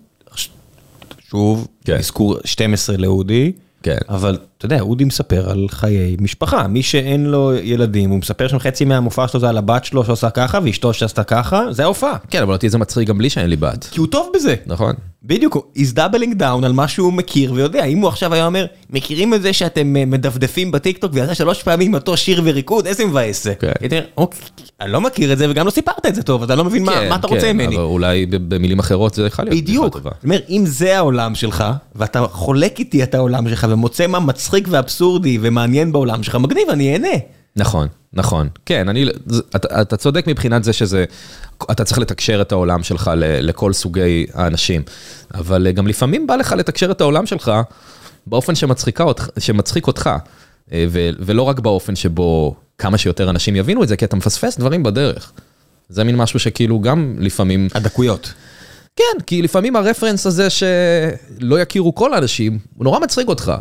שוב, 1.29 1.67
כן. 1.85 1.97
אזכור 1.97 2.37
12 2.45 2.97
לאודי. 2.97 3.51
כן. 3.83 3.97
אבל 4.09 4.37
אתה 4.57 4.65
יודע, 4.65 4.79
אודי 4.79 5.03
מספר 5.03 5.49
על 5.49 5.67
חיי 5.69 6.15
משפחה, 6.19 6.67
מי 6.67 6.83
שאין 6.83 7.25
לו 7.25 7.53
ילדים, 7.53 8.09
הוא 8.09 8.19
מספר 8.19 8.47
שם 8.47 8.59
חצי 8.59 8.85
מהמופע 8.85 9.27
שלו 9.27 9.39
זה 9.39 9.49
על 9.49 9.57
הבת 9.57 9.85
שלו 9.85 10.05
שעושה 10.05 10.29
ככה, 10.29 10.59
ואשתו 10.63 10.93
שעשתה 10.93 11.23
ככה, 11.23 11.61
זה 11.71 11.83
ההופעה. 11.83 12.17
כן, 12.29 12.41
אבל 12.41 12.53
אותי 12.53 12.69
זה 12.69 12.77
מצחיק 12.77 13.07
גם 13.07 13.17
בלי 13.17 13.29
שאין 13.29 13.49
לי 13.49 13.55
בת. 13.55 13.87
כי 13.91 13.99
הוא 13.99 14.07
טוב 14.07 14.31
בזה. 14.35 14.55
נכון. 14.65 14.95
בדיוק, 15.23 15.71
he's 15.77 15.95
doubling 15.97 16.39
down 16.39 16.65
על 16.65 16.71
מה 16.71 16.87
שהוא 16.87 17.13
מכיר 17.13 17.53
ויודע, 17.53 17.83
אם 17.83 17.97
הוא 17.97 18.07
עכשיו 18.07 18.33
היה 18.33 18.45
אומר, 18.45 18.65
מכירים 18.89 19.33
את 19.33 19.41
זה 19.41 19.53
שאתם 19.53 19.95
אה, 19.95 20.05
מדפדפים 20.05 20.71
בטיקטוק 20.71 21.11
ויצא 21.13 21.33
שלוש 21.33 21.63
פעמים 21.63 21.93
אותו 21.93 22.17
שיר 22.17 22.41
וריקוד, 22.45 22.87
איזה 22.87 23.05
מבאס 23.05 23.43
זה. 23.43 23.55
כן. 23.55 23.71
אוקיי, 24.17 24.39
אני 24.81 24.91
לא 24.91 25.01
מכיר 25.01 25.33
את 25.33 25.37
זה 25.37 25.49
וגם 25.49 25.65
לא 25.65 25.71
סיפרת 25.71 26.05
את 26.05 26.15
זה 26.15 26.23
טוב, 26.23 26.43
אז 26.43 26.51
אני 26.51 26.57
לא 26.57 26.63
מבין 26.63 26.85
כן, 26.85 27.09
מה 27.09 27.15
אתה 27.15 27.27
כן, 27.27 27.33
רוצה 27.33 27.53
ממני. 27.53 27.75
אבל 27.75 27.83
אולי 27.83 28.25
במילים 28.25 28.79
אחרות 28.79 29.13
זה 29.13 29.25
יכול 29.25 29.45
להיות 29.45 29.57
בדיוק, 29.57 29.93
זאת 29.93 30.23
אומרת, 30.23 30.45
אם 30.49 30.63
זה 30.65 30.97
העולם 30.97 31.35
שלך, 31.35 31.65
ואתה 31.95 32.25
חולק 32.31 32.79
איתי 32.79 33.03
את 33.03 33.15
העולם 33.15 33.49
שלך 33.49 33.67
ומוצא 33.69 34.07
מה 34.07 34.19
מצחיק 34.19 34.67
ואבסורדי 34.71 35.37
ומעניין 35.41 35.91
בעולם 35.91 36.23
שלך, 36.23 36.35
מגניב, 36.35 36.69
אני 36.69 36.93
אהנה. 36.93 37.17
נכון, 37.55 37.87
נכון. 38.13 38.49
כן, 38.65 38.89
אני, 38.89 39.05
אתה, 39.55 39.81
אתה 39.81 39.97
צודק 39.97 40.27
מבחינת 40.27 40.63
זה 40.63 40.73
שזה, 40.73 41.05
אתה 41.71 41.83
צריך 41.83 41.99
לתקשר 41.99 42.41
את 42.41 42.51
העולם 42.51 42.83
שלך 42.83 43.11
ל, 43.15 43.49
לכל 43.49 43.73
סוגי 43.73 44.25
האנשים, 44.33 44.81
אבל 45.33 45.67
אה, 45.67 45.71
גם 45.71 45.87
לפעמים 45.87 46.27
בא 46.27 46.35
לך 46.35 46.51
לתקשר 46.51 46.91
את 46.91 47.01
העולם 47.01 47.25
שלך 47.25 47.51
באופן 48.27 48.55
שמצחיקה, 48.55 49.05
שמצחיק 49.39 49.87
אותך, 49.87 50.09
אה, 50.71 50.85
ו, 50.89 51.09
ולא 51.19 51.43
רק 51.43 51.59
באופן 51.59 51.95
שבו 51.95 52.55
כמה 52.77 52.97
שיותר 52.97 53.29
אנשים 53.29 53.55
יבינו 53.55 53.83
את 53.83 53.87
זה, 53.87 53.97
כי 53.97 54.05
אתה 54.05 54.15
מפספס 54.15 54.57
דברים 54.57 54.83
בדרך. 54.83 55.31
זה 55.89 56.03
מין 56.03 56.15
משהו 56.15 56.39
שכאילו 56.39 56.79
גם 56.79 57.15
לפעמים... 57.19 57.67
הדקויות. 57.73 58.33
כן, 58.95 59.23
כי 59.27 59.41
לפעמים 59.41 59.75
הרפרנס 59.75 60.25
הזה 60.25 60.47
שלא 60.49 61.59
יכירו 61.59 61.95
כל 61.95 62.13
האנשים, 62.13 62.59
הוא 62.77 62.83
נורא 62.83 62.99
מצחיק 62.99 63.27
אותך. 63.27 63.53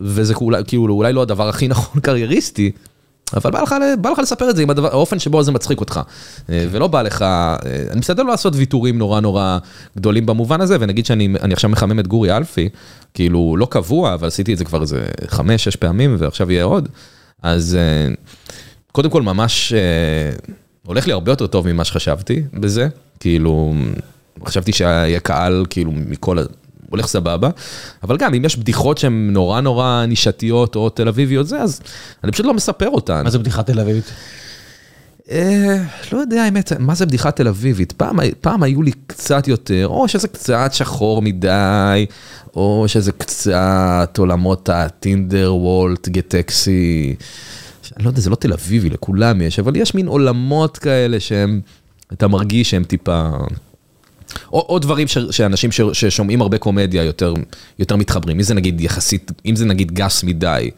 וזה 0.00 0.34
כאילו 0.66 0.94
אולי 0.94 1.12
לא 1.12 1.22
הדבר 1.22 1.48
הכי 1.48 1.68
נכון 1.68 2.00
קרייריסטי, 2.00 2.72
אבל 3.34 3.50
בא 3.50 3.62
לך, 3.62 3.74
בא 4.00 4.10
לך 4.10 4.18
לספר 4.18 4.50
את 4.50 4.56
זה 4.56 4.62
עם 4.62 4.70
הדבר, 4.70 4.88
האופן 4.88 5.18
שבו 5.18 5.42
זה 5.42 5.52
מצחיק 5.52 5.80
אותך. 5.80 6.00
אה, 6.50 6.66
ולא 6.70 6.86
בא 6.86 7.02
לך, 7.02 7.22
אה, 7.22 7.56
אני 7.90 7.98
מסתכל 7.98 8.22
לא 8.22 8.28
לעשות 8.28 8.52
ויתורים 8.56 8.98
נורא 8.98 9.20
נורא 9.20 9.58
גדולים 9.96 10.26
במובן 10.26 10.60
הזה, 10.60 10.76
ונגיד 10.80 11.06
שאני 11.06 11.28
עכשיו 11.52 11.70
מחמם 11.70 11.98
את 11.98 12.06
גורי 12.06 12.36
אלפי, 12.36 12.68
כאילו 13.14 13.56
לא 13.58 13.66
קבוע, 13.70 14.14
אבל 14.14 14.28
עשיתי 14.28 14.52
את 14.52 14.58
זה 14.58 14.64
כבר 14.64 14.82
איזה 14.82 15.06
חמש, 15.26 15.64
שש 15.64 15.76
פעמים, 15.76 16.16
ועכשיו 16.18 16.52
יהיה 16.52 16.64
עוד. 16.64 16.88
אז 17.42 17.74
אה, 17.80 18.14
קודם 18.92 19.10
כל 19.10 19.22
ממש 19.22 19.72
הולך 20.86 21.06
לי 21.06 21.12
הרבה 21.12 21.32
יותר 21.32 21.46
טוב 21.46 21.72
ממה 21.72 21.84
שחשבתי 21.84 22.42
בזה, 22.52 22.88
כאילו, 23.20 23.74
חשבתי 24.46 24.72
שהיה 24.72 25.20
קהל 25.20 25.66
כאילו 25.70 25.92
מכל, 25.92 26.38
הולך 26.90 27.06
סבבה, 27.06 27.50
אבל 28.02 28.16
גם 28.16 28.34
אם 28.34 28.44
יש 28.44 28.56
בדיחות 28.56 28.98
שהן 28.98 29.30
נורא 29.32 29.60
נורא 29.60 30.04
נישתיות 30.08 30.76
או 30.76 30.90
תל 30.90 31.08
אביביות 31.08 31.46
זה, 31.46 31.60
אז 31.60 31.80
אני 32.24 32.32
פשוט 32.32 32.46
לא 32.46 32.54
מספר 32.54 32.88
אותן. 32.88 33.24
מה 33.24 33.30
זה 33.30 33.38
בדיחה 33.38 33.62
תל 33.62 33.80
אביבית? 33.80 34.12
אה, 35.30 35.76
לא 36.12 36.18
יודע 36.18 36.42
האמת, 36.42 36.72
מה 36.78 36.94
זה 36.94 37.06
בדיחה 37.06 37.30
תל 37.30 37.48
אביבית? 37.48 37.92
פעם, 37.92 38.18
פעם 38.40 38.62
היו 38.62 38.82
לי 38.82 38.92
קצת 39.06 39.48
יותר, 39.48 39.86
או 39.86 40.08
שזה 40.08 40.28
קצת 40.28 40.70
שחור 40.72 41.22
מדי, 41.22 42.06
או 42.56 42.84
שזה 42.86 43.12
קצת 43.12 44.14
עולמות 44.18 44.68
הטינדר, 44.68 45.54
וולט, 45.54 46.08
גטקסי. 46.08 47.14
אני 47.96 48.04
לא 48.04 48.10
יודע, 48.10 48.20
זה 48.20 48.30
לא 48.30 48.36
תל 48.36 48.52
אביבי, 48.52 48.90
לכולם 48.90 49.42
יש, 49.42 49.58
אבל 49.58 49.76
יש 49.76 49.94
מין 49.94 50.06
עולמות 50.06 50.78
כאלה 50.78 51.20
שהם, 51.20 51.60
אתה 52.12 52.28
מרגיש 52.28 52.70
שהם 52.70 52.84
טיפה... 52.84 53.30
או, 54.52 54.66
או 54.68 54.78
דברים 54.78 55.08
ש, 55.08 55.18
שאנשים 55.30 55.72
ש, 55.72 55.80
ששומעים 55.92 56.42
הרבה 56.42 56.58
קומדיה 56.58 57.04
יותר, 57.04 57.34
יותר 57.78 57.96
מתחברים. 57.96 58.36
אם 58.36 58.42
זה 58.42 58.54
נגיד 58.54 58.80
יחסית, 58.80 59.32
אם 59.46 59.56
זה 59.56 59.64
נגיד 59.64 59.92
גס 59.92 60.24
מדי, 60.24 60.70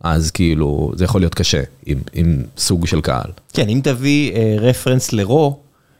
אז 0.00 0.30
כאילו, 0.30 0.92
זה 0.96 1.04
יכול 1.04 1.20
להיות 1.20 1.34
קשה 1.34 1.62
עם, 1.86 1.98
עם 2.12 2.42
סוג 2.56 2.86
של 2.86 3.00
קהל. 3.00 3.30
כן, 3.52 3.68
אם 3.68 3.80
תביא 3.82 4.32
אה, 4.32 4.56
רפרנס 4.60 5.12
לרו, 5.12 5.58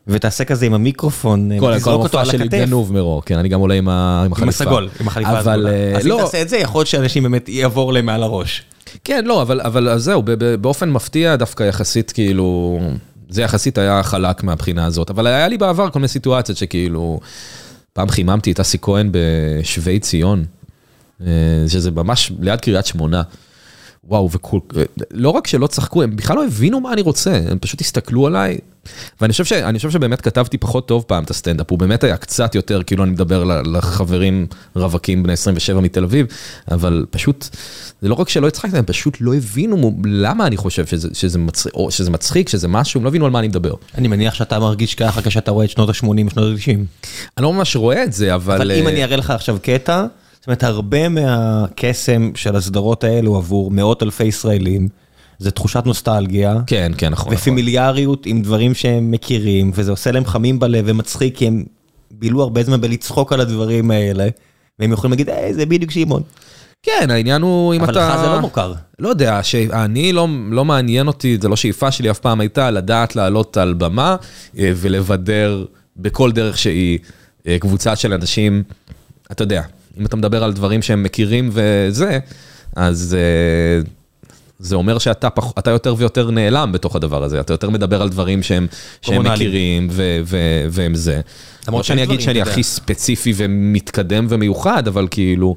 ותעשה 0.09 0.45
כזה 0.45 0.67
עם 0.67 0.75
המיקרופון, 0.75 1.51
כל, 1.61 1.67
ותזרוק 1.67 1.97
כל 1.97 2.03
אותו 2.03 2.19
על 2.19 2.25
המופע 2.25 2.39
שלי 2.39 2.47
הכתף. 2.47 2.59
גנוב 2.59 2.93
מרו, 2.93 3.23
כן, 3.27 3.39
אני 3.39 3.49
גם 3.49 3.61
עולה 3.61 3.75
עם, 3.75 3.89
ה, 3.89 4.23
עם 4.25 4.33
החליפה. 4.33 4.65
עם 4.65 4.69
הסגול, 4.69 4.89
עם 5.01 5.09
החליפה 5.09 5.31
אבל 5.31 5.67
הסגולה. 5.67 5.71
אה, 5.71 5.97
אז 5.97 6.07
אם 6.07 6.11
לא, 6.11 6.19
תעשה 6.21 6.43
את 6.43 6.49
זה, 6.49 6.57
יכול 6.57 6.79
להיות 6.79 6.89
שאנשים 6.89 7.23
באמת 7.23 7.49
יעבור 7.49 7.93
להם 7.93 8.07
מעל 8.07 8.23
הראש. 8.23 8.63
כן, 9.05 9.25
לא, 9.25 9.43
אבל, 9.43 9.61
אבל 9.61 9.99
זהו, 9.99 10.23
באופן 10.61 10.91
מפתיע 10.91 11.37
דווקא 11.37 11.63
יחסית 11.63 12.13
כאילו, 12.13 12.81
זה 13.29 13.43
יחסית 13.43 13.79
היה 13.79 14.03
חלק 14.03 14.43
מהבחינה 14.43 14.87
הזאת, 14.87 15.11
אבל 15.11 15.27
היה 15.27 15.49
לי 15.49 15.59
בעבר 15.59 15.91
כל 15.91 15.99
מיני 15.99 16.09
סיטואציות 16.09 16.59
שכאילו, 16.59 17.21
פעם 17.93 18.09
חיממתי 18.09 18.53
את 18.53 18.61
אסי 18.61 18.79
כהן 18.83 19.09
בשבי 19.13 19.99
ציון, 19.99 20.45
אה, 21.21 21.27
שזה 21.69 21.91
ממש 21.91 22.33
ליד 22.41 22.61
קריית 22.61 22.87
שמונה. 22.87 23.23
וואו, 24.09 24.31
וכל, 24.33 24.59
לא 25.11 25.31
רק 25.31 25.47
שלא 25.47 25.67
צחקו, 25.67 26.03
הם 26.03 26.17
בכלל 26.17 26.37
לא 26.37 26.45
הבינו 26.45 26.81
מה 26.81 26.93
אני 26.93 27.03
רוצה, 27.03 27.41
הם 27.51 27.59
פשוט 27.59 27.81
הסתכלו 27.81 28.27
עליי. 28.27 28.59
ואני 29.21 29.33
חושב, 29.33 29.45
ש, 29.45 29.53
חושב 29.77 29.91
שבאמת 29.91 30.21
כתבתי 30.21 30.59
פחות 30.59 30.89
טוב 30.89 31.05
פעם 31.07 31.25
את 31.25 31.31
הסטנדאפ, 31.31 31.71
הוא 31.71 31.79
באמת 31.79 32.05
היה 32.05 32.17
קצת 32.17 32.55
יותר, 32.55 32.83
כאילו 32.83 33.05
אני 33.05 33.11
מדבר 33.11 33.45
לחברים 33.45 34.47
רווקים 34.77 35.23
בני 35.23 35.33
27 35.33 35.81
מתל 35.81 36.05
אביב, 36.05 36.27
אבל 36.71 37.07
פשוט, 37.11 37.49
זה 38.03 38.09
לא 38.09 38.15
רק 38.15 38.29
שלא 38.29 38.49
הצחקתי, 38.49 38.79
הם 38.79 38.85
פשוט 38.85 39.17
לא 39.21 39.35
הבינו 39.35 39.93
למה 40.05 40.47
אני 40.47 40.57
חושב 40.57 40.87
שזה, 40.87 41.09
שזה, 41.13 41.39
מצחיק, 41.39 41.75
או 41.75 41.91
שזה 41.91 42.11
מצחיק, 42.11 42.49
שזה 42.49 42.69
משהו, 42.69 42.99
הם 42.99 43.05
לא 43.05 43.09
הבינו 43.09 43.25
על 43.25 43.31
מה 43.31 43.39
אני 43.39 43.49
מדבר. 43.49 43.75
אני 43.95 44.09
מניח 44.09 44.35
שאתה 44.35 44.59
מרגיש 44.59 44.95
ככה 44.95 45.23
כשאתה 45.23 45.51
רואה 45.51 45.65
את 45.65 45.71
שנות 45.71 45.89
ה-80 45.89 46.27
ושנות 46.27 46.59
ה-90. 46.59 46.71
אני 47.37 47.45
לא 47.45 47.53
ממש 47.53 47.77
רואה 47.77 48.05
את 48.05 48.13
זה, 48.13 48.35
אבל... 48.35 48.57
אבל 48.57 48.73
אם 48.73 48.87
אה, 48.87 48.93
אני 48.93 49.05
אראה 49.05 49.17
לך 49.17 49.31
עכשיו 49.31 49.59
קטע, 49.63 50.07
זאת 50.39 50.47
אומרת, 50.47 50.63
הרבה 50.63 51.09
מהקסם 51.09 52.31
של 52.35 52.57
הסדרות 52.57 53.05
האלו 53.05 53.37
עבור 53.37 53.71
מאות 53.71 54.03
אלפי 54.03 54.25
ישראלים, 54.25 54.89
זה 55.39 55.51
תחושת 55.51 55.83
נוסטלגיה. 55.87 56.61
כן, 56.67 56.93
כן, 56.99 57.09
נכון. 57.09 57.33
נכון. 57.33 57.35
ופמיליאריות 57.35 58.27
עם 58.27 58.43
דברים 58.43 58.75
שהם 58.75 59.11
מכירים, 59.11 59.71
וזה 59.75 59.91
עושה 59.91 60.13
להם 60.13 60.25
חמים 60.25 60.59
בלב 60.59 60.85
ומצחיק, 60.89 61.37
כי 61.37 61.47
הם 61.47 61.65
בילו 62.11 62.43
הרבה 62.43 62.63
זמן 62.63 62.81
בלצחוק 62.81 63.33
על 63.33 63.41
הדברים 63.41 63.91
האלה, 63.91 64.29
והם 64.79 64.93
יכולים 64.93 65.11
להגיד, 65.11 65.31
היי, 65.31 65.55
זה 65.55 65.67
בדיוק 65.67 65.91
שמעון. 65.91 66.23
כן, 66.83 67.11
העניין 67.11 67.43
הוא 67.43 67.75
אם 67.75 67.81
אבל 67.81 67.91
אתה... 67.91 68.09
לך 68.09 68.21
זה 68.21 68.27
לא 68.27 68.41
מוכר. 68.41 68.75
לא 68.99 69.09
יודע, 69.09 69.43
שאני 69.43 70.13
לא, 70.13 70.29
לא 70.51 70.65
מעניין 70.65 71.07
אותי, 71.07 71.39
זה 71.43 71.49
לא 71.49 71.57
שאיפה 71.57 71.91
שלי 71.91 72.11
אף 72.11 72.19
פעם 72.19 72.41
הייתה 72.41 72.71
לדעת 72.71 73.17
לעלות 73.17 73.57
על 73.57 73.75
במה 73.75 74.17
אה, 74.59 74.73
ולבדר 74.77 75.65
בכל 75.97 76.33
דרך 76.33 76.59
שהיא 76.59 76.99
אה, 77.47 77.59
קבוצה 77.59 77.97
של 77.97 78.13
אנשים, 78.13 78.63
אתה 79.33 79.43
יודע, 79.43 79.63
אם 79.99 80.07
אתה 80.07 80.17
מדבר 80.17 80.45
על 80.45 80.53
דברים 80.53 80.83
שהם 80.83 81.03
מכירים 81.03 81.51
וזה, 81.53 82.19
אז 82.77 83.17
אה, 83.19 83.91
זה 84.59 84.77
אומר 84.77 84.99
שאתה 84.99 85.31
פח, 85.31 85.53
אתה 85.59 85.71
יותר 85.71 85.95
ויותר 85.99 86.31
נעלם 86.31 86.73
בתוך 86.73 86.97
הדבר 86.97 87.25
הזה, 87.25 87.41
אתה 87.41 87.53
יותר 87.53 87.71
מדבר 87.71 88.03
על 88.03 88.09
דברים 88.09 88.43
שהם, 88.43 88.67
שהם. 89.03 89.27
מכירים 89.27 89.89
ו, 89.91 90.21
ו, 90.25 90.37
והם 90.71 90.95
זה. 90.95 91.21
למרות 91.69 91.85
שאני 91.85 92.03
אגיד 92.03 92.21
שאני. 92.21 92.43
הכי 92.43 92.63
ספציפי 92.63 93.33
ומתקדם 93.37 94.27
ומיוחד, 94.29 94.89
אבל 94.89 95.09
כאילו, 95.11 95.57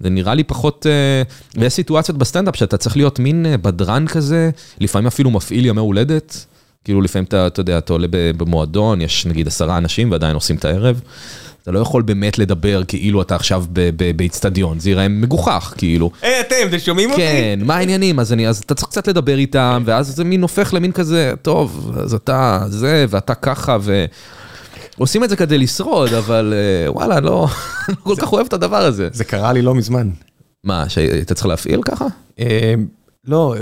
זה 0.00 0.10
נראה 0.10 0.34
לי 0.34 0.44
פחות, 0.44 0.86
אה, 0.86 1.22
ויש 1.60 1.72
סיטואציות 1.72 2.18
בסטנדאפ 2.18 2.56
שאתה 2.56 2.76
צריך 2.76 2.96
להיות 2.96 3.18
מין 3.18 3.46
אה, 3.46 3.56
בדרן 3.56 4.06
כזה, 4.06 4.50
לפעמים 4.80 5.06
אפילו 5.06 5.30
מפעיל 5.30 5.66
ימי 5.66 5.80
הולדת, 5.80 6.46
כאילו 6.84 7.02
לפעמים 7.02 7.24
אתה, 7.24 7.46
אתה 7.46 7.60
יודע, 7.60 7.78
אתה 7.78 7.92
עולה 7.92 8.06
במועדון, 8.10 9.00
יש 9.00 9.26
נגיד 9.26 9.46
עשרה 9.46 9.78
אנשים 9.78 10.10
ועדיין 10.10 10.34
עושים 10.34 10.56
את 10.56 10.64
הערב, 10.64 11.00
אתה 11.66 11.72
לא 11.74 11.78
יכול 11.78 12.02
באמת 12.02 12.38
לדבר 12.38 12.82
כאילו 12.88 13.22
אתה 13.22 13.34
עכשיו 13.34 13.64
ב- 13.72 13.90
ב- 13.96 14.16
באיצטדיון, 14.16 14.78
זה 14.80 14.90
ייראה 14.90 15.08
מגוחך, 15.08 15.74
כאילו. 15.76 16.10
היי, 16.22 16.40
אתם, 16.40 16.54
אתם 16.68 16.78
שומעים 16.78 17.10
אותי? 17.10 17.22
כן, 17.22 17.58
מה 17.62 17.76
העניינים? 17.76 18.20
אז, 18.20 18.32
אני, 18.32 18.48
אז 18.48 18.58
אתה 18.58 18.74
צריך 18.74 18.88
קצת 18.88 19.08
לדבר 19.08 19.38
איתם, 19.38 19.82
ואז 19.86 20.16
זה 20.16 20.24
מין 20.24 20.42
הופך 20.42 20.74
למין 20.74 20.92
כזה, 20.92 21.32
טוב, 21.42 21.92
אז 22.02 22.14
אתה 22.14 22.64
זה, 22.68 23.06
ואתה 23.08 23.34
ככה, 23.34 23.76
ו... 23.80 24.04
עושים 24.98 25.24
את 25.24 25.28
זה 25.28 25.36
כדי 25.36 25.58
לשרוד, 25.58 26.12
אבל 26.12 26.54
אה, 26.56 26.92
וואלה, 26.92 27.20
לא, 27.20 27.46
לא 27.88 27.94
כל 28.02 28.16
כך 28.16 28.32
אוהב 28.32 28.46
את 28.46 28.52
הדבר 28.52 28.76
הזה. 28.84 29.08
זה 29.12 29.24
קרה 29.24 29.52
לי 29.52 29.62
לא 29.62 29.74
מזמן. 29.74 30.10
מה, 30.64 30.88
שהיית 30.88 31.32
צריך 31.32 31.46
להפעיל 31.46 31.82
ככה? 31.82 32.06
אה, 32.40 32.74
לא, 33.26 33.54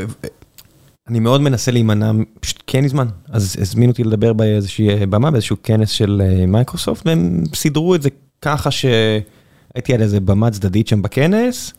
אני 1.08 1.20
מאוד 1.20 1.40
מנסה 1.40 1.70
להימנע, 1.70 2.10
פשוט 2.40 2.62
כי 2.66 2.76
אין 2.76 2.84
לי 2.84 2.88
זמן. 2.88 3.06
אז 3.28 3.56
הזמינו 3.60 3.92
אותי 3.92 4.04
לדבר 4.04 4.32
באיזושהי 4.32 4.88
אה, 4.88 5.06
במה, 5.06 5.30
באיזשהו 5.30 5.56
כנס 5.62 5.90
של 5.90 6.22
אה, 6.24 6.46
מייקרוסופט, 6.46 7.06
והם 7.06 7.44
סידרו 7.54 7.94
את 7.94 8.02
זה 8.02 8.08
ככה 8.42 8.70
שהייתי 8.70 9.94
על 9.94 10.02
איזה 10.02 10.20
במה 10.20 10.50
צדדית 10.50 10.88
שם 10.88 11.02
בכנס, 11.02 11.72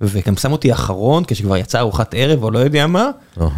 וגם 0.00 0.36
שם 0.36 0.52
אותי 0.52 0.72
אחרון, 0.72 1.24
כשכבר 1.26 1.56
יצאה 1.56 1.80
ארוחת 1.80 2.14
ערב 2.14 2.42
או 2.42 2.50
לא 2.50 2.58
יודע 2.58 2.86
מה, 2.86 3.10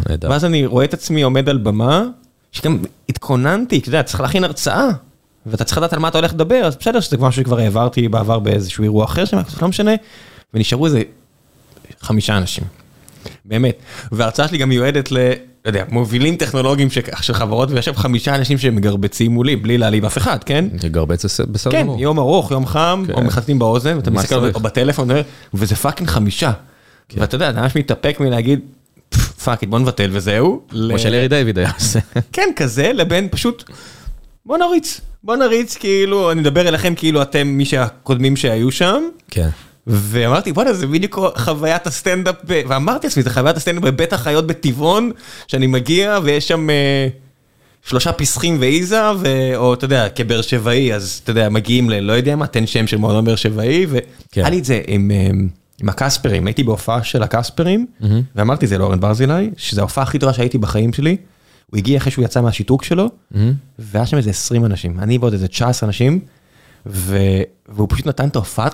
נהדר. 0.09 0.29
ואז 0.29 0.45
אני 0.45 0.65
רואה 0.65 0.85
את 0.85 0.93
עצמי 0.93 1.21
עומד 1.21 1.49
על 1.49 1.57
במה, 1.57 2.05
שגם 2.51 2.77
התכוננתי, 3.09 3.77
אתה 3.77 3.89
יודע, 3.89 4.03
צריך 4.03 4.21
להכין 4.21 4.43
הרצאה, 4.43 4.89
ואתה 5.45 5.63
צריך 5.63 5.77
לדעת 5.77 5.93
על 5.93 5.99
מה 5.99 6.07
אתה 6.07 6.17
הולך 6.17 6.33
לדבר, 6.33 6.61
אז 6.65 6.75
בסדר 6.75 6.99
שזה 6.99 7.17
משהו 7.17 7.41
שכבר 7.41 7.59
העברתי 7.59 8.07
בעבר 8.07 8.39
באיזשהו 8.39 8.83
אירוע 8.83 9.05
אחר 9.05 9.25
שם, 9.25 9.37
לא 9.61 9.67
משנה, 9.67 9.91
ונשארו 10.53 10.85
איזה 10.85 11.01
חמישה 11.99 12.37
אנשים. 12.37 12.80
באמת. 13.45 13.75
וההרצאה 14.11 14.47
שלי 14.47 14.57
גם 14.57 14.69
מיועדת 14.69 15.11
ל... 15.11 15.17
לא 15.65 15.69
יודע, 15.69 15.83
מובילים 15.89 16.35
טכנולוגיים 16.35 16.89
של 17.21 17.33
חברות, 17.33 17.71
ויושב 17.71 17.95
חמישה 17.95 18.35
אנשים 18.35 18.57
שמגרבצים 18.57 19.31
מולי, 19.31 19.55
בלי 19.55 19.77
להעליב 19.77 20.05
אף 20.05 20.17
אחד, 20.17 20.43
כן? 20.43 20.65
גרבץ 20.91 21.37
זה 21.37 21.43
בסדר 21.45 21.71
כן, 21.71 21.81
גמור. 21.81 22.01
יום 22.01 22.19
ארוך, 22.19 22.51
יום 22.51 22.65
חם, 22.65 23.03
כן. 23.07 23.13
או 23.13 23.21
מחטטים 23.21 23.59
באוזן, 23.59 23.95
ואתה 23.97 24.11
מסתכל 24.11 24.35
שצריך. 24.35 24.55
או 24.55 24.59
בטלפון, 24.59 25.09
וזה 25.53 25.75
fucking 25.75 26.09
חמישה. 26.09 26.51
ואתה 27.15 27.35
יודע, 27.35 27.49
אתה 27.49 27.61
ממש 27.61 27.75
מתאפק 27.75 28.17
מלהגיד, 28.19 28.59
fuck, 29.43 29.63
בוא 29.63 29.79
נבטל 29.79 30.09
וזהו. 30.13 30.61
כמו 30.69 30.99
שלארי 30.99 31.27
דיוויד 31.27 31.59
היה 31.59 31.71
עושה. 31.75 31.99
כן, 32.31 32.49
כזה, 32.55 32.91
לבין 32.93 33.27
פשוט, 33.31 33.63
בוא 34.45 34.57
נריץ. 34.57 35.01
בוא 35.23 35.35
נריץ, 35.35 35.77
כאילו, 35.77 36.31
אני 36.31 36.41
מדבר 36.41 36.67
אליכם 36.67 36.95
כאילו 36.95 37.21
אתם 37.21 37.47
מי 37.47 37.65
שהקודמים 37.65 38.35
שהיו 38.35 38.71
שם, 38.71 39.03
כן. 39.29 39.49
ואמרתי, 39.87 40.53
בוא'נה, 40.53 40.73
זה 40.73 40.87
בדיוק 40.87 41.19
חוויית 41.37 41.87
הסטנדאפ, 41.87 42.35
ב... 42.47 42.61
ואמרתי 42.67 43.07
לעצמי, 43.07 43.23
זה 43.23 43.29
חוויית 43.29 43.57
הסטנדאפ 43.57 43.83
בבית 43.83 44.13
החיות 44.13 44.47
בטבעון, 44.47 45.11
שאני 45.47 45.67
מגיע 45.67 46.19
ויש 46.23 46.47
שם 46.47 46.69
אה, 46.69 47.07
שלושה 47.83 48.11
פסחים 48.11 48.57
ואיזה, 48.59 49.01
ו... 49.19 49.55
או 49.55 49.73
אתה 49.73 49.85
יודע, 49.85 50.09
כבאר 50.09 50.41
שבעי, 50.41 50.93
אז 50.93 51.21
אתה 51.23 51.31
יודע, 51.31 51.49
מגיעים 51.49 51.89
ל... 51.89 51.99
לא 51.99 52.13
יודע 52.13 52.35
מה, 52.35 52.47
תן 52.47 52.67
שם 52.67 52.87
של 52.87 52.97
מועדון 52.97 53.25
באר 53.25 53.35
שבעי, 53.35 53.85
כן. 54.31 54.41
והיה 54.41 54.49
לי 54.49 54.59
את 54.59 54.65
זה 54.65 54.81
עם, 54.87 55.11
אה, 55.11 55.29
עם 55.81 55.89
הקספרים, 55.89 56.47
הייתי 56.47 56.63
בהופעה 56.63 57.03
של 57.03 57.23
הקספרים, 57.23 57.85
ואמרתי 58.35 58.65
את 58.65 58.69
זה 58.69 58.77
לאורן 58.77 58.99
ברזילי, 58.99 59.49
שזו 59.57 59.81
ההופעה 59.81 60.03
הכי 60.03 60.19
טובה 60.19 60.33
שהייתי 60.33 60.57
בחיים 60.57 60.93
שלי, 60.93 61.17
הוא 61.71 61.77
הגיע 61.77 61.97
אחרי 61.97 62.11
שהוא 62.11 62.25
יצא 62.25 62.41
מהשיתוק 62.41 62.83
שלו, 62.83 63.09
והיה 63.79 64.05
שם 64.05 64.17
איזה 64.17 64.29
20 64.29 64.65
אנשים, 64.65 64.99
אני 64.99 65.17
ועוד 65.17 65.33
איזה 65.33 65.47
19 65.47 65.87
אנשים, 65.87 66.19
ו... 66.85 67.17
והוא 67.69 67.87
פשוט 67.91 68.07
נתן 68.07 68.27
את 68.27 68.35
ההופעה 68.35 68.67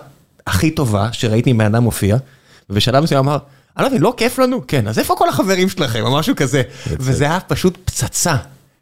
הכי 0.48 0.72
טובה 0.72 1.10
שראיתי 1.12 1.50
עם 1.50 1.58
בן 1.58 1.66
אדם 1.66 1.84
מופיע, 1.84 2.18
ובשלב 2.70 3.04
מסוים 3.04 3.20
אמר, 3.20 3.38
אני 3.78 3.84
לא 3.84 3.90
מבין, 3.90 4.02
לא 4.02 4.14
כיף 4.18 4.40
לנו? 4.40 4.62
כן, 4.68 4.88
אז 4.88 5.00
איפה 5.00 5.16
כל 5.18 5.30
החברים 5.30 5.70
שלכם? 5.70 6.04
או 6.04 6.18
משהו 6.18 6.36
כזה. 6.36 6.62
וזה 6.88 7.24
היה 7.24 7.40
פשוט 7.40 7.78
פצצה. 7.86 8.36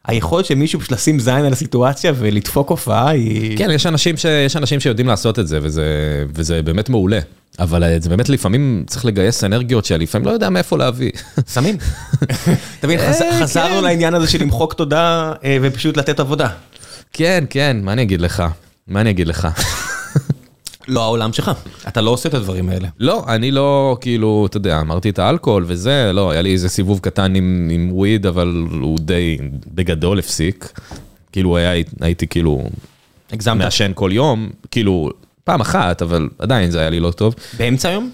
היכולת 0.08 0.46
של 0.46 0.56
מישהו 0.56 0.80
פשוט 0.80 0.92
לשים 0.92 1.20
זין 1.20 1.46
על 1.46 1.54
הסיטואציה 1.54 2.14
ולדפוק 2.16 2.70
הופעה 2.70 3.10
היא... 3.10 3.58
כן, 3.58 3.72
יש 3.72 3.86
אנשים, 3.86 4.18
ש... 4.18 4.26
יש 4.26 4.56
אנשים 4.56 4.80
שיודעים 4.80 5.08
לעשות 5.08 5.40
את 5.40 5.48
זה, 5.48 5.60
וזה, 5.62 5.84
וזה 6.34 6.62
באמת 6.62 6.90
מעולה. 6.90 7.20
אבל 7.60 7.84
אה, 7.84 7.98
זה 8.00 8.10
באמת 8.10 8.30
לפעמים 8.30 8.84
צריך 8.88 9.06
לגייס 9.06 9.44
אנרגיות 9.44 9.86
שלפעמים 9.86 10.28
לא 10.28 10.32
יודע 10.32 10.50
מאיפה 10.50 10.78
להביא. 10.78 11.12
סמים. 11.48 11.78
אתה 12.80 12.88
מבין, 12.88 13.00
אה, 13.00 13.14
חזרנו 13.42 13.76
כן. 13.76 13.84
לעניין 13.84 14.14
הזה 14.14 14.28
של 14.28 14.42
למחוק 14.42 14.74
תודה 14.74 15.34
אה, 15.44 15.58
ופשוט 15.62 15.98
לתת 15.98 16.20
עבודה. 16.20 16.48
כן, 17.14 17.44
כן, 17.50 17.78
מה 17.82 17.94
אני 17.94 18.02
אגיד 18.02 18.22
לך? 18.22 18.44
מה 18.88 19.02
אני 19.02 19.10
אגיד 19.10 19.28
לך? 19.28 19.48
לא 20.88 21.04
העולם 21.04 21.34
שלך, 21.34 21.52
אתה 21.88 22.02
לא 22.02 22.10
עושה 22.10 22.30
את 22.30 22.34
הדברים 22.34 22.70
האלה. 22.70 22.88
לא, 23.00 23.24
אני 23.28 23.52
לא, 23.52 23.98
כאילו, 24.02 24.46
אתה 24.50 24.58
יודע, 24.58 24.82
אמרתי 24.82 25.10
את 25.10 25.20
האלכוהול 25.20 25.64
וזה, 25.68 26.12
לא, 26.14 26.32
היה 26.32 26.42
לי 26.42 26.52
איזה 26.54 26.70
סיבוב 26.70 27.00
קטן 27.00 27.36
עם, 27.36 27.70
עם 27.72 27.90
וויד, 27.92 28.26
אבל 28.26 28.66
הוא 28.82 29.00
די, 29.00 29.38
בגדול 29.74 30.20
הפסיק. 30.20 30.72
כאילו, 31.32 31.58
היה, 31.58 31.84
הייתי 32.02 32.28
כאילו 32.28 32.64
הגזמת. 33.32 33.58
מעשן 33.58 33.92
כל 33.96 34.10
יום, 34.14 34.50
כאילו, 34.72 35.10
פעם 35.44 35.62
אחת, 35.62 36.02
אבל 36.02 36.30
עדיין 36.40 36.72
זה 36.72 36.80
היה 36.80 36.90
לי 36.90 37.00
לא 37.00 37.12
טוב. 37.12 37.36
באמצע 37.58 37.90
היום? 37.90 38.12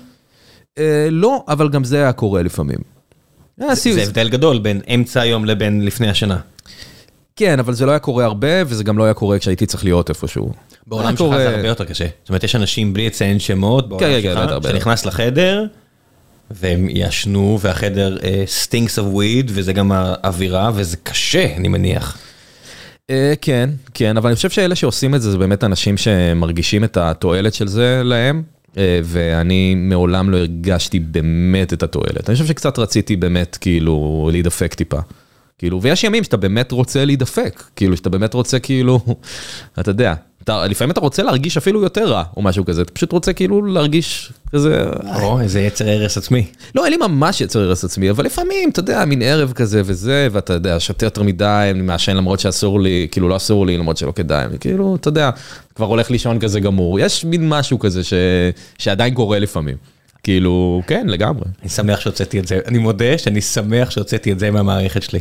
אה, 0.78 1.08
לא, 1.12 1.44
אבל 1.48 1.70
גם 1.70 1.84
זה 1.84 1.98
היה 1.98 2.14
קורה 2.14 2.44
לפעמים. 2.44 2.78
זה 3.58 3.76
זה 3.76 4.04
הבדל 4.04 4.30
גדול 4.30 4.60
בין 4.60 4.82
אמצע 4.96 5.22
היום 5.22 5.46
לבין 5.46 5.86
לפני 5.86 6.10
השנה. 6.10 6.38
כן, 7.42 7.60
אבל 7.60 7.74
זה 7.74 7.86
לא 7.86 7.92
היה 7.92 8.00
קורה 8.00 8.26
הרבה, 8.26 8.48
וזה 8.66 8.84
גם 8.84 8.98
לא 8.98 9.04
היה 9.04 9.14
קורה 9.14 9.40
כשהייתי 9.40 9.66
צריך 9.66 9.84
להיות 9.84 10.10
איפשהו. 10.10 10.52
בעולם 10.88 11.18
שלך 11.18 11.38
זה 11.38 11.56
הרבה 11.56 11.68
יותר 11.68 11.86
קשה. 11.86 12.06
זאת 12.22 12.30
אומרת, 12.30 12.44
יש 12.44 12.56
אנשים 12.56 12.94
בלי 12.94 13.06
לציין 13.08 13.40
שמות 13.40 13.90
בעולם 13.90 14.06
כן, 14.06 14.20
כן, 14.24 14.34
שלך, 14.34 14.52
בטח. 14.52 14.70
שנכנס 14.70 15.06
לחדר, 15.06 15.66
והם 16.52 16.88
ישנו, 16.90 17.60
והחדר 17.62 18.18
stinks 18.46 19.00
of 19.00 19.08
weed, 19.08 19.52
וזה 19.54 19.74
גם 19.74 19.92
האווירה, 19.92 20.72
וזה 20.76 20.98
קשה, 21.04 21.56
אני 21.58 21.68
מניח. 21.68 22.18
אה, 23.10 23.34
כן, 23.42 23.70
כן, 23.94 24.18
אבל 24.18 24.30
אני 24.30 24.36
חושב 24.36 24.50
שאלה 24.50 24.76
שעושים 24.76 25.16
את 25.16 25.22
זה, 25.22 25.32
זה 25.32 25.38
באמת 25.38 25.64
אנשים 25.64 25.98
שמרגישים 25.98 26.84
את 26.84 26.98
התועלת 26.98 27.54
של 27.54 27.68
זה 27.68 28.02
להם, 28.04 28.44
אה, 28.78 29.00
ואני 29.04 29.76
מעולם 29.76 30.30
לא 30.30 30.38
הרגשתי 30.38 31.00
באמת 31.00 31.74
את 31.74 31.84
התועלת. 31.84 32.30
אני 32.30 32.36
חושב 32.36 32.48
שקצת 32.48 32.80
רציתי 32.80 33.16
באמת 33.16 33.58
כאילו 33.62 34.30
להידפק 34.32 34.74
טיפה. 34.74 35.00
כאילו, 35.62 35.82
ויש 35.82 36.04
ימים 36.04 36.24
שאתה 36.24 36.38
באמת 36.38 36.72
רוצה 36.72 37.06
להידפק, 37.06 37.64
כאילו, 37.76 37.98
שאתה 37.98 38.10
באמת 38.10 38.34
רוצה 38.34 38.60
כאילו, 38.60 39.00
אתה 39.80 39.92
יודע, 39.92 40.14
אתה, 40.44 40.68
לפעמים 40.68 40.92
אתה 40.92 41.00
רוצה 41.00 41.24
להרגיש 41.24 41.58
אפילו 41.58 41.82
יותר 41.82 42.12
רע, 42.12 42.24
או 42.38 42.42
משהו 42.42 42.66
כזה, 42.66 42.82
אתה 42.82 42.92
פשוט 42.92 43.12
רוצה 43.12 43.34
כאילו 43.34 43.66
להרגיש 43.66 44.34
כזה, 44.52 44.84
או, 45.16 45.42
איזה 45.42 45.62
יצר 45.62 45.90
הרס 45.90 46.18
עצמי. 46.18 46.46
לא, 46.76 46.86
אין 46.86 46.94
לי 46.94 46.98
ממש 46.98 47.42
יצר 47.42 47.60
הרס 47.60 47.84
עצמי, 47.84 48.10
אבל 48.10 48.26
לפעמים, 48.26 48.70
אתה 48.70 48.80
יודע, 48.80 49.06
מין 49.06 49.22
ערב 49.22 49.52
כזה 49.52 49.82
וזה, 49.86 50.28
ואתה 50.32 50.54
יודע, 50.54 50.80
שותה 50.80 51.06
יותר 51.06 51.24
מדי, 51.24 51.68
אני 51.72 51.82
מעשן 51.82 52.16
למרות 52.18 52.40
שאסור 52.40 52.80
לי, 52.80 53.08
כאילו 53.12 53.30
לא 53.30 53.36
אסור 53.36 53.66
לי, 53.66 53.78
למרות 53.78 53.98
שלא 53.98 54.12
כדאי, 54.12 54.46
כאילו, 54.60 54.96
אתה 54.96 55.08
יודע, 55.08 55.30
כבר 55.76 55.86
הולך 55.86 56.12
לישון 56.12 56.40
כזה 56.40 56.60
גמור. 56.60 57.00
יש 57.00 57.26
מין 57.26 57.50
משהו 57.50 57.80
כזה 57.80 58.04
ש... 58.04 58.14
שעדיין 58.78 59.14
קורה 59.14 59.40
לפעמים. 59.40 59.76
כאילו, 60.24 60.82
כן, 60.88 61.08
לגמרי. 61.08 61.46
אני 61.62 61.70
שמח 61.70 62.00
שהוצאתי 62.00 62.40
את 62.40 62.48
זה, 62.48 62.60
אני 62.68 62.78
מודה 62.78 63.18
שאני 63.18 63.42
שמח 63.42 63.92
שהוצאתי 63.92 64.32
את 64.32 64.40
זה 64.40 64.52
מהמערכת 64.52 65.04
שלי. 65.04 65.20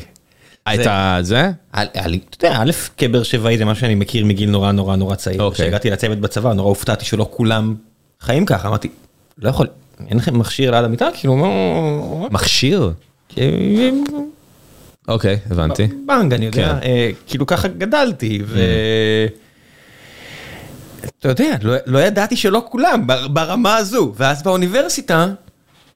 את 0.74 0.86
ה... 0.86 1.18
זה? 1.20 1.50
היה- 1.72 1.86
היה 1.94 2.06
לי, 2.06 2.20
אתה 2.30 2.46
יודע, 2.46 2.56
א', 2.62 2.70
כבאר 2.96 3.22
שבעי 3.22 3.58
זה 3.58 3.64
משהו 3.64 3.80
שאני 3.80 3.94
מכיר 3.94 4.24
מגיל 4.24 4.50
נורא 4.50 4.72
נורא 4.72 4.96
נורא 4.96 5.14
צעיר. 5.14 5.42
אוקיי. 5.42 5.64
כשהגעתי 5.64 5.90
לצוות 5.90 6.18
בצבא, 6.18 6.52
נורא 6.52 6.68
הופתעתי 6.68 7.04
שלא 7.04 7.28
כולם 7.30 7.74
חיים 8.20 8.46
ככה, 8.46 8.68
אמרתי, 8.68 8.88
לא 9.38 9.48
יכול, 9.48 9.66
אין 10.08 10.16
לכם 10.18 10.38
מכשיר 10.38 10.70
ליד 10.70 10.84
המיטה? 10.84 11.08
כאילו, 11.14 11.36
מה... 11.36 11.46
מכשיר? 12.30 12.92
אוקיי, 15.08 15.38
הבנתי. 15.50 15.86
בנג, 16.06 16.34
אני 16.34 16.46
יודע, 16.46 16.78
כן. 16.80 16.86
אה, 16.88 17.10
כאילו 17.26 17.46
ככה 17.46 17.68
גדלתי, 17.68 18.42
ו... 18.46 18.60
אתה 21.18 21.28
יודע, 21.28 21.56
לא, 21.62 21.74
לא 21.86 21.98
ידעתי 21.98 22.36
שלא 22.36 22.62
כולם, 22.70 23.06
בר- 23.06 23.28
ברמה 23.28 23.76
הזו, 23.76 24.12
ואז 24.16 24.42
באוניברסיטה, 24.42 25.26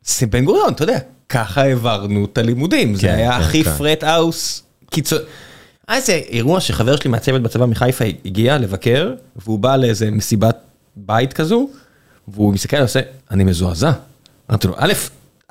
זה 0.05 0.27
בן 0.27 0.45
גוריון, 0.45 0.73
אתה 0.73 0.83
יודע, 0.83 0.99
ככה 1.29 1.63
העברנו 1.63 2.25
את 2.25 2.39
הלימודים, 2.39 2.95
זה 2.95 3.03
כן, 3.03 3.15
היה 3.15 3.33
כן, 3.33 3.41
הכי 3.41 3.65
כן. 3.65 3.71
frat 3.71 4.03
house 4.05 4.63
קיצוני. 4.95 5.23
היה 5.89 5.97
איזה 5.97 6.13
אירוע 6.13 6.61
שחבר 6.61 6.97
שלי 6.97 7.11
מהצוות 7.11 7.43
בצבא 7.43 7.67
מחיפה 7.67 8.05
הגיע 8.25 8.59
לבקר, 8.59 9.15
והוא 9.37 9.59
בא 9.59 9.77
לאיזה 9.77 10.11
מסיבת 10.11 10.57
בית 10.97 11.33
כזו, 11.33 11.69
והוא 12.29 12.53
מסתכל 12.53 12.77
ועושה, 12.77 13.01
אני 13.31 13.45
מזועזע. 13.45 13.93
אמרתי 14.51 14.67
לו, 14.67 14.75
א', 14.77 14.93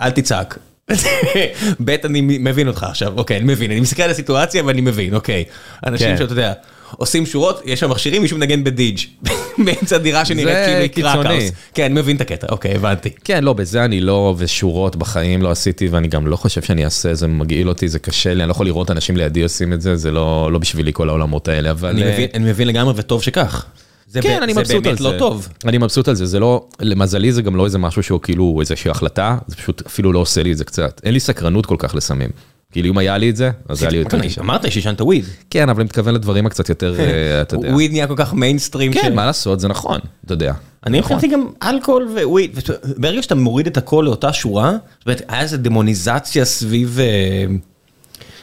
אל 0.01 0.11
תצעק. 0.11 0.57
ב', 1.85 1.89
אני 1.89 2.21
מבין 2.21 2.67
אותך 2.67 2.83
עכשיו, 2.83 3.13
אוקיי, 3.17 3.37
אני 3.37 3.45
מבין, 3.45 3.71
אני 3.71 3.79
מסתכל 3.79 4.03
על 4.03 4.11
הסיטואציה 4.11 4.65
ואני 4.65 4.81
מבין, 4.81 5.15
אוקיי. 5.15 5.43
אנשים 5.85 6.07
כן. 6.07 6.17
שאתה 6.17 6.33
יודע, 6.33 6.53
עושים 6.97 7.25
שורות, 7.25 7.61
יש 7.65 7.79
שם 7.79 7.89
מכשירים, 7.89 8.21
מישהו 8.21 8.37
מנגן 8.37 8.63
בדידג' 8.63 8.99
באמצע 9.65 9.97
דירה 9.97 10.25
שנראית 10.25 10.47
זה 10.47 10.87
כאילו 10.93 11.07
היא 11.09 11.17
קיצוני. 11.17 11.49
כן, 11.73 11.83
אני 11.83 11.93
מבין 11.93 12.15
את 12.15 12.21
הקטע, 12.21 12.47
אוקיי, 12.49 12.75
הבנתי. 12.75 13.09
כן, 13.23 13.43
לא, 13.43 13.53
בזה 13.53 13.85
אני 13.85 14.01
לא, 14.01 14.35
ושורות 14.37 14.95
בחיים 14.95 15.41
לא 15.41 15.51
עשיתי, 15.51 15.87
ואני 15.87 16.07
גם 16.07 16.27
לא 16.27 16.35
חושב 16.35 16.61
שאני 16.61 16.85
אעשה, 16.85 17.13
זה 17.13 17.27
מגעיל 17.27 17.69
אותי, 17.69 17.87
זה 17.87 17.99
קשה 17.99 18.33
לי, 18.33 18.41
אני 18.43 18.47
לא 18.47 18.51
יכול 18.51 18.65
לראות 18.65 18.91
אנשים 18.91 19.17
לידי 19.17 19.43
עושים 19.43 19.73
את 19.73 19.81
זה, 19.81 19.95
זה 19.95 20.11
לא, 20.11 20.49
לא 20.51 20.59
בשבילי 20.59 20.91
כל 20.93 21.09
העולמות 21.09 21.47
האלה, 21.47 21.71
אבל... 21.71 21.89
אני 21.89 22.03
אה, 22.03 22.13
מבין- 22.13 22.27
אני 22.33 22.49
מבין 22.49 22.67
לגמרי 22.67 22.93
וטוב 22.97 23.23
שכך. 23.23 23.65
זה 24.07 24.21
כן, 24.21 24.37
ב- 24.39 24.43
אני 24.43 24.53
זה 24.53 24.59
מבסוט 24.59 24.75
על 24.75 24.81
באמת 24.81 24.97
זה. 24.97 25.03
לא 25.03 25.19
טוב. 25.19 25.47
אני 25.65 25.77
מבסוט 25.77 26.07
על 26.07 26.15
זה, 26.15 26.25
זה 26.25 26.39
לא, 26.39 26.65
למזלי 26.79 27.31
זה 27.31 27.41
גם 27.41 27.55
לא 27.55 27.65
איזה 27.65 27.77
משהו 27.77 28.03
שהוא 28.03 28.19
כאילו 28.21 28.57
איזושהי 28.61 28.91
החלטה, 28.91 29.37
זה 29.47 29.55
פשוט 29.55 29.81
אפילו 29.87 30.13
לא 30.13 30.19
עושה 30.19 30.43
לי 30.43 30.51
את 30.51 30.57
זה 30.57 30.65
קצת. 30.65 31.01
אין 31.03 31.13
לי 31.13 31.19
סקרנות 31.19 31.65
כל 31.65 31.75
כך 31.79 31.95
לסמים. 31.95 32.29
כאילו 32.73 32.89
אם 32.89 32.97
היה 32.97 33.17
לי 33.17 33.29
את 33.29 33.35
זה, 33.35 33.51
אז 33.69 33.81
היה 33.81 33.91
לי 33.91 33.97
יותר 33.97 34.19
קשה. 34.19 34.41
אמרת 34.41 34.71
שעישנת 34.71 35.01
וויד. 35.01 35.25
כן, 35.49 35.69
אבל 35.69 35.79
אני 35.79 35.85
מתכוון 35.85 36.13
לדברים 36.13 36.45
הקצת 36.45 36.69
יותר, 36.69 36.99
אה, 36.99 37.41
אתה 37.41 37.55
יודע. 37.55 37.73
וויד 37.73 37.91
נהיה 37.91 38.07
כל 38.07 38.13
כך 38.17 38.33
מיינסטרים. 38.33 38.93
כן, 38.93 39.15
מה 39.15 39.25
לעשות, 39.25 39.59
זה 39.59 39.67
נכון, 39.67 39.99
אתה 40.25 40.33
יודע. 40.33 40.53
אני 40.85 41.01
חשבתי 41.01 41.27
גם 41.27 41.47
אלכוהול 41.63 42.07
ו 42.23 42.29
weed, 42.29 42.59
ברגע 42.97 43.21
שאתה 43.21 43.35
מוריד 43.35 43.67
את 43.67 43.77
הכל 43.77 44.03
לאותה 44.05 44.33
שורה, 44.33 44.71
זאת 44.71 45.05
אומרת, 45.05 45.21
היה 45.27 45.41
איזה 45.41 45.57
דמוניזציה 45.57 46.45
סביב, 46.45 46.99
אה, 46.99 47.45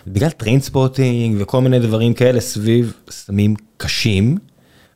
בגלל 0.07 0.31
Trainspotting 0.31 1.37
וכל 1.41 1.61
מיני 1.61 1.79
דברים 1.79 2.15
כאלה 2.15 2.41
סביב 2.41 2.93
סמים 3.11 3.55
קשים, 3.77 4.39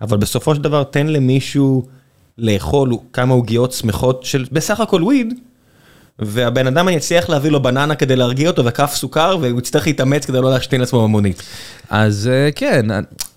אבל 0.00 0.16
בסופו 0.16 0.54
של 0.54 0.62
דבר 0.62 0.84
תן 0.84 1.06
למישהו 1.06 1.82
לאכול 2.38 2.92
כמה 3.12 3.34
עוגיות 3.34 3.72
שמחות 3.72 4.22
של 4.22 4.44
בסך 4.52 4.80
הכל 4.80 5.02
weed, 5.02 5.34
והבן 6.18 6.66
אדם 6.66 6.88
אני 6.88 6.96
אצליח 6.96 7.28
להביא 7.30 7.50
לו 7.50 7.62
בננה 7.62 7.94
כדי 7.94 8.16
להרגיע 8.16 8.48
אותו 8.50 8.64
וכף 8.64 8.92
סוכר, 8.94 9.36
והוא 9.40 9.58
יצטרך 9.58 9.86
להתאמץ 9.86 10.24
כדי 10.26 10.40
לא 10.40 10.50
להשתין 10.50 10.80
לעצמו 10.80 11.02
במונית. 11.02 11.42
אז 11.90 12.30
אה, 12.32 12.50
כן, 12.54 12.86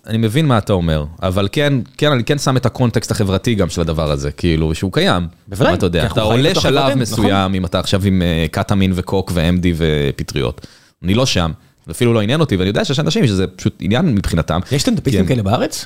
אני- 0.08 0.18
מבין 0.18 0.46
מה 0.46 0.58
אתה 0.58 0.74
אומר, 0.74 1.06
אבל 1.24 1.48
כן, 1.52 1.74
כן, 1.98 2.12
אני 2.12 2.24
כן 2.24 2.38
שם 2.38 2.58
את 2.58 2.66
הקונטקסט 2.66 3.12
החברתי 3.12 3.56
גם 3.56 3.70
של 3.70 3.82
הדבר 3.82 4.12
הזה, 4.12 4.32
כאילו, 4.32 4.76
שהוא 4.76 4.94
קיים. 4.94 5.28
בוודאי, 5.48 5.74
אתה 5.74 5.86
יודע, 5.86 6.06
אתה 6.06 6.22
עולה 6.22 6.56
שלב 6.56 6.94
מסוים, 6.96 7.54
אם 7.56 7.66
אתה 7.66 7.80
עכשיו 7.80 8.02
עם 8.06 8.22
אה, 8.22 8.46
קטמין 8.52 8.92
וקוק 8.96 9.32
ו-MD 9.34 9.66
ופטריות. 9.78 10.68
אני 11.04 11.14
לא 11.14 11.26
שם, 11.26 11.52
אפילו 11.92 12.14
לא 12.14 12.22
עניין 12.22 12.40
אותי, 12.40 12.56
ואני 12.56 12.68
יודע 12.70 12.86
שיש 12.86 13.00
אנשים 13.00 13.28
שזה 13.28 13.48
פשוט 13.48 13.76
עניין 13.80 14.06
מבחינתם. 14.16 14.60
יש 14.72 14.82
סטנדאפיסטים 14.82 15.22
כן. 15.26 15.28
כאלה 15.28 15.44
בארץ? 15.44 15.86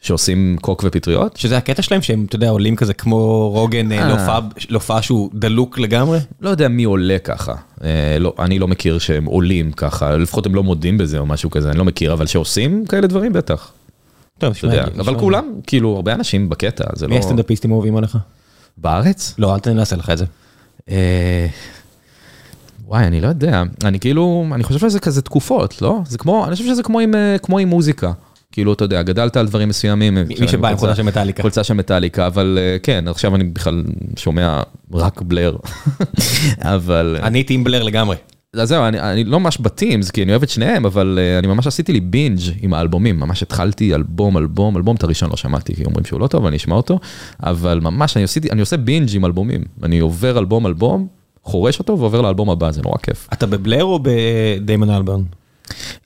שעושים 0.00 0.56
קוק 0.60 0.84
ופטריות? 0.86 1.36
שזה 1.36 1.56
הקטע 1.56 1.82
שלהם 1.82 2.02
שהם, 2.02 2.24
אתה 2.28 2.36
יודע, 2.36 2.48
עולים 2.50 2.76
כזה 2.76 2.94
כמו 2.94 3.50
רוגן 3.54 3.92
אה, 3.92 3.98
אה. 3.98 4.08
להופעה- 4.68 5.02
שהוא 5.02 5.30
דלוק 5.34 5.78
לגמרי? 5.78 6.18
לא 6.40 6.48
יודע 6.50 6.68
מי 6.68 6.84
עולה 6.84 7.16
ככה, 7.24 7.54
אה, 7.84 8.16
לא, 8.20 8.34
אני 8.38 8.58
לא 8.58 8.68
מכיר 8.68 8.98
שהם 8.98 9.24
עולים 9.24 9.72
ככה, 9.72 10.16
לפחות 10.16 10.46
הם 10.46 10.54
לא 10.54 10.62
מודים 10.62 10.98
בזה 10.98 11.18
או 11.18 11.26
משהו 11.26 11.50
כזה, 11.50 11.70
אני 11.70 11.78
לא 11.78 11.84
מכיר, 11.84 12.12
אבל 12.12 12.26
שעושים 12.26 12.86
כאלה 12.86 13.06
דברים 13.06 13.32
בטח, 13.32 13.72
טוב, 14.38 14.54
יודע, 14.62 14.84
אבל 14.98 15.18
כולם, 15.18 15.44
כאילו, 15.66 15.96
הרבה 15.96 16.14
אנשים 16.14 16.48
בקטע, 16.48 16.84
זה 16.94 17.06
לא... 17.06 17.12
מי 17.12 17.18
הסטנדאפיסטים 17.18 17.72
אוהבים 17.72 17.96
עליך? 17.96 18.18
בארץ? 18.76 19.34
לא, 19.38 19.54
אל 19.54 19.58
תנסה 19.60 19.96
לך 19.96 20.10
את 20.10 20.18
זה. 20.18 20.24
אה, 20.90 21.46
וואי, 22.86 23.04
אני 23.04 23.20
לא 23.20 23.28
יודע, 23.28 23.62
אני 23.84 24.00
כאילו, 24.00 24.44
אני 24.52 24.64
חושב 24.64 24.78
שזה 24.78 25.00
כזה 25.00 25.22
תקופות, 25.22 25.82
לא? 25.82 26.00
זה 26.06 26.18
כמו, 26.18 26.44
אני 26.46 26.52
חושב 26.52 26.64
שזה 26.64 26.82
כמו 26.82 27.00
עם, 27.00 27.14
אה, 27.14 27.36
כמו 27.42 27.58
עם 27.58 27.68
מוזיקה. 27.68 28.12
כאילו, 28.58 28.72
אתה 28.72 28.84
יודע, 28.84 29.02
גדלת 29.02 29.36
על 29.36 29.46
דברים 29.46 29.68
מסוימים. 29.68 30.18
מי 30.40 30.48
שבא 30.48 30.68
עם 30.68 30.76
חולצה 30.76 30.94
של 30.96 31.02
מטאליקה. 31.02 31.42
חולצה 31.42 31.64
של 31.64 31.74
מטאליקה, 31.74 32.26
אבל 32.26 32.58
אה, 32.60 32.76
כן, 32.82 33.04
עכשיו 33.08 33.34
אני 33.34 33.44
בכלל 33.44 33.84
שומע 34.16 34.62
רק 34.92 35.22
בלר. 35.22 35.56
אבל... 36.76 37.16
אני 37.22 37.44
טימבלר 37.44 37.82
לגמרי. 37.82 38.16
אז 38.54 38.68
זהו, 38.68 38.84
אני, 38.84 39.00
אני 39.00 39.24
לא 39.24 39.40
ממש 39.40 39.58
בטימס, 39.58 40.10
כי 40.10 40.22
אני 40.22 40.32
אוהב 40.32 40.42
את 40.42 40.48
שניהם, 40.48 40.86
אבל 40.86 41.18
uh, 41.18 41.38
אני 41.38 41.46
ממש 41.46 41.66
עשיתי 41.66 41.92
לי 41.92 42.00
בינג' 42.00 42.40
עם 42.60 42.74
האלבומים, 42.74 43.20
ממש 43.20 43.42
התחלתי 43.42 43.94
אלבום, 43.94 44.36
אלבום, 44.36 44.76
אלבום, 44.76 44.96
את 44.96 45.02
הראשון 45.02 45.30
לא 45.30 45.36
שמעתי, 45.36 45.74
כי 45.74 45.84
אומרים 45.84 46.04
שהוא 46.04 46.20
לא 46.20 46.26
טוב, 46.26 46.46
אני 46.46 46.56
אשמע 46.56 46.74
אותו, 46.74 46.98
אבל 47.42 47.80
ממש 47.80 48.16
אני, 48.16 48.24
עשיתי, 48.24 48.50
אני 48.50 48.60
עושה 48.60 48.76
בינג' 48.76 49.08
עם 49.14 49.24
אלבומים, 49.24 49.64
אני 49.82 49.98
עובר 49.98 50.38
אלבום 50.38 50.66
אלבום, 50.66 51.06
חורש 51.42 51.78
אותו 51.78 51.98
ועובר 51.98 52.20
לאלבום 52.20 52.50
הבא, 52.50 52.70
זה 52.70 52.82
נורא 52.82 52.98
כיף. 53.02 53.28
אתה 53.32 53.46
בבלר 53.46 53.84
או 53.84 54.00
בדיימון 54.02 54.90
אלברן? 54.90 55.22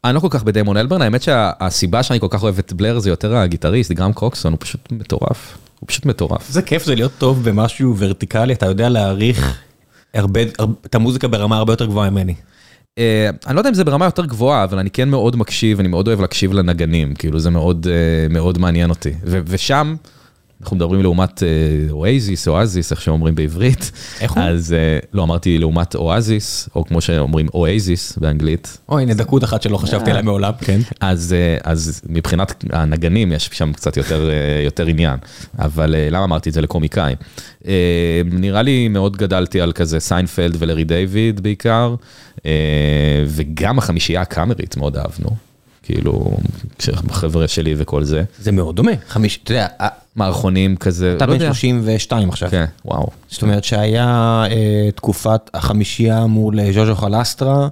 אני 0.04 0.14
לא 0.14 0.20
כל 0.20 0.28
כך 0.30 0.42
בדיימון 0.42 0.76
אלברן, 0.76 1.02
האמת 1.02 1.22
שהסיבה 1.22 2.02
שאני 2.02 2.20
כל 2.20 2.26
כך 2.30 2.42
אוהב 2.42 2.58
את 2.58 2.72
בלר 2.72 2.98
זה 2.98 3.10
יותר 3.10 3.36
הגיטריסט, 3.36 3.92
גרם 3.92 4.12
קוקסון, 4.12 4.52
הוא 4.52 4.58
פשוט 4.60 4.80
מטורף, 4.92 5.58
הוא 5.80 5.86
פשוט 5.86 6.06
מטורף. 6.06 6.50
זה 6.50 6.62
כיף 6.62 6.84
זה 6.84 6.94
להיות 6.94 7.12
טוב 7.18 7.44
במשהו 7.50 7.94
ורטיקלי, 7.98 8.52
אתה 8.52 8.66
יודע 8.66 8.88
להעריך 8.88 9.58
הרבה, 10.14 10.40
הרבה- 10.58 10.74
את 10.86 10.94
המוזיקה 10.94 11.28
ברמה 11.28 11.56
הרבה 11.56 11.72
יותר 11.72 11.86
גבוהה 11.86 12.10
ממני. 12.10 12.34
אה, 12.98 13.30
אני 13.46 13.54
לא 13.54 13.60
יודע 13.60 13.70
אם 13.70 13.74
זה 13.74 13.84
ברמה 13.84 14.04
יותר 14.04 14.24
גבוהה, 14.24 14.64
אבל 14.64 14.78
אני 14.78 14.90
כן 14.90 15.08
מאוד 15.08 15.36
מקשיב, 15.36 15.80
אני 15.80 15.88
מאוד 15.88 16.08
אוהב 16.08 16.20
להקשיב 16.20 16.52
לנגנים, 16.52 17.14
כאילו 17.14 17.38
זה 17.38 17.50
מאוד 17.50 17.86
אה, 17.90 18.28
מאוד 18.30 18.58
מעניין 18.58 18.90
אותי. 18.90 19.12
ושם, 19.24 19.94
אנחנו 20.62 20.76
מדברים 20.76 21.02
לעומת 21.02 21.42
אואזיס, 21.90 22.48
אואזיס, 22.48 22.92
איך 22.92 23.02
שאומרים 23.02 23.34
בעברית. 23.34 23.92
איך 24.20 24.32
הוא? 24.32 24.42
אז 24.42 24.72
אה, 24.72 24.98
לא, 25.12 25.22
אמרתי 25.22 25.58
לעומת 25.58 25.94
אואזיס, 25.94 26.68
או 26.74 26.84
כמו 26.84 27.00
שאומרים 27.00 27.48
אואזיס 27.54 28.18
באנגלית. 28.18 28.78
אוי, 28.88 29.02
הנה 29.02 29.14
דאחקה 29.14 29.44
אחת 29.44 29.62
שלא 29.62 29.76
חשבתי 29.76 30.10
עליה 30.10 30.22
מעולם. 30.22 30.52
כן. 30.60 30.80
אז, 31.00 31.32
אה, 31.32 31.56
אז 31.64 32.00
מבחינת 32.08 32.64
הנגנים 32.72 33.32
יש 33.32 33.50
שם 33.52 33.72
קצת 33.72 33.96
יותר, 33.96 34.30
אה, 34.30 34.62
יותר 34.64 34.86
עניין, 34.86 35.18
אבל 35.58 35.94
אה, 35.94 36.08
למה 36.10 36.24
אמרתי 36.24 36.48
את 36.48 36.54
זה 36.54 36.60
לקומיקאים? 36.60 37.16
אה, 37.66 38.22
נראה 38.24 38.62
לי 38.62 38.88
מאוד 38.88 39.16
גדלתי 39.16 39.60
על 39.60 39.72
כזה 39.72 40.00
סיינפלד 40.00 40.56
ולרי 40.58 40.84
דיוויד 40.84 41.40
בעיקר, 41.40 41.94
אה, 42.46 42.50
וגם 43.26 43.78
החמישייה 43.78 44.20
הקאמרית 44.20 44.76
מאוד 44.76 44.96
אהבנו, 44.96 45.30
כאילו, 45.82 46.36
בחבר'ה 47.06 47.48
שלי 47.48 47.74
וכל 47.78 48.04
זה. 48.04 48.22
זה 48.38 48.52
מאוד 48.52 48.76
דומה. 48.76 48.92
חמיש, 49.08 49.40
אתה 49.44 49.52
יודע, 49.52 49.66
מערכונים 50.16 50.76
כזה, 50.76 51.14
אתה 51.16 51.26
לא 51.26 51.32
בן 51.32 51.40
יודע. 51.40 51.54
32 51.54 52.28
עכשיו. 52.28 52.50
כן, 52.50 52.64
וואו. 52.84 53.08
זאת 53.28 53.42
אומרת 53.42 53.64
שהיה 53.64 54.44
אה, 54.50 54.88
תקופת 54.94 55.50
החמישייה 55.54 56.26
מול 56.26 56.60
אה, 56.60 56.72
ז'וז'ו 56.72 56.94
חלסטרה, 56.94 57.68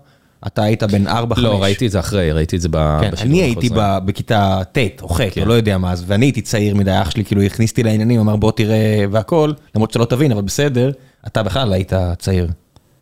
אתה 0.47 0.63
היית 0.63 0.83
בן 0.83 1.07
4-5. 1.07 1.11
לא, 1.37 1.63
ראיתי 1.63 1.87
את 1.87 1.91
זה 1.91 1.99
אחרי, 2.01 2.33
ראיתי 2.33 2.57
את 2.57 2.61
זה 2.61 2.69
כן, 2.69 3.11
בשידור 3.13 3.33
אני 3.33 3.43
הייתי. 3.43 3.69
ב- 3.75 3.99
בכיתה 4.05 4.61
ט' 4.73 4.79
או 5.03 5.09
ח', 5.09 5.21
כן. 5.31 5.41
או 5.41 5.47
לא 5.47 5.53
יודע 5.53 5.79
מה, 5.79 5.93
אז 5.93 6.05
ואני 6.07 6.27
הייתי 6.27 6.41
צעיר 6.41 6.75
מדי, 6.75 7.03
אח 7.03 7.11
שלי 7.11 7.25
כאילו 7.25 7.43
הכניס 7.43 7.71
אותי 7.71 7.83
לעניינים, 7.83 8.21
אמר 8.21 8.37
בוא 8.37 8.53
תראה 8.53 9.05
והכל, 9.11 9.53
למרות 9.75 9.91
שלא 9.91 10.05
תבין, 10.05 10.33
אבל 10.33 10.43
בסדר, 10.43 10.91
אתה 11.27 11.43
בכלל 11.43 11.73
היית 11.73 11.93
צעיר. 12.19 12.49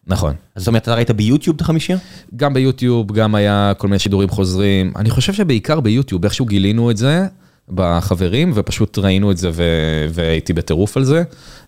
נכון. 0.06 0.34
אז 0.54 0.62
זאת 0.62 0.68
אומרת, 0.68 0.82
אתה 0.82 0.94
ראית 0.94 1.10
ביוטיוב 1.10 1.56
את 1.56 1.60
החמישייה? 1.60 1.98
גם 2.36 2.54
ביוטיוב, 2.54 3.12
גם 3.12 3.34
היה 3.34 3.72
כל 3.78 3.88
מיני 3.88 3.98
שידורים 3.98 4.28
חוזרים. 4.28 4.92
אני 4.96 5.10
חושב 5.10 5.32
שבעיקר 5.32 5.80
ביוטיוב, 5.80 6.24
איכשהו 6.24 6.46
גילינו 6.46 6.90
את 6.90 6.96
זה 6.96 7.26
בחברים, 7.70 8.52
ופשוט 8.54 8.98
ראינו 8.98 9.30
את 9.30 9.36
זה 9.38 9.50
ו- 9.52 10.06
והייתי 10.10 10.52
בטירוף 10.52 10.96
על 10.96 11.04
זה. 11.04 11.22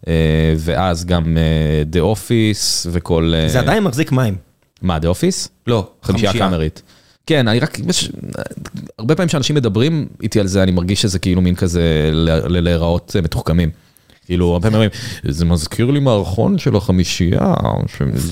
אה, 0.09 0.55
ואז 0.59 1.05
גם 1.05 1.37
אה, 1.37 1.83
The 1.93 2.17
Office 2.17 2.89
וכל... 2.93 3.33
אה, 3.37 3.49
זה 3.49 3.61
עדיין 3.61 3.85
מחזיק 3.85 4.13
מים. 4.13 4.37
מה, 4.83 4.97
The 4.97 5.07
Office? 5.07 5.49
לא, 5.67 5.91
חמישייה 6.03 6.33
קאמרית. 6.33 6.83
כן, 7.27 7.49
אני 7.49 7.59
רק, 7.59 7.79
יש, 7.89 8.11
הרבה 8.99 9.15
פעמים 9.15 9.29
שאנשים 9.29 9.57
מדברים 9.57 10.07
איתי 10.23 10.41
על 10.41 10.47
זה, 10.47 10.63
אני 10.63 10.73
מרגיש 10.73 11.03
שזה 11.03 11.19
כאילו 11.19 11.41
מין 11.41 11.55
כזה 11.55 12.11
להיראות 12.49 13.17
אה, 13.17 13.23
מתוחכמים. 13.23 13.71
כאילו, 14.31 14.53
הרבה 14.53 14.71
פעמים, 14.71 14.91
זה 15.29 15.45
מזכיר 15.45 15.91
לי 15.91 16.01
מערכון 16.01 16.59
של 16.59 16.77
החמישייה, 16.77 17.55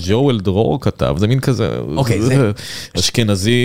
שג'ואל 0.01 0.39
דרור 0.39 0.81
כתב, 0.81 1.15
זה 1.17 1.27
מין 1.27 1.39
כזה, 1.39 1.69
אוקיי, 1.97 2.21
זה- 2.21 2.51
אשכנזי 2.99 3.61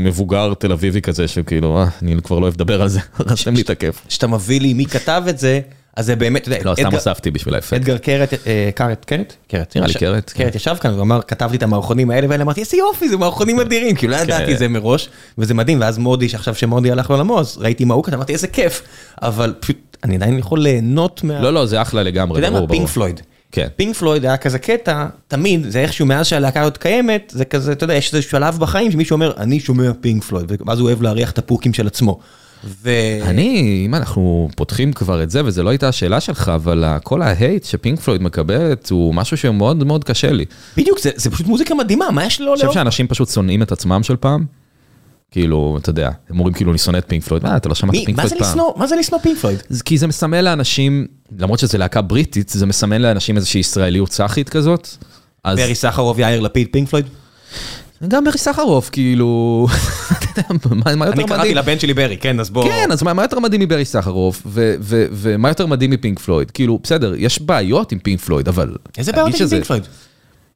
מבוגר 0.00 0.52
תל 0.58 0.72
אביבי 0.72 1.00
כזה, 1.00 1.28
שכאילו, 1.28 1.78
אה, 1.78 1.86
אני 2.02 2.16
כבר 2.22 2.38
לא 2.38 2.42
אוהב 2.42 2.54
לדבר 2.54 2.82
על 2.82 2.88
זה, 2.88 3.00
רשם 3.30 3.54
לי 3.54 3.62
את 3.62 3.70
הכיף. 3.70 4.00
כשאתה 4.08 4.26
מביא 4.26 4.60
לי 4.60 4.72
מי 4.74 4.86
כתב 4.86 5.22
את 5.28 5.38
זה, 5.38 5.60
אז 5.96 6.06
זה 6.06 6.16
באמת, 6.16 6.42
אתה 6.48 6.56
יודע, 6.56 6.70
לא, 6.70 6.74
סתם 6.74 6.94
הוספתי 6.94 7.30
בשביל 7.30 7.54
האפקט. 7.54 7.72
אדגר 7.72 7.98
קרת, 7.98 8.34
אה, 8.46 8.70
קרת, 8.74 9.04
קרת? 9.04 9.36
קרת. 9.48 9.76
נראה 9.76 9.86
לי 9.88 9.94
קרת, 9.94 10.32
כן. 10.34 10.44
קרת 10.44 10.54
ישב 10.54 10.76
כאן 10.80 10.98
ואמר, 10.98 11.20
כתבתי 11.28 11.56
את 11.56 11.62
המערכונים 11.62 12.10
האלה 12.10 12.26
ואלה, 12.30 12.42
אמרתי, 12.42 12.60
איזה 12.60 12.76
יופי, 12.76 13.08
זה 13.08 13.16
מערכונים 13.16 13.60
אדירים, 13.60 13.94
כאילו 13.96 14.12
לא 14.12 14.16
ידעתי 14.18 14.52
את 14.52 14.58
זה 14.58 14.68
מראש, 14.68 15.08
וזה 15.38 15.54
מדהים, 15.54 15.80
ואז 15.80 15.98
מודי, 15.98 16.28
שעכשיו 16.28 16.54
שמודי 16.54 16.90
הלך 16.90 17.10
לעולמו, 17.10 17.40
אז 17.40 17.56
ראיתי 17.60 17.84
מה 17.84 17.94
הוא 17.94 18.04
כתב, 18.04 18.14
אמרתי, 18.14 18.32
איזה 18.32 18.46
כיף, 18.46 18.82
אבל 19.22 19.54
פשוט, 19.60 19.76
אני 20.06 20.16
עדיין 20.16 20.38
יכול 20.38 20.60
ליהנות 20.60 21.24
מה... 21.24 21.40
לא, 21.40 21.52
לא, 21.52 21.66
זה 21.66 21.82
אחלה 21.82 22.00
אתה 22.00 22.10
לגמרי, 22.10 22.38
יודע 22.38 22.50
ברור, 22.50 22.60
מה, 22.60 22.66
ברור. 22.66 22.78
פינק 22.78 22.88
פלויד. 22.90 23.20
כן. 23.52 23.66
פינק 23.76 23.96
פלויד 23.96 24.24
היה 24.24 24.36
כזה 24.36 24.58
קטע, 24.58 25.06
תמיד, 25.28 25.66
זה 25.68 25.80
איכשהו 25.80 26.06
מאז 26.06 26.26
שהלהקה 26.26 26.60
הזאת 26.60 26.76
קיימת, 26.76 27.32
זה 27.34 27.44
כזה, 27.44 27.72
אתה 27.72 27.84
יודע, 27.84 27.94
יש 27.94 28.14
איזה 28.14 28.22
שלב 28.22 28.58
בחיים 28.58 28.92
שמישהו 28.92 29.14
אומר, 29.14 29.32
אני 29.36 29.60
שומע 29.60 29.90
פינק 30.00 30.24
פלויד, 30.24 30.52
ואז 30.66 30.78
הוא 30.78 30.86
אוהב 30.88 31.02
להריח 31.02 31.30
את 31.30 31.38
הפוקים 31.38 31.72
של 31.72 31.86
עצמו. 31.86 32.18
ו... 32.64 32.90
אני, 33.22 33.82
אם 33.86 33.94
אנחנו 33.94 34.48
פותחים 34.56 34.92
כבר 34.92 35.22
את 35.22 35.30
זה, 35.30 35.44
וזה 35.44 35.62
לא 35.62 35.70
הייתה 35.70 35.88
השאלה 35.88 36.20
שלך, 36.20 36.48
אבל 36.54 36.84
כל 37.02 37.22
ה 37.22 37.30
hate 37.30 37.64
שפינק 37.64 38.00
פלויד 38.00 38.22
מקבלת, 38.22 38.90
הוא 38.90 39.14
משהו 39.14 39.36
שמאוד 39.36 39.84
מאוד 39.84 40.04
קשה 40.04 40.32
לי. 40.32 40.44
בדיוק, 40.76 40.98
זה, 40.98 41.10
זה 41.16 41.30
פשוט 41.30 41.46
מוזיקה 41.46 41.74
מדהימה, 41.74 42.10
מה 42.10 42.24
יש 42.24 42.40
לו 42.40 42.54
אני 42.54 42.60
חושב? 42.60 42.72
שאנשים 42.72 43.06
פשוט 43.06 43.28
שונאים 43.28 43.62
את 43.62 43.72
עצמם 43.72 44.02
של 44.02 44.16
פעם. 44.16 44.44
כאילו, 45.36 45.78
אתה 45.82 45.90
יודע, 45.90 46.10
הם 46.30 46.38
אומרים 46.38 46.54
כאילו, 46.54 46.70
אני 46.70 46.78
שונא 46.78 46.98
את 46.98 47.04
פינק 47.08 47.24
פלויד, 47.24 47.42
מה, 47.42 47.56
אתה 47.56 47.68
לא 47.68 47.74
שמעת 47.74 47.94
פינק 48.04 48.20
פלויד 48.20 48.38
פעם. 48.38 48.58
מה 48.76 48.86
זה 48.86 48.96
לשנוא 48.96 49.20
פינק 49.20 49.38
פלויד? 49.38 49.58
כי 49.84 49.98
זה 49.98 50.06
מסמל 50.06 50.40
לאנשים, 50.40 51.06
למרות 51.38 51.58
שזו 51.58 51.78
להקה 51.78 52.00
בריטית, 52.02 52.48
זה 52.48 52.66
מסמל 52.66 52.98
לאנשים 52.98 53.36
איזושהי 53.36 53.58
ישראליות 53.58 54.12
סאחית 54.12 54.48
כזאת. 54.48 54.88
אז 55.44 55.58
ברי 55.58 55.74
סחרוף, 55.74 56.20
יאיר 56.20 56.40
לפיד, 56.40 56.68
פינק 56.70 56.88
פלויד? 56.88 57.06
גם 58.08 58.24
ברי 58.24 58.38
סחרוף, 58.38 58.90
כאילו, 58.90 59.66
מה- 60.96 61.06
יותר 61.06 61.12
אני 61.12 61.24
קראתי 61.24 61.38
מדהים? 61.40 61.56
לבן 61.56 61.78
שלי 61.78 61.94
ברי, 61.94 62.16
כן, 62.16 62.40
אז 62.40 62.50
בוא... 62.50 62.64
כן, 62.64 62.88
אז 62.92 63.02
מה 63.02 63.22
יותר 63.22 63.38
מדהים 63.38 63.60
מברי 63.60 63.84
סחרוף, 63.84 64.42
ו- 64.46 64.74
ומה 65.12 65.48
יותר 65.48 65.66
מדהים 65.66 65.90
מפינק 65.90 66.18
פלויד? 66.18 66.50
כאילו, 66.50 66.78
בסדר, 66.82 67.14
יש 67.16 67.42
בעיות 67.42 67.92
עם 67.92 67.98
פינק 67.98 68.20
פלויד, 68.20 68.48
אבל... 68.48 68.74
איזה 68.98 69.12
בעיות 69.12 69.28
עם 69.28 69.36
שזה- 69.36 69.56
פינק 69.56 69.64
פלויד? 69.66 69.82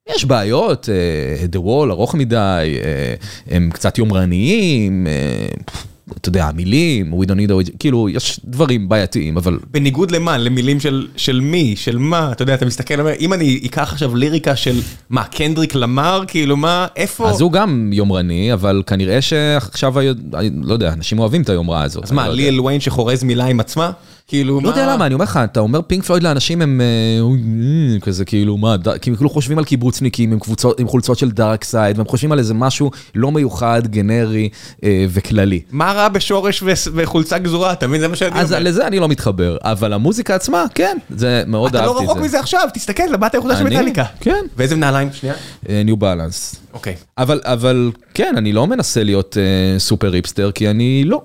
יש 0.09 0.25
בעיות, 0.25 0.89
אה, 0.89 1.47
The 1.47 1.65
Wall 1.65 1.91
ארוך 1.91 2.15
מדי, 2.15 2.79
אה, 2.85 3.15
הם 3.57 3.71
קצת 3.73 3.99
יומרניים, 3.99 5.07
אה, 5.07 5.47
אתה 6.17 6.29
יודע, 6.29 6.47
המילים, 6.47 7.13
We 7.13 7.27
don't 7.27 7.31
need 7.31 7.69
a... 7.69 7.77
כאילו, 7.79 8.09
יש 8.09 8.41
דברים 8.45 8.89
בעייתיים, 8.89 9.37
אבל 9.37 9.59
בניגוד 9.71 10.11
למה? 10.11 10.39
למילים 10.39 10.81
של, 10.81 11.09
של 11.17 11.41
מי? 11.41 11.75
של 11.77 11.99
מה? 11.99 12.33
אתה 12.33 12.43
יודע, 12.43 12.55
אתה 12.55 12.67
מסתכל, 12.67 13.01
אומר, 13.01 13.13
אם 13.21 13.33
אני 13.33 13.61
אקח 13.67 13.93
עכשיו 13.93 14.17
ליריקה 14.17 14.57
של, 14.57 14.81
מה, 15.11 15.25
קנדריק 15.25 15.75
למר? 15.75 16.23
כאילו, 16.27 16.57
מה, 16.57 16.87
איפה? 16.97 17.31
אז 17.31 17.41
הוא 17.41 17.53
גם 17.53 17.91
יומרני, 17.93 18.53
אבל 18.53 18.83
כנראה 18.87 19.23
שעכשיו, 19.23 19.95
לא 20.63 20.73
יודע, 20.73 20.93
אנשים 20.93 21.19
אוהבים 21.19 21.43
את 21.43 21.49
היומרה 21.49 21.83
הזאת. 21.83 22.05
אז 22.05 22.13
מה, 22.13 22.29
לא. 22.29 22.35
ליאל 22.35 22.61
וויין 22.61 22.81
שחורז 22.81 23.23
מילה 23.25 23.47
עם 23.47 23.61
עצמה? 23.61 23.91
כאילו, 24.31 24.61
לא 24.61 24.69
יודע 24.69 24.93
למה, 24.93 25.07
אני 25.07 25.15
אומר 25.15 25.25
לך, 25.25 25.41
אתה 25.45 25.61
אומר 25.61 25.81
פינק 25.87 26.05
פלויד 26.05 26.23
לאנשים 26.23 26.63
הם 26.63 26.81
אה, 26.81 26.87
אה, 27.95 28.01
כזה 28.01 28.25
כאילו 28.25 28.57
מה, 28.57 28.77
כי 29.01 29.11
הם 29.11 29.17
כאילו 29.17 29.31
חושבים 29.31 29.59
על 29.59 29.65
קיבוצניקים 29.65 30.39
עם 30.79 30.89
חולצות 30.89 31.19
של 31.19 31.31
דארק 31.31 31.65
סייד, 31.65 31.99
והם 31.99 32.07
חושבים 32.07 32.33
על 32.33 32.39
איזה 32.39 32.55
משהו 32.55 32.91
לא 33.15 33.33
מיוחד, 33.33 33.87
גנרי 33.87 34.49
אה, 34.85 35.07
וכללי. 35.09 35.61
מה 35.71 35.93
רע 35.93 36.09
בשורש 36.09 36.63
וחולצה 36.95 37.39
גזורה? 37.39 37.73
אתה 37.73 37.87
מבין? 37.87 38.01
זה 38.01 38.09
מה 38.09 38.17
שאני 38.17 38.41
אז 38.41 38.53
אומר. 38.53 38.65
לזה 38.65 38.87
אני 38.87 38.99
לא 38.99 39.09
מתחבר, 39.09 39.57
אבל 39.63 39.93
המוזיקה 39.93 40.35
עצמה, 40.35 40.65
כן, 40.75 40.97
זה 41.11 41.43
מאוד 41.47 41.77
אתה 41.77 41.87
לא 41.87 41.91
אהבתי 41.91 42.05
את 42.05 42.09
רחוק 42.09 42.19
זה. 42.19 42.25
מזה 42.25 42.41
עכשיו, 42.41 42.69
תסתכל, 42.75 43.03
לבאת 43.13 43.35
היחודה 43.35 43.57
של? 43.57 43.65
מטאליקה. 43.65 44.05
כן. 44.21 44.45
ואיזה 44.57 44.77
נעליים? 44.77 45.09
שנייה. 45.13 45.35
ניו 45.85 45.97
בלנס. 45.97 46.57
אוקיי. 46.75 46.95
אבל, 47.19 47.41
אבל 47.45 47.91
כן, 48.15 48.35
אני 48.37 48.53
לא 48.53 48.67
מנסה 48.67 49.05
להיות 49.05 49.37
סופר 49.79 50.13
היפסטר, 50.13 50.51
כי 50.51 50.71
אני 50.71 51.05
לא. 51.07 51.23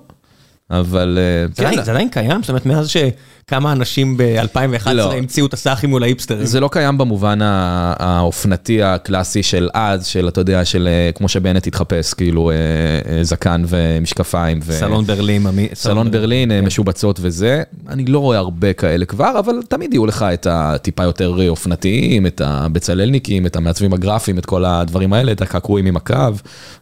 אבל 0.71 1.17
אה, 1.21 1.45
זה 1.55 1.67
עדיין- 1.67 2.09
כן, 2.11 2.21
קיים? 2.27 2.41
זאת 2.41 2.49
אומרת, 2.49 2.65
מאז 2.65 2.89
שכמה 2.89 3.71
אנשים 3.71 4.17
ב-2011 4.17 4.93
לא. 4.93 5.13
המציאו 5.13 5.45
את 5.45 5.53
הסאחים 5.53 5.89
מול 5.89 6.03
האיפסטרים. 6.03 6.45
זה 6.45 6.59
לא 6.59 6.69
קיים 6.71 6.97
במובן 6.97 7.39
האופנתי 7.41 8.83
הקלאסי 8.83 9.43
של 9.43 9.69
אז, 9.73 10.05
של 10.05 10.27
אתה 10.27 10.41
יודע, 10.41 10.65
של 10.65 10.87
אה, 10.87 11.09
כמו 11.15 11.29
שבנט 11.29 11.67
התחפש, 11.67 12.13
כאילו 12.13 12.51
אה, 12.51 13.23
זקן 13.23 13.63
ומשקפיים. 13.67 14.59
ו- 14.63 14.73
סלון 14.73 15.05
ברלין. 15.05 15.47
סלון 15.73 16.11
ברלין, 16.11 16.51
אה, 16.51 16.61
משובצות 16.61 17.19
וזה. 17.21 17.63
אני 17.89 18.05
לא 18.05 18.19
רואה 18.19 18.37
הרבה 18.37 18.73
כאלה 18.73 19.05
כבר, 19.05 19.39
אבל 19.39 19.55
תמיד 19.69 19.93
יהיו 19.93 20.05
לך 20.05 20.25
את 20.33 20.47
הטיפה 20.49 21.03
יותר 21.03 21.49
אופנתיים, 21.49 22.27
את 22.27 22.41
הבצללניקים, 22.45 23.45
את 23.45 23.55
המעצבים 23.55 23.93
הגרפיים, 23.93 24.37
את 24.37 24.45
כל 24.45 24.65
הדברים 24.65 25.13
האלה, 25.13 25.31
את 25.31 25.41
הקעקועים 25.41 25.85
עם 25.85 25.95
הקו. 25.97 26.15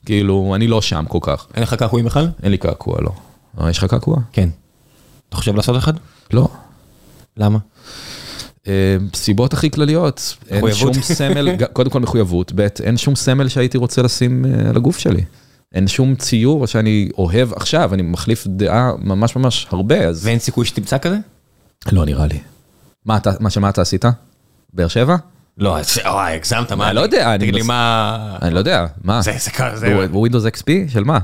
כאילו, 0.06 0.52
אני 0.56 0.68
לא 0.68 0.82
שם 0.82 1.06
כל 1.08 1.20
כך. 1.22 1.48
אין 1.56 1.64
לך 1.64 1.74
קעקועים 1.74 2.06
בכלל? 2.06 2.28
אין 2.44 2.52
לי 2.52 2.58
קעקוע, 2.58 2.98
לא. 3.02 3.12
אה, 3.62 3.70
יש 3.70 3.78
לך 3.78 3.86
קעקוע? 3.86 4.18
כן. 4.32 4.50
אתה 5.30 5.38
חושב 5.38 5.56
לעשות 5.56 5.78
אחד? 5.78 5.94
לא. 6.34 6.48
למה? 7.38 7.60
אה, 8.68 8.98
סיבות 9.14 9.54
הכי 9.54 9.72
כלליות, 9.72 10.38
אין. 10.50 10.74
שום 10.74 10.94
סמל, 10.94 11.66
קודם 11.74 11.90
כל 11.90 12.00
מחויבות, 12.00 12.52
ב', 12.56 12.68
אין 12.84 12.98
שום 12.98 13.16
סמל 13.16 13.48
שהייתי 13.48 13.78
רוצה 13.78 14.02
לשים 14.02 14.46
אה, 14.46 14.70
על 14.70 14.78
הגוף 14.78 14.98
שלי. 14.98 15.24
אין 15.74 15.88
שום 15.88 16.16
ציור 16.16 16.68
שאני 16.68 17.10
אוהב 17.18 17.54
עכשיו, 17.54 17.94
אני 17.94 18.02
מחליף 18.02 18.48
דעה 18.48 18.92
ממש 19.00 19.36
ממש 19.36 19.68
הרבה, 19.72 20.08
אז 20.08 20.26
ואין 20.26 20.40
סיכוי 20.40 20.66
שתמצא 20.66 20.98
כזה? 20.98 21.18
לא 21.92 22.06
נראה 22.06 22.28
לי. 22.28 22.40
מה 23.06 23.18
אתה, 23.18 23.32
מה 23.40 23.50
שמה 23.50 23.70
אתה 23.70 23.82
עשית? 23.82 24.06
באר 24.74 24.88
שבע? 24.88 25.16
לא, 25.58 25.78
הגזמת, 26.06 26.72
מה? 26.72 26.88
אני 26.88 26.96
לא 26.96 27.02
יודע, 27.02 27.30
אני 27.30 27.40
תגיד 27.40 27.56
לי 27.56 27.62
מה... 27.62 28.38
אני 28.42 28.54
לא 28.54 28.60
יודע, 28.60 28.86
מה? 29.04 29.22
זה, 29.22 29.34
זה 29.40 29.52
כזה, 29.52 29.78
זה... 29.78 30.08
בווינדוס 30.08 30.46
XP? 30.46 30.70
של 30.88 31.04
מה? 31.04 31.20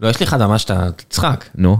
לא, 0.00 0.08
יש 0.08 0.20
לי 0.20 0.26
אחד 0.26 0.42
ממש 0.42 0.62
שאתה 0.62 0.88
תצחק. 0.96 1.44
נו. 1.54 1.76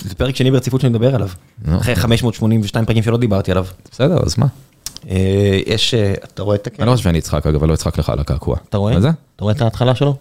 זה 0.00 0.14
פרק 0.14 0.36
שני 0.36 0.50
ברציפות 0.50 0.80
שאני 0.80 0.90
מדבר 0.90 1.14
עליו. 1.14 1.28
אחרי 1.68 1.96
582 1.96 2.86
פרקים 2.86 3.02
שלא 3.02 3.16
דיברתי 3.16 3.50
עליו. 3.50 3.66
בסדר, 3.92 4.18
אז 4.26 4.38
מה? 4.38 4.46
אה, 5.08 5.60
יש, 5.66 5.94
אה, 5.94 6.14
אתה 6.24 6.42
רואה 6.42 6.56
את 6.56 6.66
הקטע? 6.66 6.82
אני 6.82 6.90
לא 6.90 6.92
חושב 6.92 7.04
שאני 7.04 7.18
אצחק 7.18 7.46
אגב, 7.46 7.54
אבל 7.54 7.68
לא 7.68 7.74
אצחק 7.74 7.98
לך 7.98 8.08
על 8.08 8.18
הקעקוע. 8.20 8.56
אתה 8.68 8.76
רואה? 8.76 8.94
מה 8.94 9.00
זה? 9.00 9.08
אתה 9.36 9.44
רואה 9.44 9.54
את 9.54 9.62
ההתחלה 9.62 9.94
שלו? 9.94 10.16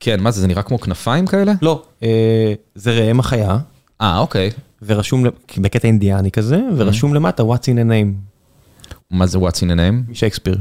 כן, 0.00 0.20
מה 0.20 0.30
זה, 0.30 0.40
זה 0.40 0.46
נראה 0.46 0.62
כמו 0.62 0.80
כנפיים 0.80 1.26
כאלה? 1.26 1.52
לא. 1.62 1.82
אה, 2.02 2.52
זה 2.74 2.90
ראם 2.92 3.20
החיה, 3.20 3.58
אה, 4.00 4.18
אוקיי. 4.18 4.50
ורשום, 4.82 5.24
בקטע 5.58 5.88
אינדיאני 5.88 6.30
כזה, 6.30 6.60
ורשום 6.76 7.14
למטה 7.14 7.42
What's 7.42 7.66
in 7.66 7.78
a 7.78 7.90
name, 7.90 8.34
מה 9.10 9.26
זה 9.26 9.38
What's 9.38 9.58
in 9.58 9.70
a 9.70 9.76
name? 9.76 10.10
משייקספיר. 10.10 10.58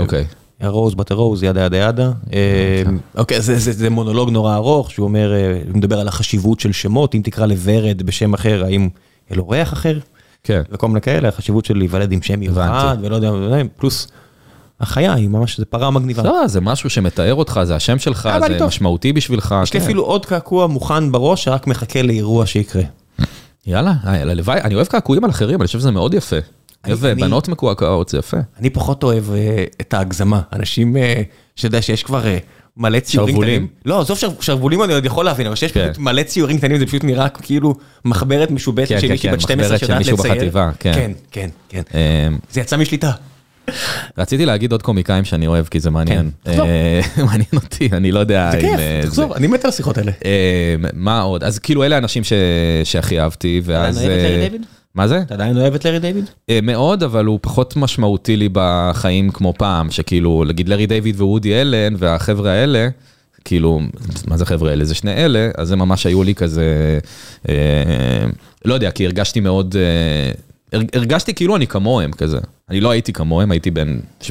אוקיי. 0.00 0.24
הרוז 0.60 0.94
בת 0.94 1.10
הרוז, 1.10 1.42
ידה 1.42 1.64
ידה 1.64 1.76
ידה. 1.76 2.10
אה, 2.32 2.82
אוקיי, 3.18 3.40
זה- 3.40 3.90
מונולוג 3.90 4.30
נורא 4.30 4.54
ארוך, 4.54 4.90
שהוא 4.90 5.04
אומר, 5.04 5.32
אה, 5.34 5.60
הוא 5.68 5.76
מדבר 5.76 6.00
על 6.00 6.08
החשיבות 6.08 6.60
של 6.60 6.72
שמות, 6.72 7.14
אם 7.14 7.20
תקרא 7.24 7.46
לוורד 7.46 8.02
בשם 8.02 8.34
אחר, 8.34 8.64
האם 8.64 8.88
יהיה 9.30 9.36
לו 9.38 9.48
ריח 9.48 9.72
אחר? 9.72 9.98
כן. 10.44 10.62
וכל 10.72 10.88
מיני 10.88 11.00
כאלה, 11.00 11.28
החשיבות 11.28 11.64
של 11.64 11.76
להיוולד 11.78 12.12
עם 12.12 12.22
שם 12.22 12.40
מיוחד. 12.40 12.96
ולא 13.02 13.16
יודע, 13.16 13.32
ולא 13.32 13.44
יודע, 13.44 13.62
פלוס 13.76 14.08
החיה 14.80 15.14
היא 15.14 15.28
ממש, 15.28 15.58
זה 15.58 15.64
פרה 15.64 15.90
מגניבה. 15.90 16.22
לא, 16.22 16.46
זה 16.46 16.60
משהו 16.60 16.90
שמתאר 16.90 17.34
אותך, 17.34 17.60
זה 17.64 17.76
השם 17.76 17.98
שלך, 17.98 18.28
לי 18.48 18.58
זה. 18.58 18.66
משמעותי 18.66 19.12
בשבילך. 19.12 19.54
יש 19.62 19.74
לי 19.74 19.80
כן. 19.80 19.84
אפילו 19.84 20.02
עוד 20.04 20.26
קעקוע 20.26 20.66
מוכן 20.66 21.12
בראש, 21.12 21.44
שרק 21.44 21.66
מחכה 21.66 22.02
לאירוע 22.02 22.46
שיקרה. 22.46 22.82
יאללה, 23.66 23.92
אה, 24.06 24.22
הלוואי, 24.22 24.60
אני 24.60 24.74
אוהב 24.74 24.86
קעקועים 24.86 25.24
על 25.24 25.30
אחרים, 25.30 25.60
אני 25.60 25.66
חושב 25.66 25.78
שזה 25.78 25.90
מאוד 25.90 26.14
יפה. 26.14 26.36
אני- 26.84 26.94
בנות 27.20 27.48
מקועקעות, 27.48 28.08
זה 28.08 28.18
יפה. 28.18 28.36
אני 28.60 28.70
פחות 28.70 29.02
אוהב 29.02 29.30
אה, 29.32 29.64
את 29.80 29.94
ההגזמה, 29.94 30.40
אנשים 30.52 30.96
אה, 30.96 31.22
שאתה 31.56 31.66
יודע 31.66 31.82
שיש 31.82 32.02
כבר 32.02 32.26
אה, 32.26 32.38
מלא 32.76 33.00
ציורים 33.00 33.34
שרוולים. 33.34 33.54
קטנים. 33.66 33.68
לא, 33.86 34.00
עזוב 34.00 34.18
שר- 34.18 34.40
שרוולים 34.40 34.82
אני 34.82 34.92
עוד 34.94 35.04
יכול 35.04 35.24
להבין, 35.24 35.46
אבל 35.46 35.56
שיש 35.56 35.72
כן. 35.72 35.88
פשוט 35.92 35.98
מלא 35.98 36.22
ציורים 36.22 36.58
קטנים, 36.58 36.78
זה 36.78 36.86
פשוט 36.86 37.04
נראה 37.04 37.28
כאילו 37.28 37.74
מחברת 38.04 38.50
משובצת 38.50 38.88
כן, 38.88 39.00
של 39.00 39.06
כן, 39.06 39.12
מישהי 39.12 39.28
כן, 39.28 39.34
בת 39.34 39.40
12 39.40 39.76
מחברת 39.76 39.80
של 39.80 40.04
שיודעת 40.04 40.24
לצייר. 40.24 40.34
בחטיבה, 40.36 40.70
כן. 40.78 40.92
כן, 40.94 41.10
כן, 41.30 41.50
כן. 41.68 41.82
אה, 41.94 42.28
זה 42.52 42.60
יצא 42.60 42.76
משליטה. 42.76 43.10
רציתי 44.18 44.46
להגיד 44.46 44.72
עוד 44.72 44.82
קומיקאים 44.82 45.24
שאני 45.24 45.46
אוהב, 45.46 45.66
כי 45.66 45.80
זה 45.80 45.90
מעניין. 45.90 46.30
כן, 46.44 46.58
מעניין 47.26 47.44
אותי, 47.54 47.88
אני 47.92 48.12
לא 48.12 48.18
יודע 48.20 48.50
זה. 48.52 48.60
כיף, 48.60 48.80
תחזור, 49.02 49.36
אני 49.36 49.46
מת 49.46 49.64
על 49.64 49.68
השיחות 49.68 49.98
האלה. 49.98 50.12
אה, 50.24 50.74
מה 50.94 51.20
עוד? 51.20 51.44
אז 51.44 51.58
כאילו 51.58 51.84
אלה 51.84 51.94
האנשים 51.96 52.22
שהכי 52.84 53.20
אהבתי, 53.20 53.60
ואז... 53.64 54.00
מה 54.94 55.08
זה? 55.08 55.18
אתה 55.22 55.34
עדיין 55.34 55.56
אוהב 55.56 55.74
את 55.74 55.84
לארי 55.84 55.98
דיוויד? 55.98 56.24
אה, 56.50 56.58
מאוד, 56.62 57.02
אבל 57.02 57.24
הוא 57.24 57.38
פחות 57.42 57.76
משמעותי 57.76 58.36
לי 58.36 58.48
בחיים 58.52 59.30
כמו 59.30 59.54
פעם, 59.58 59.90
שכאילו, 59.90 60.44
נגיד 60.48 60.68
לארי 60.68 60.86
דיוויד 60.86 61.20
ווודי 61.20 61.54
אלן 61.60 61.94
והחבר'ה 61.98 62.50
האלה, 62.50 62.88
כאילו, 63.44 63.80
מה 64.28 64.36
זה 64.36 64.46
חבר'ה 64.46 64.70
האלה? 64.70 64.84
זה 64.84 64.94
שני 64.94 65.12
אלה, 65.12 65.50
אז 65.58 65.72
הם 65.72 65.78
ממש 65.78 66.06
היו 66.06 66.22
לי 66.22 66.34
כזה, 66.34 66.98
אה, 67.48 67.54
לא 68.64 68.74
יודע, 68.74 68.90
כי 68.90 69.06
הרגשתי 69.06 69.40
מאוד, 69.40 69.76
אה, 69.78 70.32
הר- 70.78 70.86
הרגשתי 70.94 71.34
כאילו 71.34 71.56
אני 71.56 71.66
כמוהם 71.66 72.12
כזה. 72.12 72.38
אני 72.70 72.80
לא 72.80 72.90
הייתי 72.90 73.12
כמוהם, 73.12 73.50
הייתי 73.50 73.70
בן 73.70 73.98
17-18, 74.22 74.26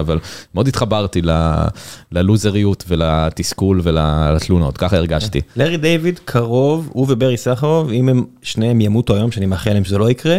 אבל 0.00 0.18
מאוד 0.54 0.68
התחברתי 0.68 1.22
ל- 1.22 1.66
ללוזריות 2.12 2.84
ולתסכול 2.88 3.80
ולתלונות, 3.84 4.76
ככה 4.76 4.96
הרגשתי. 4.96 5.40
לארי 5.56 5.76
דיוויד 5.76 6.20
קרוב, 6.24 6.88
הוא 6.92 7.06
וברי 7.10 7.36
סחרוב, 7.36 7.90
אם 7.90 8.08
הם 8.08 8.24
שניהם 8.42 8.80
ימותו 8.80 9.14
היום, 9.14 9.32
שאני 9.32 9.46
מאחל 9.46 9.72
להם 9.72 9.84
שזה 9.84 9.98
לא 9.98 10.10
יקרה, 10.10 10.38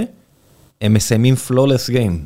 הם 0.82 0.94
מסיימים 0.94 1.36
פלולס 1.36 1.90
גיים. 1.90 2.26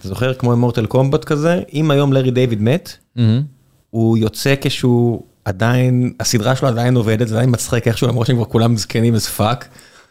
אתה 0.00 0.08
זוכר 0.08 0.34
כמו 0.34 0.56
מורטל 0.56 0.86
קומבט 0.86 1.24
כזה? 1.24 1.60
אם 1.74 1.90
היום 1.90 2.12
לארי 2.12 2.30
דיוויד 2.30 2.62
מת, 2.62 2.92
מהמם. 3.16 3.42
הוא 3.90 4.18
יוצא 4.18 4.54
כשהוא 4.60 5.22
עדיין, 5.44 6.12
הסדרה 6.20 6.56
שלו 6.56 6.68
עדיין 6.68 6.96
עובדת, 6.96 7.28
זה 7.28 7.34
עדיין 7.34 7.50
מצחיק 7.52 7.88
איכשהו, 7.88 8.08
למרות 8.08 8.26
שהם 8.26 8.36
כבר 8.36 8.44
כולם 8.44 8.76
זקנים 8.76 9.14
as 9.14 9.38
fuck. 9.40 9.64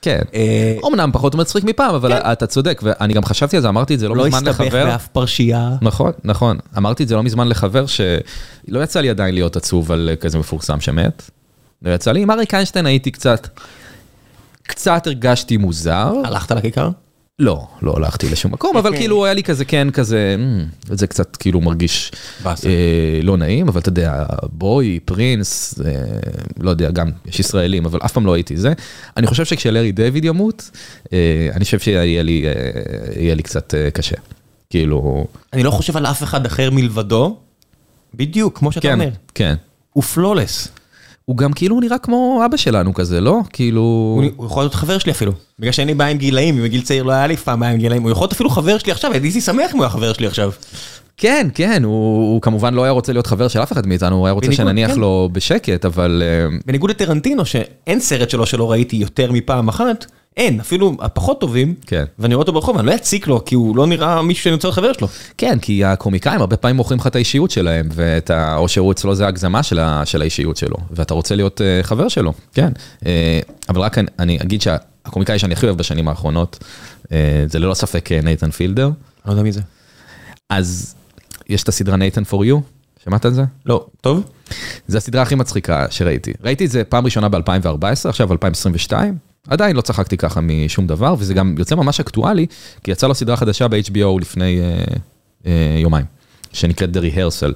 כן. 0.03 0.21
אה, 0.33 0.77
אמנם 0.87 1.09
פחות 1.13 1.35
מצחיק 1.35 1.63
מפעם, 1.63 1.95
אבל 1.95 2.13
אתה 2.13 2.47
צודק, 2.47 2.81
ואני 2.83 3.13
גם 3.13 3.25
חשבתי 3.25 3.55
על 3.55 3.61
זה, 3.61 3.69
אמרתי 3.69 3.95
את 3.95 3.99
זה 3.99 4.07
לא 4.07 4.15
לא 4.15 4.25
מזמן 4.25 4.47
הסתבך 4.47 4.59
לחבר. 4.59 4.85
באף 4.85 5.07
פרשייה. 5.07 5.69
נכון, 5.81 6.11
נכון. 6.23 6.57
אמרתי 6.77 7.03
את 7.03 7.07
זה 7.07 7.15
לא 7.15 7.23
מזמן 7.23 7.47
לחבר, 7.47 7.85
שלא 7.85 8.83
יצא 8.83 8.99
לי 8.99 9.09
עדיין 9.09 9.33
להיות 9.33 9.55
עצוב 9.55 9.91
על 9.91 10.09
כזה 10.19 10.37
מפורסם 10.39 10.79
שמת. 10.79 11.29
לא 11.81 11.91
יצא 11.93 12.11
לי, 12.11 12.21
עם 12.21 12.31
אריק 12.31 12.53
איינשטיין 12.53 12.85
הייתי 12.85 13.11
קצת, 13.11 13.47
קצת 14.63 15.07
הרגשתי 15.07 15.57
מוזר. 15.57 16.13
הלכת 16.25 16.51
לכיכר? 16.51 16.89
לא, 17.39 17.67
לא 17.81 17.93
הלכתי 17.97 18.29
לשום 18.29 18.51
מקום, 18.51 18.77
אבל 18.77 18.95
כאילו 18.97 19.25
היה 19.25 19.33
לי 19.33 19.43
כזה 19.43 19.65
כן, 19.65 19.87
כזה, 19.91 20.35
"מ, 20.39 20.65
זה 20.95 21.07
קצת 21.07 21.35
כאילו 21.35 21.61
מרגיש. 21.61 22.11
אה, 22.45 23.19
לא 23.23 23.37
נעים, 23.37 23.67
אבל 23.67 23.79
אתה 23.81 23.89
יודע, 23.89 24.25
בוי, 24.51 24.99
פרינס, 25.05 25.79
אה, 25.85 25.91
לא 26.59 26.69
יודע, 26.69 26.91
גם 26.91 27.11
יש 27.25 27.39
ישראלים, 27.39 27.85
אבל 27.85 27.99
אף 28.05 28.11
פעם 28.11 28.25
לא 28.25 28.33
הייתי 28.33 28.57
זה. 28.57 28.73
אני 29.17 29.27
חושב 29.27 29.45
שכשלארי 29.45 29.91
דיוויד 29.91 30.25
ימות, 30.25 30.69
אה, 31.13 31.49
אני 31.55 31.65
חושב 31.65 31.79
שיהיה 31.79 32.23
לי, 33.35 33.43
קצת 33.43 33.73
קשה. 33.93 34.15
כאילו, 34.69 35.27
אני 35.53 35.63
לא 35.63 35.71
חושב 35.71 35.97
על 35.97 36.05
אף 36.05 36.23
אחד 36.23 36.45
אחר 36.45 36.71
מלבדו, 36.71 37.37
בדיוק, 38.13 38.57
כמו 38.59 38.71
שאתה 38.71 38.87
כן, 38.87 38.93
אומר. 38.93 39.09
כן. 39.35 39.55
הוא 39.93 40.03
פלולס. 40.03 40.67
הוא 41.25 41.37
גם 41.37 41.53
כאילו 41.53 41.79
נראה 41.79 41.97
כמו 41.97 42.41
אבא 42.45 42.57
שלנו 42.57 42.93
כזה, 42.93 43.21
לא? 43.21 43.39
כאילו... 43.53 43.81
הוא 44.35 44.45
יכול 44.45 44.63
להיות 44.63 44.73
חבר 44.73 44.97
שלי 44.97 45.11
אפילו. 45.11 45.31
בגלל 45.59 45.71
שאין 45.71 45.87
לי 45.87 45.93
בעיה 45.93 46.11
עם 46.11 46.17
גילאים, 46.17 46.57
אם 46.57 46.63
בגיל 46.63 46.81
צעיר 46.81 47.03
לא 47.03 47.11
היה 47.11 47.27
לי 47.27 47.37
פעם 47.37 47.59
בעיה 47.59 47.71
עם 47.71 47.77
גילאים, 47.77 48.03
הוא 48.03 48.11
יכול 48.11 48.23
להיות 48.23 48.31
אפילו 48.31 48.49
חבר 48.49 48.77
שלי 48.77 48.91
עכשיו, 48.91 49.11
הייתי 49.11 49.41
שמח 49.41 49.71
אם 49.71 49.77
הוא 49.77 49.83
היה 49.83 49.89
חבר 49.89 50.13
שלי 50.13 50.27
עכשיו. 50.27 50.51
כן, 51.17 51.47
כן, 51.53 51.83
הוא, 51.83 52.33
הוא 52.33 52.41
כמובן 52.41 52.73
לא 52.73 52.83
היה 52.83 52.91
רוצה 52.91 53.13
להיות 53.13 53.27
חבר 53.27 53.47
של 53.47 53.63
אף 53.63 53.71
אחד 53.71 53.87
מאיתנו, 53.87 54.15
הוא 54.15 54.27
היה 54.27 54.33
רוצה 54.33 54.47
בניגוד, 54.47 54.65
שנניח 54.65 54.91
כן. 54.91 54.99
לו 54.99 55.29
בשקט, 55.31 55.85
אבל... 55.85 56.23
אה, 56.25 56.57
בניגוד 56.65 56.89
לטרנטינו, 56.89 57.45
שאין 57.45 57.99
סרט 57.99 58.29
שלו 58.29 58.45
שלא 58.45 58.71
ראיתי 58.71 58.95
יותר 58.95 59.31
מפעם 59.31 59.67
אחת, 59.67 60.05
אין, 60.37 60.59
אפילו 60.59 60.97
הפחות 60.99 61.39
טובים, 61.39 61.75
כן. 61.87 62.03
ואני 62.19 62.35
רואה 62.35 62.41
אותו 62.41 62.53
ברחוב, 62.53 62.77
אני 62.77 62.87
לא 62.87 62.95
אציק 62.95 63.27
לו, 63.27 63.45
כי 63.45 63.55
הוא 63.55 63.77
לא 63.77 63.87
נראה 63.87 64.21
מישהו 64.21 64.43
שאני 64.43 64.55
רוצה 64.55 64.67
להיות 64.67 64.75
חבר 64.75 64.93
שלו. 64.93 65.07
כן, 65.37 65.59
כי 65.59 65.85
הקומיקאים 65.85 66.39
הרבה 66.39 66.57
פעמים 66.57 66.75
מוכרים 66.75 66.99
לך 66.99 67.07
את 67.07 67.15
האישיות 67.15 67.51
שלהם, 67.51 67.89
ואת 67.91 68.29
ה... 68.29 68.55
או 68.55 68.67
שהוא 68.67 68.91
אצלו 68.91 69.15
זה 69.15 69.27
הגזמה 69.27 69.63
של, 69.63 69.79
ה... 69.79 70.05
של 70.05 70.21
האישיות 70.21 70.57
שלו, 70.57 70.77
ואתה 70.91 71.13
רוצה 71.13 71.35
להיות 71.35 71.61
uh, 71.61 71.85
חבר 71.85 72.07
שלו, 72.07 72.33
כן. 72.53 72.71
Uh, 72.99 73.05
אבל 73.69 73.81
רק 73.81 73.97
אני, 73.97 74.07
אני 74.19 74.37
אגיד 74.41 74.61
שהקומיקאי 74.61 75.39
שאני 75.39 75.53
הכי 75.53 75.65
אוהב 75.65 75.77
בשנים 75.77 76.07
האחרונות, 76.07 76.63
uh, 77.03 77.09
זה 77.47 77.59
ללא 77.59 77.73
ספק 77.73 78.11
נייתן 78.11 78.51
פילדר. 78.51 78.89
לא 79.25 79.31
יודע 79.31 79.43
מי 79.43 79.51
זה. 79.51 79.61
אז 80.49 80.95
יש 81.49 81.63
את 81.63 81.69
הסדרה 81.69 81.97
נייתן 81.97 82.23
פור 82.23 82.45
יו, 82.45 82.59
שמעת 83.03 83.25
על 83.25 83.33
זה? 83.33 83.43
לא, 83.65 83.85
טוב? 84.01 84.23
זה 84.87 84.97
הסדרה 84.97 85.21
הכי 85.21 85.35
מצחיקה 85.35 85.85
שראיתי. 85.89 86.33
ראיתי 86.43 86.65
את 86.65 86.71
זה 86.71 86.83
פעם 86.83 87.05
ראשונה 87.05 87.29
ב-2014, 87.29 88.09
עכשיו 88.09 88.31
2022. 88.31 89.32
עדיין 89.47 89.75
לא 89.75 89.81
צחקתי 89.81 90.17
ככה 90.17 90.41
משום 90.41 90.87
דבר, 90.87 91.15
וזה 91.19 91.33
גם 91.33 91.55
יוצא 91.59 91.75
ממש 91.75 91.99
אקטואלי, 91.99 92.45
כי 92.83 92.91
יצאה 92.91 93.07
לו 93.09 93.15
סדרה 93.15 93.35
חדשה 93.37 93.67
ב-HBO 93.67 94.21
לפני 94.21 94.59
אה, 94.61 94.83
אה, 95.45 95.79
יומיים, 95.81 96.05
שנקראת 96.53 96.89
The 96.97 96.99
Rehearsal. 96.99 97.53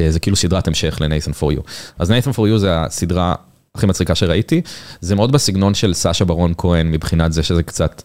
אה, 0.00 0.10
זה 0.10 0.20
כאילו 0.20 0.36
סדרת 0.36 0.68
המשך 0.68 0.98
ל-Nathan 1.00 1.32
for 1.40 1.56
You. 1.58 1.60
אז 1.98 2.10
Nathan 2.10 2.32
for 2.36 2.54
You 2.54 2.58
זה 2.58 2.80
הסדרה 2.80 3.34
הכי 3.74 3.86
מצחיקה 3.86 4.14
שראיתי. 4.14 4.60
זה 5.00 5.14
מאוד 5.16 5.32
בסגנון 5.32 5.74
של 5.74 5.94
סאשה 5.94 6.24
ברון 6.24 6.52
כהן, 6.58 6.90
מבחינת 6.90 7.32
זה 7.32 7.42
שזה 7.42 7.62
קצת 7.62 8.02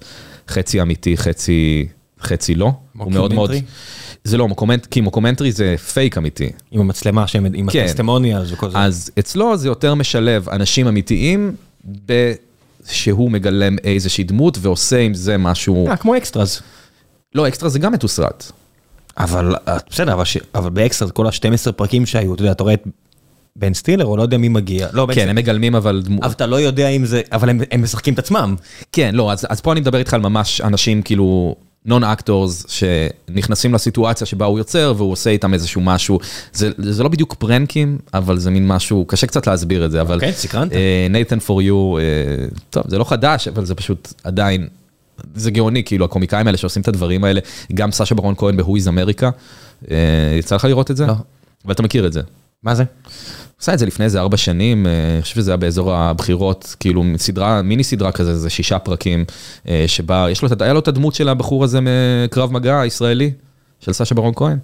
חצי 0.47 0.81
אמיתי, 0.81 1.17
חצי, 1.17 1.87
חצי 2.21 2.55
לא. 2.55 2.71
הוא 2.97 3.11
מאוד. 3.11 3.31
מוקומנטרי? 3.33 3.61
זה 4.23 4.37
לא, 4.37 4.47
מוקומנט, 4.47 4.85
כי 4.85 5.01
מוקומנטרי 5.01 5.51
זה 5.51 5.75
פייק 5.93 6.17
אמיתי. 6.17 6.49
עם 6.71 6.81
המצלמה, 6.81 7.27
שהם- 7.27 7.45
עם 7.53 7.69
כן. 7.69 7.83
ה 7.83 7.89
testimonials 7.89 8.51
וכל 8.51 8.69
זה. 8.71 8.77
אז 8.77 9.11
אצלו 9.19 9.57
זה 9.57 9.67
יותר 9.67 9.95
משלב 9.95 10.49
אנשים 10.49 10.87
אמיתיים, 10.87 11.55
ב- 12.05 12.33
שהוא 12.87 13.31
מגלם 13.31 13.75
איזושהי 13.83 14.23
דמות 14.23 14.57
ועושה 14.61 14.99
עם 14.99 15.13
זה 15.13 15.37
משהו, 15.37 15.87
אה, 15.87 15.97
כמו 15.97 16.17
Extras. 16.17 16.61
לא 17.35 17.47
Extras 17.47 17.69
זה 17.69 17.79
גם 17.79 17.93
מתוסרט. 17.93 18.51
אבל 19.17 19.55
אה, 19.67 19.77
בסדר, 19.89 20.13
אבל 20.13 20.23
ש- 20.25 20.37
אבל 20.55 20.69
ב 20.69 20.75
Extras 20.75 21.11
כל 21.11 21.27
ה-12 21.27 21.71
פרקים 21.71 22.05
שהיו, 22.05 22.33
אתה 22.33 22.41
יודע, 22.41 22.51
אתה 22.51 22.63
רואה 22.63 22.73
את 22.73 22.83
בן 23.55 23.73
סטילר, 23.73 24.05
או 24.05 24.17
לא 24.17 24.21
יודע 24.21 24.37
מי 24.37 24.49
מגיע. 24.49 24.87
לא, 24.93 25.05
כן, 25.07 25.13
סטילר. 25.13 25.29
הם 25.29 25.35
מגלמים 25.35 25.75
אבל 25.75 26.01
דמות, 26.05 26.23
אבל 26.23 26.31
אתה 26.33 26.45
לא 26.45 26.55
יודע 26.61 26.87
אם 26.87 27.05
זה, 27.05 27.21
אבל 27.31 27.49
הם- 27.49 27.59
הם 27.71 27.81
משחקים 27.83 28.13
את 28.13 28.19
עצמם. 28.19 28.55
כן, 28.91 29.15
לא, 29.15 29.31
אז 29.31 29.45
אז 29.49 29.61
פה 29.61 29.71
אני 29.71 29.79
מדבר 29.81 29.97
איתך 29.97 30.13
על 30.13 30.21
ממש 30.21 30.61
אנשים 30.61 31.01
כאילו 31.01 31.55
non 31.85 32.03
actors 32.03 32.65
שנכנסים 32.67 33.73
לסיטואציה 33.73 34.27
שבה 34.27 34.45
הוא 34.45 34.57
יוצר 34.57 34.93
והוא 34.97 35.11
עושה 35.11 35.29
איתם 35.29 35.53
איזשהו 35.53 35.81
משהו, 35.81 36.19
זה 36.53 36.69
זה 36.77 37.03
לא 37.03 37.09
בדיוק 37.09 37.33
פרנקים, 37.33 37.97
אבל 38.13 38.39
זה 38.39 38.51
מין 38.51 38.67
משהו, 38.67 39.05
קשה 39.05 39.27
קצת 39.27 39.47
להסביר 39.47 39.85
את 39.85 39.91
זה, 39.91 40.01
אבל... 40.01 40.15
אוקיי, 40.15 40.33
סקרנת. 40.33 40.71
נייתן 41.09 41.39
פור 41.39 41.61
יו, 41.61 41.95
טוב, 42.69 42.83
זה 42.87 42.97
לא 42.97 43.03
חדש, 43.03 43.47
אבל 43.47 43.65
זה 43.65 43.75
פשוט 43.75 44.13
עדיין, 44.23 44.67
זה 45.35 45.51
גאוני, 45.51 45.83
כאילו 45.83 46.05
הקומיקאים 46.05 46.47
האלה 46.47 46.57
שעושים 46.57 46.81
את 46.81 46.87
הדברים 46.87 47.23
האלה, 47.23 47.39
גם 47.73 47.91
סאשה 47.91 48.15
ברון 48.15 48.35
כהן 48.37 48.57
ב-Who 48.57 48.63
is 48.63 48.87
America, 48.87 49.25
אה, 49.91 50.35
יצא 50.39 50.55
לך 50.55 50.65
לראות 50.65 50.91
את 50.91 50.97
זה? 50.97 51.05
לא. 51.05 51.13
אבל 51.65 51.73
אתה 51.73 51.83
מכיר 51.83 52.07
את 52.07 52.13
זה. 52.13 52.21
מה 52.63 52.75
זה? 52.75 52.83
עשה 53.63 53.73
את 53.73 53.79
זה 53.79 53.85
לפני 53.85 54.05
איזה 54.05 54.19
ארבע 54.19 54.37
שנים, 54.37 54.87
אה, 54.87 54.91
אני 55.13 55.21
חושב 55.21 55.35
שזה 55.35 55.51
היה 55.51 55.57
באזור 55.57 55.93
הבחירות, 55.93 56.75
כאילו 56.79 57.03
סדרה, 57.17 57.61
מיני 57.61 57.83
סדרה 57.83 58.11
כזה, 58.11 58.37
זה 58.37 58.49
שישה 58.49 58.79
פרקים, 58.79 59.25
אה, 59.67 59.83
שבה, 59.87 60.27
יש 60.31 60.41
לו, 60.41 60.49
היה 60.59 60.73
לו 60.73 60.79
את 60.79 60.87
הדמות 60.87 61.15
של 61.15 61.29
הבחור 61.29 61.63
הזה 61.63 61.79
מקרב 61.81 62.51
מגע 62.51 62.79
הישראלי, 62.79 63.31
של 63.79 63.93
סשה 63.93 64.15
ברון 64.15 64.33
כהן. 64.35 64.57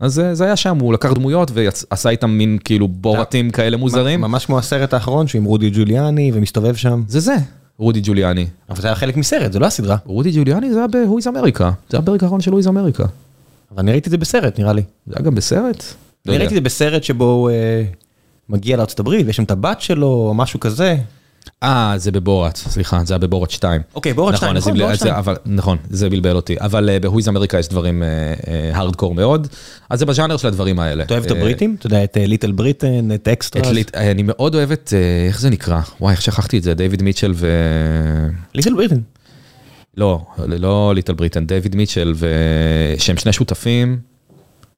אז 0.00 0.20
אה, 0.20 0.34
זה 0.34 0.44
היה 0.44 0.56
שם, 0.56 0.78
הוא 0.78 0.92
לקח 0.92 1.12
דמויות 1.12 1.50
ועשה 1.54 2.08
איתם 2.08 2.30
מין 2.30 2.58
כאילו 2.64 2.88
בורטים 2.88 3.50
כאלה 3.50 3.76
מוזרים. 3.76 4.20
ממש 4.20 4.46
כמו 4.46 4.58
הסרט 4.58 4.94
האחרון, 4.94 5.26
שהוא 5.26 5.38
עם 5.38 5.44
רודי 5.44 5.70
ג'וליאני 5.70 6.30
ומסתובב 6.34 6.74
שם. 6.74 7.02
זה 7.08 7.20
זה, 7.20 7.36
רודי 7.78 8.00
ג'וליאני. 8.02 8.46
אבל 8.70 8.80
זה 8.80 8.88
היה 8.88 8.94
חלק 8.94 9.16
מסרט, 9.16 9.52
זה 9.52 9.58
לא 9.58 9.66
הסדרה. 9.66 9.96
רודי 10.04 10.30
ג'וליאני 10.34 10.72
זה 10.72 10.78
היה 10.78 10.86
ב-Who 10.86 11.22
is 11.22 11.26
America, 11.26 11.58
זה 11.58 11.64
היה 11.92 12.02
הפרק 12.02 12.22
האחרון 12.22 12.40
של 12.40 12.52
Who 12.52 12.64
is 12.64 12.66
America. 12.66 13.02
אבל 13.70 13.78
אני 13.78 13.90
ראיתי 13.90 14.06
את 14.06 14.10
זה 14.10 14.18
בסרט, 14.18 14.58
נראה 14.58 14.72
לי. 14.72 14.82
זה 15.06 15.14
היה 15.16 15.24
גם 15.24 15.34
בסרט? 15.34 15.84
לא 16.26 16.32
אני 16.32 16.34
יודע. 16.34 16.38
ראיתי 16.38 16.54
את 16.54 16.56
זה 16.56 16.60
בסרט 16.60 17.02
שבו 17.04 17.48
מגיע 18.52 18.76
הברית, 19.00 19.26
ויש 19.26 19.36
שם 19.36 19.42
את 19.44 19.50
הבת 19.50 19.80
שלו, 19.80 20.06
או 20.06 20.34
משהו 20.34 20.60
כזה. 20.60 20.96
אה, 21.62 21.94
זה 21.96 22.12
בבורת, 22.12 22.56
סליחה, 22.56 23.00
זה 23.04 23.14
היה 23.14 23.18
בבורת 23.18 23.50
2. 23.50 23.80
אוקיי, 23.94 24.12
בורת 24.14 24.36
שתיים, 24.36 24.56
אז 24.56 24.62
נכון, 24.62 24.72
זה 24.72 24.78
בל- 24.78 24.84
בורת 24.84 24.92
אז 24.92 24.98
זה- 24.98 25.04
שתיים. 25.04 25.14
אבל- 25.18 25.36
נכון, 25.46 25.76
זה 25.90 26.10
בלבל 26.10 26.36
אותי. 26.36 26.56
אבל 26.60 26.88
אה, 26.90 26.98
is 26.98 27.26
America 27.28 27.56
יש 27.58 27.68
דברים 27.68 28.02
הארדקור 28.74 29.14
מאוד, 29.14 29.46
אז 29.90 29.98
זה 29.98 30.06
בז'אנר 30.06 30.36
של 30.36 30.48
הדברים 30.48 30.78
האלה. 30.80 31.04
אתה 31.04 31.14
אוהב 31.14 31.24
את 31.24 31.32
אה, 31.32 31.36
הבריטים? 31.38 31.76
אתה 31.78 31.86
יודע, 31.86 32.04
את 32.04 32.16
Little 32.20 32.52
Britain, 32.52 33.12
את 33.14 33.28
Extras? 33.28 33.66
אה, 33.96 34.10
אני 34.10 34.22
מאוד 34.22 34.54
אוהב 34.54 34.72
את, 34.72 34.92
אה, 34.96 35.26
איך 35.28 35.40
זה 35.40 35.50
נקרא? 35.50 35.80
וואי, 36.00 36.12
איך 36.12 36.22
שכחתי 36.22 36.58
את 36.58 36.62
זה, 36.62 36.74
דיוויד 36.74 37.02
מיטשל 37.02 37.32
ו... 37.34 37.48
Little 38.54 38.74
Britain. 38.74 39.00
לא, 39.96 40.20
לא 40.46 40.92
Little 40.94 41.12
Britain, 41.12 41.46
דיוויד 41.46 41.76
מיטשל, 41.76 42.14
שהם 42.98 43.16
שני 43.16 43.32
שותפים. 43.32 43.98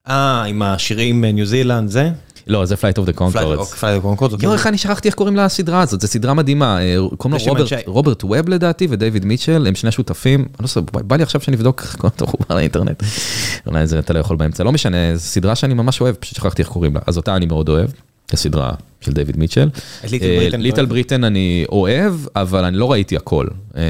אה, 0.09 0.43
עם 0.45 0.63
השירים 0.63 1.25
אה, 1.25 1.33
ניו 1.33 1.47
זילנד, 1.47 1.91
זה? 1.91 2.11
לא, 2.47 2.65
זה 2.65 2.77
Flight 2.77 2.99
of 2.99 3.07
the 3.07 3.13
Conchords. 3.13 3.75
Flight 3.75 4.03
Conchord. 4.03 4.43
יואו, 4.43 4.55
איך 4.55 4.67
אני 4.67 4.79
שכחתי 4.79 5.09
איך 5.09 5.15
קוראים 5.15 5.37
לסדרה 5.37 5.81
הזאת, 5.81 6.01
זו 6.01 6.07
סדרה 6.09 6.35
מדהימה, 6.35 6.83
אה, 6.83 6.97
קוראים 7.17 7.41
לו 7.41 7.53
רוברט- 7.87 8.25
ווב 8.25 8.49
לדעתי 8.49 8.87
ודייוויד 8.91 9.25
מיטשל, 9.25 9.67
הם 9.67 9.75
שני 9.75 9.91
שותפים, 9.93 10.47
אני 10.61 10.69
לא 10.77 10.83
בא 11.03 11.17
לי 11.17 11.23
עכשיו 11.23 11.41
שנבדוק 11.41 11.81
כל 12.01 12.07
אותו 12.07 12.27
מחובר 12.27 12.55
לאינטרנט, 12.55 13.03
אולי 13.67 13.87
זה 13.87 13.99
אתה 13.99 14.13
לא 14.13 14.19
יכול 14.19 14.37
באמצע, 14.37 14.65
לא 14.65 14.73
משנה, 14.73 15.17
זו 15.17 15.21
סדרה 15.23 15.55
שאני 15.55 15.75
ממש 15.75 16.01
אוהב, 16.01 16.15
פשוט 16.15 16.37
שכחתי 16.37 16.63
איך 16.63 16.69
קוראים 16.69 16.95
לה, 16.95 17.01
אז 17.07 17.17
אותה 17.17 17.37
אני 17.37 17.47
מאוד 17.47 17.69
אוהב. 17.69 17.89
הסדרה 18.33 18.71
של 19.01 19.13
דיוויד 19.13 19.37
מיטשל. 19.39 19.69
Little 20.11 20.27
Britain 20.37 20.61
אוהב? 20.81 20.89
Britain 20.89 21.25
אני 21.25 21.65
אוהב, 21.69 22.15
אבל 22.37 22.65
אני 22.65 22.77
לא 22.77 22.93
ראיתי 22.93 23.17
הכל. 23.17 23.47
אה, 23.77 23.83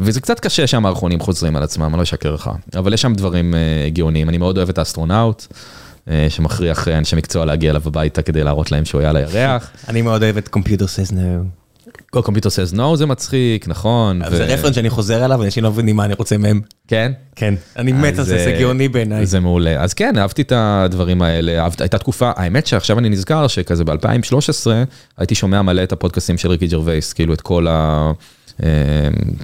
וזה 0.00 0.20
קצת 0.20 0.40
קשה 0.40 0.66
שהמערכונים 0.66 1.20
חוזרים 1.20 1.56
על 1.56 1.62
עצמם, 1.62 1.84
אני 1.84 1.96
לא 1.96 2.02
אשקר 2.02 2.34
לך. 2.34 2.50
אבל 2.76 2.94
יש 2.94 3.02
שם 3.02 3.14
דברים 3.14 3.54
אה, 3.54 3.60
הגיוניים. 3.86 4.28
אני 4.28 4.38
מאוד 4.38 4.56
אוהב 4.56 4.68
את 4.68 4.78
האסטרונאוט, 4.78 5.46
אה, 5.52 5.56
שמכריח 6.28 6.88
אה, 6.88 6.98
אנשי 6.98 7.16
מקצוע 7.16 7.44
להגיע 7.44 7.70
אליו 7.70 7.82
הביתה 7.86 8.22
כדי 8.22 8.44
להראות 8.44 8.72
להם 8.72 8.84
שהוא 8.84 9.00
היה 9.00 9.10
על 9.10 9.16
הירח. 9.16 9.70
אני 9.88 10.02
מאוד 10.02 10.22
אוהב 10.22 10.36
את 10.36 10.48
Computer 10.56 10.84
says 10.84 11.12
no. 11.12 11.58
כל 12.10 12.22
computer 12.22 12.48
says 12.48 12.76
no 12.76 12.96
זה 12.96 13.06
מצחיק, 13.06 13.68
נכון. 13.68 14.20
זה 14.30 14.44
רפרנס 14.44 14.74
שאני 14.74 14.90
חוזר 14.90 15.22
עליו, 15.22 15.38
ואנשים 15.40 15.64
לא 15.64 15.70
מבינים 15.70 15.96
מה 15.96 16.04
אני 16.04 16.14
רוצה 16.14 16.38
מהם. 16.38 16.60
כן? 16.88 17.12
כן. 17.36 17.54
אני 17.76 17.92
מת 17.92 18.18
על 18.18 18.24
זה, 18.24 18.38
זה 18.38 18.52
אה, 18.52 18.60
גאוני 18.60 18.88
בעיניי. 18.88 19.26
זה 19.26 19.40
מעולה. 19.40 19.82
אז 19.82 19.94
כן, 19.94 20.18
אהבתי 20.18 20.42
את 20.42 20.52
הדברים 20.56 21.22
האלה. 21.22 21.68
הייתה 21.80 21.98
תקופה, 21.98 22.30
האמת 22.36 22.66
שעכשיו 22.66 22.98
אני 22.98 23.08
נזכר 23.08 23.46
שכזה 23.46 23.84
ב-2013 23.84 24.66
הייתי 25.18 25.34
שומע 25.34 25.62
מלא 25.62 25.82
את 25.82 25.92
הפודקאסטים 25.92 26.38
של 26.38 26.50
ריקי 26.50 26.66
ג'רווייס, 26.66 27.12
כאילו 27.12 27.34
את 27.34 27.40
כל 27.40 27.66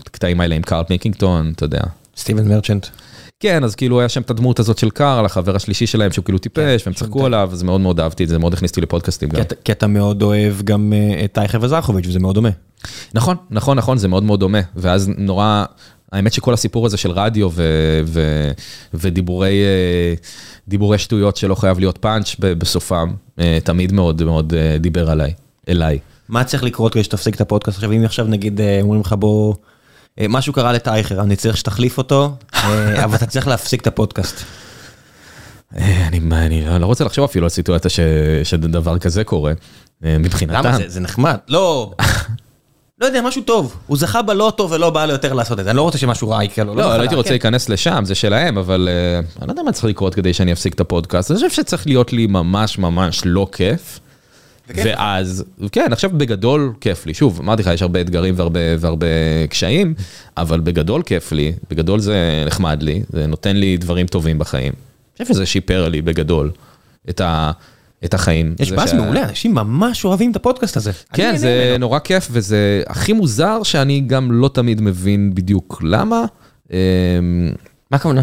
הקטעים 0.07 0.41
האלה 0.41 0.55
עם 0.55 0.63
קארל 0.63 0.85
פילקינגטון, 0.91 1.53
אתה 1.57 1.65
יודע. 1.65 1.81
סטיבן 2.17 2.49
מרצ'נט. 2.49 2.87
כן, 3.41 3.65
אז 3.65 3.75
כאילו 3.75 4.01
היה 4.01 4.09
שם 4.09 4.21
את 4.21 4.31
הדמות 4.31 4.59
הזאת 4.59 4.79
של 4.79 4.91
קארל, 4.91 5.25
החבר 5.25 5.57
השלישי 5.57 5.87
שלהם 5.87 6.13
שהוא 6.13 6.25
כאילו 6.25 6.39
טיפש, 6.39 6.87
והם 6.87 6.95
צחקו 6.95 7.19
כן. 7.19 7.25
עליו, 7.25 7.49
אז 7.53 7.63
מאוד 7.63 7.81
מאוד 7.81 8.01
אהבתי 8.01 8.25
את 8.25 8.29
זה, 8.29 8.39
מאוד 8.39 8.55
הכניס 8.55 8.71
אותי 8.71 8.81
לפודקאסטים 8.81 9.29
גם. 9.29 9.43
כי 9.65 9.73
אתה- 9.73 9.87
מאוד 9.87 10.23
אוהב 10.23 10.63
גם 10.65 10.93
אה, 10.93 11.25
את 11.25 11.33
טייכר 11.33 11.59
וזרחוביץ', 11.63 12.07
וזה 12.09 12.19
מאוד 12.19 12.35
דומה. 12.35 12.49
נכון, 13.15 13.37
נכון, 13.51 13.77
נכון, 13.77 13.99
זה 13.99 14.09
מאוד 14.09 14.23
מאוד 14.23 14.41
דומה. 14.41 14.59
ואז 14.77 15.11
נורא, 15.19 15.65
האמת 16.13 16.33
שכל 16.33 16.55
הסיפור 16.55 16.87
הזה 16.87 16.97
של 16.97 17.11
רדיו 17.11 17.49
ו- 17.53 18.01
ו- 18.07 18.51
ודיבורי 18.95 19.63
אה, 19.65 20.15
דיבורי 20.69 20.99
שטויות 20.99 21.37
שלא 21.37 21.55
חייב 21.55 21.79
להיות 21.79 21.99
פאנץ' 21.99 22.37
בסופם, 22.39 23.13
אה, 23.39 23.59
תמיד 23.65 23.93
מאוד 23.93 24.23
מאוד 24.25 24.53
דיבר 24.81 25.11
עליי, 25.11 25.33
אליי. 25.69 25.99
מה 26.29 26.45
צריך 26.45 26.63
לקרות 26.65 26.93
כדי 26.93 27.05
שתפסיק 27.05 27.35
את 27.35 27.41
הפודקאסט 27.41 27.77
עכשיו? 27.79 27.93
אם 27.93 28.05
עכשיו 28.05 28.27
נגיד 28.27 28.61
אומרים 28.83 29.01
לך 29.01 29.15
בוא, 29.19 29.55
משהו 30.29 30.53
קרה 30.53 30.73
לטייכר, 30.73 31.21
אני 31.21 31.37
צריך 31.37 31.57
שתחליף 31.57 31.99
אותו, 31.99 32.33
אה, 32.55 32.65
אבל 33.05 33.17
אתה 33.17 33.27
צריך 33.27 33.49
להפסיק 33.49 33.81
את 33.81 33.87
הפודקאסט. 33.87 34.37
אה, 35.77 36.07
אני, 36.09 36.21
אני 36.33 36.65
לא- 36.67 36.79
לא 36.79 36.87
רוצה 36.87 37.05
לחשוב 37.05 37.25
אפילו 37.25 37.45
על 37.47 37.51
סיטואציה 37.51 37.91
ש- 37.91 38.01
שדבר 38.45 38.99
כזה 38.99 39.25
קורה, 39.25 39.53
אה, 40.05 40.19
מבחינתם. 40.19 40.59
למה? 40.67 40.77
זה- 40.77 40.89
זה 40.89 41.01
נחמד. 41.01 41.37
לא. 41.49 41.93
לא 43.01 43.07
יודע, 43.07 43.23
משהו 43.23 43.43
טוב. 43.43 43.77
הוא 43.87 43.97
זכה 43.97 44.23
בלא 44.23 44.53
טוב 44.57 44.73
ולא 44.73 44.91
בא 44.91 45.07
לו 45.07 45.13
יותר 45.13 45.33
לעשות 45.33 45.59
את 45.61 45.65
זה. 45.65 45.71
אני 45.71 45.77
לא 45.77 45.83
רוצה 45.83 45.99
שמשהו 45.99 46.29
רע 46.31 46.45
יקרה 46.45 46.65
לו. 46.65 46.75
לא, 46.75 46.83
לא 46.83 46.89
זכה 46.93 47.01
הייתי 47.01 47.15
רוצה 47.15 47.29
כן. 47.29 47.33
להיכנס 47.35 47.69
לשם, 47.69 48.05
זה 48.05 48.15
שלהם, 48.15 48.59
אבל 48.59 48.89
אה, 48.91 49.19
אני 49.39 49.47
לא 49.49 49.53
יודע 49.53 49.63
מה 49.63 49.73
צריך 49.73 49.85
לקרות 49.85 50.15
כדי 50.15 50.33
שאני 50.33 50.53
אפסיק 50.53 50.75
את 50.75 50.81
הפודקאסט. 50.81 51.31
אני 51.31 51.37
חושב 51.37 51.51
שצריך 51.51 51.87
להיות 51.87 52.13
לי 52.13 52.27
ממש 52.27 52.79
ממש 52.79 53.23
לא 53.25 53.47
כיף. 53.53 54.01
ואז, 54.69 55.45
כן, 55.73 55.93
עכשיו 55.93 56.11
בגדול 56.17 56.73
כיף 56.81 57.07
לי. 57.07 57.15
שוב, 57.15 57.41
אמרתי 57.43 57.63
לך, 57.63 57.71
יש 57.75 57.83
הרבה 57.83 58.01
אתגרים 58.01 58.35
והרבה, 58.37 58.61
והרבה 58.79 59.07
קשיים, 59.51 59.95
אבל 60.37 60.61
בגדול 60.61 61.03
כיף 61.03 61.33
לי, 61.33 61.53
בגדול 61.71 62.01
זה 62.01 62.45
נחמד 62.47 62.83
לי, 62.83 63.03
זה 63.13 63.27
נותן 63.27 63.57
לי 63.57 63.77
דברים 63.77 64.07
טובים 64.07 64.39
בחיים. 64.39 64.73
אני 64.73 65.25
חושב 65.25 65.35
שזה 65.35 65.47
שיפר 65.47 65.89
לי 65.89 66.03
בגדול 66.03 66.51
את, 67.11 67.21
ה, 67.21 67.51
את 68.05 68.15
החיים. 68.15 68.55
יש 68.59 68.73
באז 68.73 68.91
שה- 68.91 68.97
מעולה, 68.97 69.23
אנשים 69.29 69.55
ממש 69.55 70.05
אוהבים 70.05 70.31
את 70.31 70.37
הפודקאסט 70.37 70.77
הזה. 70.77 70.91
כן, 71.13 71.37
זה 71.37 71.65
ממנו. 71.69 71.79
נורא 71.79 71.99
כיף, 71.99 72.29
וזה 72.31 72.83
הכי 72.87 73.13
מוזר 73.13 73.63
שאני 73.63 74.01
גם 74.07 74.33
לא 74.33 74.51
תמיד 74.55 74.81
מבין 74.81 75.35
בדיוק 75.35 75.83
למה. 75.85 76.25
אמ, 76.73 76.77
מה 77.91 77.97
הכוונה? 77.97 78.23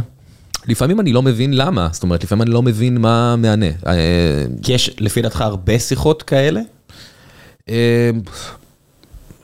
לפעמים 0.67 0.99
אני 0.99 1.13
לא 1.13 1.21
מבין 1.21 1.53
למה, 1.53 1.89
זאת 1.91 2.03
אומרת, 2.03 2.23
לפעמים 2.23 2.41
אני 2.41 2.51
לא 2.51 2.61
מבין 2.61 2.97
מה 2.97 3.35
מהנה. 3.35 3.65
אה, 3.87 3.93
כי 4.63 4.73
יש 4.73 4.95
לפי 4.99 5.21
דעתך 5.21 5.41
הרבה 5.41 5.79
שיחות 5.79 6.23
כאלה? 6.23 6.61
אה, 7.69 8.09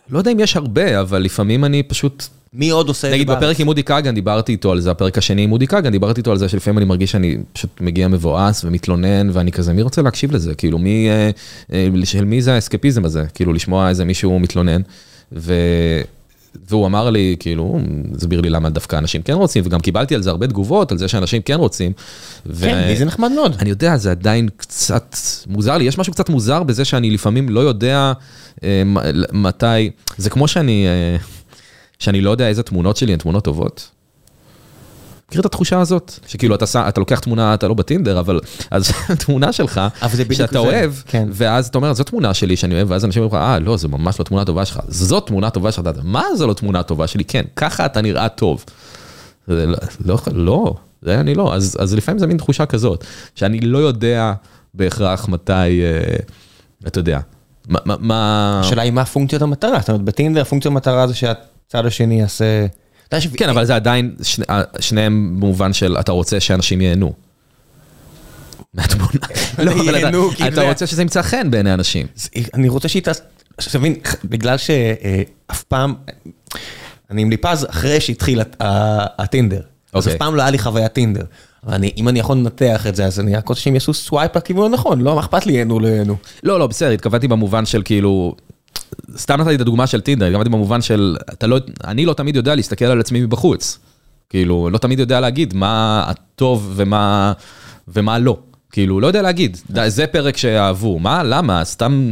לא 0.10 0.18
יודע 0.18 0.32
אם 0.32 0.40
יש 0.40 0.56
הרבה, 0.56 1.02
אבל 1.02 1.22
לפעמים 1.22 1.66
אני 1.66 1.84
פשוט... 1.84 2.24
מי 2.54 2.70
עוד 2.70 2.88
עושה 2.88 3.08
את 3.08 3.12
זה 3.12 3.16
נגיד? 3.16 3.30
בפרק 3.30 3.60
עם 3.60 3.68
אודי 3.68 3.84
כגן 3.84 4.16
דיברתי 4.16 4.52
איתו 4.52 4.72
על 4.72 4.80
זה, 4.80 4.92
הפרק 4.92 5.18
השני 5.18 5.42
עם 5.42 5.52
אודי 5.52 5.68
כגן, 5.68 5.92
דיברתי 5.92 6.20
איתו 6.20 6.32
על 6.32 6.38
זה 6.38 6.50
שלפעמים 6.50 6.78
אני 6.78 6.86
מרגיש 6.86 7.12
שאני 7.12 7.38
פשוט 7.54 7.82
מגיע 7.82 8.08
מבואס 8.08 8.64
ומתלונן, 8.64 9.30
ואני 9.34 9.52
כזה, 9.52 9.74
מי 9.74 9.82
רוצה 9.82 10.02
להקשיב 10.02 10.32
לזה? 10.32 10.56
כאילו, 10.56 10.78
מי, 10.78 11.10
אה, 11.72 11.88
של 12.04 12.26
מי 12.26 12.42
זה 12.42 12.54
האסקפיזם 12.54 13.06
הזה? 13.06 13.24
כאילו, 13.34 13.54
לשמוע 13.54 13.90
איזה 13.90 14.06
מישהו 14.06 14.40
מתלונן. 14.40 14.82
ו... 15.32 15.54
והוא 16.70 16.86
אמר 16.86 17.10
לי, 17.10 17.36
כאילו, 17.40 17.64
הוא 17.64 17.82
הסביר 18.16 18.42
לי 18.42 18.50
למה 18.50 18.70
דווקא 18.70 18.96
אנשים 18.96 19.22
כן 19.22 19.34
רוצים, 19.34 19.64
וגם 19.66 19.80
קיבלתי 19.80 20.16
על 20.16 20.22
זה 20.22 20.30
הרבה 20.30 20.48
תגובות, 20.48 20.92
על 20.92 20.98
זה 20.98 21.08
שאנשים 21.08 21.42
כן 21.42 21.54
רוצים. 21.54 21.92
כן, 22.62 22.88
לי 22.88 22.96
זה 22.96 23.06
נחמד 23.06 23.32
מאוד. 23.32 23.56
אני 23.60 23.70
יודע, 23.70 23.98
זה 23.98 24.12
עדיין 24.12 24.50
קצת 24.58 25.16
מוזר 25.48 25.78
לי, 25.78 25.84
יש 25.84 25.98
משהו 25.98 26.14
קצת 26.14 26.30
מוזר 26.30 26.64
בזה 26.64 26.86
שאני 26.86 27.12
לפעמים 27.12 27.50
לא 27.50 27.60
יודע 27.60 28.14
אה, 28.64 28.84
מתי, 29.34 29.90
זה 30.18 30.30
כמו 30.30 30.48
שאני, 30.48 30.88
אה, 30.88 31.18
שאני 32.00 32.22
לא 32.22 32.30
יודע 32.30 32.48
איזה 32.48 32.64
תמונות 32.64 32.98
שלי 32.98 33.14
הן 33.14 33.20
תמונות 33.20 33.44
טובות. 33.44 33.97
מכיר 35.30 35.42
את 35.42 35.46
התחושה 35.46 35.80
הזאת? 35.80 36.12
שכאילו 36.28 36.56
אתה, 36.56 36.66
אתה 36.90 37.00
לוקח 37.00 37.20
תמונה, 37.20 37.54
אתה 37.54 37.68
לא 37.68 37.74
בטינדר, 37.74 38.20
אבל 38.20 38.40
אז 38.72 38.92
תמונה 39.26 39.52
שלך, 39.52 39.82
אבל 40.02 40.34
שאתה 40.34 40.52
זה, 40.52 40.60
אוהב, 40.60 40.94
כן. 41.06 41.28
ואז 41.32 41.68
אתה 41.68 41.78
אומר, 41.78 41.94
זו 41.94 42.04
תמונה 42.04 42.34
שלי 42.34 42.56
שאני 42.56 42.76
אוהב, 42.76 42.92
ואז 42.92 43.06
אנשים 43.06 43.24
אומרים 43.24 43.42
לך, 43.42 43.48
אה, 43.48 43.60
לא, 43.60 43.78
זו 43.78 43.90
ממש 43.90 44.20
לא 44.20 44.24
תמונה 44.24 44.46
טובה 44.46 44.66
שלך, 44.66 44.80
זאת 44.88 45.28
תמונה 45.28 45.50
טובה 45.50 45.72
שלך, 45.72 45.90
מה 46.04 46.24
זו 46.36 46.48
לא 46.48 46.54
תמונה 46.54 46.84
טובה 46.84 47.08
שלי? 47.08 47.24
כן, 47.24 47.44
ככה 47.56 47.86
אתה 47.86 48.02
נראה 48.02 48.30
טוב. 48.30 48.66
זה 49.48 49.66
לא, 49.66 49.76
לא, 50.06 50.18
לא, 50.34 50.76
זה 51.02 51.20
אני 51.20 51.36
לא, 51.36 51.56
אז, 51.56 51.78
אז 51.80 51.94
לפעמים 51.94 52.20
זה 52.20 52.28
מין 52.28 52.38
תחושה 52.38 52.66
כזאת, 52.66 53.06
שאני 53.36 53.60
לא 53.60 53.78
יודע 53.78 54.34
בהכרח 54.74 55.28
מתי, 55.28 55.52
אה, 55.52 56.16
אתה 56.88 57.00
יודע, 57.00 57.20
מה... 57.68 58.62
השאלה 58.64 58.82
היא 58.82 58.92
מה 58.92 59.06
פונקציות 59.06 59.42
המטרה, 59.42 59.80
זאת 59.80 59.90
אומרת 59.90 60.02
בטינדר 60.02 60.44
פונקציות 60.44 60.72
המטרה 60.72 61.08
זה 61.08 61.14
שהצד 61.14 61.86
השני 61.86 62.20
יעשה... 62.20 62.66
כן, 63.38 63.50
אבל 63.50 63.66
זה 63.66 63.76
עדיין, 63.76 64.16
שני, 64.24 64.46
שניהם 64.80 65.36
במובן 65.40 65.74
של 65.74 65.98
אתה 66.00 66.12
רוצה 66.12 66.40
שאנשים 66.40 66.82
ייהנו. 66.82 67.14
מהתמונה. 68.74 69.10
לא, 69.64 69.72
אבל 69.72 69.96
ייהנו, 69.96 70.32
אתה- 70.32 70.48
אתה 70.48 70.56
זה- 70.56 70.70
רוצה 70.70 70.88
שזה 70.88 71.02
ימצא 71.02 71.22
חן 71.22 71.52
בעיני 71.52 71.74
אנשים. 71.74 72.08
אני 72.54 72.70
רוצה 72.70 72.88
שהיא 72.88 73.04
תעש... 73.04 73.18
עכשיו 73.58 73.74
תבין, 73.82 73.96
בגלל 74.26 74.58
שאף 74.58 75.64
פעם, 75.64 75.94
אני 77.12 77.22
עם 77.22 77.30
ליפז 77.30 77.68
אחרי 77.70 78.02
שהתחיל 78.02 78.42
הטינדר. 78.60 79.62
אז 79.94 80.04
אוקיי. 80.04 80.14
אף 80.14 80.18
פעם 80.18 80.36
לא 80.36 80.42
היה 80.42 80.52
לי 80.52 80.60
חוויית 80.60 80.94
טינדר. 80.94 81.24
אבל 81.66 81.74
אני- 81.74 81.92
אם 81.98 82.10
אני 82.10 82.20
יכול 82.20 82.38
לנתח 82.38 82.88
את 82.88 82.96
זה, 82.96 83.06
אז 83.06 83.20
אני 83.20 83.36
רק 83.36 83.48
רוצה 83.48 83.62
שהם 83.62 83.74
יעשו 83.74 83.94
swipe 83.94 84.36
לכיוון 84.38 84.72
הנכון, 84.74 85.02
לא, 85.02 85.16
מה 85.16 85.22
אכפת 85.22 85.46
לי 85.46 85.54
ייהנו 85.54 85.80
לא 85.80 85.88
ייהנו. 85.88 86.16
לא, 86.44 86.60
לא, 86.60 86.68
בסדר, 86.68 86.90
התכוונתי 86.90 87.28
במובן 87.28 87.66
של 87.66 87.82
כאילו, 87.86 88.36
סתם 89.18 89.42
נתתי 89.42 89.56
את 89.56 89.62
הדוגמה 89.62 89.88
של 89.88 90.02
טינדר, 90.02 90.26
התכוונתי 90.26 90.50
במובן 90.50 90.82
של, 90.82 91.18
אתה 91.34 91.48
לא, 91.48 91.60
אני 91.84 92.06
לא 92.06 92.14
תמיד 92.14 92.36
יודע 92.36 92.56
להסתכל 92.56 92.86
על 92.86 93.00
עצמי 93.00 93.22
מבחוץ. 93.22 93.80
כאילו, 94.30 94.70
לא 94.70 94.78
תמיד 94.78 95.00
יודע 95.00 95.20
להגיד 95.20 95.54
מה 95.54 96.04
הטוב 96.08 96.74
ומה, 96.76 97.34
ומה 97.88 98.20
לא. 98.20 98.38
כאילו, 98.72 99.00
לא 99.00 99.08
יודע 99.08 99.22
להגיד, 99.22 99.58
זה 99.88 100.08
פרק 100.08 100.38
שאהבו, 100.38 101.00
מה, 101.00 101.24
למה, 101.24 101.66
סתם 101.66 102.12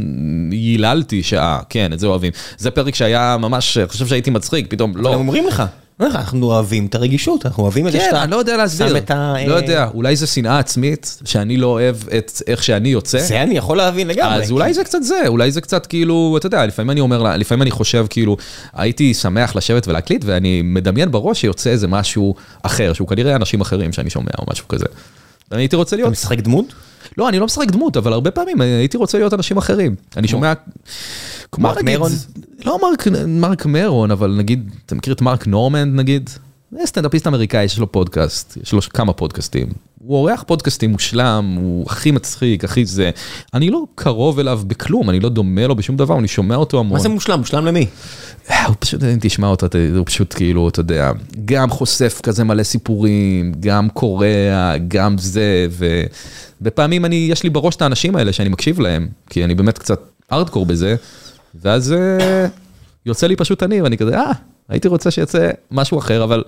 ייללתי 0.52 1.22
שעה, 1.22 1.60
כן, 1.68 1.92
את 1.92 1.98
זה 1.98 2.06
אוהבים. 2.06 2.32
זה 2.58 2.70
פרק 2.70 2.94
שהיה 2.94 3.36
ממש, 3.40 3.78
חושב 3.86 4.06
שהייתי 4.06 4.30
מצחיק, 4.30 4.66
פתאום, 4.70 4.96
לא. 4.96 5.12
הם 5.12 5.18
אומרים 5.18 5.46
לך, 5.46 5.62
אנחנו 6.00 6.46
אוהבים 6.46 6.86
את 6.86 6.94
הרגישות, 6.94 7.46
אנחנו 7.46 7.62
אוהבים 7.62 7.86
את 7.86 7.92
זה 7.92 7.98
כן, 7.98 8.04
שאתה 8.04 8.22
אני 8.22 8.30
לא 8.30 8.36
יודע 8.36 8.56
להסביר. 8.56 8.96
לא 9.46 9.54
יודע, 9.54 9.88
אולי 9.94 10.16
זה 10.16 10.26
שנאה 10.26 10.58
עצמית, 10.58 11.18
שאני 11.24 11.56
לא 11.56 11.66
אוהב 11.66 11.96
את 12.18 12.42
איך 12.46 12.62
שאני 12.62 12.88
יוצא. 12.88 13.18
זה 13.18 13.42
אני 13.42 13.56
יכול 13.56 13.76
להבין 13.76 14.08
לגמרי. 14.08 14.34
אז 14.34 14.50
אולי 14.50 14.74
זה 14.74 14.84
קצת 14.84 15.02
זה, 15.02 15.20
אולי 15.26 15.50
זה 15.50 15.60
קצת 15.60 15.86
כאילו, 15.86 16.34
אתה 16.38 16.46
יודע, 16.46 16.66
לפעמים 16.66 16.90
אני 16.90 17.00
אומר, 17.00 17.36
לפעמים 17.36 17.62
אני 17.62 17.70
חושב 17.70 18.06
כאילו, 18.10 18.36
הייתי 18.74 19.14
שמח 19.14 19.56
לשבת 19.56 19.88
ולהקליט, 19.88 20.24
ואני 20.24 20.62
מדמיין 20.62 21.10
בראש 21.10 21.40
שיוצא 21.40 21.70
איזה 21.70 21.88
משהו 21.88 22.34
אחר, 22.62 22.92
שהוא 22.92 23.08
כנראה 23.08 23.36
אנשים 23.36 23.60
אחרים 23.60 23.92
שאני 23.92 24.10
שומע 24.10 24.30
או 24.38 24.44
משהו 24.50 24.68
כזה. 24.68 24.86
ואני 25.50 25.62
הייתי 25.62 25.76
רוצה 25.76 25.96
אתה 25.96 26.02
להיות, 26.02 26.12
משחק 26.12 26.38
דמות? 26.38 26.66
לא, 27.18 27.28
אני 27.28 27.38
לא 27.38 27.46
משחק 27.46 27.70
דמות, 27.70 27.96
אבל 27.96 28.12
הרבה 28.12 28.30
פעמים 28.30 28.62
אה, 28.62 28.78
הייתי 28.78 28.96
רוצה 28.96 29.18
להיות 29.18 29.34
אנשים 29.34 29.56
אחרים. 29.56 29.94
אני 30.16 30.28
שומע, 30.28 30.52
מרק 31.58 31.82
נגיד, 31.82 31.98
מרון? 31.98 32.12
לא 32.64 32.78
מרק, 32.82 33.06
מרק 33.26 33.66
מרון, 33.66 34.10
אבל 34.10 34.34
נגיד, 34.38 34.70
אתה 34.86 34.94
מכיר 34.94 35.12
את 35.12 35.22
מרק 35.22 35.46
נורמנד 35.46 35.94
נגיד? 35.94 36.30
זה 36.72 36.78
סטנדאפיסט 36.86 37.26
אמריקאי, 37.26 37.64
יש 37.64 37.78
לו 37.78 37.92
פודקאסט, 37.92 38.58
יש 38.62 38.72
לו 38.72 38.80
כמה 38.82 39.12
פודקאסטים. 39.12 39.66
הוא 39.98 40.16
עורך 40.16 40.42
פודקאסטים 40.42 40.90
מושלם, 40.90 41.56
הוא 41.60 41.86
הכי 41.88 42.10
מצחיק, 42.10 42.64
הכי 42.64 42.84
זה. 42.84 43.10
אני 43.54 43.70
לא 43.70 43.84
קרוב 43.94 44.38
אליו 44.38 44.60
בכלום, 44.66 45.10
אני 45.10 45.20
לא 45.20 45.28
דומה 45.28 45.66
לו 45.66 45.76
בשום 45.76 45.96
דבר, 45.96 46.18
אני 46.18 46.28
שומע 46.28 46.56
אותו 46.56 46.78
המון. 46.78 46.92
מה 46.92 47.02
זה 47.02 47.08
מושלם? 47.08 47.38
מושלם 47.38 47.66
למי? 47.66 47.86
הוא 48.66 48.76
פשוט, 48.78 49.02
אם 49.02 49.18
תשמע 49.20 49.46
אותו, 49.46 49.66
הוא 49.96 50.06
פשוט 50.06 50.34
כאילו, 50.34 50.68
אתה 50.68 50.80
יודע, 50.80 51.12
גם 51.44 51.70
חושף 51.70 52.20
כזה 52.22 52.44
מלא 52.44 52.62
סיפורים, 52.62 53.52
גם 53.60 53.88
קורע, 53.88 54.76
גם 54.88 55.18
זה, 55.18 55.66
ובפעמים 56.60 57.04
אני, 57.04 57.28
יש 57.30 57.42
לי 57.42 57.50
בראש 57.50 57.76
את 57.76 57.82
האנשים 57.82 58.16
האלה 58.16 58.32
שאני 58.32 58.48
מקשיב 58.48 58.80
להם, 58.80 59.08
כי 59.30 59.44
אני 59.44 59.54
באמת 59.54 59.78
קצת 59.78 60.00
ארדקור 60.32 60.66
בזה, 60.66 60.96
ואז 61.62 61.92
אה, 61.92 62.46
יוצא 63.06 63.26
לי 63.26 63.36
פשוט 63.36 63.62
אני, 63.62 63.82
ואני 63.82 63.96
כזה, 63.96 64.18
אה, 64.18 64.32
הייתי 64.68 64.88
רוצה 64.88 65.10
שיצא 65.10 65.50
משהו 65.70 65.98
אחר, 65.98 66.24
אבל 66.24 66.44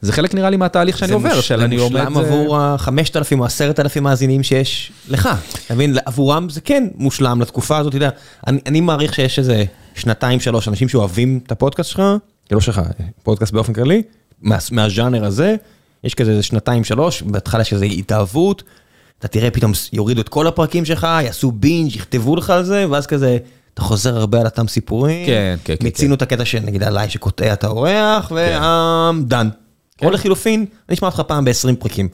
זה 0.00 0.12
חלק 0.12 0.34
נראה 0.34 0.50
לי 0.50 0.56
מהתהליך 0.56 0.98
שאני 0.98 1.12
עובר, 1.12 1.40
של 1.40 1.60
אני 1.60 1.76
עומד... 1.76 2.02
זה 2.02 2.08
מושלם 2.08 2.26
עבור 2.26 2.56
ה-5,000 2.56 3.38
או 3.38 3.44
10,000 3.44 4.02
מאזינים 4.02 4.42
שיש 4.42 4.92
לך. 5.08 5.28
אתה 5.66 5.74
מבין, 5.74 5.96
עבורם 6.04 6.48
זה 6.48 6.60
כן 6.60 6.88
מושלם 6.94 7.40
לתקופה 7.40 7.78
הזאת, 7.78 7.90
אתה 7.90 7.96
יודע, 7.96 8.10
אני, 8.46 8.60
אני 8.66 8.80
מעריך 8.80 9.14
שיש 9.14 9.38
איזה 9.38 9.64
שנתיים, 9.94 10.40
שלוש 10.40 10.68
אנשים 10.68 10.88
שאוהבים 10.88 11.40
את 11.46 11.52
הפודקאסט 11.52 11.90
שלך, 11.90 12.02
לא 12.50 12.60
שלך, 12.60 12.80
פודקאסט 13.22 13.52
באופן 13.52 13.72
כללי, 13.72 14.02
מה, 14.42 14.56
מהז'אנר 14.70 15.24
הזה, 15.24 15.56
יש 16.04 16.14
כזה 16.14 16.42
שנתיים, 16.42 16.84
שלוש, 16.84 17.22
בהתחלה 17.22 17.62
יש 17.62 17.74
כזה 17.74 17.84
התאהבות, 17.84 18.62
אתה 19.18 19.28
תראה 19.28 19.50
פתאום 19.50 19.72
יורידו 19.92 20.20
את 20.20 20.28
כל 20.28 20.46
הפרקים 20.46 20.84
שלך, 20.84 21.06
יעשו 21.24 21.52
בינג', 21.52 21.96
יכתבו 21.96 22.36
לך 22.36 22.50
על 22.50 22.64
זה, 22.64 22.86
ואז 22.90 23.06
כזה... 23.06 23.38
אתה 23.74 23.82
חוזר 23.82 24.16
הרבה 24.16 24.40
על 24.40 24.46
אותם 24.46 24.68
סיפורים, 24.68 25.26
כן, 25.26 25.56
כן, 25.64 25.74
כן. 25.78 25.84
מיצינו 25.84 26.14
את 26.14 26.22
הקטע 26.22 26.44
של 26.44 26.60
נגיד 26.60 26.82
עליי 26.82 27.10
שקוטע 27.10 27.52
את 27.52 27.64
האורח, 27.64 28.32
ודן. 28.32 29.48
או 30.02 30.10
לחילופין, 30.10 30.66
אני 30.88 30.94
אשמע 30.94 31.08
אותך 31.08 31.20
פעם 31.20 31.44
ב-20 31.44 31.76
פרקים. 31.78 32.08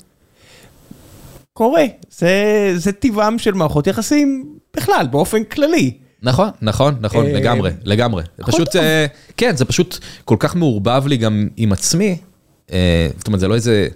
קורה, 1.53 1.85
זה, 2.11 2.73
זה 2.77 2.93
טבעם 2.93 3.39
של 3.39 3.55
מערכות 3.55 3.87
יחסים 3.87 4.57
בכלל, 4.77 5.07
באופן 5.11 5.45
כללי. 5.45 5.93
נכון, 6.23 6.49
נכון, 6.63 6.97
נכון, 7.01 7.27
אה, 7.27 7.33
לגמרי, 7.33 7.71
לגמרי. 7.85 8.23
פשוט. 8.41 8.77
אה, 8.77 9.07
כן, 9.37 9.57
זה 9.57 9.65
פשוט 9.65 9.99
כל 10.25 10.37
כך 10.39 10.57
מעורבב 10.57 11.07
לי 11.07 11.17
גם 11.17 11.49
עם 11.57 11.73
עצמי. 11.73 12.19
אה, 12.73 13.09
זאת 13.19 13.27
אומרת, 13.27 13.41
זה 13.41 13.49
לא 13.49 13.55
איזה 13.55 13.89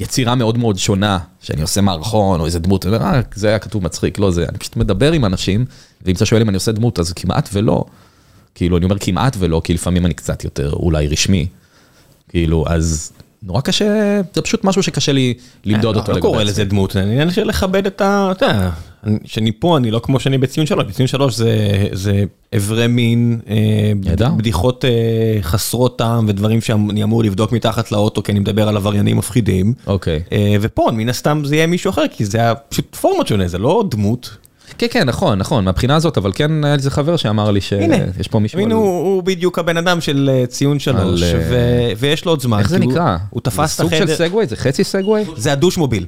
יצירה 0.00 0.34
מאוד 0.34 0.58
מאוד 0.58 0.78
שונה, 0.78 1.18
שאני 1.42 1.62
עושה 1.62 1.80
מערכון 1.80 2.40
או 2.40 2.46
איזה 2.46 2.58
דמות, 2.58 2.86
אני 2.86 2.96
אומר, 2.96 3.06
אה, 3.06 3.20
זה 3.34 3.48
היה 3.48 3.58
כתוב 3.58 3.84
מצחיק, 3.84 4.18
לא 4.18 4.30
זה, 4.30 4.46
אני 4.48 4.58
פשוט 4.58 4.76
מדבר 4.76 5.12
עם 5.12 5.24
אנשים, 5.24 5.64
ואם 6.02 6.14
אתה 6.14 6.26
שואל 6.26 6.40
אם 6.40 6.48
אני 6.48 6.54
עושה 6.54 6.72
דמות, 6.72 6.98
אז 6.98 7.12
כמעט 7.12 7.48
ולא. 7.52 7.84
כאילו, 8.54 8.76
אני 8.76 8.84
אומר 8.84 8.98
כמעט 8.98 9.36
ולא, 9.38 9.60
כי 9.64 9.74
לפעמים 9.74 10.06
אני 10.06 10.14
קצת 10.14 10.44
יותר 10.44 10.72
אולי 10.72 11.08
רשמי. 11.08 11.46
כאילו, 12.28 12.64
אז 12.68 13.12
נורא 13.42 13.60
קשה, 13.60 14.20
זה 14.34 14.42
פשוט 14.42 14.64
משהו 14.64 14.82
שקשה 14.82 15.12
לי 15.12 15.34
למדוד 15.64 15.96
אותו 15.96 16.12
לא 16.12 16.20
קורא. 16.20 16.42
לזה 16.42 16.64
דמות, 16.64 16.90
זה 16.90 17.02
עניין 17.02 17.30
של 17.30 17.44
לכבד 17.44 17.86
את 17.86 18.00
ה... 18.00 18.32
שאני 19.24 19.52
פה, 19.52 19.76
אני 19.76 19.90
לא 19.90 19.98
כמו 20.02 20.20
שאני 20.20 20.38
בציון 20.38 20.66
שלוש, 20.66 20.84
בציון 20.84 21.06
שלוש 21.06 21.34
זה- 21.36 21.48
זה 21.92 22.24
אברי 22.56 22.86
מין, 22.86 23.38
אה, 23.50 23.54
נהדר. 24.04 24.28
בדיחות 24.36 24.84
אה, 24.84 24.90
חסרות 25.42 25.98
טעם 25.98 26.24
ודברים 26.28 26.60
שאני 26.60 27.02
אמור 27.02 27.24
לבדוק 27.24 27.52
מתחת 27.52 27.92
לאוטו, 27.92 28.22
כי 28.22 28.32
אני 28.32 28.40
מדבר 28.40 28.68
על 28.68 28.76
עבריינים 28.76 29.16
מפחידים. 29.16 29.74
אוקיי. 29.86 30.22
אה, 30.32 30.56
ופה 30.60 30.88
מן 30.92 31.08
הסתם 31.08 31.42
זה 31.44 31.56
יהיה 31.56 31.66
מישהו 31.66 31.90
אחר, 31.90 32.04
כי 32.10 32.24
זה 32.24 32.38
היה 32.38 32.54
פשוט 32.54 32.94
פורמט 32.96 33.26
שונה, 33.26 33.48
זה 33.48 33.58
לא 33.58 33.84
דמות. 33.90 34.36
כן, 34.78 34.86
כן, 34.90 35.06
נכון, 35.08 35.38
נכון, 35.38 35.64
מהבחינה 35.64 35.96
הזאת, 35.96 36.18
אבל 36.18 36.30
כן 36.34 36.64
היה 36.64 36.74
לי 36.74 36.78
איזה 36.78 36.90
חבר 36.90 37.16
שאמר 37.16 37.50
לי 37.50 37.60
שיש 37.60 38.28
פה 38.28 38.38
מישהו... 38.38 38.58
הנה 38.60 38.74
על- 38.74 38.80
הוא 38.80 38.88
הוא 39.14 39.22
בדיוק 39.22 39.58
הבן 39.58 39.76
אדם 39.76 40.00
של 40.00 40.30
אה, 40.32 40.46
ציון 40.46 40.78
שלוש, 40.78 41.22
על, 41.22 41.40
ו- 41.50 41.90
ויש 41.98 42.24
לו 42.24 42.32
עוד 42.32 42.40
זמן. 42.42 42.58
איך 42.58 42.68
זה 42.70 42.78
כי 42.78 42.84
הוא- 42.84 42.92
נקרא? 42.92 43.16
הוא 43.30 43.40
תפס 43.40 43.58
את 43.60 43.68
זה 43.68 43.74
סוג 43.82 43.90
של 43.90 44.02
החדר, 44.02 44.14
סגווי? 44.16 44.46
זה 44.46 44.56
חצי 44.56 44.84
סגווי? 44.84 45.24
זה 45.36 45.52
הדוש 45.52 45.78
מוביל. 45.78 46.06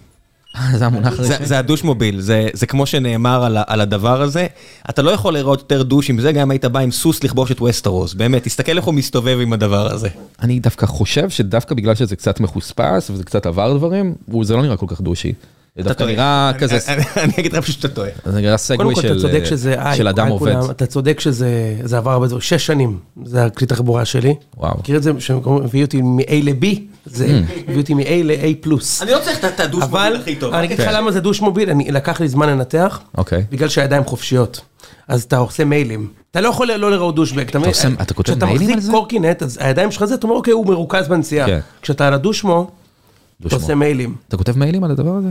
זה 0.77 0.87
המונח 0.87 1.19
הזה. 1.19 1.37
זה 1.43 1.59
הדוש 1.59 1.85
מוביל, 1.85 2.21
זה, 2.21 2.49
זה 2.53 2.67
כמו 2.67 2.87
שנאמר 2.87 3.45
על, 3.45 3.59
על 3.67 3.81
הדבר 3.81 4.23
הזה, 4.23 4.47
אתה 4.91 5.03
לא 5.03 5.11
יכול 5.11 5.35
לראות 5.35 5.59
יותר 5.61 5.83
דוש 5.83 6.11
עם 6.11 6.21
זה, 6.21 6.33
גם 6.33 6.41
אם 6.41 6.51
היית 6.51 6.65
בא 6.65 6.81
עם 6.81 6.91
סוס 6.91 7.25
לכבוש 7.25 7.53
את 7.53 7.61
ווסטרוס, 7.61 8.15
באמת, 8.15 8.43
תסתכל 8.45 8.77
איך 8.77 8.85
הוא 8.85 8.95
מסתובב 8.95 9.39
עם 9.43 9.53
הדבר 9.53 9.93
הזה. 9.93 10.09
אני 10.43 10.61
דווקא 10.61 10.87
חושב 10.87 11.31
שדווקא 11.31 11.75
בגלל 11.75 11.95
שזה 11.95 12.17
קצת 12.17 12.41
מחוספס 12.41 13.11
וזה 13.11 13.25
קצת 13.25 13.47
עבר 13.47 13.77
דברים, 13.77 14.15
זה 14.43 14.57
לא 14.57 14.63
נראה 14.63 14.77
כל 14.77 14.87
כך 14.89 15.01
דושי. 15.01 15.33
זה 15.77 15.83
דווקא. 15.83 16.05
נראה 16.05 16.51
אני- 16.51 16.59
כזה, 16.59 16.79
אני 17.17 17.33
אגיד 17.39 17.53
לך 17.53 17.65
פשוט 17.65 17.77
שאתה 17.77 17.89
טועה. 17.89 18.09
זה 18.25 18.41
נראה 18.41 18.43
קודם 18.43 18.57
סגווי 18.59 18.95
כל, 18.95 19.01
אתה 19.01 19.09
של 19.09 19.21
צודק 19.21 19.45
שזה 19.45 19.75
אייק, 19.75 19.97
של 19.99 20.09
אדם 20.09 20.29
עובד. 20.29 20.57
אתה 20.71 20.87
צודק 20.87 21.21
שזה 21.21 21.77
זה 21.85 21.99
עבר 21.99 22.11
הרבה 22.11 22.27
דברים, 22.27 22.41
שש 22.41 22.67
שנים, 22.67 22.99
זה 23.25 23.45
הכלי 23.45 23.67
תחבורה 23.67 24.05
שלי. 24.05 24.35
וואו. 24.57 24.79
מכיר 24.79 24.97
את 24.97 25.03
זה, 25.03 25.13
שהביא 25.19 25.85
אותי 25.85 26.03
מ-A 26.03 26.33
ל-B, 26.43 26.67
זה 27.07 27.41
הביא 27.69 27.81
אותי 27.81 27.95
מ-A 27.95 28.11
ל-A 28.25 28.55
פלוס. 28.61 29.03
אני 29.03 29.11
לא 29.11 29.19
צריך 29.25 29.45
את 29.45 29.61
הדוש 29.61 29.83
אבל, 29.83 30.17
אני 30.53 30.65
אגיד 30.67 30.81
לך 30.81 30.87
כן. 30.89 30.95
למה 30.95 31.13
זה 31.13 31.21
דוש 31.21 31.41
מוביל, 31.41 31.71
אני 31.71 31.93
לקח 31.93 32.21
לי 32.21 32.29
זמן 32.29 32.49
לנתח, 32.49 33.01
אוקיי. 33.19 33.45
בגלל 33.51 33.69
שהידיים 33.69 34.05
חופשיות. 34.05 34.61
אז 35.09 35.23
אתה 35.23 35.37
עושה 35.37 35.65
מיילים. 35.65 36.09
אתה 36.31 36.41
לא 36.41 36.49
יכול 36.49 36.73
לא 36.73 36.91
לראות 36.91 37.15
דושבק, 37.15 37.51
אתה 37.51 37.59
מבין? 37.59 37.73
אתה 38.03 38.15
כותב 38.15 38.33
כשאתה 38.33 38.47
מיילים 38.47 38.69
על 38.69 38.75
מחזיק 38.75 38.87
זה? 38.87 38.93
קורקינט, 38.93 39.43
אז 39.43 39.59
הידיים 39.61 39.91
שלך 39.91 40.05
זה, 40.05 40.15
אתה 40.15 40.27
אומר, 40.27 40.37
אוקיי, 40.37 40.53
הוא 40.53 40.67
מרוכז 40.67 41.09
בנסיעה. 41.09 41.47
כן. 41.47 41.61
כשאתה 41.83 42.07
על 42.07 42.15
הדושמו, 42.15 42.71
אתה. 43.47 43.57
עושה 43.57 43.75
מיילים. 43.75 44.15
אתה 44.29 44.37
כותב 44.37 44.59
מיילים 44.59 44.85
על 44.85 44.91
הדבר 44.91 45.11
הזה? 45.15 45.29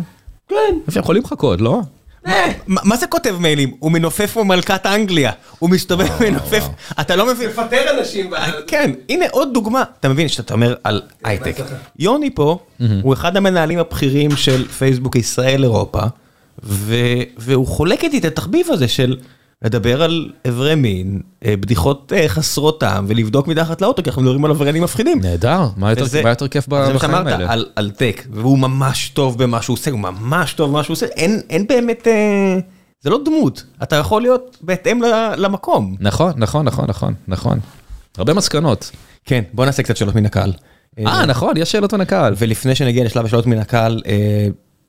כן. 0.50 0.56
איפה 0.88 1.00
יכולים 1.00 1.24
לחכות, 1.24 1.62
לא? 1.62 1.82
אה, 2.28 2.52
מה 2.68 2.98
זה 2.98 3.08
כותב 3.08 3.36
מיילים? 3.40 3.74
הוא 3.80 3.92
מנופף 3.92 4.32
פה 4.34 4.44
מלכת 4.44 4.86
אנגליה, 4.86 5.32
הוא 5.60 5.70
מסתובב 5.70 6.08
ומנופף, 6.20 6.64
אתה 7.02 7.16
לא 7.16 7.26
מבין, 7.26 7.50
מפטר 7.50 8.00
אנשים. 8.00 8.32
כן, 8.68 8.92
הנה 9.10 9.26
עוד 9.32 9.54
דוגמה, 9.54 9.84
אתה 10.00 10.10
מבין 10.10 10.28
שאתה 10.28 10.54
אומר 10.54 10.76
על 10.84 11.02
הייטק. 11.24 11.56
יוני 12.00 12.30
פה, 12.36 12.60
הוא 13.02 13.14
אחד 13.14 13.38
המנהלים 13.38 13.80
הבכירים 13.80 14.32
של 14.32 14.68
פייסבוק 14.68 15.16
ישראל 15.16 15.64
אירופה, 15.64 16.02
והוא 17.38 17.68
חולק 17.68 18.04
איתי 18.04 18.18
את 18.18 18.26
התחביב 18.26 18.72
הזה 18.72 18.88
של 18.88 19.18
לדבר 19.64 20.02
על 20.04 20.30
אברי 20.48 20.76
מין, 20.76 21.22
אה, 21.46 21.58
בדיחות 21.58 22.14
אה, 22.16 22.30
חסרות 22.30 22.80
טעם, 22.80 23.06
ולבדוק 23.08 23.48
מתחת 23.48 23.82
לאוטו, 23.82 24.04
כי 24.04 24.10
אנחנו 24.10 24.22
מדברים 24.22 24.46
על 24.46 24.52
עבריינים 24.52 24.84
מפחידים. 24.84 25.22
נהדר, 25.22 25.68
מה 25.78 25.90
יותר- 25.90 26.48
כיף 26.48 26.68
ב- 26.68 26.84
זה 26.86 26.90
מה 26.90 26.96
בחיים 26.96 27.12
שאמרת 27.12 27.28
האלה? 27.34 27.54
על, 27.54 27.66
טק, 27.92 28.24
והוא 28.32 28.60
ממש 28.60 29.10
טוב 29.10 29.38
במה 29.44 29.62
שהוא 29.62 29.74
עושה, 29.74 29.92
הוא 29.92 30.00
ממש 30.00 30.54
טוב 30.54 30.70
במה 30.70 30.84
שהוא 30.84 30.94
עושה, 30.94 31.06
אין, 31.06 31.68
באמת, 31.68 32.08
אה, 32.08 32.58
זה 33.02 33.10
לא 33.10 33.20
דמות, 33.26 33.64
אתה 33.84 33.96
יכול 33.96 34.22
להיות 34.22 34.58
בהתאם 34.62 35.02
למקום. 35.38 35.96
נכון, 36.00 36.32
נכון, 36.38 36.66
נכון, 36.66 36.86
נכון, 36.88 37.14
נכון. 37.28 37.60
הרבה 38.18 38.34
מסקנות. 38.34 38.92
כן, 39.26 39.44
בוא 39.54 39.66
נעשה 39.66 39.84
קצת 39.84 39.98
שאלות 39.98 40.16
מן 40.16 40.26
הקהל. 40.26 40.54
אה, 41.00 41.26
נכון, 41.26 41.58
יש 41.58 41.72
שאלות 41.72 41.94
מן 41.94 42.02
הקהל. 42.02 42.34
ולפני 42.38 42.76
שנגיע 42.76 43.04
לשלב 43.04 43.26
השאלות 43.26 43.46
מן 43.46 43.58
הקהל, 43.58 44.02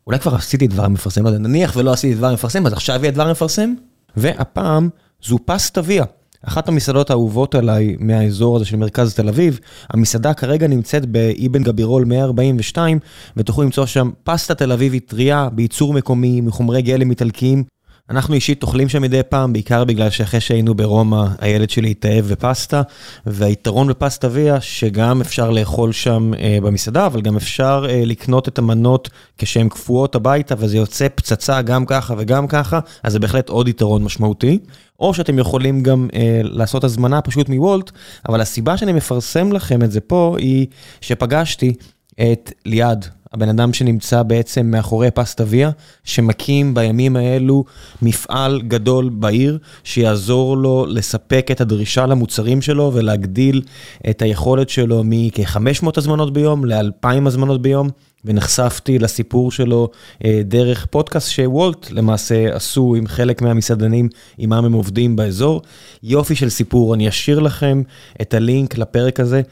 אולי 0.07 0.19
כבר 0.19 0.35
עשיתי 0.35 0.67
דבר 0.67 0.89
מפרסם, 0.89 1.25
לא 1.25 1.29
יודע, 1.29 1.39
נניח 1.39 1.73
ולא 1.77 1.93
עשיתי 1.93 2.15
דבר 2.15 2.33
מפרסם, 2.33 2.67
אז 2.67 2.73
עכשיו 2.73 2.99
יהיה 3.03 3.11
דבר 3.11 3.31
מפרסם? 3.31 3.75
והפעם 4.17 4.89
זו 5.23 5.39
פסטה 5.45 5.81
ויה, 5.85 6.05
אחת 6.43 6.69
המסעדות 6.69 7.11
האהובות 7.11 7.55
עליי 7.55 7.97
מהאזור 7.99 8.57
הזה 8.57 8.65
של 8.65 8.77
מרכז 8.77 9.15
תל 9.15 9.29
אביב. 9.29 9.61
המסעדה 9.91 10.35
כרגע 10.35 10.67
נמצאת 10.67 11.07
באבן 11.07 11.63
גבירול 11.63 12.05
142, 12.05 12.99
ותוכלו 13.37 13.65
למצוא 13.65 13.87
שם 13.87 14.11
פסטה 14.25 14.55
תל 14.55 14.73
אביבית 14.73 15.09
טריה, 15.09 15.49
בייצור 15.53 15.93
מקומי, 15.93 16.41
מחומרי 16.41 16.83
גלם 16.83 17.11
איטלקיים. 17.11 17.65
אנחנו 18.11 18.35
אישית 18.35 18.63
אוכלים 18.63 18.89
שם 18.89 19.03
מדי 19.03 19.21
פעם, 19.29 19.53
בעיקר 19.53 19.85
בגלל 19.85 20.11
שאחרי 20.11 20.41
שהיינו 20.41 20.75
ברומא, 20.75 21.25
הילד 21.39 21.71
שלי 21.71 21.91
התאהב 21.91 22.25
בפסטה, 22.25 22.83
והיתרון 23.27 23.89
בפסטה 23.89 24.29
ויה, 24.31 24.61
שגם 24.61 25.21
אפשר 25.21 25.51
לאכול 25.51 25.93
שם 25.93 26.35
אה, 26.35 26.59
במסעדה, 26.63 27.07
אבל 27.07 27.21
גם 27.21 27.37
אפשר 27.37 27.87
אה, 27.89 28.03
לקנות 28.05 28.49
את 28.49 28.59
המנות 28.59 29.09
כשהן 29.39 29.69
קפואות 29.69 30.15
הביתה, 30.15 30.55
וזה 30.59 30.77
יוצא 30.77 31.07
פצצה 31.15 31.63
גם 31.63 31.87
ככה 31.87 32.15
וגם 32.19 32.47
ככה, 32.47 32.81
אז 33.03 33.13
זה 33.13 33.19
בהחלט 33.19 33.49
עוד 33.49 33.69
יתרון 33.69 34.05
משמעותי. 34.05 34.59
או 35.01 35.15
שאתם 35.15 35.39
יכולים 35.39 35.83
גם 35.83 36.09
אה, 36.15 36.41
לעשות 36.43 36.85
הזמנה 36.85 37.23
פשוט 37.23 37.49
מוולט, 37.49 37.91
אבל 38.29 38.41
הסיבה 38.41 38.77
שאני 38.77 38.93
מפרסם 38.93 39.53
לכם 39.53 39.83
את 39.83 39.93
זה 39.93 40.01
פה, 40.01 40.37
היא 40.39 40.67
שפגשתי 41.01 41.75
את 42.21 42.53
ליעד, 42.67 43.07
הבן 43.33 43.49
אדם 43.49 43.73
שנמצא 43.73 44.23
בעצם 44.23 44.67
מאחורי 44.67 45.11
פסטה 45.11 45.45
ויה, 45.47 45.71
שמקים 46.05 46.75
בימים 46.75 47.17
האלו 47.17 47.65
מפעל 48.03 48.63
גדול 48.63 49.09
בעיר, 49.09 49.59
שיעזור 49.85 50.57
לו 50.57 50.87
לספק 50.89 51.49
את 51.51 51.61
הדרישה 51.61 52.07
למוצרים 52.07 52.63
שלו 52.63 52.91
ולהגדיל 52.95 53.63
את 54.11 54.23
היכולת 54.23 54.69
שלו 54.69 55.03
מכ-500 55.05 55.89
הזמנות 55.97 56.33
ביום 56.33 56.65
ל-2,000 56.65 57.27
הזמנות 57.27 57.63
ביום. 57.63 57.89
ונחשפתי 58.25 58.99
לסיפור 58.99 59.53
שלו 59.53 59.89
אה, 60.25 60.41
דרך 60.45 60.87
פודקאסט 60.87 61.31
שוולט 61.31 61.91
למעשה 61.91 62.55
עשו 62.55 62.95
עם 62.95 63.07
חלק 63.07 63.43
מהמסעדנים 63.43 64.09
עימם 64.37 64.53
הם 64.53 64.73
עובדים 64.73 65.17
באזור. 65.17 65.63
יופי 66.03 66.35
של 66.35 66.49
סיפור, 66.49 66.95
אני 66.95 67.09
אשאיר 67.09 67.41
לכם 67.41 67.83
את 68.21 68.35
הלינק 68.35 68.79
לפרק 68.79 69.21
הזה. 69.21 69.43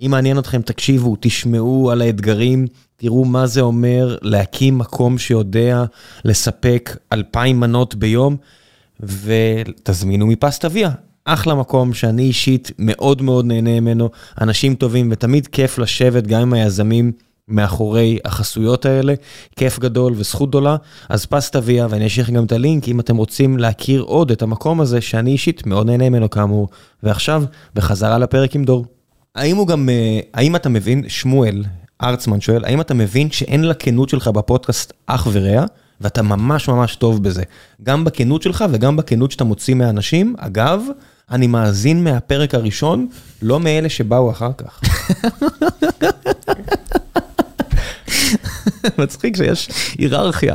אם 0.00 0.10
מעניין 0.10 0.38
אתכם, 0.38 0.62
תקשיבו, 0.62 1.16
תשמעו 1.20 1.90
על 1.90 2.02
האתגרים, 2.02 2.66
תראו 2.96 3.24
מה 3.24 3.46
זה 3.46 3.60
אומר 3.60 4.16
להקים 4.22 4.78
מקום 4.78 5.18
שיודע 5.18 5.84
לספק 6.24 6.96
2,000 7.12 7.60
מנות 7.60 7.94
ביום, 7.94 8.36
ותזמינו 9.00 10.26
מפסטה 10.26 10.68
ויה. 10.70 10.90
אחלה 11.24 11.54
מקום 11.54 11.94
שאני 11.94 12.22
אישית 12.22 12.72
מאוד 12.78 13.22
מאוד 13.22 13.44
נהנה 13.44 13.80
ממנו, 13.80 14.10
אנשים 14.40 14.74
טובים 14.74 15.08
ותמיד 15.12 15.46
כיף 15.46 15.78
לשבת 15.78 16.26
גם 16.26 16.40
עם 16.40 16.52
היזמים 16.52 17.12
מאחורי 17.48 18.18
החסויות 18.24 18.86
האלה, 18.86 19.14
כיף 19.56 19.78
גדול 19.78 20.12
וזכות 20.16 20.48
גדולה, 20.48 20.76
אז 21.08 21.26
פסטה 21.26 21.60
ויה, 21.62 21.86
ואני 21.90 22.06
אשאיר 22.06 22.30
גם 22.30 22.44
את 22.44 22.52
הלינק 22.52 22.88
אם 22.88 23.00
אתם 23.00 23.16
רוצים 23.16 23.58
להכיר 23.58 24.00
עוד 24.00 24.30
את 24.30 24.42
המקום 24.42 24.80
הזה 24.80 25.00
שאני 25.00 25.30
אישית 25.30 25.66
מאוד 25.66 25.86
נהנה 25.86 26.10
ממנו 26.10 26.30
כאמור. 26.30 26.68
ועכשיו, 27.02 27.44
בחזרה 27.74 28.18
לפרק 28.18 28.54
עם 28.54 28.64
דור. 28.64 28.95
האם 29.36 29.56
הוא 29.56 29.66
גם, 29.66 29.88
אה, 29.88 30.20
האם 30.34 30.56
אתה 30.56 30.68
מבין, 30.68 31.04
שמואל 31.08 31.64
ארצמן 32.02 32.40
שואל, 32.40 32.64
האם 32.64 32.80
אתה 32.80 32.94
מבין 32.94 33.30
שאין 33.30 33.64
לכנות 33.68 34.08
שלך 34.08 34.28
בפודקאסט 34.28 34.92
אח 35.06 35.28
ורע, 35.32 35.64
ואתה 36.00 36.22
ממש 36.22 36.68
ממש 36.68 36.96
טוב 36.96 37.22
בזה. 37.22 37.42
גם 37.82 38.04
בכנות 38.04 38.42
שלך 38.42 38.64
וגם 38.70 38.96
בכנות 38.96 39.30
שאתה 39.32 39.44
מוציא 39.44 39.74
מהאנשים. 39.74 40.34
אגב, 40.38 40.82
אני 41.30 41.46
מאזין 41.46 42.04
מהפרק 42.04 42.54
הראשון, 42.54 43.08
לא 43.42 43.60
מאלה 43.60 43.88
שבאו 43.88 44.30
אחר 44.30 44.50
כך. 44.58 44.80
מצחיק 48.98 49.36
שיש 49.36 49.68
היררכיה. 49.98 50.54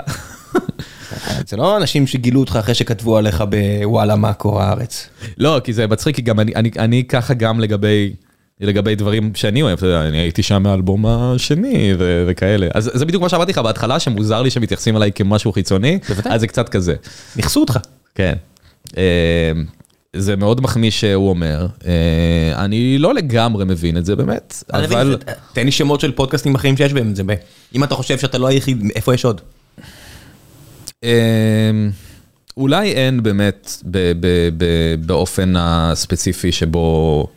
זה 1.47 1.57
לא 1.57 1.77
אנשים 1.77 2.07
שגילו 2.07 2.39
אותך 2.39 2.55
אחרי 2.55 2.75
שכתבו 2.75 3.17
עליך 3.17 3.43
בוואלה 3.49 4.15
מאקו 4.15 4.61
הארץ. 4.61 5.07
לא, 5.37 5.61
כי 5.63 5.73
זה 5.73 5.87
מצחיק, 5.87 6.15
כי 6.15 6.21
גם 6.21 6.39
אני, 6.39 6.55
אני, 6.55 6.71
אני 6.77 7.03
ככה 7.03 7.33
גם 7.33 7.59
לגבי, 7.59 8.13
לגבי 8.61 8.95
דברים 8.95 9.31
שאני 9.35 9.61
אוהב, 9.61 9.77
אתה 9.77 9.85
יודע, 9.87 10.01
אני 10.07 10.17
הייתי 10.17 10.43
שם 10.43 10.63
מהאלבום 10.63 11.05
השני 11.05 11.93
ו- 11.99 12.23
וכאלה. 12.27 12.67
אז 12.73 12.91
זה 12.93 13.05
בדיוק 13.05 13.23
מה 13.23 13.29
שאמרתי 13.29 13.51
לך 13.51 13.57
בהתחלה, 13.57 13.99
שמוזר 13.99 14.41
לי 14.41 14.49
שמתייחסים 14.49 14.97
אליי 14.97 15.11
כמשהו 15.15 15.51
חיצוני, 15.51 15.99
בוודאי. 16.09 16.33
אז 16.33 16.41
זה 16.41 16.47
קצת 16.47 16.69
כזה. 16.69 16.95
נכסו 17.35 17.59
אותך. 17.59 17.77
כן. 18.15 18.33
אה, 18.97 19.51
זה 20.15 20.35
מאוד 20.35 20.61
מחמיא 20.61 20.91
שהוא 20.91 21.29
אומר, 21.29 21.67
אה, 21.87 22.65
אני 22.65 22.97
לא 22.97 23.13
לגמרי 23.13 23.65
מבין 23.65 23.97
את 23.97 24.05
זה 24.05 24.15
באמת, 24.15 24.63
אבל... 24.73 25.17
תן 25.53 25.65
לי 25.65 25.71
שמות 25.71 25.99
של 25.99 26.11
פודקאסטים 26.11 26.55
אחרים 26.55 26.77
שיש 26.77 26.93
בהם 26.93 27.09
את 27.09 27.15
זה. 27.15 27.23
ב- 27.25 27.33
אם 27.75 27.83
אתה 27.83 27.95
חושב 27.95 28.17
שאתה 28.17 28.37
לא 28.37 28.47
היחיד, 28.47 28.91
איפה 28.95 29.13
יש 29.13 29.25
עוד? 29.25 29.41
אמ, 31.03 31.09
אולי 32.57 32.91
אין 32.91 33.23
באמת 33.23 33.83
באופן 35.05 35.53
הספציפי 35.57 36.51
שבו 36.51 37.27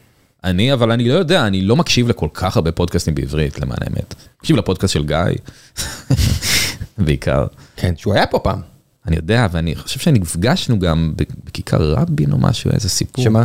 אני, 0.44 0.72
אבל 0.72 0.92
אני 0.92 1.08
לא 1.08 1.14
יודע, 1.14 1.46
אני 1.46 1.62
לא 1.62 1.76
מקשיב 1.76 2.08
לכל 2.08 2.28
כך 2.34 2.56
הרבה 2.56 2.72
פודקאסטים 2.72 3.14
בעברית, 3.14 3.60
למען 3.60 3.78
האמת. 3.80 4.14
מקשיב 4.40 4.56
לפודקאסט 4.56 4.94
של 4.94 5.04
גיא, 5.04 5.16
בעיקר. 7.04 7.46
כן, 7.76 7.94
שהוא 7.96 8.14
היה 8.14 8.26
פה 8.26 8.38
פעם. 8.38 8.60
אני 9.06 9.16
יודע, 9.16 9.46
ואני 9.52 9.74
חושב 9.74 10.00
שנפגשנו 10.00 10.78
גם 10.78 11.12
בכיכר 11.44 11.92
רבין 11.92 12.32
או 12.32 12.38
משהו, 12.38 12.70
איזה 12.70 12.88
סיפור. 12.88 13.24
שמה? 13.24 13.44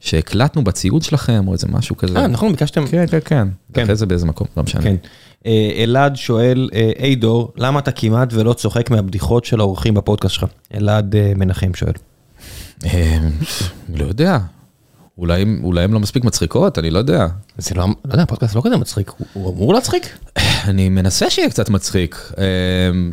שהקלטנו 0.00 0.64
בציוד 0.64 1.02
שלכם 1.02 1.48
או 1.48 1.52
איזה 1.52 1.66
משהו 1.68 1.96
כזה. 1.96 2.18
אה, 2.18 2.26
נכון, 2.26 2.52
ביקשתם. 2.52 2.86
כן, 2.86 3.06
כן, 3.06 3.18
כן. 3.24 3.48
כן. 3.72 3.82
אחרי 3.82 3.96
זה 3.96 4.06
באיזה 4.06 4.26
מקום, 4.26 4.46
לא 4.56 4.62
משנה. 4.62 4.82
כן. 4.82 4.96
אה, 5.46 5.70
אלעד 5.76 6.16
שואל, 6.16 6.68
אה, 6.74 6.90
היי 6.98 7.16
דור, 7.16 7.52
למה 7.56 7.78
אתה 7.78 7.92
כמעט 7.92 8.32
ולא 8.32 8.52
צוחק 8.52 8.90
מהבדיחות 8.90 9.44
של 9.44 9.60
האורחים 9.60 9.94
בפודקאסט 9.94 10.34
שלך? 10.34 10.44
אלעד 10.74 11.16
אה, 11.16 11.32
מנחם 11.36 11.74
שואל. 11.74 11.92
לא 13.94 14.04
יודע. 14.04 14.38
אולי 15.18 15.44
אולי 15.62 15.82
הם 15.84 15.92
לא 15.94 16.00
מספיק 16.00 16.24
מצחיקות, 16.24 16.78
אני 16.78 16.90
לא 16.90 16.98
יודע. 16.98 17.26
זה 17.58 17.74
לא, 17.74 17.86
לא 18.04 18.12
יודע, 18.12 18.22
הפודקאסט 18.22 18.54
לא 18.54 18.62
כזה 18.64 18.76
מצחיק, 18.76 19.08
הוא- 19.18 19.26
הוא 19.32 19.54
אמור 19.54 19.74
להצחיק? 19.74 20.18
אני 20.64 20.88
מנסה 20.88 21.30
שיהיה 21.30 21.50
קצת 21.50 21.68
מצחיק. 21.68 22.32
אמ, 22.92 23.10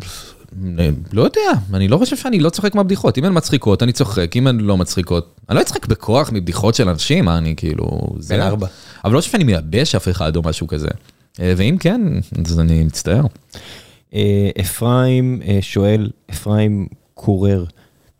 לא 1.13 1.21
יודע, 1.21 1.41
אני 1.73 1.87
לא 1.87 1.97
חושב 1.97 2.15
שאני 2.17 2.39
לא 2.39 2.49
צוחק 2.49 2.75
מהבדיחות. 2.75 3.17
אם 3.17 3.25
הן 3.25 3.31
מצחיקות, 3.37 3.83
אני 3.83 3.91
צוחק, 3.91 4.31
אם 4.35 4.47
הן 4.47 4.59
לא 4.59 4.77
מצחיקות, 4.77 5.39
אני 5.49 5.55
לא 5.55 5.61
אצחק 5.61 5.85
בכוח 5.87 6.29
מבדיחות 6.33 6.75
של 6.75 6.89
אנשים, 6.89 7.25
מה 7.25 7.37
אני 7.37 7.53
כאילו... 7.57 7.99
בן 8.29 8.39
ארבע. 8.41 8.67
אבל 9.05 9.13
לא 9.13 9.19
חושב 9.19 9.31
שאני 9.31 9.43
מייבש 9.43 9.95
אף 9.95 10.07
אחד 10.09 10.35
או 10.35 10.41
משהו 10.41 10.67
כזה. 10.67 10.87
אה, 11.39 11.53
ואם 11.57 11.77
כן, 11.79 12.01
אז 12.45 12.59
אני 12.59 12.83
מצטער. 12.83 13.23
אה, 14.13 14.49
אפרים 14.61 15.41
אה, 15.47 15.57
שואל, 15.61 16.09
אפרים 16.31 16.87
קורר, 17.13 17.65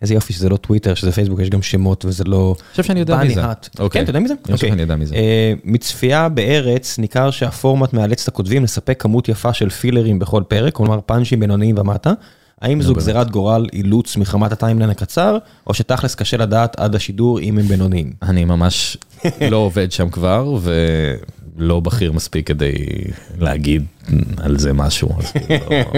איזה 0.01 0.13
יופי 0.13 0.33
שזה 0.33 0.49
לא 0.49 0.57
טוויטר, 0.57 0.93
שזה 0.93 1.11
פייסבוק, 1.11 1.39
יש 1.39 1.49
גם 1.49 1.61
שמות 1.61 2.05
וזה 2.05 2.23
לא... 2.23 2.55
אני 2.59 2.71
חושב 2.71 2.83
שאני 2.83 2.99
יודע 2.99 3.17
מי 3.17 3.33
זה. 3.33 3.41
אוקיי. 3.79 3.89
כן, 3.89 4.03
אתה 4.03 4.09
יודע 4.09 4.19
מי 4.19 4.27
זה? 4.27 4.33
אני 4.33 4.41
חושב 4.43 4.53
אוקיי. 4.53 4.69
שאני 4.69 4.81
יודע 4.81 4.95
מי 4.95 5.05
זה. 5.05 5.15
אה, 5.15 5.53
מצפייה 5.63 6.29
בארץ 6.29 6.99
ניכר 6.99 7.31
שהפורמט 7.31 7.93
מאלץ 7.93 8.23
את 8.23 8.27
הכותבים 8.27 8.63
לספק 8.63 9.01
כמות 9.01 9.29
יפה 9.29 9.53
של 9.53 9.69
פילרים 9.69 10.19
בכל 10.19 10.43
פרק, 10.47 10.73
כלומר 10.73 10.99
פאנצ'ים 11.05 11.39
בינוניים 11.39 11.77
ומטה. 11.77 12.13
האם 12.61 12.81
זו 12.81 12.93
באמת. 12.93 12.97
גזירת 12.97 13.31
גורל 13.31 13.67
אילוץ 13.73 14.17
מחמת 14.17 14.51
הטיימליין 14.51 14.89
הקצר, 14.89 15.37
או 15.67 15.73
שתכלס 15.73 16.15
קשה 16.15 16.37
לדעת 16.37 16.79
עד 16.79 16.95
השידור 16.95 17.39
אם 17.39 17.57
הם 17.57 17.65
בינוניים? 17.65 18.13
אני 18.21 18.45
ממש 18.45 18.97
לא 19.51 19.57
עובד 19.57 19.91
שם 19.91 20.09
כבר, 20.09 20.57
ולא 21.57 21.79
בכיר 21.79 22.11
מספיק 22.11 22.47
כדי 22.47 22.75
להגיד 23.39 23.85
על 24.37 24.59
זה 24.59 24.73
משהו. 24.73 25.09
לא- 25.09 25.55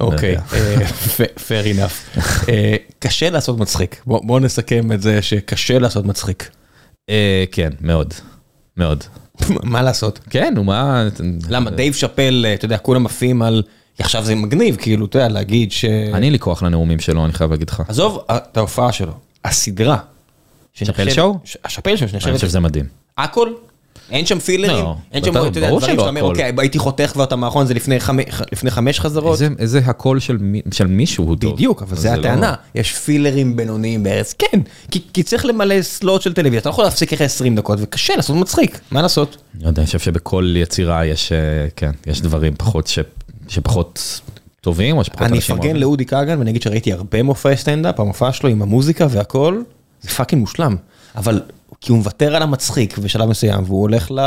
לא 0.00 0.06
אוקיי, 0.06 0.28
יודע. 0.30 0.42
אה, 0.52 0.88
fa- 0.88 1.38
fair 1.38 1.76
enough. 1.76 2.18
אה, 2.48 2.76
קשה 2.98 3.30
לעשות 3.30 3.58
מצחיק, 3.58 4.02
בוא 4.06 4.40
נסכם 4.40 4.92
את 4.92 5.02
זה 5.02 5.22
שקשה 5.22 5.78
לעשות 5.78 6.04
מצחיק. 6.06 6.48
אה, 7.10 7.44
כן, 7.52 7.70
מאוד. 7.80 8.14
מאוד. 8.76 9.04
מה 9.48 9.82
לעשות? 9.82 10.18
כן, 10.30 10.52
נו 10.54 10.64
מה... 10.64 11.08
למה 11.48 11.70
דייב 11.70 11.94
שאפל, 11.94 12.46
אתה 12.54 12.64
יודע, 12.64 12.78
כולם 12.78 13.06
עפים 13.06 13.42
על, 13.42 13.62
עכשיו 13.98 14.24
זה 14.24 14.34
מגניב, 14.34 14.76
כאילו, 14.76 15.06
אתה 15.06 15.16
יודע, 15.18 15.28
להגיד 15.28 15.72
ש... 15.72 15.84
אני 15.84 16.24
אין 16.26 16.32
לי 16.32 16.38
כוח 16.38 16.62
לנאומים 16.62 17.00
שלו, 17.00 17.24
אני 17.24 17.32
חייב 17.32 17.50
להגיד 17.50 17.70
לך. 17.70 17.82
עזוב 17.88 18.18
את 18.30 18.56
ההופעה 18.56 18.92
שלו, 18.92 19.12
הסדרה. 19.44 19.98
שנחשבת- 20.74 21.14
Show? 21.14 21.38
ש- 21.44 21.56
השאפל 21.64 21.96
Show, 21.96 22.02
אני 22.04 22.10
שנחשבת, 22.12 22.34
חושב 22.34 22.46
שזה 22.48 22.60
מדהים. 22.60 22.84
הכל? 23.18 23.48
אין 24.10 24.26
שם 24.26 24.38
פילרים? 24.38 24.84
לא, 24.84 24.94
אין 25.12 25.24
שם, 25.24 25.30
אתה 25.30 25.38
יודע, 25.38 25.68
דברים 25.70 25.80
שאתה 25.80 26.08
אומר, 26.08 26.20
הכל. 26.20 26.28
אוקיי, 26.30 26.52
הייתי 26.58 26.78
חותך 26.78 27.10
כבר 27.12 27.24
את 27.24 27.32
המערכון 27.32 27.62
הזה 27.62 27.74
לפני 27.74 27.96
לפני 28.52 28.70
חמש 28.70 29.00
חזרות? 29.00 29.32
איזה- 29.32 29.48
איזה 29.58 29.78
הקול 29.78 30.18
של 30.20 30.38
של 30.72 30.86
מישהו 30.86 31.24
הוא 31.24 31.36
טוב. 31.36 31.54
בדיוק, 31.54 31.82
אבל 31.82 31.96
זה 31.96 32.08
לא- 32.08 32.14
הטענה, 32.14 32.54
יש 32.74 32.92
פילרים 32.94 33.56
בינוניים 33.56 34.02
בארץ, 34.02 34.34
כן, 34.38 34.60
כי- 34.90 35.00
כי 35.12 35.22
צריך 35.22 35.44
למלא 35.46 35.82
slot 35.82 36.22
של 36.22 36.32
טלוויזיה, 36.32 36.58
אתה 36.60 36.68
לא 36.68 36.72
יכול 36.72 36.84
להפסיק 36.84 37.12
אחרי 37.12 37.26
20 37.26 37.56
דקות, 37.56 37.78
וקשה 37.82 38.16
לעשות 38.16 38.36
מצחיק, 38.36 38.80
מה 38.90 39.02
לעשות? 39.02 39.36
אני 39.58 39.66
יודע, 39.66 39.80
אני 39.82 39.86
חושב 39.86 39.98
שבכל 39.98 40.54
יצירה 40.56 41.06
יש, 41.06 41.32
אה, 41.32 41.38
כן, 41.76 41.90
יש 42.06 42.20
דברים 42.20 42.54
פחות 42.58 42.86
ש- 42.86 42.98
שפחות 43.48 44.20
טובים, 44.60 44.96
או 44.98 45.04
שפחות 45.04 45.22
אני 45.22 45.36
אנשים 45.36 45.54
אפרגן 45.54 45.68
אוהבים. 45.68 45.82
לאודי 45.82 46.04
כגן 46.04 46.38
ואני 46.38 46.50
אגיד 46.50 46.62
שראיתי 46.62 46.92
הרבה 46.92 47.22
מופעי 47.22 47.56
סטנדאפ, 47.56 48.00
המופע 48.00 48.32
שלו 48.32 48.48
עם 48.50 48.62
המוזיקה 48.62 49.06
והכל, 49.10 49.60
זה 50.02 50.08
fucking 50.10 50.40
מושלם, 50.40 50.76
אבל 51.16 51.40
כי 51.80 51.92
הוא 51.92 51.98
מוותר 51.98 52.36
על 52.36 52.42
המצחיק 52.42 52.98
בשלב 52.98 53.28
מסוים, 53.28 53.64
והוא 53.66 53.80
הולך 53.80 54.10
ל... 54.10 54.18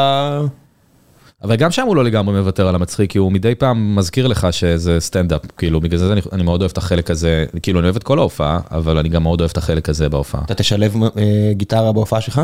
אבל 1.43 1.55
גם 1.55 1.71
שם 1.71 1.87
הוא 1.87 1.95
לא 1.95 2.03
לגמרי 2.03 2.39
מוותר 2.39 2.67
על 2.67 2.75
המצחיק, 2.75 3.11
כי 3.11 3.17
הוא 3.17 3.31
מדי 3.31 3.55
פעם 3.55 3.95
מזכיר 3.95 4.27
לך 4.27 4.47
שזה 4.51 4.99
סטנדאפ, 4.99 5.41
כאילו, 5.57 5.81
בגלל 5.81 5.99
זה 5.99 6.13
אני, 6.13 6.21
אני 6.31 6.43
מאוד 6.43 6.61
אוהב 6.61 6.71
את 6.71 6.77
החלק 6.77 7.11
הזה, 7.11 7.45
כאילו, 7.61 7.79
אני 7.79 7.85
אוהב 7.85 7.95
את 7.95 8.03
כל 8.03 8.19
ההופעה, 8.19 8.59
אבל 8.71 8.97
אני 8.97 9.09
גם 9.09 9.23
מאוד 9.23 9.41
אוהב 9.41 9.51
את 9.51 9.57
החלק 9.57 9.89
הזה 9.89 10.09
בהופעה. 10.09 10.41
אתה 10.45 10.53
תשלב 10.53 10.95
אה, 11.03 11.09
גיטרה 11.51 11.91
בהופעה 11.91 12.21
שלך? 12.21 12.41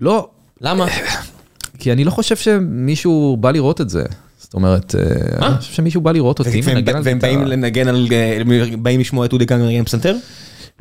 לא, 0.00 0.28
למה? 0.60 0.86
כי 1.78 1.92
אני 1.92 2.04
לא 2.04 2.10
חושב 2.10 2.36
שמישהו 2.36 3.36
בא 3.40 3.50
לראות 3.50 3.80
את 3.80 3.90
זה. 3.90 4.02
זאת 4.38 4.54
אומרת, 4.54 4.94
אה, 4.94 5.40
מה? 5.40 5.46
אני 5.46 5.56
חושב 5.56 5.72
שמישהו 5.72 6.00
בא 6.00 6.12
לראות 6.12 6.38
אותי 6.38 6.60
מנגן 6.66 6.96
על 6.96 7.02
והם 7.04 7.18
באים 7.18 7.38
גיטרה. 7.38 7.56
לנגן 7.56 7.88
על... 7.88 8.08
אה, 8.12 8.38
באים 8.78 9.00
לשמוע 9.00 9.26
את 9.26 9.32
אודי 9.32 9.46
כגן 9.46 9.60
מנגן 9.60 9.84
פסנתר? 9.84 10.16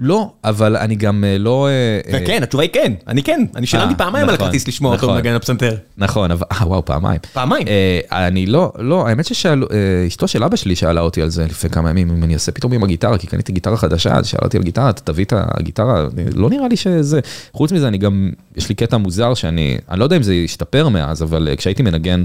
לא, 0.03 0.31
אבל 0.43 0.77
אני 0.77 0.95
גם 0.95 1.23
אה, 1.23 1.37
לא... 1.37 1.67
אה, 1.67 2.13
אה, 2.13 2.25
כן, 2.25 2.43
התשובה 2.43 2.63
היא 2.63 2.69
כן, 2.73 2.93
אני 3.07 3.23
כן, 3.23 3.45
אני 3.55 3.67
שילמתי 3.67 3.95
פעמיים 3.95 4.29
על 4.29 4.35
נכון, 4.35 4.45
הכרטיס 4.47 4.67
לשמוע 4.67 4.91
אותו 4.91 5.05
נכון. 5.05 5.17
מנגן 5.17 5.31
על 5.31 5.39
פסנתר. 5.39 5.75
נכון, 5.97 6.31
אבל... 6.31 6.45
אה, 6.51 6.67
וואו, 6.67 6.85
פעמיים. 6.85 7.19
פעמיים. 7.33 7.67
אני 8.11 8.45
לא, 8.45 8.71
לא, 8.79 9.07
האמת 9.07 9.25
ששאלו, 9.25 9.67
אשתו 10.07 10.27
של 10.27 10.43
אבא 10.43 10.55
שלי 10.55 10.75
שאלה 10.75 11.01
אותי 11.01 11.21
על 11.21 11.29
זה 11.29 11.45
לפני 11.45 11.69
כמה 11.69 11.89
ימים, 11.89 12.09
אם 12.09 12.23
אני 12.23 12.33
אעשה 12.33 12.51
פתאום 12.51 12.73
עם 12.73 12.83
הגיטרה, 12.83 13.17
כי 13.17 13.27
קניתי 13.27 13.51
גיטרה 13.51 13.77
חדשה, 13.77 14.13
אז 14.13 14.27
שאלה 14.27 14.43
אותי 14.43 14.57
על 14.57 14.63
גיטרה, 14.63 14.89
אתה 14.89 15.01
תביא 15.01 15.25
את 15.25 15.33
הגיטרה, 15.35 16.07
לא 16.35 16.49
נראה 16.49 16.67
לי 16.67 16.77
שזה... 16.77 17.19
חוץ 17.53 17.71
מזה, 17.71 17.87
אני 17.87 17.97
גם, 17.97 18.29
יש 18.55 18.69
לי 18.69 18.75
קטע 18.75 18.97
מוזר 18.97 19.33
שאני, 19.33 19.77
אני 19.89 19.99
לא 19.99 20.03
יודע 20.03 20.17
אם 20.17 20.23
זה 20.23 20.33
השתפר 20.45 20.89
מאז, 20.89 21.23
אבל 21.23 21.49
כשהייתי 21.57 21.83
מנגן 21.83 22.23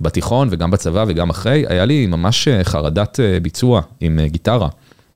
בתיכון 0.00 0.48
וגם 0.50 0.70
בצבא 0.70 1.04
וגם 1.08 1.30
אחרי, 1.30 1.64
היה 1.68 1.84
לי 1.84 2.06
ממש 2.06 2.48
חרדת 2.62 3.20
ביצוע 3.42 3.80
עם 4.00 4.20
גיטרה. 4.26 4.68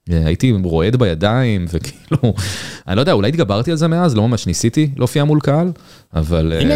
הייתי 0.09 0.53
רועד 0.65 0.97
בידיים, 0.97 1.67
וכאילו, 1.73 2.35
אני 2.89 2.97
לא 2.97 3.01
יודע, 3.01 3.13
אולי 3.13 3.29
התגברתי 3.29 3.71
על 3.71 3.77
זה 3.77 3.89
מאז, 3.89 4.17
לא 4.17 4.29
ממש 4.29 4.47
ניסיתי 4.47 4.91
להופיע 4.97 5.25
מול 5.25 5.41
קהל, 5.41 5.73
אבל... 6.15 6.53
אה, 6.57 6.61
הנה. 6.61 6.75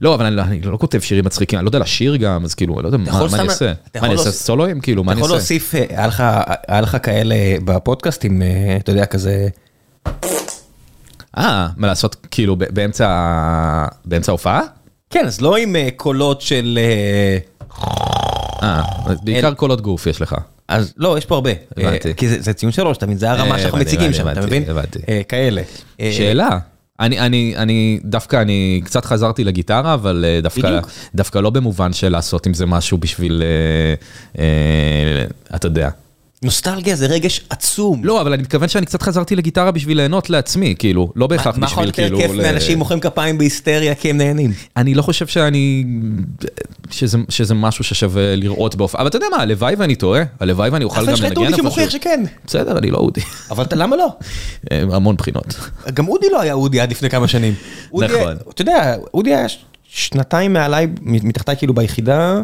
לא, 0.00 0.14
אבל 0.14 0.26
אני, 0.26 0.36
לא- 0.36 0.42
אני 0.42 0.60
לא 0.60 0.76
כותב 0.76 1.00
שירים 1.00 1.24
מצחיקים, 1.24 1.58
אני 1.58 1.64
לא 1.64 1.68
יודע 1.68 1.78
לשיר 1.78 2.16
גם, 2.16 2.44
אז 2.44 2.54
כאילו, 2.54 2.74
אני 2.74 2.82
לא 2.82 2.88
יודע, 2.88 2.98
מה, 2.98 3.08
יכול 3.08 3.28
מה 3.30 3.38
אני 3.40 3.48
אעשה? 3.48 3.72
אתה 3.90 4.00
מה 4.00 4.06
אני 4.06 4.14
יכול 4.14 4.26
אעשה 4.26 4.38
סולואים? 4.38 4.80
כאילו, 4.80 5.04
מה 5.04 5.12
אתה 5.12 5.18
אני 5.18 5.26
יכול 5.26 5.36
אעשה? 5.36 5.54
להוסיף, 5.54 5.74
אה, 5.74 5.84
היה 5.88 6.06
לך- 6.06 6.22
היה 6.68 6.80
לך 6.80 6.96
כאלה 7.02 7.34
בפודקאסטים, 7.64 8.42
אה, 8.42 8.76
אתה 8.76 8.92
יודע, 8.92 9.06
כזה... 9.06 9.48
אה, 11.38 11.68
מה 11.76 11.86
לעשות, 11.86 12.16
כאילו, 12.30 12.56
באמצע 12.56 13.08
באמצע 14.04 14.32
ההופעה? 14.32 14.60
כן, 15.10 15.26
אז 15.26 15.40
לא 15.40 15.56
עם 15.56 15.76
קולות 15.96 16.40
של... 16.40 16.78
אה, 16.82 17.38
אה, 18.62 18.82
בעיקר 19.24 19.54
קולות 19.54 19.80
גוף 19.80 20.06
יש 20.06 20.20
לך. 20.22 20.36
אז 20.68 20.92
לא, 20.96 21.18
יש 21.18 21.24
פה 21.26 21.34
הרבה. 21.34 21.50
הבנתי. 21.76 22.08
אה, 22.08 22.14
כי 22.14 22.28
זה- 22.28 22.52
ציון 22.52 22.72
שלוש, 22.72 22.96
מבין? 23.06 23.18
זה 23.18 23.30
הרמה 23.30 23.54
אה, 23.54 23.58
שאנחנו 23.60 23.78
מציגים 23.78 24.12
שם, 24.12 24.28
אתה 24.28 24.40
מבין? 24.40 24.64
הבנתי. 24.68 24.98
אה, 25.08 25.20
כאלה. 25.28 25.62
שאלה. 26.12 26.58
אני, 27.00 27.20
אני, 27.20 27.54
אני 27.56 28.00
דווקא, 28.04 28.36
אני 28.42 28.80
קצת 28.84 29.04
חזרתי 29.04 29.44
לגיטרה, 29.44 29.94
אבל 29.94 30.24
דווקא, 30.42 30.62
בדיוק. 30.62 30.90
דווקא 31.14 31.38
לא 31.38 31.50
במובן 31.50 31.92
של 31.92 32.08
לעשות 32.08 32.46
עם 32.46 32.54
זה 32.54 32.66
משהו 32.66 32.98
בשביל, 32.98 33.42
אה, 33.42 34.42
אה, 34.42 35.24
אתה 35.56 35.66
יודע. 35.66 35.88
נוסטלגיה 36.44 36.96
זה 36.96 37.06
רגש 37.06 37.40
עצום. 37.50 38.04
לא, 38.04 38.20
אבל 38.20 38.32
אני 38.32 38.42
מתכוון 38.42 38.68
שאני 38.68 38.86
קצת 38.86 39.02
חזרתי 39.02 39.36
לגיטרה 39.36 39.70
בשביל 39.70 39.96
ליהנות 39.96 40.30
לעצמי, 40.30 40.74
כאילו, 40.78 41.12
לא 41.16 41.26
בהכרח 41.26 41.58
מה 41.58 41.66
יכול 41.66 41.86
בשביל 41.90 42.04
יותר 42.06 42.16
כאילו... 42.18 42.34
כיף 42.34 42.46
מאנשים 42.46 42.78
מוחאים 42.78 43.00
כפיים 43.00 43.38
בהיסטריה 43.38 43.94
כי 43.94 44.10
הם 44.10 44.18
נהנים? 44.18 44.52
אני 44.76 44.94
לא 44.94 45.02
חושב 45.02 45.26
שאני... 45.26 45.84
שזה, 46.90 47.18
שזה 47.28 47.54
משהו 47.54 47.84
ששווה 47.84 48.36
לראות 48.36 48.74
בהופעה, 48.74 49.00
אבל 49.00 49.08
אתה 49.08 49.16
יודע 49.16 49.26
מה, 49.30 49.36
הלוואי 49.36 49.74
ואני 49.78 49.94
טועה, 49.94 50.22
הלוואי 50.40 50.70
ואני 50.70 50.84
אוכל 50.84 50.98
אבל 51.00 51.06
גם 51.06 51.14
יש 51.14 51.20
לך 51.20 51.26
את 51.26 51.30
לנגן 51.30 51.46
אודי 51.46 51.56
שמוכיח. 51.56 51.90
שכן. 51.90 52.24
בסדר, 52.46 52.78
אני 52.78 52.90
לא 52.90 52.98
אודי. 52.98 53.20
אבל 53.50 53.64
אתה- 53.64 53.76
למה 53.76 53.96
לא? 53.96 54.08
אה, 54.72 54.82
המון 54.92 55.16
בחינות. 55.16 55.54
גם 55.94 56.08
אודי 56.08 56.26
לא 56.32 56.40
היה 56.40 56.52
אודי 56.52 56.80
עד 56.80 56.90
לפני 56.90 57.10
כמה 57.10 57.28
שנים. 57.28 57.54
נכון. 57.94 58.36
אתה 58.54 58.62
יודע, 58.62 58.94
אודי 59.14 59.34
היה 59.34 59.46
שנתיים 59.88 60.52
מעליי, 60.52 60.86
מתחתיי 61.02 61.56
כאילו 61.56 61.74
ביחידה, 61.74 62.40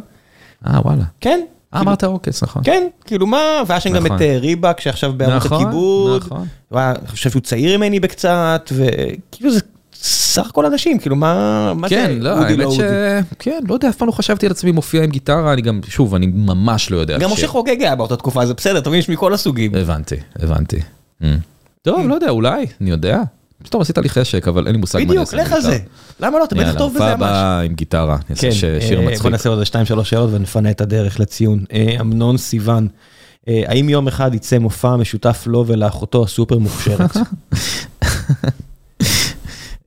אה, 0.66 0.80
וואלה. 0.84 1.04
כן. 1.20 1.40
אה, 1.74 1.80
אמרת 1.80 2.04
עוקץ, 2.04 2.42
נכון. 2.42 2.62
כן, 2.64 2.86
כאילו 3.04 3.26
מה, 3.26 3.62
והיה 3.66 3.80
שם 3.80 3.90
גם 3.92 4.04
נכון. 4.04 4.16
את 4.16 4.22
אה, 4.22 4.38
ריבק 4.38 4.80
שעכשיו 4.80 5.12
בערוץ 5.12 5.44
נכון, 5.44 5.62
הכיבוד, 5.62 6.22
נכון. 6.26 6.46
והיה- 6.70 6.90
אני 6.98 7.08
חושב 7.08 7.30
שהוא 7.30 7.42
צעיר 7.42 7.78
ממני 7.78 8.00
בקצת, 8.00 8.72
וכאילו 8.72 9.52
זה 9.52 9.60
סך 10.02 10.46
הכל 10.48 10.66
אנשים, 10.66 10.98
כאילו 10.98 11.16
מה 11.16 11.72
מה 11.74 11.88
כן, 11.88 12.06
זה 12.18 12.24
לא, 12.24 12.38
אודי 12.38 12.56
לא 12.56 12.62
האמת 12.64 12.74
ש... 12.74 12.80
אודי. 12.80 12.88
כן, 13.38 13.60
לא 13.68 13.74
יודע, 13.74 13.88
אף 13.88 13.96
פעם 13.96 14.08
לא 14.08 14.12
חשבתי 14.12 14.46
על 14.46 14.52
עצמי 14.52 14.72
מופיע 14.72 15.02
עם 15.04 15.10
גיטרה, 15.10 15.52
אני 15.52 15.62
גם, 15.62 15.80
שוב, 15.88 16.14
אני 16.14 16.26
ממש 16.26 16.90
לא 16.90 16.96
יודע. 16.96 17.18
גם. 17.18 17.30
משה 17.32 17.46
חוגג 17.48 17.82
היה 17.82 17.96
באותה 17.96 18.16
תקופה, 18.16 18.46
זה 18.46 18.54
בסדר, 18.54 18.80
מבין, 18.88 18.98
יש 19.00 19.08
מכל 19.08 19.34
הסוגים. 19.34 19.74
הבנתי, 19.74 20.14
הבנתי. 20.36 20.76
Mm. 21.22 21.24
טוב, 21.82 22.06
לא 22.08 22.14
יודע, 22.14 22.28
אולי, 22.28 22.66
אני 22.80 22.90
יודע. 22.90 23.22
פתאום 23.62 23.82
עשית 23.82 23.98
לי 23.98 24.08
חשק, 24.08 24.48
אבל 24.48 24.66
אין 24.66 24.74
לי 24.74 24.80
מושג 24.80 24.98
מה 24.98 25.02
אני 25.02 25.08
בדיוק, 25.08 25.20
אעשה 25.26 25.36
עם 25.36 25.42
לך 25.46 25.52
על. 25.52 25.60
זה. 25.60 25.78
למה 26.20 26.38
לא, 26.38 26.44
אתה 26.44 26.54
בטח 26.54 26.64
יאללה, 26.66 26.78
טוב 26.78 26.94
בזה 26.94 27.04
הופעה 27.04 27.16
ממש. 27.16 27.28
הבאה 27.28 27.60
עם 27.60 27.74
גיטרה, 27.74 28.14
אני 28.14 28.22
אעשה 28.30 28.42
כן, 28.42 28.52
ש- 28.52 28.88
שיר 28.88 29.00
אה, 29.00 29.04
מצחיק. 29.06 29.22
בוא 29.22 29.30
נעשה 29.30 29.48
עוד 29.48 29.62
2-3 30.00 30.04
שאלות 30.04 30.30
ונפנה 30.32 30.70
את 30.70 30.80
הדרך 30.80 31.20
לציון. 31.20 31.64
אה, 31.72 31.96
אמנון 32.00 32.36
סיוון, 32.36 32.88
אה, 33.48 33.62
האם 33.66 33.88
יום 33.88 34.08
אחד 34.08 34.34
יצא 34.34 34.58
מופע 34.58 34.96
משותף 34.96 35.42
לו 35.46 35.64
ולאחותו 35.66 36.24
הסופר 36.24 36.58
מוכשרת? 36.58 37.16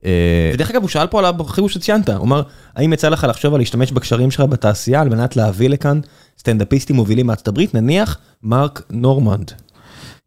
אה, 0.04 0.50
ודרך 0.54 0.70
אגב, 0.70 0.80
הוא 0.82 0.88
שאל 0.88 1.06
פה 1.06 1.18
על 1.18 1.24
החיבור 1.40 1.68
שציינת, 1.68 2.08
הוא 2.08 2.24
אמר, 2.24 2.42
האם 2.76 2.92
יצא 2.92 3.08
לך 3.08 3.26
לחשוב 3.30 3.54
על 3.54 3.60
להשתמש 3.60 3.92
בקשרים 3.92 4.30
שלך 4.30 4.40
בתעשייה 4.40 5.00
על 5.00 5.08
מנת 5.08 5.36
להביא 5.36 5.68
לכאן 5.68 6.00
סטנדאפיסטים 6.38 6.96
מובילים 6.96 7.26
מארצות 7.26 7.48
הברית, 7.48 7.74
נניח 7.74 8.18
מרק 8.42 8.82
נורמנד. 8.90 9.52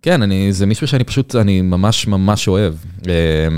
כן, 0.08 0.22
אני, 0.22 0.54
זה 0.54 0.66
מישהו 0.66 0.88
שאני 0.88 1.04
פשוט, 1.04 1.36
אני 1.36 1.62
ממש 1.62 2.08
ממש 2.08 2.48
אוהב. 2.48 2.74
אה, 3.08 3.14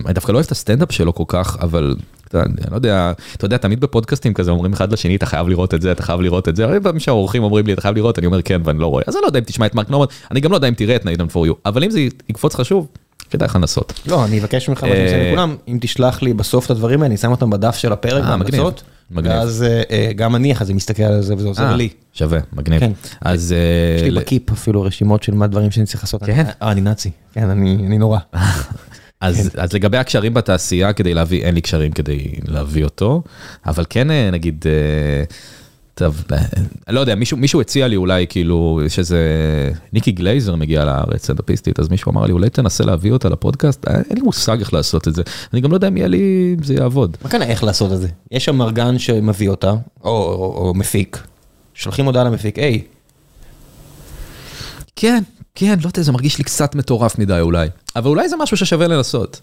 אני 0.06 0.14
דווקא 0.14 0.32
לא 0.32 0.38
אוהב 0.38 0.46
את 0.46 0.52
הסטנדאפ 0.52 0.92
שלו 0.92 1.16
כל 1.16 1.24
כך, 1.28 1.58
אבל 1.62 1.96
אני 2.34 2.54
לא 2.72 2.76
יודע, 2.76 3.12
אתה 3.36 3.46
יודע, 3.46 3.58
תמיד 3.58 3.80
בפודקאסטים 3.80 4.34
כזה 4.34 4.52
אומרים 4.52 4.74
אחד 4.74 4.94
לשני, 4.94 5.16
אתה 5.16 5.26
חייב 5.26 5.50
לראות 5.50 5.74
את 5.74 5.82
זה, 5.82 5.92
אתה 5.92 6.04
חייב 6.04 6.22
לראות 6.22 6.50
את 6.50 6.56
זה. 6.56 6.66
הרבה 6.66 6.80
פעמים 6.80 7.00
שהאורחים 7.00 7.44
אומרים 7.44 7.68
לי, 7.68 7.74
אתה 7.74 7.82
חייב 7.82 7.96
לראות, 7.96 8.20
אני 8.20 8.28
אומר 8.28 8.42
כן, 8.42 8.62
ואני 8.66 8.80
לא 8.80 8.88
רואה. 8.88 9.04
אז 9.08 9.16
אני 9.16 9.22
לא 9.22 9.28
יודע 9.28 9.40
אם 9.40 9.44
תשמע 9.44 9.66
את 9.66 9.76
מרק 9.76 9.90
נורמן, 9.90 10.08
אני 10.32 10.40
גם 10.40 10.52
לא 10.52 10.58
יודע 10.58 10.68
אם 10.68 10.74
תראה 10.74 10.96
את 10.96 11.06
Nathan 11.06 11.28
For 11.28 11.46
You, 11.48 11.54
אבל 11.66 11.84
אם 11.84 11.92
זה 11.92 12.00
יקפוץ 12.30 12.54
לך 12.54 12.66
שוב, 12.66 12.88
כדאי 13.30 13.46
לך 13.46 13.56
לנסות. 13.56 14.00
לא, 14.06 14.26
אני 14.26 14.40
אבקש 14.40 14.70
ממך, 14.70 14.84
ואני 14.84 15.04
עושה 15.04 15.16
אה, 15.16 15.28
לכולם, 15.28 15.56
אם 15.68 15.78
תשלח 15.82 16.22
לי 16.22 16.34
בסוף 16.34 16.66
את 16.66 16.72
הדברים 16.72 17.02
האלה, 17.02 17.10
אני 17.10 17.18
שם 17.18 17.32
אותם 17.32 17.50
בדף 17.50 17.76
של 17.76 17.94
הפרק, 17.94 18.24
אה, 18.24 18.30
בהמלצות, 18.30 18.84
מגניב. 19.12 19.32
ואז 19.32 19.64
אה, 19.64 19.82
אה, 19.92 20.12
גם 20.16 20.36
אני 20.36 20.52
אחרי 20.52 20.68
זה 20.68 20.74
מסתכל 20.74 21.04
על 21.04 21.22
זה 21.22 21.36
וזה 21.36 21.48
עוזר 21.48 21.64
אה, 21.64 21.76
לי. 21.76 21.90
שווה, 22.14 22.40
מגניב. 22.54 22.80
כן. 22.80 22.92
אז... 23.22 23.56
יש 23.98 24.04
אה, 24.04 24.10
לי 24.10 24.20
בקיפ 24.20 24.52
אפילו 24.52 24.82
רשימות 24.82 25.24
של 25.24 25.34
מה 25.34 25.48
דברים 25.48 25.72
שאני 25.72 25.86
צריך 25.86 26.04
לעשות. 26.04 26.24
כן? 26.24 26.46
אה, 26.62 26.72
אני 26.72 26.82
נאצי, 26.82 27.12
כן, 27.34 27.50
אני 27.50 27.98
נורא. 27.98 28.20
אז, 29.22 29.50
אז 29.58 29.74
לגבי 29.74 29.98
הקשרים 29.98 30.34
בתעשייה 30.34 30.94
כדי 30.94 31.14
להביא, 31.14 31.44
אין 31.44 31.56
לי 31.56 31.62
קשרים 31.62 31.92
כדי 31.92 32.34
להביא 32.48 32.84
אותו, 32.84 33.24
אבל 33.66 33.86
כן 33.90 34.12
אה, 34.12 34.30
נגיד, 34.32 34.66
אה, 34.68 35.24
טוב, 36.00 36.24
אני 36.88 36.96
לא 36.96 37.00
יודע, 37.00 37.16
מישהו, 37.16 37.38
מישהו 37.38 37.62
הציע 37.62 37.88
לי 37.88 37.96
אולי 37.96 38.26
כאילו, 38.30 38.80
יש 38.86 39.00
איזה, 39.00 39.20
ניקי 39.94 40.12
גלייזר 40.12 40.56
מגיע 40.56 40.86
לארץ, 40.86 41.24
סטנדאפיסטית, 41.24 41.80
אז 41.80 41.90
מישהו 41.90 42.12
אמר 42.12 42.26
לי, 42.26 42.32
אולי 42.32 42.50
תנסה 42.50 42.84
להביא 42.84 43.12
אותה 43.12 43.30
לפודקאסט, 43.30 43.88
אה, 43.88 43.96
אין 43.96 44.18
לי 44.18 44.22
מושג 44.22 44.60
איך 44.60 44.74
לעשות 44.74 45.08
את 45.08 45.16
זה, 45.16 45.22
אני 45.54 45.62
גם 45.62 45.72
לא 45.72 45.76
יודע 45.76 45.88
אם 45.88 45.98
יהיה 45.98 46.08
לי, 46.08 46.56
זה 46.64 46.74
יעבוד. 46.74 47.18
מה 47.24 47.30
כאן 47.30 47.42
איך 47.42 47.64
לעשות 47.64 47.92
את 47.92 47.98
זה? 47.98 48.08
יש 48.32 48.46
שם 48.46 48.56
מארגן 48.56 49.00
שמביא 49.00 49.50
אותה, 49.50 49.70
או, 49.70 49.80
או, 50.04 50.68
או 50.68 50.74
מפיק, 50.74 51.24
שולחים 51.74 52.06
הודעה 52.06 52.24
למפיק, 52.24 52.60
היי, 52.60 52.82
כן, 54.96 55.24
כן, 55.56 55.76
לא 55.82 55.88
יודע, 55.88 56.02
זה 56.02 56.12
מרגיש 56.12 56.38
לי 56.38 56.44
קצת 56.44 56.76
מטורף 56.76 57.20
מדי 57.20 57.40
אולי, 57.42 57.68
אבל 57.96 58.10
אולי 58.10 58.30
זה 58.30 58.36
משהו 58.38 58.58
ששווה 58.58 58.88
לנסות. 58.88 59.42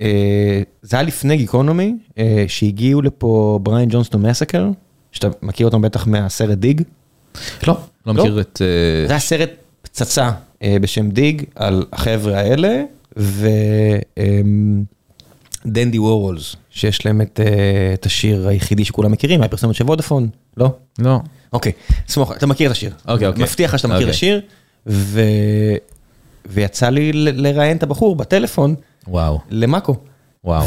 אה, 0.00 0.62
זה 0.82 0.96
היה 0.96 1.02
לפני 1.02 1.36
גיקונומי, 1.36 1.96
אה, 2.18 2.44
שהגיעו 2.48 3.02
לפה 3.02 3.58
בריין 3.62 3.88
ג'ונסטון 3.92 4.26
מסקר, 4.26 4.70
שאתה 5.12 5.28
מכיר 5.42 5.66
אותם 5.66 5.82
בטח 5.82 6.06
מהסרט 6.06 6.58
דיג. 6.58 6.82
לא, 7.66 7.74
לא 8.06 8.14
לא? 8.14 8.22
מכיר 8.22 8.40
את... 8.40 8.62
אה, 8.62 9.06
זה 9.06 9.12
היה 9.12 9.20
סרט 9.20 9.50
פצצה 9.82 10.30
אה, 10.62 10.76
בשם 10.80 11.10
דיג 11.10 11.44
על 11.54 11.86
החבר'ה 11.92 12.38
האלה, 12.38 12.82
ודנדי 15.66 15.98
וורולס, 15.98 16.56
שיש 16.70 17.06
להם 17.06 17.20
את, 17.20 17.40
אה, 17.40 17.90
את 17.94 18.06
השיר 18.06 18.48
היחידי 18.48 18.84
שכולם 18.84 19.12
מכירים, 19.12 19.40
מהפרסומת 19.40 19.74
של 19.74 19.84
וודאפון, 19.84 20.28
לא? 20.56 20.70
לא. 20.98 21.20
אוקיי, 21.52 21.72
סמוך, 22.08 22.32
אתה 22.32 22.46
מכיר 22.46 22.70
את 22.70 22.72
השיר. 22.72 22.92
אוקיי, 23.08 23.28
אוקיי. 23.28 23.42
מבטיח 23.42 23.74
לך 23.74 23.78
שאתה 23.78 23.88
מכיר 23.88 24.10
את 24.10 24.14
אוקיי. 24.14 24.14
השיר. 24.14 24.40
ויצא 26.46 26.88
לי 26.88 27.12
לראיין 27.12 27.76
את 27.76 27.82
הבחור 27.82 28.16
בטלפון 28.16 28.74
וואו, 29.08 29.38
למאקו. 29.50 29.96
וואו. 30.44 30.66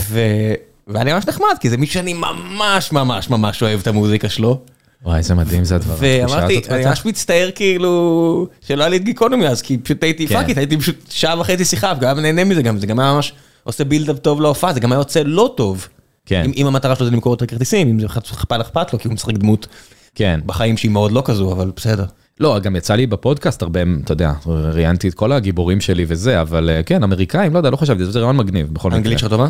ואני 0.87 1.13
ממש 1.13 1.27
נחמד, 1.27 1.55
כי 1.59 1.69
זה 1.69 1.77
מישהו 1.77 1.93
שאני 1.93 2.13
ממש 2.13 2.91
ממש 2.91 3.29
ממש 3.29 3.63
אוהב 3.63 3.79
את 3.79 3.87
המוזיקה 3.87 4.29
שלו. 4.29 4.61
וואי, 5.05 5.17
איזה 5.17 5.35
מדהים 5.35 5.65
זה 5.65 5.75
הדבר. 5.75 5.95
ואמרתי, 5.99 6.61
אני? 6.69 6.85
ממש 6.85 7.05
מצטער 7.05 7.49
כאילו, 7.55 8.47
שלא 8.61 8.83
היה 8.83 8.89
לי 8.89 8.97
את 8.97 9.03
גיקונומי 9.03 9.47
אז, 9.47 9.61
כי 9.61 9.77
פשוט 9.77 10.03
הייתי 10.03 10.27
כן. 10.27 10.35
פאקית, 10.35 10.57
הייתי 10.57 10.77
פשוט 10.77 10.95
שעה 11.09 11.39
וחצי 11.39 11.65
שיחה, 11.65 11.93
וגם 11.97 12.19
נהנה 12.19 12.43
מזה 12.43 12.61
גם, 12.61 12.77
זה 12.77 12.87
גם 12.87 12.99
היה 12.99 13.13
ממש 13.13 13.33
עושה 13.63 13.83
בילדאפ 13.83 14.19
טוב 14.19 14.41
להופעה, 14.41 14.73
זה 14.73 14.79
גם 14.79 14.91
היה 14.91 14.99
יוצא 14.99 15.21
לא 15.25 15.53
טוב. 15.57 15.87
כן. 16.25 16.51
אם, 16.55 16.67
המטרה 16.67 16.95
שלו 16.95 17.05
זה 17.05 17.11
למכור 17.11 17.33
את 17.33 17.41
הכרטיסים, 17.41 17.87
אם 17.87 17.99
זה 17.99 18.05
אכפת 18.05 18.61
אכפת 18.61 18.93
לו, 18.93 18.99
כי 18.99 19.07
הוא 19.07 19.13
משחק 19.15 19.33
דמות 19.33 19.67
כן. 20.15 20.39
בחיים 20.45 20.77
שהיא 20.77 20.91
מאוד 20.91 21.11
לא 21.11 21.21
כזו, 21.25 21.51
אבל 21.51 21.71
בסדר. 21.75 22.05
לא, 22.39 22.59
גם 22.59 22.75
יצא 22.75 22.95
לי 22.95 23.07
בפודקאסט 23.07 23.61
הרבה, 23.61 23.79
אתה 24.03 24.11
יודע, 24.11 24.33
ראיינתי 24.45 25.07
את 25.07 25.13
כל 25.13 25.31
הגיבורים 25.31 25.81
שלי 25.81 26.05
וזה, 26.07 26.41
אבל 26.41 26.69
אה, 26.69 26.83
כן, 26.83 27.03
אמריקאים, 27.03 27.53
לא 27.53 27.57
יודע, 27.57 27.69
לא 27.69 27.75
חשבתי, 27.75 28.05
זה 28.05 28.19
רעיון 28.19 28.37
מגניב, 28.37 28.73
בכל 28.73 28.87
מקרה. 28.87 28.97
האנגלית 28.97 29.19
שלך 29.19 29.29
טובה? 29.29 29.47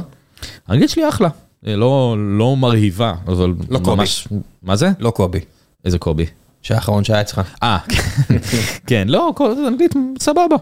האנגלית 0.68 0.90
שלי 0.90 1.10
אחלה, 1.10 1.30
אה, 1.68 1.76
לא, 1.76 2.16
לא 2.20 2.56
מרהיבה, 2.58 3.14
אבל 3.28 3.54
לא 3.70 3.80
קובי. 3.80 3.98
ממש... 3.98 4.28
מה 4.64 4.76
זה? 4.76 4.90
לא 5.00 5.12
קובי, 5.12 5.40
איזה 5.86 5.98
קובי? 5.98 6.26
שהאחרון 6.62 7.04
שהיה 7.04 7.22
אצלך. 7.22 7.42
אה, 7.64 7.78
כן, 8.88 9.08
לא, 9.08 9.34
אנגלית 9.68 9.94
סבבה. 10.20 10.56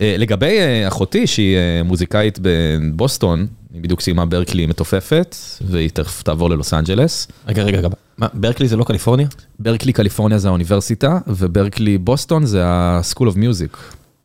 אה, 0.00 0.14
לגבי 0.18 0.58
אה, 0.58 0.88
אחותי, 0.88 1.26
שהיא 1.26 1.56
מוזיקאית 1.84 2.38
בבוסטון, 2.42 3.46
היא 3.74 3.82
בדיוק 3.82 4.00
סיימה 4.00 4.26
ברקלי 4.26 4.66
מתופפת, 4.66 5.36
והיא 5.60 5.90
תכף 5.90 6.22
תעבור 6.22 6.50
ללוס 6.50 6.74
אנג'לס. 6.74 7.28
רגע, 7.48 7.62
רגע, 7.62 7.78
רגע, 7.78 7.88
מה, 8.18 8.26
ברקלי 8.34 8.68
זה 8.68 8.76
לא 8.76 8.84
קליפורניה? 8.84 9.26
ברקלי 9.58 9.92
קליפורניה 9.92 10.38
זה 10.38 10.48
האוניברסיטה, 10.48 11.18
וברקלי 11.26 11.98
בוסטון 11.98 12.46
זה 12.46 12.66
ה-School 12.66 13.26
of 13.26 13.36
Music. 13.36 13.78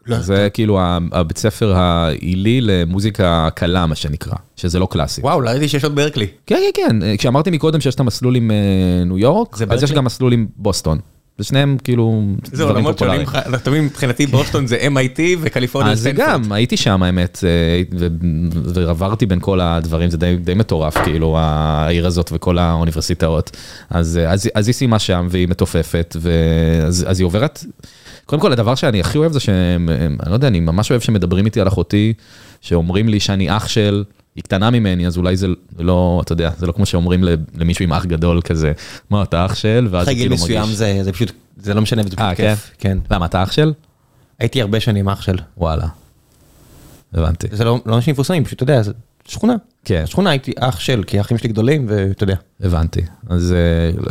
לא, 0.08 0.20
זה 0.20 0.48
כאילו 0.54 0.80
ה- 0.80 0.98
הבית 1.12 1.38
ספר 1.38 1.74
העילי 1.76 2.62
למוזיקה 2.62 3.50
קלה, 3.56 3.86
מה 3.86 3.96
שנקרא, 3.96 4.34
שזה 4.56 4.80
לא 4.80 4.88
קלאסי. 4.92 5.22
וואו, 5.22 5.42
לא 5.42 5.50
ידעתי 5.50 5.68
שיש 5.68 5.84
עוד 5.84 5.96
ברקלי. 5.96 6.28
כן, 6.46 6.60
כן, 6.76 7.00
כן, 7.02 7.18
כשאמרתי 7.18 7.52
מקודם 7.52 7.82
שיש 7.82 7.96
את 7.96 8.00
המסלול 8.00 8.36
עם 8.36 8.52
אה, 8.52 8.56
ניו 9.06 9.18
יורק, 9.18 9.56
זה 9.56 9.66
אז 9.70 9.78
יש 9.78 9.90
ברקלי? 9.90 9.96
גם 9.98 10.06
מסלול 10.06 10.34
עם 10.34 10.48
בוסטון. 10.56 11.00
זה 11.38 11.44
שניהם 11.44 11.78
כאילו 11.84 12.24
זה 12.44 12.64
דברים 12.64 12.76
עולמות 12.76 13.00
שונים, 13.00 13.26
פופולריים. 13.26 13.56
אתה 13.56 13.70
מבין, 13.70 13.86
מבחינתי 13.86 14.26
בוסטון 14.28 14.68
זה 14.68 14.78
MIT 14.82 15.20
וקליפורניה 15.42 15.92
אז 15.92 16.00
זה 16.00 16.12
גם, 16.12 16.52
הייתי 16.52 16.78
שם 16.78 17.04
האמת, 17.04 17.40
אה, 17.44 17.82
ועברתי 18.74 19.26
בין 19.26 19.40
כל 19.40 19.60
הדברים, 19.62 20.10
זה 20.10 20.18
די, 20.18 20.36
די 20.36 20.54
מטורף, 20.54 20.98
כאילו, 20.98 21.36
העיר 21.40 22.08
הזאת 22.08 22.30
וכל 22.34 22.58
האוניברסיטאות. 22.58 23.58
אז, 23.90 24.18
אה, 24.18 24.32
אז, 24.32 24.50
אז 24.56 24.68
היא 24.68 24.74
סיימה 24.74 25.00
שם 25.00 25.28
והיא 25.30 25.48
מתופפת, 25.48 26.16
ואז, 26.22 27.06
אז 27.10 27.20
היא 27.20 27.26
עוברת, 27.26 27.66
קודם 28.26 28.42
כל 28.42 28.52
הדבר 28.52 28.76
שאני 28.76 29.00
הכי 29.00 29.18
אוהב 29.18 29.32
זה 29.32 29.40
שהם, 29.40 29.90
הם- 29.90 30.18
אני 30.24 30.30
לא 30.30 30.36
יודע, 30.36 30.48
אני 30.48 30.60
ממש 30.60 30.92
אוהב 30.92 31.02
שמדברים 31.02 31.46
איתי 31.46 31.62
על 31.62 31.68
אחותי, 31.68 32.14
שאומרים 32.62 33.10
לי 33.10 33.20
שאני 33.20 33.58
אח 33.58 33.68
של, 33.68 34.04
היא 34.36 34.44
קטנה 34.44 34.70
ממני, 34.70 35.08
אז 35.08 35.18
אולי 35.18 35.38
זה 35.38 35.48
לא, 35.80 36.22
אתה 36.24 36.34
יודע, 36.34 36.52
זה 36.58 36.66
לא 36.68 36.72
כמו 36.72 36.86
שאומרים 36.86 37.24
למישהו 37.56 37.84
עם 37.84 37.94
אח 37.94 38.06
גדול 38.06 38.42
כזה, 38.42 38.72
מה, 39.10 39.24
אתה 39.24 39.46
אח 39.46 39.56
של? 39.56 39.88
ואז 39.92 40.04
אחרי 40.04 40.14
הוא 40.14 40.18
גיל 40.18 40.28
כאילו 40.30 40.36
מסוים 40.36 40.60
מרגיש. 40.62 40.76
זה 40.78 41.00
זה 41.04 41.12
פשוט, 41.12 41.32
זה 41.58 41.74
לא 41.74 41.82
משנה, 41.82 42.04
זה 42.04 42.10
פשוט 42.10 42.20
אה, 42.20 42.36
כיף. 42.36 42.72
כן. 42.78 42.98
למה, 43.12 43.26
אתה 43.26 43.44
אח 43.44 43.52
של? 43.52 43.74
הייתי 44.40 44.62
הרבה 44.62 44.80
שנים 44.80 45.10
אח 45.10 45.22
של. 45.22 45.36
וואלה. 45.58 45.88
הבנתי. 47.14 47.48
זה 47.52 47.64
לא 47.64 47.80
לא 47.86 47.96
אנשים 47.96 48.12
מפורסמים, 48.12 48.44
פשוט 48.44 48.64
אתה 48.64 48.72
יודע, 48.72 48.82
זה 48.82 48.92
שכונה. 49.26 49.56
כן. 49.86 50.04
שכונה 50.06 50.30
הייתי 50.30 50.52
אח 50.60 50.80
של, 50.80 51.04
כי 51.08 51.18
האחים 51.18 51.38
שלי 51.38 51.50
גדולים, 51.50 51.86
ואתה 51.90 52.24
יודע. 52.24 52.36
הבנתי. 52.62 53.02
אז 53.30 53.54
אה, 53.54 54.02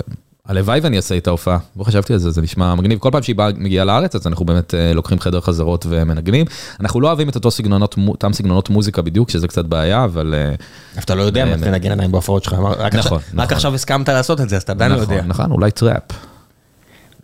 הלוואי 0.49 0.81
ואני 0.83 0.97
אעשה 0.97 1.15
איתה 1.15 1.31
הופעה. 1.31 1.59
לא 1.77 1.85
חשבתי 1.85 2.13
על 2.13 2.19
זה, 2.19 2.31
זה 2.31 2.43
נשמע 2.43 2.75
מגניב. 2.75 2.99
כל 2.99 3.09
פעם 3.13 3.23
שהיא 3.23 3.37
באה, 3.37 3.51
מגיעה 3.57 3.85
לארץ, 3.85 4.15
אז 4.15 4.27
אנחנו 4.27 4.45
באמת 4.45 4.75
אה, 4.75 4.93
לוקחים 4.93 5.21
חדר 5.21 5.41
חזרות 5.41 5.87
ומנגנים. 5.89 6.47
אנחנו 6.81 7.01
לא 7.01 7.09
אוהבים 7.09 7.29
את 7.29 7.35
אותו 7.35 7.51
סגנונות, 7.51 7.95
אותם 8.09 8.33
סגנונות 8.33 8.71
מוזיקה 8.71 9.03
בדיוק, 9.03 9.31
שזה 9.31 9.49
קצת 9.49 9.65
בעיה, 9.65 10.05
אבל... 10.05 10.35
אה, 10.37 10.49
אבל 10.49 11.03
אתה 11.05 11.15
לא 11.15 11.23
יודע 11.23 11.45
מה 11.45 11.51
באמת. 11.51 11.65
תנגן 11.65 11.91
עדיין 11.93 12.13
בהופעות 12.13 12.45
שלך, 12.45 12.53
רק 12.53 12.95
נכון, 12.95 12.99
עכשיו- 12.99 13.19
נכון. 13.35 13.55
עכשיו 13.57 13.75
הסכמת 13.75 14.09
לעשות 14.09 14.41
את 14.41 14.49
זה, 14.49 14.57
אז 14.57 14.63
אתה 14.63 14.73
עדיין 14.73 14.93
לא 14.93 14.97
נכון, 15.03 15.15
יודע. 15.15 15.27
נכון, 15.27 15.51
אולי 15.51 15.71
טראפ. 15.71 16.03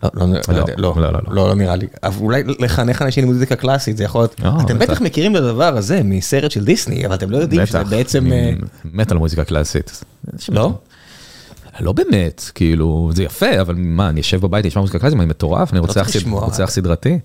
לא, 0.03 0.09
לא, 0.13 0.25
לא, 0.27 0.33
לא, 0.49 0.65
לא, 0.77 0.93
לא, 0.95 1.01
לא, 1.01 1.11
לא. 1.11 1.19
לא, 1.35 1.47
לא 1.49 1.55
נראה 1.55 1.75
לי. 1.75 1.87
אבל 2.03 2.21
אולי 2.21 2.43
לחנך 2.59 3.01
אנשים 3.01 3.23
למוזיקה 3.23 3.55
קלאסית, 3.55 3.97
זה 3.97 4.03
יכול 4.03 4.21
להיות... 4.21 4.35
אה, 4.45 4.61
אתם 4.65 4.79
בטח. 4.79 5.01
מכירים 5.01 5.35
את 5.35 5.41
הדבר 5.41 5.77
הזה 5.77 6.01
מסרט 6.03 6.51
של 6.51 6.63
דיסני, 6.65 7.05
אבל 7.05 7.15
אתם 7.15 7.29
לא 7.29 7.37
יודעים 7.37 7.65
שזה 7.65 7.83
בעצם... 7.83 8.31
אה, 8.31 8.51
מת 8.85 9.11
על 9.11 9.17
מוזיקה 9.17 9.43
קלאסית. 9.43 10.03
לא? 10.49 10.73
לא 11.81 11.91
באמת, 11.91 12.51
כאילו, 12.55 13.11
זה 13.13 13.23
יפה, 13.23 13.61
אבל 13.61 13.75
מה, 13.77 14.09
אני 14.09 14.21
אשב 14.21 14.41
בבית, 14.41 14.65
אני 14.65 14.69
אשמע 14.69 14.81
מוזיקה 14.81 14.99
קלאסית, 14.99 15.19
אני 15.19 15.25
מטורף, 15.25 15.71
אני 15.71 15.79
רוצח 15.79 16.69
סדרתי. 16.69 17.19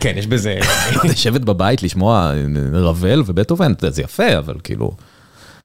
כן, 0.00 0.14
יש 0.16 0.26
בזה... 0.26 0.58
לשבת 1.10 1.40
בבית, 1.40 1.82
לשמוע 1.82 2.32
רבל 2.72 3.22
ובטהובן, 3.26 3.72
זה 3.88 4.02
יפה, 4.02 4.38
אבל 4.38 4.54
כאילו, 4.64 4.92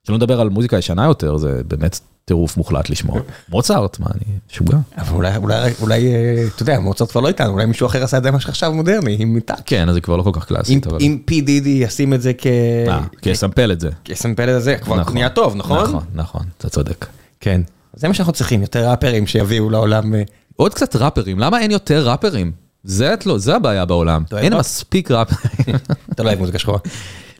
שלא 0.07 0.18
נדבר 0.18 0.41
על 0.41 0.49
מוזיקה 0.49 0.77
ישנה 0.77 1.06
יותר, 1.06 1.38
זה 1.38 1.61
באמת 1.68 1.99
טירוף 2.26 2.57
מוחלט 2.57 2.89
לשמוע. 2.89 3.19
מוצרט, 3.49 3.99
מה, 3.99 4.07
אני 4.15 4.35
משוגע. 4.52 4.77
אבל 4.97 5.15
אולי, 5.15 5.35
אולי, 5.38 5.72
אולי, 5.81 6.07
אה, 6.07 6.43
אתה 6.56 6.61
יודע, 6.64 6.80
מוצרט 6.80 7.11
כבר 7.11 7.22
לא 7.22 7.27
איתנו, 7.27 7.53
אולי 7.53 7.65
מישהו 7.65 7.88
אחר 7.88 8.03
עשה 8.03 8.18
את 8.18 8.23
זה 8.23 8.31
מה 8.31 8.39
שעכשיו 8.39 8.73
מודרני, 8.73 9.15
עם 9.19 9.34
מיטה. 9.34 9.53
כן, 9.65 9.89
אז 9.89 9.95
זה 9.95 10.02
כבר 10.02 10.18
לא 10.18 10.23
כל 10.23 10.31
כך 10.34 10.45
קלאסית, 10.45 10.88
אבל... 10.88 10.97
אם 11.02 11.18
פי 11.26 11.41
דידי 11.41 11.69
ישים 11.69 12.14
את 12.14 12.22
זה 12.22 12.31
כ... 12.38 12.47
אה, 12.88 12.99
כי 13.22 13.30
יסמפל 13.30 13.72
את 13.72 13.80
זה. 13.80 13.89
כסמפל 14.06 14.57
את 14.57 14.64
זה, 14.64 14.77
כבר 14.77 14.95
נכון. 14.99 15.14
נהיה 15.14 15.30
טוב, 15.30 15.56
נכון? 15.56 15.84
נכון, 15.84 16.03
נכון, 16.14 16.41
אתה 16.57 16.69
צודק. 16.69 17.06
כן. 17.39 17.61
זה 17.96 18.08
מה 18.08 18.14
שאנחנו 18.14 18.34
צריכים, 18.34 18.62
יותר 18.62 18.90
ראפרים 18.90 19.28
שיביאו 19.28 19.70
לעולם... 19.70 20.16
אה, 20.16 20.24
עוד 20.56 20.74
קצת 20.74 20.96
ראפרים, 20.96 21.40
למה 21.40 21.60
אין 21.60 21.72
יותר 21.72 22.10
ראפרים? 22.10 22.52
זה 22.84 23.14
את 23.14 23.26
לא, 23.26 23.38
זה 23.38 23.56
הבעיה 23.56 23.86
בעולם. 23.86 24.24
אין 24.38 24.54
ראפ? 24.54 24.60
מספיק 24.60 25.12
ראפרים. 25.12 25.76
אתה 26.12 26.24
לא 26.24 26.28
אוהב 26.28 26.40
מוזיקה 26.40 26.60
שחורה. 26.60 26.80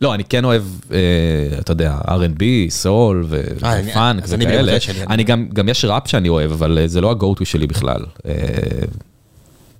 לא, 0.02 0.14
אני 0.14 0.24
כן 0.24 0.46
אוהב, 0.46 0.64
אה, 0.92 0.98
אתה 1.60 1.72
יודע, 1.72 1.98
R&B, 2.08 2.44
סול 2.70 3.26
אה, 3.64 3.74
אני- 3.80 3.92
ופאנק 3.92 4.24
אני 4.34 4.46
וכאלה. 4.46 4.80
שלי, 4.80 5.02
אני- 5.04 5.14
אני 5.14 5.24
גם, 5.24 5.48
גם 5.54 5.70
יש 5.70 5.86
ראפ 5.86 6.08
שאני 6.08 6.30
אוהב, 6.30 6.52
אבל 6.52 6.78
אה, 6.78 6.88
זה 6.88 7.02
לא 7.02 7.12
ה-go 7.12 7.40
to 7.42 7.46
שלי 7.46 7.68
בכלל. 7.68 8.02
אה, 8.26 8.34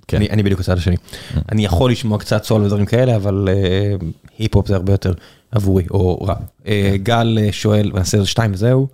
כן. 0.08 0.16
אני, 0.16 0.30
אני 0.30 0.42
בדיוק 0.42 0.60
הצד 0.60 0.76
השני. 0.78 0.96
אני 1.52 1.64
יכול 1.64 1.90
לשמוע 1.90 2.18
קצת 2.18 2.44
סול 2.44 2.62
ודברים 2.62 2.86
כאלה, 2.86 3.16
אבל 3.16 3.48
אה, 3.48 3.94
היפ-הופ 4.38 4.68
זה 4.68 4.74
הרבה 4.76 4.92
יותר 4.92 5.12
עבורי, 5.52 5.84
או 5.90 6.18
ראפ. 6.22 6.38
אה, 6.66 6.94
גל 7.02 7.38
שואל, 7.50 7.90
ונעשה 7.94 8.16
איזה 8.18 8.28
שתיים 8.28 8.50
וזהו, 8.54 8.88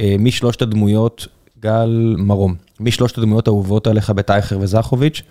אה, 0.00 0.16
מי 0.18 0.30
שלושת 0.30 0.62
הדמויות, 0.62 1.26
גל 1.60 2.16
מרום, 2.18 2.54
מי 2.80 2.90
שלושת 2.90 3.18
הדמויות 3.18 3.46
האהובות 3.48 3.86
עליך 3.86 4.10
בטייכר 4.10 4.58
וזכוביץ', 4.60 5.22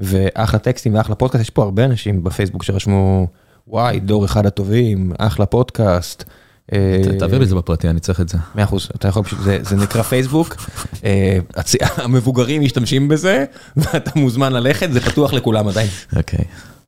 ואחלה 0.00 0.58
טקסטים 0.58 0.94
ואחלה 0.94 1.14
פודקאסט, 1.14 1.42
יש 1.42 1.50
פה 1.50 1.62
הרבה 1.62 1.84
אנשים 1.84 2.24
בפייסבוק 2.24 2.62
שרשמו, 2.62 3.26
וואי, 3.68 4.00
דור 4.00 4.24
אחד 4.24 4.46
הטובים, 4.46 5.12
אחלה 5.18 5.46
פודקאסט. 5.46 6.24
אה, 6.72 7.02
תעביר 7.18 7.38
לי 7.38 7.44
את 7.44 7.48
זה 7.48 7.54
בפרטי, 7.54 7.88
אני 7.88 8.00
צריך 8.00 8.20
את 8.20 8.28
זה. 8.28 8.38
מאה 8.54 8.64
אחוז, 8.64 8.90
אתה 8.94 9.08
יכול 9.08 9.22
פשוט, 9.22 9.38
זה, 9.62 9.76
נקרא 9.76 10.02
פייסבוק, 10.02 10.56
אה, 11.04 11.38
המבוגרים 11.96 12.62
משתמשים 12.62 13.08
בזה, 13.08 13.44
ואתה 13.76 14.10
מוזמן 14.16 14.52
ללכת, 14.52 14.92
זה 14.92 15.00
פתוח 15.00 15.32
לכולם 15.32 15.68
עדיין. 15.68 15.88
אוקיי. 16.16 16.44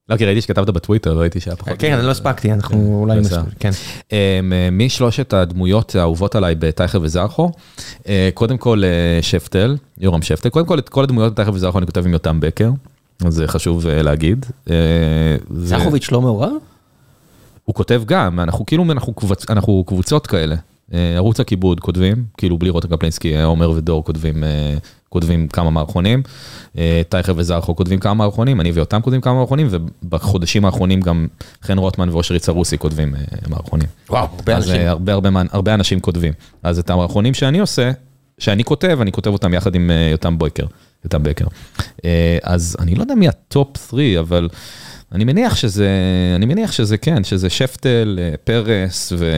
לא, 0.08 0.16
כי 0.16 0.24
ראיתי 0.24 0.40
שכתבת 0.40 0.70
בטוויטר, 0.70 1.18
ראיתי 1.18 1.40
שהיה 1.40 1.56
פחות. 1.56 1.72
כן, 1.78 1.94
אני 1.98 2.06
לא 2.06 2.10
הספקתי, 2.10 2.52
אנחנו 2.52 2.98
אולי, 3.00 3.20
בסדר. 3.20 3.40
נס- 3.42 3.46
כן. 3.60 3.70
אמ, 4.12 4.52
מי 4.72 4.88
שלושת 4.88 5.32
הדמויות 5.32 5.94
האהובות 5.94 6.34
עליי 6.34 6.54
בטייכר 6.54 6.98
וזרחו? 7.02 7.50
אה, 8.08 8.28
קודם 8.34 8.56
כל 8.58 8.82
אה, 8.84 9.22
שפטל, 9.22 9.76
יורם 9.98 10.22
שפטל. 10.22 10.48
קודם 10.48 10.66
כל 10.66 10.78
את 10.78 10.88
כל 10.88 11.04
הדמויות 11.04 11.32
בטייכר 11.32 11.50
וזרחו 11.54 11.78
אני 11.78 11.86
כותב 11.86 12.06
עם 12.06 12.12
יותם 12.12 12.40
בקר, 12.40 12.70
זה 13.28 13.48
חשוב 13.48 13.86
אה, 13.86 14.02
להגיד. 14.02 14.46
אה, 14.70 14.74
זכוביץ' 15.54 16.10
לא 16.10 16.20
מעורב? 16.20 16.52
הוא 17.64 17.74
כותב 17.74 18.02
גם, 18.06 18.40
אנחנו 18.40 18.66
כאילו, 18.66 18.84
אנחנו, 18.90 19.14
קבוצ, 19.14 19.50
אנחנו 19.50 19.84
קבוצות 19.86 20.26
כאלה. 20.26 20.56
אה, 20.94 21.12
ערוץ 21.16 21.40
הכיבוד 21.40 21.80
כותבים, 21.80 22.24
כאילו 22.36 22.58
בלי 22.58 22.70
רותם 22.70 22.88
קפלינסקי, 22.96 23.36
אה, 23.36 23.44
עומר 23.44 23.70
ודור 23.70 24.04
כותבים, 24.04 24.44
אה, 24.44 24.74
כותבים 25.16 25.48
כמה 25.48 25.70
מערכונים, 25.70 26.22
אה, 26.78 27.02
טייכר 27.08 27.32
וזרחו 27.36 27.76
כותבים 27.76 27.98
כמה 28.00 28.14
מערכונים, 28.14 28.60
אני 28.60 28.70
ויותם 28.70 29.00
כותבים 29.00 29.20
כמה 29.20 29.34
מערכונים, 29.34 29.68
ובחודשים 29.70 30.64
האחרונים 30.64 31.00
גם 31.00 31.26
חן 31.62 31.78
רוטמן 31.78 32.08
ואושרי 32.08 32.38
צרוסי 32.38 32.78
כותבים 32.78 33.14
אה, 33.14 33.20
מערכונים. 33.48 33.86
וואו, 34.10 34.28
הרבה 34.36 34.56
אז 34.56 34.64
אנשים. 34.64 34.80
אה, 34.80 34.90
הרבה, 34.90 35.12
הרבה, 35.12 35.30
הרבה 35.52 35.74
אנשים 35.74 36.00
כותבים. 36.00 36.32
אז 36.62 36.78
את 36.78 36.90
המערכונים 36.90 37.34
שאני 37.34 37.58
עושה, 37.58 37.90
שאני 38.38 38.64
כותב, 38.64 38.98
אני 39.00 39.12
כותב 39.12 39.30
אותם 39.30 39.54
יחד 39.54 39.74
עם 39.74 39.90
יותם 40.10 40.38
בויקר, 40.38 40.66
יותם 41.04 41.22
בקר. 41.22 41.46
אז 42.42 42.76
אני 42.78 42.94
לא 42.94 43.02
יודע 43.02 43.14
מי 43.14 43.28
ה 43.28 43.40
top 43.40 43.76
3, 43.90 44.00
אבל 44.20 44.48
אני 45.12 45.24
מניח 45.24 45.56
שזה, 45.56 45.88
אני 46.36 46.46
מניח 46.46 46.72
שזה 46.72 46.96
כן, 46.98 47.24
שזה 47.24 47.50
שפטל, 47.50 48.18
פרס 48.44 49.12
ו... 49.16 49.32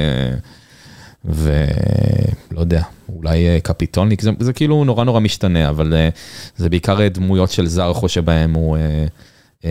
ולא 1.28 2.60
יודע, 2.60 2.82
אולי 3.08 3.48
אה, 3.48 3.60
קפיטולניק, 3.60 4.20
זה, 4.20 4.30
זה 4.38 4.52
כאילו 4.52 4.84
נורא 4.84 5.04
נורא 5.04 5.20
משתנה, 5.20 5.68
אבל 5.68 5.94
אה, 5.94 6.08
זה 6.56 6.68
בעיקר 6.68 7.00
אה, 7.00 7.08
דמויות 7.08 7.50
של 7.50 7.66
זרחו 7.66 8.08
שבהם 8.08 8.54
הוא 8.54 8.76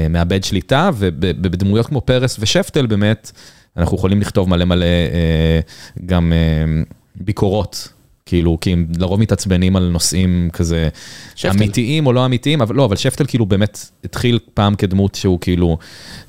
מאבד 0.10 0.44
שליטה, 0.44 0.90
ובדמויות 0.98 1.86
כמו 1.86 2.02
פרס 2.02 2.38
ושפטל 2.40 2.86
באמת, 2.86 3.32
אנחנו 3.78 3.98
יכולים 3.98 4.22
לכתוב 4.22 4.50
מלא 4.50 4.66
מלא 4.66 4.86
גם 6.06 6.34
ביקורות. 7.16 7.90
כאילו, 8.26 8.58
כי 8.62 8.74
הם 8.74 8.88
לרוב 8.98 9.20
מתעצבנים 9.20 9.76
על 9.76 9.90
נושאים 9.90 10.50
כזה 10.54 10.90
שפטל. 11.36 11.58
אמיתיים 11.58 12.06
או 12.06 12.14
לא 12.14 12.26
אמיתיים, 12.26 12.62
אבל 12.62 12.76
לא, 12.76 12.86
אבל 12.86 12.96
שפטל 12.96 13.26
כאילו 13.26 13.46
באמת 13.46 13.90
התחיל 14.04 14.40
פעם 14.54 14.76
כדמות 14.76 15.16
שהוא 15.16 15.40
כאילו, 15.40 15.78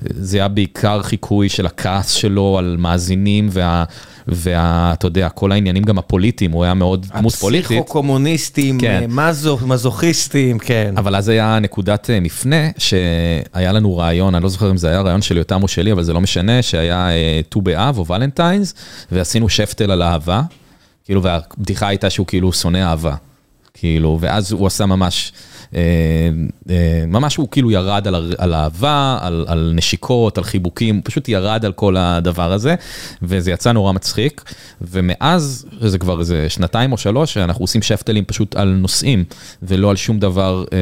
זה 0.01 0.37
היה 0.37 0.47
בעיקר 0.47 1.01
חיקוי 1.03 1.49
של 1.49 1.65
הכעס 1.65 2.11
שלו 2.11 2.57
על 2.57 2.75
מאזינים 2.79 3.49
וה, 3.51 3.83
וה, 4.31 4.89
אתה 4.93 5.07
יודע, 5.07 5.29
כל 5.29 5.51
העניינים 5.51 5.83
גם 5.83 5.97
הפוליטיים, 5.97 6.51
הוא 6.51 6.63
היה 6.63 6.73
מאוד 6.73 7.05
דמות 7.17 7.33
פוליטית. 7.35 7.65
הפסיכו-קומוניסטים, 7.65 8.79
כן. 8.79 9.01
אה, 9.01 9.29
מזו- 9.31 9.57
מזוכיסטים, 9.67 10.59
כן. 10.59 10.93
אבל 10.97 11.15
אז 11.15 11.29
היה 11.29 11.59
נקודת 11.59 12.09
אה, 12.09 12.19
מפנה, 12.19 12.69
שהיה 12.77 13.71
לנו 13.71 13.97
רעיון, 13.97 14.35
אני 14.35 14.43
לא 14.43 14.49
זוכר 14.49 14.71
אם 14.71 14.77
זה 14.77 14.89
היה 14.89 15.01
רעיון 15.01 15.21
של 15.21 15.37
יותם 15.37 15.63
או 15.63 15.67
שלי, 15.67 15.91
אבל 15.91 16.03
זה 16.03 16.13
לא 16.13 16.21
משנה, 16.21 16.61
שהיה 16.61 17.09
אה, 17.09 17.41
ט"ו 17.49 17.61
באב 17.61 17.97
או 17.97 18.05
ולנטיינס, 18.05 18.73
ועשינו 19.11 19.49
שפטל 19.49 19.91
על 19.91 20.03
אהבה, 20.03 20.41
כאילו, 21.05 21.23
והבדיחה 21.23 21.87
הייתה 21.87 22.09
שהוא 22.09 22.27
כאילו 22.27 22.53
שונא 22.53 22.77
אהבה. 22.77 23.15
כאילו, 23.73 24.17
ואז 24.21 24.51
הוא 24.51 24.67
עשה 24.67 24.85
ממש, 24.85 25.31
ממש 27.07 27.35
הוא 27.35 27.47
כאילו 27.51 27.71
ירד 27.71 28.07
על, 28.07 28.33
על 28.37 28.53
אהבה, 28.53 29.17
על, 29.21 29.45
על 29.47 29.71
נשיקות, 29.75 30.37
על 30.37 30.43
חיבוקים, 30.43 30.95
הוא 30.95 31.01
פשוט 31.05 31.29
ירד 31.29 31.65
על 31.65 31.71
כל 31.71 31.97
הדבר 31.97 32.51
הזה, 32.51 32.75
וזה 33.21 33.51
יצא 33.51 33.71
נורא 33.71 33.91
מצחיק, 33.91 34.43
ומאז, 34.81 35.65
זה 35.81 35.97
כבר 35.97 36.19
איזה 36.19 36.49
שנתיים 36.49 36.91
או 36.91 36.97
שלוש, 36.97 37.37
אנחנו 37.37 37.63
עושים 37.63 37.81
שפטלים 37.81 38.25
פשוט 38.25 38.55
על 38.55 38.67
נושאים, 38.67 39.23
ולא 39.63 39.89
על 39.89 39.95
שום 39.95 40.19
דבר 40.19 40.65
אה, 40.73 40.77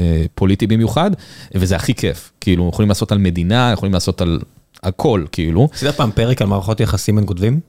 אה, 0.00 0.24
פוליטי 0.34 0.66
במיוחד, 0.66 1.10
וזה 1.54 1.76
הכי 1.76 1.94
כיף, 1.94 2.32
כאילו, 2.40 2.68
יכולים 2.72 2.88
לעשות 2.88 3.12
על 3.12 3.18
מדינה, 3.18 3.70
יכולים 3.72 3.92
לעשות 3.94 4.20
על 4.20 4.40
הכל, 4.82 5.24
כאילו. 5.32 5.68
עשית 5.72 5.88
פעם 5.94 6.10
פרק 6.10 6.42
על 6.42 6.48
מערכות 6.48 6.80
יחסים 6.80 7.16
בין 7.16 7.26
כותבים? 7.26 7.60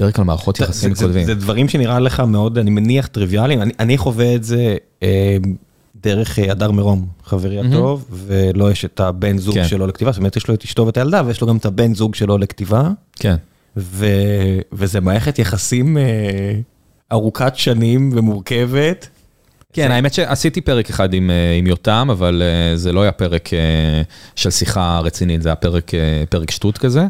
פרק 0.00 0.18
על 0.18 0.24
מערכות 0.24 0.60
יחסים 0.60 0.94
זה- 0.94 1.24
זה- 1.24 1.34
דברים 1.34 1.68
שנראה 1.68 1.98
לך 1.98 2.20
מאוד, 2.20 2.58
אני 2.58 2.70
מניח, 2.70 3.06
טריוויאליים. 3.06 3.60
אני- 3.78 3.98
חווה 3.98 4.34
את 4.34 4.44
זה 4.44 4.76
אה, 5.02 5.36
דרך 6.02 6.38
אה, 6.38 6.50
הדר 6.52 6.70
מרום, 6.70 7.06
חברי 7.24 7.60
הטוב, 7.60 8.04
ולו 8.10 8.70
יש 8.70 8.84
את 8.84 9.00
הבן 9.00 9.38
זוג 9.38 9.54
כן. 9.54 9.64
שלו 9.68 9.86
לכתיבה, 9.86 10.12
זאת 10.12 10.18
אומרת, 10.18 10.36
יש 10.36 10.48
לו 10.48 10.54
את 10.54 10.64
אשתו 10.64 10.86
ואת 10.86 10.96
הילדה, 10.96 11.22
ויש 11.26 11.40
לו 11.40 11.46
גם 11.46 11.56
את 11.56 11.64
הבן 11.66 11.94
זוג 11.94 12.14
שלו 12.14 12.38
לכתיבה, 12.38 12.90
כן. 13.16 13.34
וזה 14.72 15.00
מערכת 15.00 15.38
יחסים 15.38 15.98
אה, 15.98 16.02
ארוכת 17.12 17.52
שנים 17.56 18.10
ומורכבת. 18.14 19.08
כן, 19.72 19.90
האמת 19.90 20.14
שעשיתי 20.14 20.60
פרק 20.60 20.90
אחד 20.90 21.14
עם, 21.14 21.30
אה, 21.30 21.52
עם 21.58 21.66
יותם, 21.66 22.08
אבל 22.10 22.42
אה, 22.42 22.76
זה 22.76 22.92
לא 22.92 23.02
היה 23.02 23.12
פרק 23.12 23.54
אה, 23.54 24.02
של 24.36 24.50
שיחה 24.50 24.98
רצינית, 24.98 25.42
זה 25.42 25.48
היה 25.48 25.56
פרק, 25.56 25.94
אה, 25.94 26.24
פרק 26.30 26.50
שטות 26.50 26.78
כזה. 26.78 27.06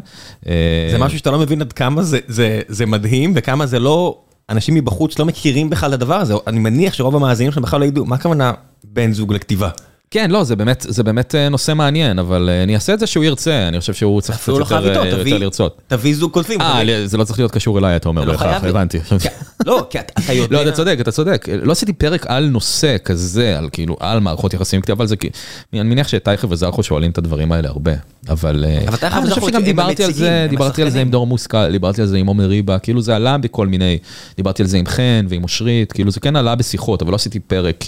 זה 0.91 0.97
משהו 0.99 1.17
שאתה 1.17 1.31
לא 1.31 1.39
מבין 1.39 1.61
עד 1.61 1.73
כמה 1.73 2.03
זה, 2.03 2.19
זה, 2.27 2.61
זה 2.67 2.85
מדהים, 2.85 3.33
וכמה 3.35 3.65
זה 3.65 3.79
לא, 3.79 4.17
אנשים 4.49 4.75
מבחוץ 4.75 5.19
לא 5.19 5.25
מכירים 5.25 5.69
בכלל 5.69 5.89
את 5.89 5.93
הדבר 5.93 6.15
הזה, 6.15 6.33
אני 6.47 6.59
מניח 6.59 6.93
שרוב 6.93 7.15
המאזינים 7.15 7.51
שלהם 7.51 7.63
בכלל 7.63 7.79
לא 7.79 7.85
ידעו, 7.85 8.05
מה 8.05 8.15
הכוונה 8.15 8.53
בן 8.83 9.13
זוג 9.13 9.33
לכתיבה? 9.33 9.69
כן, 10.11 10.31
לא, 10.31 10.43
זה 10.43 10.55
באמת, 10.55 10.85
זה 10.89 11.03
באמת 11.03 11.35
אה, 11.35 11.49
נושא 11.49 11.73
מעניין, 11.73 12.19
אבל 12.19 12.49
אה, 12.49 12.63
אני 12.63 12.75
אעשה 12.75 12.93
את 12.93 12.99
זה 12.99 13.07
שהוא 13.07 13.23
ירצה, 13.23 13.67
אני 13.67 13.79
חושב 13.79 13.93
שהוא 13.93 14.21
צריך 14.21 14.37
קצת 14.37 14.43
אפילו 14.43 14.59
לא 14.59 14.63
יותר, 14.63 15.03
אה, 15.03 15.11
תביא- 15.11 15.33
יותר 15.33 15.37
לרצות. 15.45 15.81
תביא 15.87 16.15
זוג 16.15 16.31
כותבים. 16.33 16.61
אה, 16.61 16.79
תביא- 16.83 17.05
זה 17.07 17.17
לא 17.17 17.23
צריך 17.23 17.39
להיות 17.39 17.51
קשור 17.51 17.79
אליי, 17.79 17.95
אתה 17.95 18.09
אומר 18.09 18.25
לא 18.25 18.31
בהכרח, 18.31 18.47
להיות. 18.63 18.63
הבנתי. 18.75 18.99
כי- 19.19 19.27
לא, 19.65 19.87
כי 19.89 19.99
אתה 19.99 20.13
אתה 20.25 20.33
יודע... 20.33 20.55
לא, 20.57 20.61
אתה 20.61 20.71
צודק, 20.71 20.97
אתה 21.01 21.11
צודק. 21.11 21.45
לא 21.63 21.71
עשיתי 21.71 21.93
פרק 21.93 22.25
על 22.27 22.45
נושא 22.45 22.95
כזה, 23.05 23.57
על 23.57 23.69
כאילו, 23.71 23.97
על 23.99 24.19
מערכות 24.19 24.53
יחסים, 24.53 24.81
אבל 24.91 25.07
זה 25.07 25.15
כי... 25.15 25.29
אני 25.73 25.83
מניח 25.83 26.07
שטייכר 26.07 26.47
וזרחו 26.49 26.83
שואלים 26.83 27.11
את 27.11 27.17
הדברים 27.17 27.51
האלה 27.51 27.67
הרבה, 27.69 27.91
אבל... 28.29 28.65
אה, 28.67 28.87
אבל 28.87 28.97
טייכר 28.97 29.17
אני 29.17 29.23
חושב 29.23 29.31
וזרחו 29.37 29.49
שגם 29.49 29.63
דיברתי 29.63 30.03
על 30.03 30.13
זה, 30.13 30.47
דיברתי 30.49 30.81
על 30.81 30.89
זה 30.89 31.01
עם. 31.01 31.09
דור 31.09 31.27
מושכל, 31.27 31.71
דיברתי 31.71 32.01
על 32.01 32.07
זה 32.07 32.17
עם 32.17 32.27
עומר 32.27 32.45
ריבה, 32.45 32.79
כאילו 32.79 33.01
זה 33.01 33.15
עלה 33.15 33.37
בכל 33.37 33.67
מיני... 33.67 33.97
דיברתי 34.37 34.61
על 34.63 34.67
זה 34.67 34.77
עם 34.77 34.85
חן 34.85 35.25
ועם 35.29 35.43
אושרית, 35.43 35.91
כאילו 35.91 36.11
זה 36.11 36.19
כן 36.19 36.35
עלה 36.35 36.55
בשיחות, 36.55 37.01
אבל 37.01 37.11
לא 37.11 37.15
עשיתי 37.15 37.39
פרק... 37.39 37.85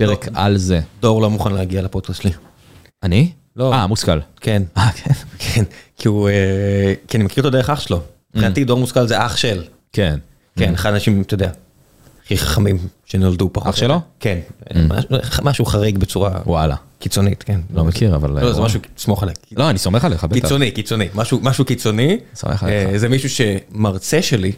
אה, 0.00 0.06
פרק 0.06 0.28
על 0.34 0.56
זה. 0.56 0.80
דור 1.00 1.22
לא 1.22 1.30
מוכן 1.30 1.52
להגיע 1.52 1.82
לפודקאסט 1.82 2.22
שלי. 2.22 2.30
אני? 3.02 3.30
לא. 3.56 3.74
אה, 3.74 3.86
מושכל. 3.86 4.18
כן, 4.40 4.62
אה, 4.76 4.90
כן. 4.92 5.12
כן, 5.38 5.64
כי 5.96 6.08
הוא... 6.08 6.28
אה, 6.28 6.94
כי 7.08 7.16
אני 7.16 7.24
מכיר 7.24 7.44
אותו 7.44 7.50
דרך 7.56 7.70
אח 7.70 7.80
שלו. 7.80 8.00
מבחינתי 8.34 8.64
דור 8.64 8.78
מושכל 8.78 9.06
זה 9.06 9.26
אח 9.26 9.36
של. 9.36 9.62
כן. 9.92 10.18
כן, 10.58 10.74
אחד 10.74 10.90
האנשים, 10.90 11.22
אתה 11.22 11.34
יודע. 11.34 11.50
הכי 12.24 12.36
חכמים 12.36 12.78
שנולדו 13.04 13.50
פחות. 13.52 13.68
אח 13.68 13.76
שלו? 13.76 14.00
כן, 14.20 14.38
משהו- 14.88 15.08
משהו 15.42 15.64
חריג 15.64 15.98
בצורה 15.98 16.30
וואלה. 16.46 16.76
קיצונית, 16.98 17.42
כן. 17.42 17.60
לא 17.74 17.84
מכיר, 17.84 18.16
אבל... 18.16 18.30
לא, 18.30 18.40
זה 18.52 18.56
וואו. 18.58 18.64
משהו, 18.64 18.80
סמוך 18.98 19.22
עליי. 19.22 19.34
לא, 19.56 19.70
אני 19.70 19.78
סומך 19.78 20.04
עליך, 20.04 20.24
בטח. 20.24 20.34
קיצוני, 20.34 20.70
קיצוני, 20.70 21.08
משהו, 21.14 21.38
משהו 21.42 21.64
קיצוני. 21.64 22.18
סומך 22.34 22.62
עליך. 22.62 22.92
אה, 22.92 22.98
זה 22.98 23.08
מישהו 23.08 23.28
שמרצה 23.30 24.22
שלי 24.22 24.52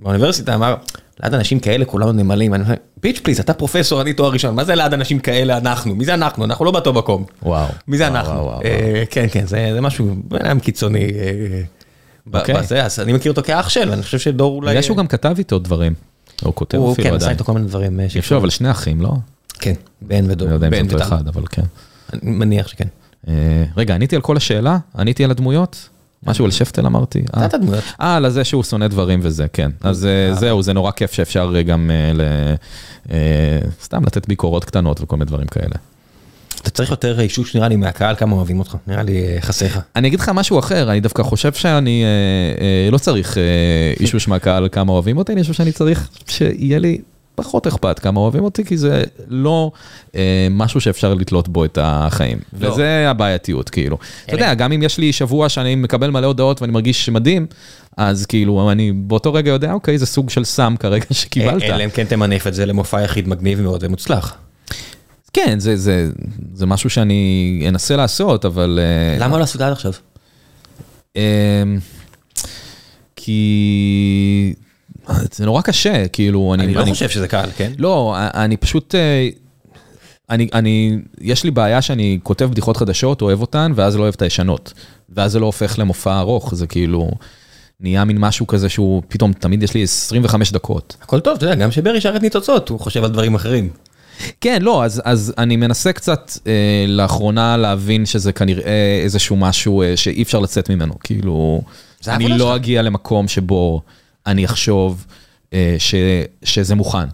באוניברסיטה 0.00 0.54
אמר, 0.54 0.74
ליד 1.22 1.34
אנשים 1.34 1.60
כאלה 1.60 1.84
כולנו 1.84 2.12
נמלים. 2.12 2.54
אני 2.54 2.62
אומר, 2.62 2.74
ביץ' 3.02 3.20
פליז, 3.20 3.40
אתה 3.40 3.54
פרופסור, 3.54 4.00
אני 4.00 4.12
תואר 4.12 4.32
ראשון, 4.32 4.54
מה 4.54 4.64
זה 4.64 4.74
ליד 4.74 4.92
אנשים 4.92 5.18
כאלה 5.18 5.58
אנחנו? 5.58 5.94
מי 5.94 6.04
זה 6.04 6.14
אנחנו? 6.14 6.44
אנחנו 6.44 6.64
לא 6.64 6.70
באותו 6.70 6.92
מקום. 6.92 7.24
וואו. 7.42 7.68
מי 7.88 7.98
זה 7.98 8.04
וואו, 8.08 8.16
אנחנו? 8.16 8.34
וואו, 8.34 8.44
וואו, 8.44 8.62
אה, 8.64 9.04
כן, 9.10 9.26
כן, 9.30 9.46
זה 9.46 9.70
זה 9.72 9.80
משהו, 9.80 10.16
בן 10.24 10.46
אדם 10.46 10.60
קיצוני. 10.60 11.04
אה, 11.04 11.62
אוקיי. 12.34 12.54
בזה, 12.54 12.84
אז 12.84 13.00
אני 13.00 13.12
מכיר 13.12 13.32
אותו 13.32 13.42
כאח 13.42 13.68
של, 13.68 13.92
אני 13.92 14.02
חושב 14.02 14.18
שדור 14.18 14.56
אולי... 14.56 14.70
נראה 14.70 14.82
שהוא 14.82 14.96
גם 14.96 15.06
כתב 15.06 15.34
איתו 15.38 15.58
דברים. 15.58 15.94
או 16.44 16.54
כותב 16.54 16.78
הוא 16.78 16.92
אפילו 16.92 17.08
כן, 17.08 17.14
עשה 17.14 17.24
עדיין. 17.24 17.32
איתו 17.32 17.44
כל 17.44 17.52
מיני 17.52 17.66
דברים. 17.66 18.00
אה, 18.00 18.06
יש 18.14 18.32
לו 18.32 18.38
אבל 18.38 18.50
שני 18.50 18.70
אחים, 18.70 19.00
לא? 19.00 19.12
כן, 19.58 19.74
בן 20.02 20.30
ודור. 20.30 20.48
לא 20.48 20.54
יודע 20.54 20.66
אם 20.66 20.88
זה 20.88 20.94
אותו. 20.94 21.04
אחד, 21.04 21.28
אבל 21.28 21.42
כן. 21.46 21.62
אני 22.12 22.20
מניח 22.30 22.68
שכן. 22.68 22.88
אה, 23.28 23.64
רגע, 23.76 23.94
עניתי 23.94 24.16
על 24.16 24.22
כל 24.22 24.36
השאלה? 24.36 24.78
עניתי 24.98 25.24
על 25.24 25.30
הדמויות? 25.30 25.88
משהו 26.26 26.44
על 26.44 26.50
שפטל 26.50 26.86
אמרתי? 26.86 27.22
אה. 27.36 27.46
אה, 28.00 28.16
על 28.16 28.30
זה 28.30 28.44
שהוא 28.44 28.62
שונא 28.62 28.86
דברים 28.86 29.20
וזה, 29.22 29.46
כן. 29.52 29.70
אז 29.80 30.06
אה, 30.06 30.34
זהו, 30.34 30.62
זה 30.62 30.72
נורא 30.72 30.90
כיף 30.90 31.12
שאפשר 31.12 31.52
אה, 31.56 31.62
גם 31.62 31.90
אה, 31.90 32.54
אה, 33.12 33.58
סתם 33.82 34.04
לתת 34.04 34.28
ביקורות 34.28 34.64
קטנות 34.64 35.00
וכל 35.00 35.16
מיני 35.16 35.26
דברים 35.26 35.46
כאלה. 35.46 35.74
אתה 36.62 36.70
צריך 36.70 36.90
יותר 36.90 37.20
אישוש 37.20 37.56
נראה 37.56 37.68
לי 37.68 37.76
מהקהל 37.76 38.14
כמה 38.14 38.36
אוהבים 38.36 38.58
אותך, 38.58 38.76
נראה 38.86 39.02
לי 39.02 39.26
אה, 39.26 39.40
חסר 39.40 39.66
לך. 39.66 39.78
אני 39.96 40.08
אגיד 40.08 40.20
לך 40.20 40.28
משהו 40.28 40.58
אחר, 40.58 40.90
אני 40.90 41.00
דווקא 41.00 41.22
חושב 41.22 41.52
שאני 41.52 42.04
אה, 42.04 42.64
אה, 42.64 42.90
לא 42.90 42.98
צריך 42.98 43.38
אה, 43.38 43.42
אישוש 44.00 44.28
מהקהל 44.28 44.68
כמה 44.72 44.92
אוהבים 44.92 45.18
אותי, 45.18 45.32
אני 45.32 45.40
חושב 45.40 45.52
שאני 45.52 45.72
צריך 45.72 46.08
שיהיה 46.26 46.78
לי 46.78 46.98
פחות 47.36 47.66
אכפת 47.66 47.98
כמה 47.98 48.20
אוהבים 48.20 48.44
אותי, 48.44 48.64
כי 48.64 48.76
זה 48.76 49.02
לא 49.28 49.70
אה, 50.14 50.48
משהו 50.50 50.80
שאפשר 50.80 51.14
לתלות 51.14 51.48
בו 51.48 51.64
את 51.64 51.78
החיים. 51.82 52.38
לא. 52.60 52.68
וזה 52.68 53.10
הבעייתיות, 53.10 53.70
כאילו. 53.70 53.98
אתה 54.26 54.34
יודע, 54.34 54.54
גם 54.54 54.72
אם 54.72 54.82
יש 54.82 54.98
לי 54.98 55.12
שבוע 55.12 55.48
שאני 55.48 55.74
מקבל 55.74 56.10
מלא 56.10 56.26
הודעות 56.26 56.62
ואני 56.62 56.72
מרגיש 56.72 57.08
מדהים, 57.08 57.46
אז 57.96 58.26
כאילו, 58.26 58.70
אני 58.70 58.92
באותו 58.92 59.32
רגע 59.32 59.50
יודע, 59.50 59.72
אוקיי, 59.72 59.98
זה 59.98 60.06
סוג 60.06 60.30
של 60.30 60.44
סם 60.44 60.74
כרגע 60.80 61.06
שקיבלת. 61.20 61.62
אלא 61.62 61.84
אם 61.84 61.90
כן 61.90 62.04
תמנף 62.04 62.46
את 62.46 62.54
זה 62.54 62.66
למופע 62.66 63.02
יחיד 63.02 63.28
מגניב 63.28 63.60
מאוד 63.60 63.84
ומוצלח. 63.84 64.36
כן, 65.32 65.58
זה, 65.58 65.76
זה, 65.76 66.08
זה 66.54 66.66
משהו 66.66 66.90
שאני 66.90 67.64
אנסה 67.68 67.96
לעשות, 67.96 68.44
אבל... 68.44 68.78
אה, 68.82 69.24
למה 69.24 69.38
לא 69.38 69.42
עשית 69.42 69.60
עד 69.60 69.72
עכשיו? 69.72 69.92
אמ, 71.16 71.20
כי 73.16 74.54
זה 75.32 75.46
נורא 75.46 75.62
קשה, 75.62 76.08
כאילו, 76.08 76.54
אני... 76.54 76.64
אני 76.64 76.74
לא 76.74 76.84
חושב 76.84 77.08
שזה 77.08 77.28
קל, 77.28 77.48
כן? 77.56 77.72
לא, 77.78 78.14
אני 78.16 78.56
פשוט... 78.56 78.94
אה, 78.94 79.28
אני, 80.30 80.48
אני, 80.52 80.98
יש 81.20 81.44
לי 81.44 81.50
בעיה 81.50 81.82
שאני 81.82 82.18
כותב 82.22 82.44
בדיחות 82.44 82.76
חדשות, 82.76 83.22
אוהב 83.22 83.40
אותן, 83.40 83.72
ואז 83.74 83.96
לא 83.96 84.02
אוהב 84.02 84.14
את 84.16 84.22
הישנות. 84.22 84.72
ואז 85.10 85.32
זה 85.32 85.40
לא 85.40 85.46
הופך 85.46 85.78
למופע 85.78 86.18
ארוך, 86.18 86.54
זה 86.54 86.66
כאילו... 86.66 87.10
נהיה 87.80 88.04
מין 88.04 88.18
משהו 88.18 88.46
כזה 88.46 88.68
שהוא 88.68 89.02
פתאום, 89.08 89.32
תמיד 89.32 89.62
יש 89.62 89.74
לי 89.74 89.82
25 89.82 90.52
דקות. 90.52 90.96
הכל 91.02 91.20
טוב, 91.20 91.36
אתה 91.36 91.44
יודע, 91.44 91.54
גם 91.54 91.70
שברי 91.70 92.00
שר 92.00 92.16
את 92.16 92.22
ניצוצות, 92.22 92.68
הוא 92.68 92.80
חושב 92.80 93.04
על 93.04 93.10
דברים 93.10 93.34
אחרים. 93.34 93.70
כן, 94.40 94.62
לא, 94.62 94.84
אז, 94.84 95.02
אז 95.04 95.34
אני 95.38 95.56
מנסה 95.56 95.92
קצת 95.92 96.32
אה, 96.46 96.84
לאחרונה 96.88 97.56
להבין 97.56 98.06
שזה 98.06 98.32
כנראה 98.32 99.00
איזשהו 99.02 99.36
משהו 99.36 99.82
אה, 99.82 99.96
שאי 99.96 100.22
אפשר 100.22 100.38
לצאת 100.38 100.70
ממנו. 100.70 100.94
כאילו, 101.04 101.62
אני 102.08 102.28
לא 102.28 102.38
שלך. 102.38 102.56
אגיע 102.56 102.82
למקום 102.82 103.28
שבו 103.28 103.82
אני 104.26 104.44
אחשוב 104.44 105.06
אה, 105.52 105.76
ש, 105.78 105.94
שזה 106.42 106.74
מוכן. 106.74 107.08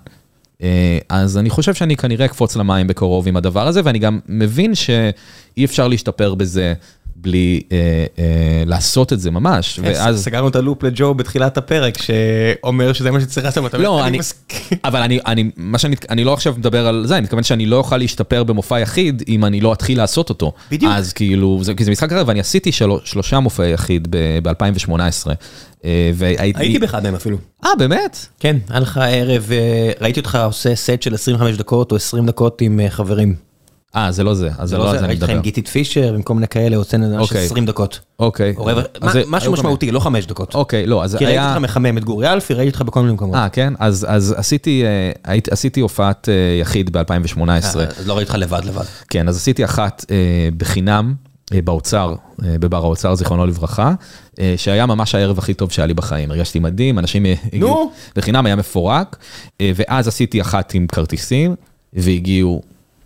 אה, 0.62 0.98
אז 1.08 1.38
אני 1.38 1.50
חושב 1.50 1.74
שאני 1.74 1.96
כנראה 1.96 2.26
אקפוץ 2.26 2.56
למים 2.56 2.86
בקרוב 2.86 3.28
עם 3.28 3.36
הדבר 3.36 3.66
הזה, 3.66 3.80
ואני 3.84 3.98
גם 3.98 4.20
מבין 4.28 4.74
שאי 4.74 5.64
אפשר 5.64 5.88
להשתפר 5.88 6.34
בזה 6.34 6.74
בלי 7.22 7.62
אה, 7.72 7.78
אה, 8.18 8.62
לעשות 8.66 9.12
את 9.12 9.20
זה 9.20 9.30
ממש. 9.30 9.80
ואז... 9.82 10.24
סגרנו 10.24 10.48
את 10.48 10.56
הלופ 10.56 10.82
לג'ו 10.82 11.14
בתחילת 11.14 11.58
הפרק, 11.58 11.98
שאומר 12.02 12.92
שזה 12.92 13.10
מה 13.10 13.20
שצריך 13.20 13.46
לעשות. 13.46 13.66
אתה 13.66 13.78
לא, 13.78 14.06
אני, 14.06 14.18
מסכים. 14.18 14.78
אבל 14.84 15.02
אני, 15.02 15.18
אני, 15.26 15.50
מה 15.56 15.78
שאני, 15.78 15.96
אני 16.10 16.24
לא 16.24 16.32
עכשיו 16.32 16.54
מדבר 16.58 16.86
על 16.86 17.06
זה, 17.06 17.14
אני 17.14 17.22
מתכוון 17.22 17.42
שאני 17.42 17.66
לא 17.66 17.76
אוכל 17.76 17.96
להשתפר 17.96 18.44
במופע 18.44 18.80
יחיד 18.80 19.22
אם 19.28 19.44
אני 19.44 19.60
לא 19.60 19.72
אתחיל 19.72 19.98
לעשות 19.98 20.28
אותו. 20.28 20.52
בדיוק. 20.70 20.92
אז 20.94 21.12
כאילו, 21.12 21.58
זה, 21.62 21.74
כי 21.74 21.84
זה 21.84 21.90
משחק 21.90 22.12
אחר, 22.12 22.24
ואני 22.26 22.40
עשיתי 22.40 22.72
של, 22.72 22.90
שלושה 23.04 23.40
מופעי 23.40 23.72
יחיד 23.72 24.08
ב-2018. 24.42 25.26
והייתי... 26.14 26.60
הייתי 26.60 26.78
באחד 26.78 27.02
מהם 27.02 27.14
אפילו. 27.14 27.38
אה, 27.64 27.70
באמת? 27.78 28.26
כן, 28.40 28.56
היה 28.68 28.80
לך 28.80 29.00
ערב, 29.10 29.48
אה, 29.52 29.92
ראיתי 30.00 30.20
אותך 30.20 30.38
עושה 30.44 30.74
סט 30.76 31.02
של 31.02 31.14
25 31.14 31.56
דקות 31.56 31.90
או 31.90 31.96
20 31.96 32.26
דקות 32.26 32.60
עם 32.60 32.80
אה, 32.80 32.90
חברים. 32.90 33.51
אה, 33.96 34.12
זה 34.12 34.24
לא 34.24 34.34
זה, 34.34 34.48
אז 34.58 34.68
זה 34.70 34.78
לא 34.78 34.90
על 34.90 34.98
זה 34.98 35.04
אני 35.04 35.14
מדבר. 35.14 35.32
עם 35.32 35.40
גיטית 35.40 35.68
פישר, 35.68 36.16
כל 36.24 36.34
מיני 36.34 36.48
כאלה, 36.48 36.76
הוצאנו 36.76 37.08
ממש 37.08 37.20
אוקיי. 37.28 37.44
20 37.46 37.66
דקות. 37.66 38.00
אוקיי. 38.18 38.54
או 38.56 38.64
רבע- 38.66 38.80
אז 38.80 38.86
מה- 39.02 39.12
זה- 39.12 39.22
משהו 39.26 39.48
היו 39.48 39.52
גם- 39.56 39.58
משמעותי, 39.58 39.90
לא 39.90 40.00
5 40.00 40.26
דקות. 40.26 40.54
אוקיי, 40.54 40.86
לא, 40.86 41.04
אז 41.04 41.16
כי 41.16 41.24
ראיתי 41.24 41.38
היה... 41.38 41.48
אותך 41.54 41.62
מחמם 41.62 41.98
את 41.98 42.04
גורי 42.04 42.32
אלפי, 42.32 42.54
ראיתי 42.54 42.68
אותך 42.70 42.82
בכל 42.82 43.00
מיני 43.00 43.12
מקומות. 43.12 43.34
אה, 43.36 43.48
כן? 43.48 43.72
אז, 43.78 44.06
עשיתי, 44.38 44.84
אה, 44.84 44.88
הייתי, 45.24 45.50
עשיתי 45.50 45.80
הופעת 45.80 46.28
אה, 46.28 46.34
יחיד 46.60 46.96
ב-2018. 46.96 47.48
אה, 47.48 47.56
אז 47.56 47.76
לא 48.06 48.16
ראיתי 48.16 48.30
אותך 48.30 48.40
לבד 48.42 48.64
לבד. 48.64 48.82
כן, 49.10 49.28
אז 49.28 49.36
עשיתי 49.36 49.64
אחת 49.64 50.04
אה, 50.10 50.16
בחינם 50.56 51.14
אה, 51.54 51.62
באוצר, 51.62 52.14
אה, 52.44 52.54
בבר 52.60 52.84
האוצר, 52.84 53.14
זיכרונו 53.14 53.46
לברכה, 53.46 53.94
אה, 54.40 54.54
שהיה 54.56 54.86
ממש 54.86 55.14
הערב 55.14 55.38
הכי 55.38 55.54
טוב 55.54 55.72
שהיה 55.72 55.86
לי 55.86 55.94
בחיים. 55.94 56.30
הרגשתי 56.30 56.58
מדהים, 56.58 56.98
אנשים 56.98 57.26
אה, 57.26 57.34
הגיעו 57.52 57.92
בחינם, 58.16 58.46
היה 58.46 58.56
מפורק, 58.56 59.16
אה, 59.60 59.70
ואז 59.74 60.08
עשיתי 60.08 60.40
אחת 60.40 60.74
עם 60.74 60.86
כרטיסים, 60.86 61.54
והגיעו 61.92 62.62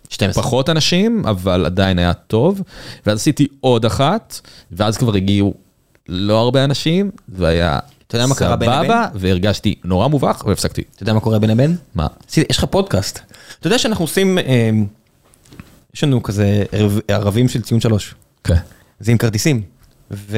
12. 0.09 0.43
פחות 0.43 0.69
אנשים, 0.69 1.23
אבל 1.25 1.65
עדיין 1.65 1.99
היה 1.99 2.13
טוב, 2.13 2.61
ואז 3.05 3.17
עשיתי 3.19 3.47
עוד 3.59 3.85
אחת, 3.85 4.39
ואז 4.71 4.97
כבר 4.97 5.15
הגיעו 5.15 5.53
לא 6.09 6.39
הרבה 6.39 6.63
אנשים, 6.63 7.11
והיה 7.29 7.79
אתה 8.07 8.15
יודע 8.15 8.25
מה 8.27 8.35
קרה 8.35 8.55
בין 8.55 8.69
סבבה, 8.69 8.83
לבין? 8.83 9.09
והרגשתי 9.15 9.75
נורא 9.83 10.07
מובך, 10.07 10.43
והפסקתי. 10.47 10.83
אתה 10.95 11.03
יודע 11.03 11.13
מה 11.13 11.19
קורה 11.19 11.39
בין 11.39 11.49
לבין? 11.49 11.75
מה? 11.95 12.07
יש 12.49 12.57
לך 12.57 12.63
פודקאסט. 12.65 13.19
אתה 13.59 13.67
יודע 13.67 13.77
שאנחנו 13.77 14.03
עושים, 14.05 14.37
אה, 14.37 14.69
יש 15.95 16.03
לנו 16.03 16.23
כזה 16.23 16.63
ערב- 16.71 16.99
ערבים 17.07 17.47
של 17.47 17.61
ציון 17.61 17.79
שלוש. 17.79 18.15
כן. 18.43 18.55
זה 18.99 19.11
עם 19.11 19.17
כרטיסים. 19.17 19.61
ו... 20.11 20.37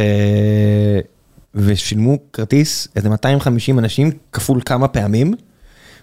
ושילמו 1.55 2.17
כרטיס 2.33 2.87
איזה 2.95 3.09
250 3.09 3.79
אנשים 3.79 4.11
כפול 4.31 4.61
כמה 4.65 4.87
פעמים 4.87 5.33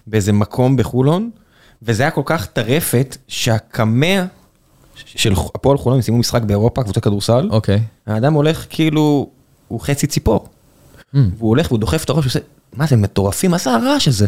באיזה 0.06 0.32
מקום 0.32 0.76
בחולון, 0.76 1.30
וזה 1.86 2.02
היה 2.02 2.10
כל 2.10 2.22
כך 2.24 2.46
טרפת 2.46 3.16
שהקמע 3.28 4.24
של 5.04 5.32
הפועל 5.32 5.78
חולון, 5.78 5.98
הם 5.98 6.02
סיימו 6.02 6.18
משחק 6.18 6.42
באירופה, 6.42 6.82
קבוצת 6.82 7.02
כדורסל, 7.02 7.48
אוקיי. 7.50 7.82
האדם 8.06 8.32
הולך 8.32 8.66
כאילו, 8.70 9.30
הוא 9.68 9.80
חצי 9.80 10.06
ציפור. 10.06 10.48
Mm. 11.14 11.18
והוא 11.38 11.48
הולך 11.48 11.66
והוא 11.70 11.78
דוחף 11.78 12.04
את 12.04 12.10
הראש, 12.10 12.24
הוא 12.24 12.28
עושה, 12.28 12.38
מה 12.76 12.86
זה 12.86 12.96
מטורפים, 12.96 13.50
מה 13.50 13.58
זה 13.58 13.70
הרעש 13.70 14.08
הזה? 14.08 14.26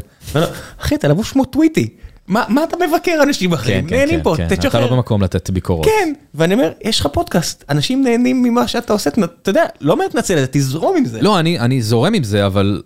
אחי, 0.80 0.94
אתה 0.94 1.08
לבוש 1.08 1.32
כמו 1.32 1.44
טוויטי, 1.44 1.88
מה 2.28 2.64
אתה 2.64 2.76
מבקר 2.88 3.18
אנשים 3.22 3.52
אחרים? 3.52 3.82
כן, 3.82 3.88
כן, 3.88 3.96
נהנים 3.96 4.16
כן, 4.16 4.22
פה, 4.22 4.34
כן. 4.36 4.46
אתה 4.46 4.56
תשחרר. 4.56 4.80
לא 4.80 4.90
במקום 4.96 5.22
לתת 5.22 5.50
ביקורות. 5.50 5.84
כן, 5.84 6.12
ואני 6.34 6.54
אומר, 6.54 6.72
יש 6.84 7.00
לך 7.00 7.06
פודקאסט, 7.12 7.64
אנשים 7.70 8.04
נהנים 8.04 8.42
ממה 8.42 8.68
שאתה 8.68 8.92
עושה, 8.92 9.10
אתה 9.42 9.50
יודע, 9.50 9.64
לא 9.80 9.92
אומר 9.92 10.08
תנצל 10.08 10.34
את 10.34 10.38
זה, 10.38 10.46
תזרום 10.50 10.96
עם 10.96 11.04
זה. 11.04 11.22
לא, 11.22 11.38
אני, 11.38 11.58
אני 11.58 11.82
זורם 11.82 12.14
עם 12.14 12.24
זה, 12.24 12.46
אבל 12.46 12.82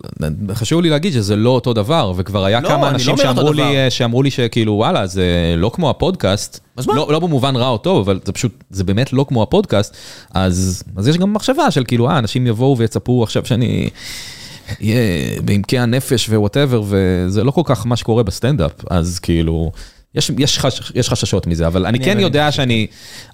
חשוב 0.53 0.81
לי 0.81 0.89
להגיד 0.89 1.13
שזה 1.13 1.35
לא 1.35 1.49
אותו 1.49 1.73
דבר, 1.73 2.13
וכבר 2.15 2.45
היה 2.45 2.59
לא, 2.59 2.67
כמה 2.67 2.89
אנשים 2.89 3.07
לא 3.07 3.11
אותו 3.11 3.23
שאמרו 3.23 3.53
לי. 3.53 3.63
שאמרו 3.89 4.23
לי 4.23 4.31
שכאילו, 4.31 4.73
וואלה, 4.73 5.07
זה 5.07 5.25
לא 5.57 5.71
כמו 5.73 5.89
הפודקאסט. 5.89 6.59
אז 6.77 6.87
מה? 6.87 6.95
לא, 6.95 7.07
לא 7.11 7.19
במובן 7.19 7.55
רע 7.55 7.67
או 7.67 7.77
טוב, 7.77 8.09
אבל 8.09 8.19
זה 8.25 8.31
פשוט, 8.31 8.63
זה 8.71 8.83
באמת 8.83 9.13
לא 9.13 9.25
כמו 9.29 9.43
הפודקאסט, 9.43 9.95
אז, 10.33 10.83
אז 10.95 11.07
יש 11.07 11.17
גם 11.17 11.33
מחשבה 11.33 11.71
של 11.71 11.83
כאילו, 11.87 12.09
אה, 12.09 12.19
אנשים 12.19 12.47
יבואו 12.47 12.77
ויצפו 12.77 13.23
עכשיו 13.23 13.45
שאני 13.45 13.89
בעמקי 15.45 15.79
הנפש 15.79 16.29
ו 16.29 16.34
whatever, 16.34 16.83
וזה 16.87 17.43
לא 17.43 17.51
כל 17.51 17.61
כך 17.65 17.85
מה 17.85 17.95
שקורה 17.95 18.23
בסטנדאפ, 18.23 18.71
אז 18.89 19.19
כאילו... 19.19 19.71
יש, 20.15 20.31
יש, 20.37 20.59
חש, 20.59 20.91
יש 20.95 21.09
חששות 21.09 21.47
מזה, 21.47 21.67
אבל 21.67 21.85
אני 21.85 21.97
אני- 21.97 22.05
כן 22.05 22.11
אני 22.11 22.21
יודע 22.21 22.51
שאני, 22.51 22.87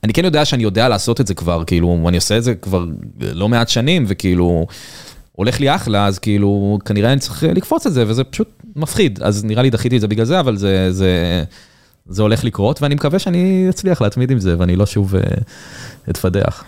אני 0.04 0.14
כן 0.14 0.26
יודע 0.26 0.46
שאני 0.46 0.64
יודע 0.64 0.90
לעשות 0.90 1.22
את 1.22 1.28
זה 1.28 1.34
כבר, 1.34 1.64
כאילו, 1.64 2.06
אני 2.08 2.18
עושה 2.18 2.38
את 2.38 2.44
זה 2.44 2.56
כבר 2.56 2.86
לא 3.20 3.50
מעט 3.50 3.70
שנים, 3.70 4.06
וכאילו, 4.08 4.68
הולך 5.32 5.60
לי 5.60 5.76
אחלה, 5.76 6.06
אז 6.06 6.20
כאילו, 6.20 6.80
כנראה 6.86 7.12
אני 7.12 7.20
צריך 7.20 7.44
לקפוץ 7.44 7.86
את 7.86 7.94
זה, 7.94 8.04
וזה 8.08 8.24
פשוט 8.24 8.50
מפחיד. 8.76 9.20
אז 9.24 9.46
נראה 9.46 9.64
לי 9.64 9.70
דחיתי 9.70 9.96
את 9.96 10.02
זה 10.02 10.08
בגלל 10.08 10.26
זה, 10.26 10.40
אבל 10.40 10.58
זה, 10.58 10.92
זה, 10.92 11.44
זה 12.10 12.22
הולך 12.22 12.44
לקרות, 12.44 12.82
ואני 12.82 12.96
מקווה 12.96 13.20
שאני 13.20 13.66
אצליח 13.70 14.02
להתמיד 14.02 14.32
עם 14.32 14.40
זה, 14.40 14.56
ואני 14.60 14.76
לא 14.76 14.86
שוב 14.86 15.16
אה, 15.16 15.22
אתפדח. 16.10 16.64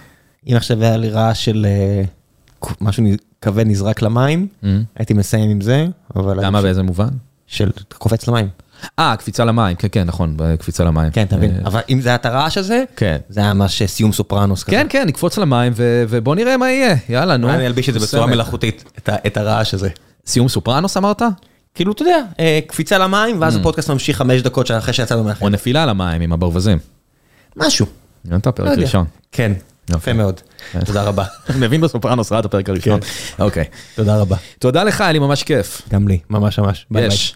אם 0.47 0.55
עכשיו 0.55 0.83
היה 0.83 0.97
לי 0.97 1.09
רעש 1.09 1.45
של 1.45 1.65
אה, 1.69 2.03
משהו 2.81 3.03
כבד 3.41 3.67
נזרק 3.67 4.01
למים, 4.01 4.47
הייתי 4.95 5.13
מסיים 5.13 5.49
עם 5.49 5.61
זה, 5.61 5.87
אבל... 6.15 6.45
למה, 6.45 6.61
באיזה 6.61 6.83
מובן? 6.83 7.09
של 7.47 7.71
קופץ 7.97 8.27
למים. 8.27 8.47
אה, 8.99 9.15
קפיצה 9.17 9.45
למים, 9.45 9.75
כן, 9.75 9.87
כן, 9.91 10.03
נכון, 10.03 10.37
קפיצה 10.59 10.83
למים. 10.83 11.11
כן, 11.11 11.23
אתה 11.23 11.37
מבין. 11.37 11.51
אה, 11.51 11.61
אבל 11.65 11.81
אם 11.89 12.01
זה 12.01 12.09
היה 12.09 12.15
את 12.15 12.25
הרעש 12.25 12.57
הזה, 12.57 12.83
כן. 12.95 13.17
זה 13.29 13.39
היה 13.39 13.53
ממש 13.53 13.83
סיום 13.83 14.13
סופרנוס 14.13 14.63
כזה. 14.63 14.71
כן, 14.71 14.87
כן, 14.89 15.07
נקפוץ 15.07 15.37
למים, 15.37 15.73
ובוא 16.09 16.35
נראה 16.35 16.57
מה 16.57 16.71
יהיה, 16.71 16.95
יאללה, 17.09 17.37
נו. 17.37 17.49
אני 17.49 17.67
אלביש 17.67 17.89
את 17.89 17.93
זה 17.93 17.99
בצורה. 17.99 18.27
מלאכותית, 18.27 18.99
את 19.09 19.37
הרעש 19.37 19.73
הזה. 19.73 19.89
סיום 20.25 20.47
סופרנוס 20.47 20.97
אמרת? 20.97 21.21
כאילו, 21.75 21.91
אתה 21.91 22.01
יודע, 22.01 22.19
אה, 22.39 22.59
קפיצה 22.67 22.97
למים, 22.97 23.41
ואז 23.41 23.55
הפודקאסט 23.55 23.89
ממשיך 23.89 24.17
חמש 24.17 24.41
דקות 24.41 24.71
אחרי 24.71 24.93
שיצאנו 24.93 25.19
או 25.19 25.25
מהחדר. 25.25 25.49
נפילה 25.49 25.85
למים 25.85 26.21
עם 26.21 26.33
הברווזים. 26.33 26.77
משהו. 27.55 27.85
לא 28.25 28.37
פרק 28.39 28.59
יודע. 28.59 28.81
ראשון. 28.81 29.05
כן, 29.31 29.51
יפה 29.97 30.11
אוקיי. 30.11 30.13
מאוד. 30.13 30.41
תודה 30.85 31.03
רבה. 31.03 31.23
מבין 31.59 31.81
בסופרנוס 31.81 32.31
ראה 32.31 32.39
את 32.39 32.45
הפרק 32.45 32.69
הראשון. 32.69 32.99
אוקיי. 33.39 33.65
תודה 33.95 34.17
רבה. 34.17 34.35
תודה 34.59 34.83
לך, 34.83 35.01
היה 35.01 35.11
לי 35.11 35.19
ממש 35.19 35.43
כיף. 35.43 35.81
גם 35.89 36.07
לי, 36.07 36.19
ממש 36.29 36.59
ממש. 36.59 36.85
יש. 36.99 37.35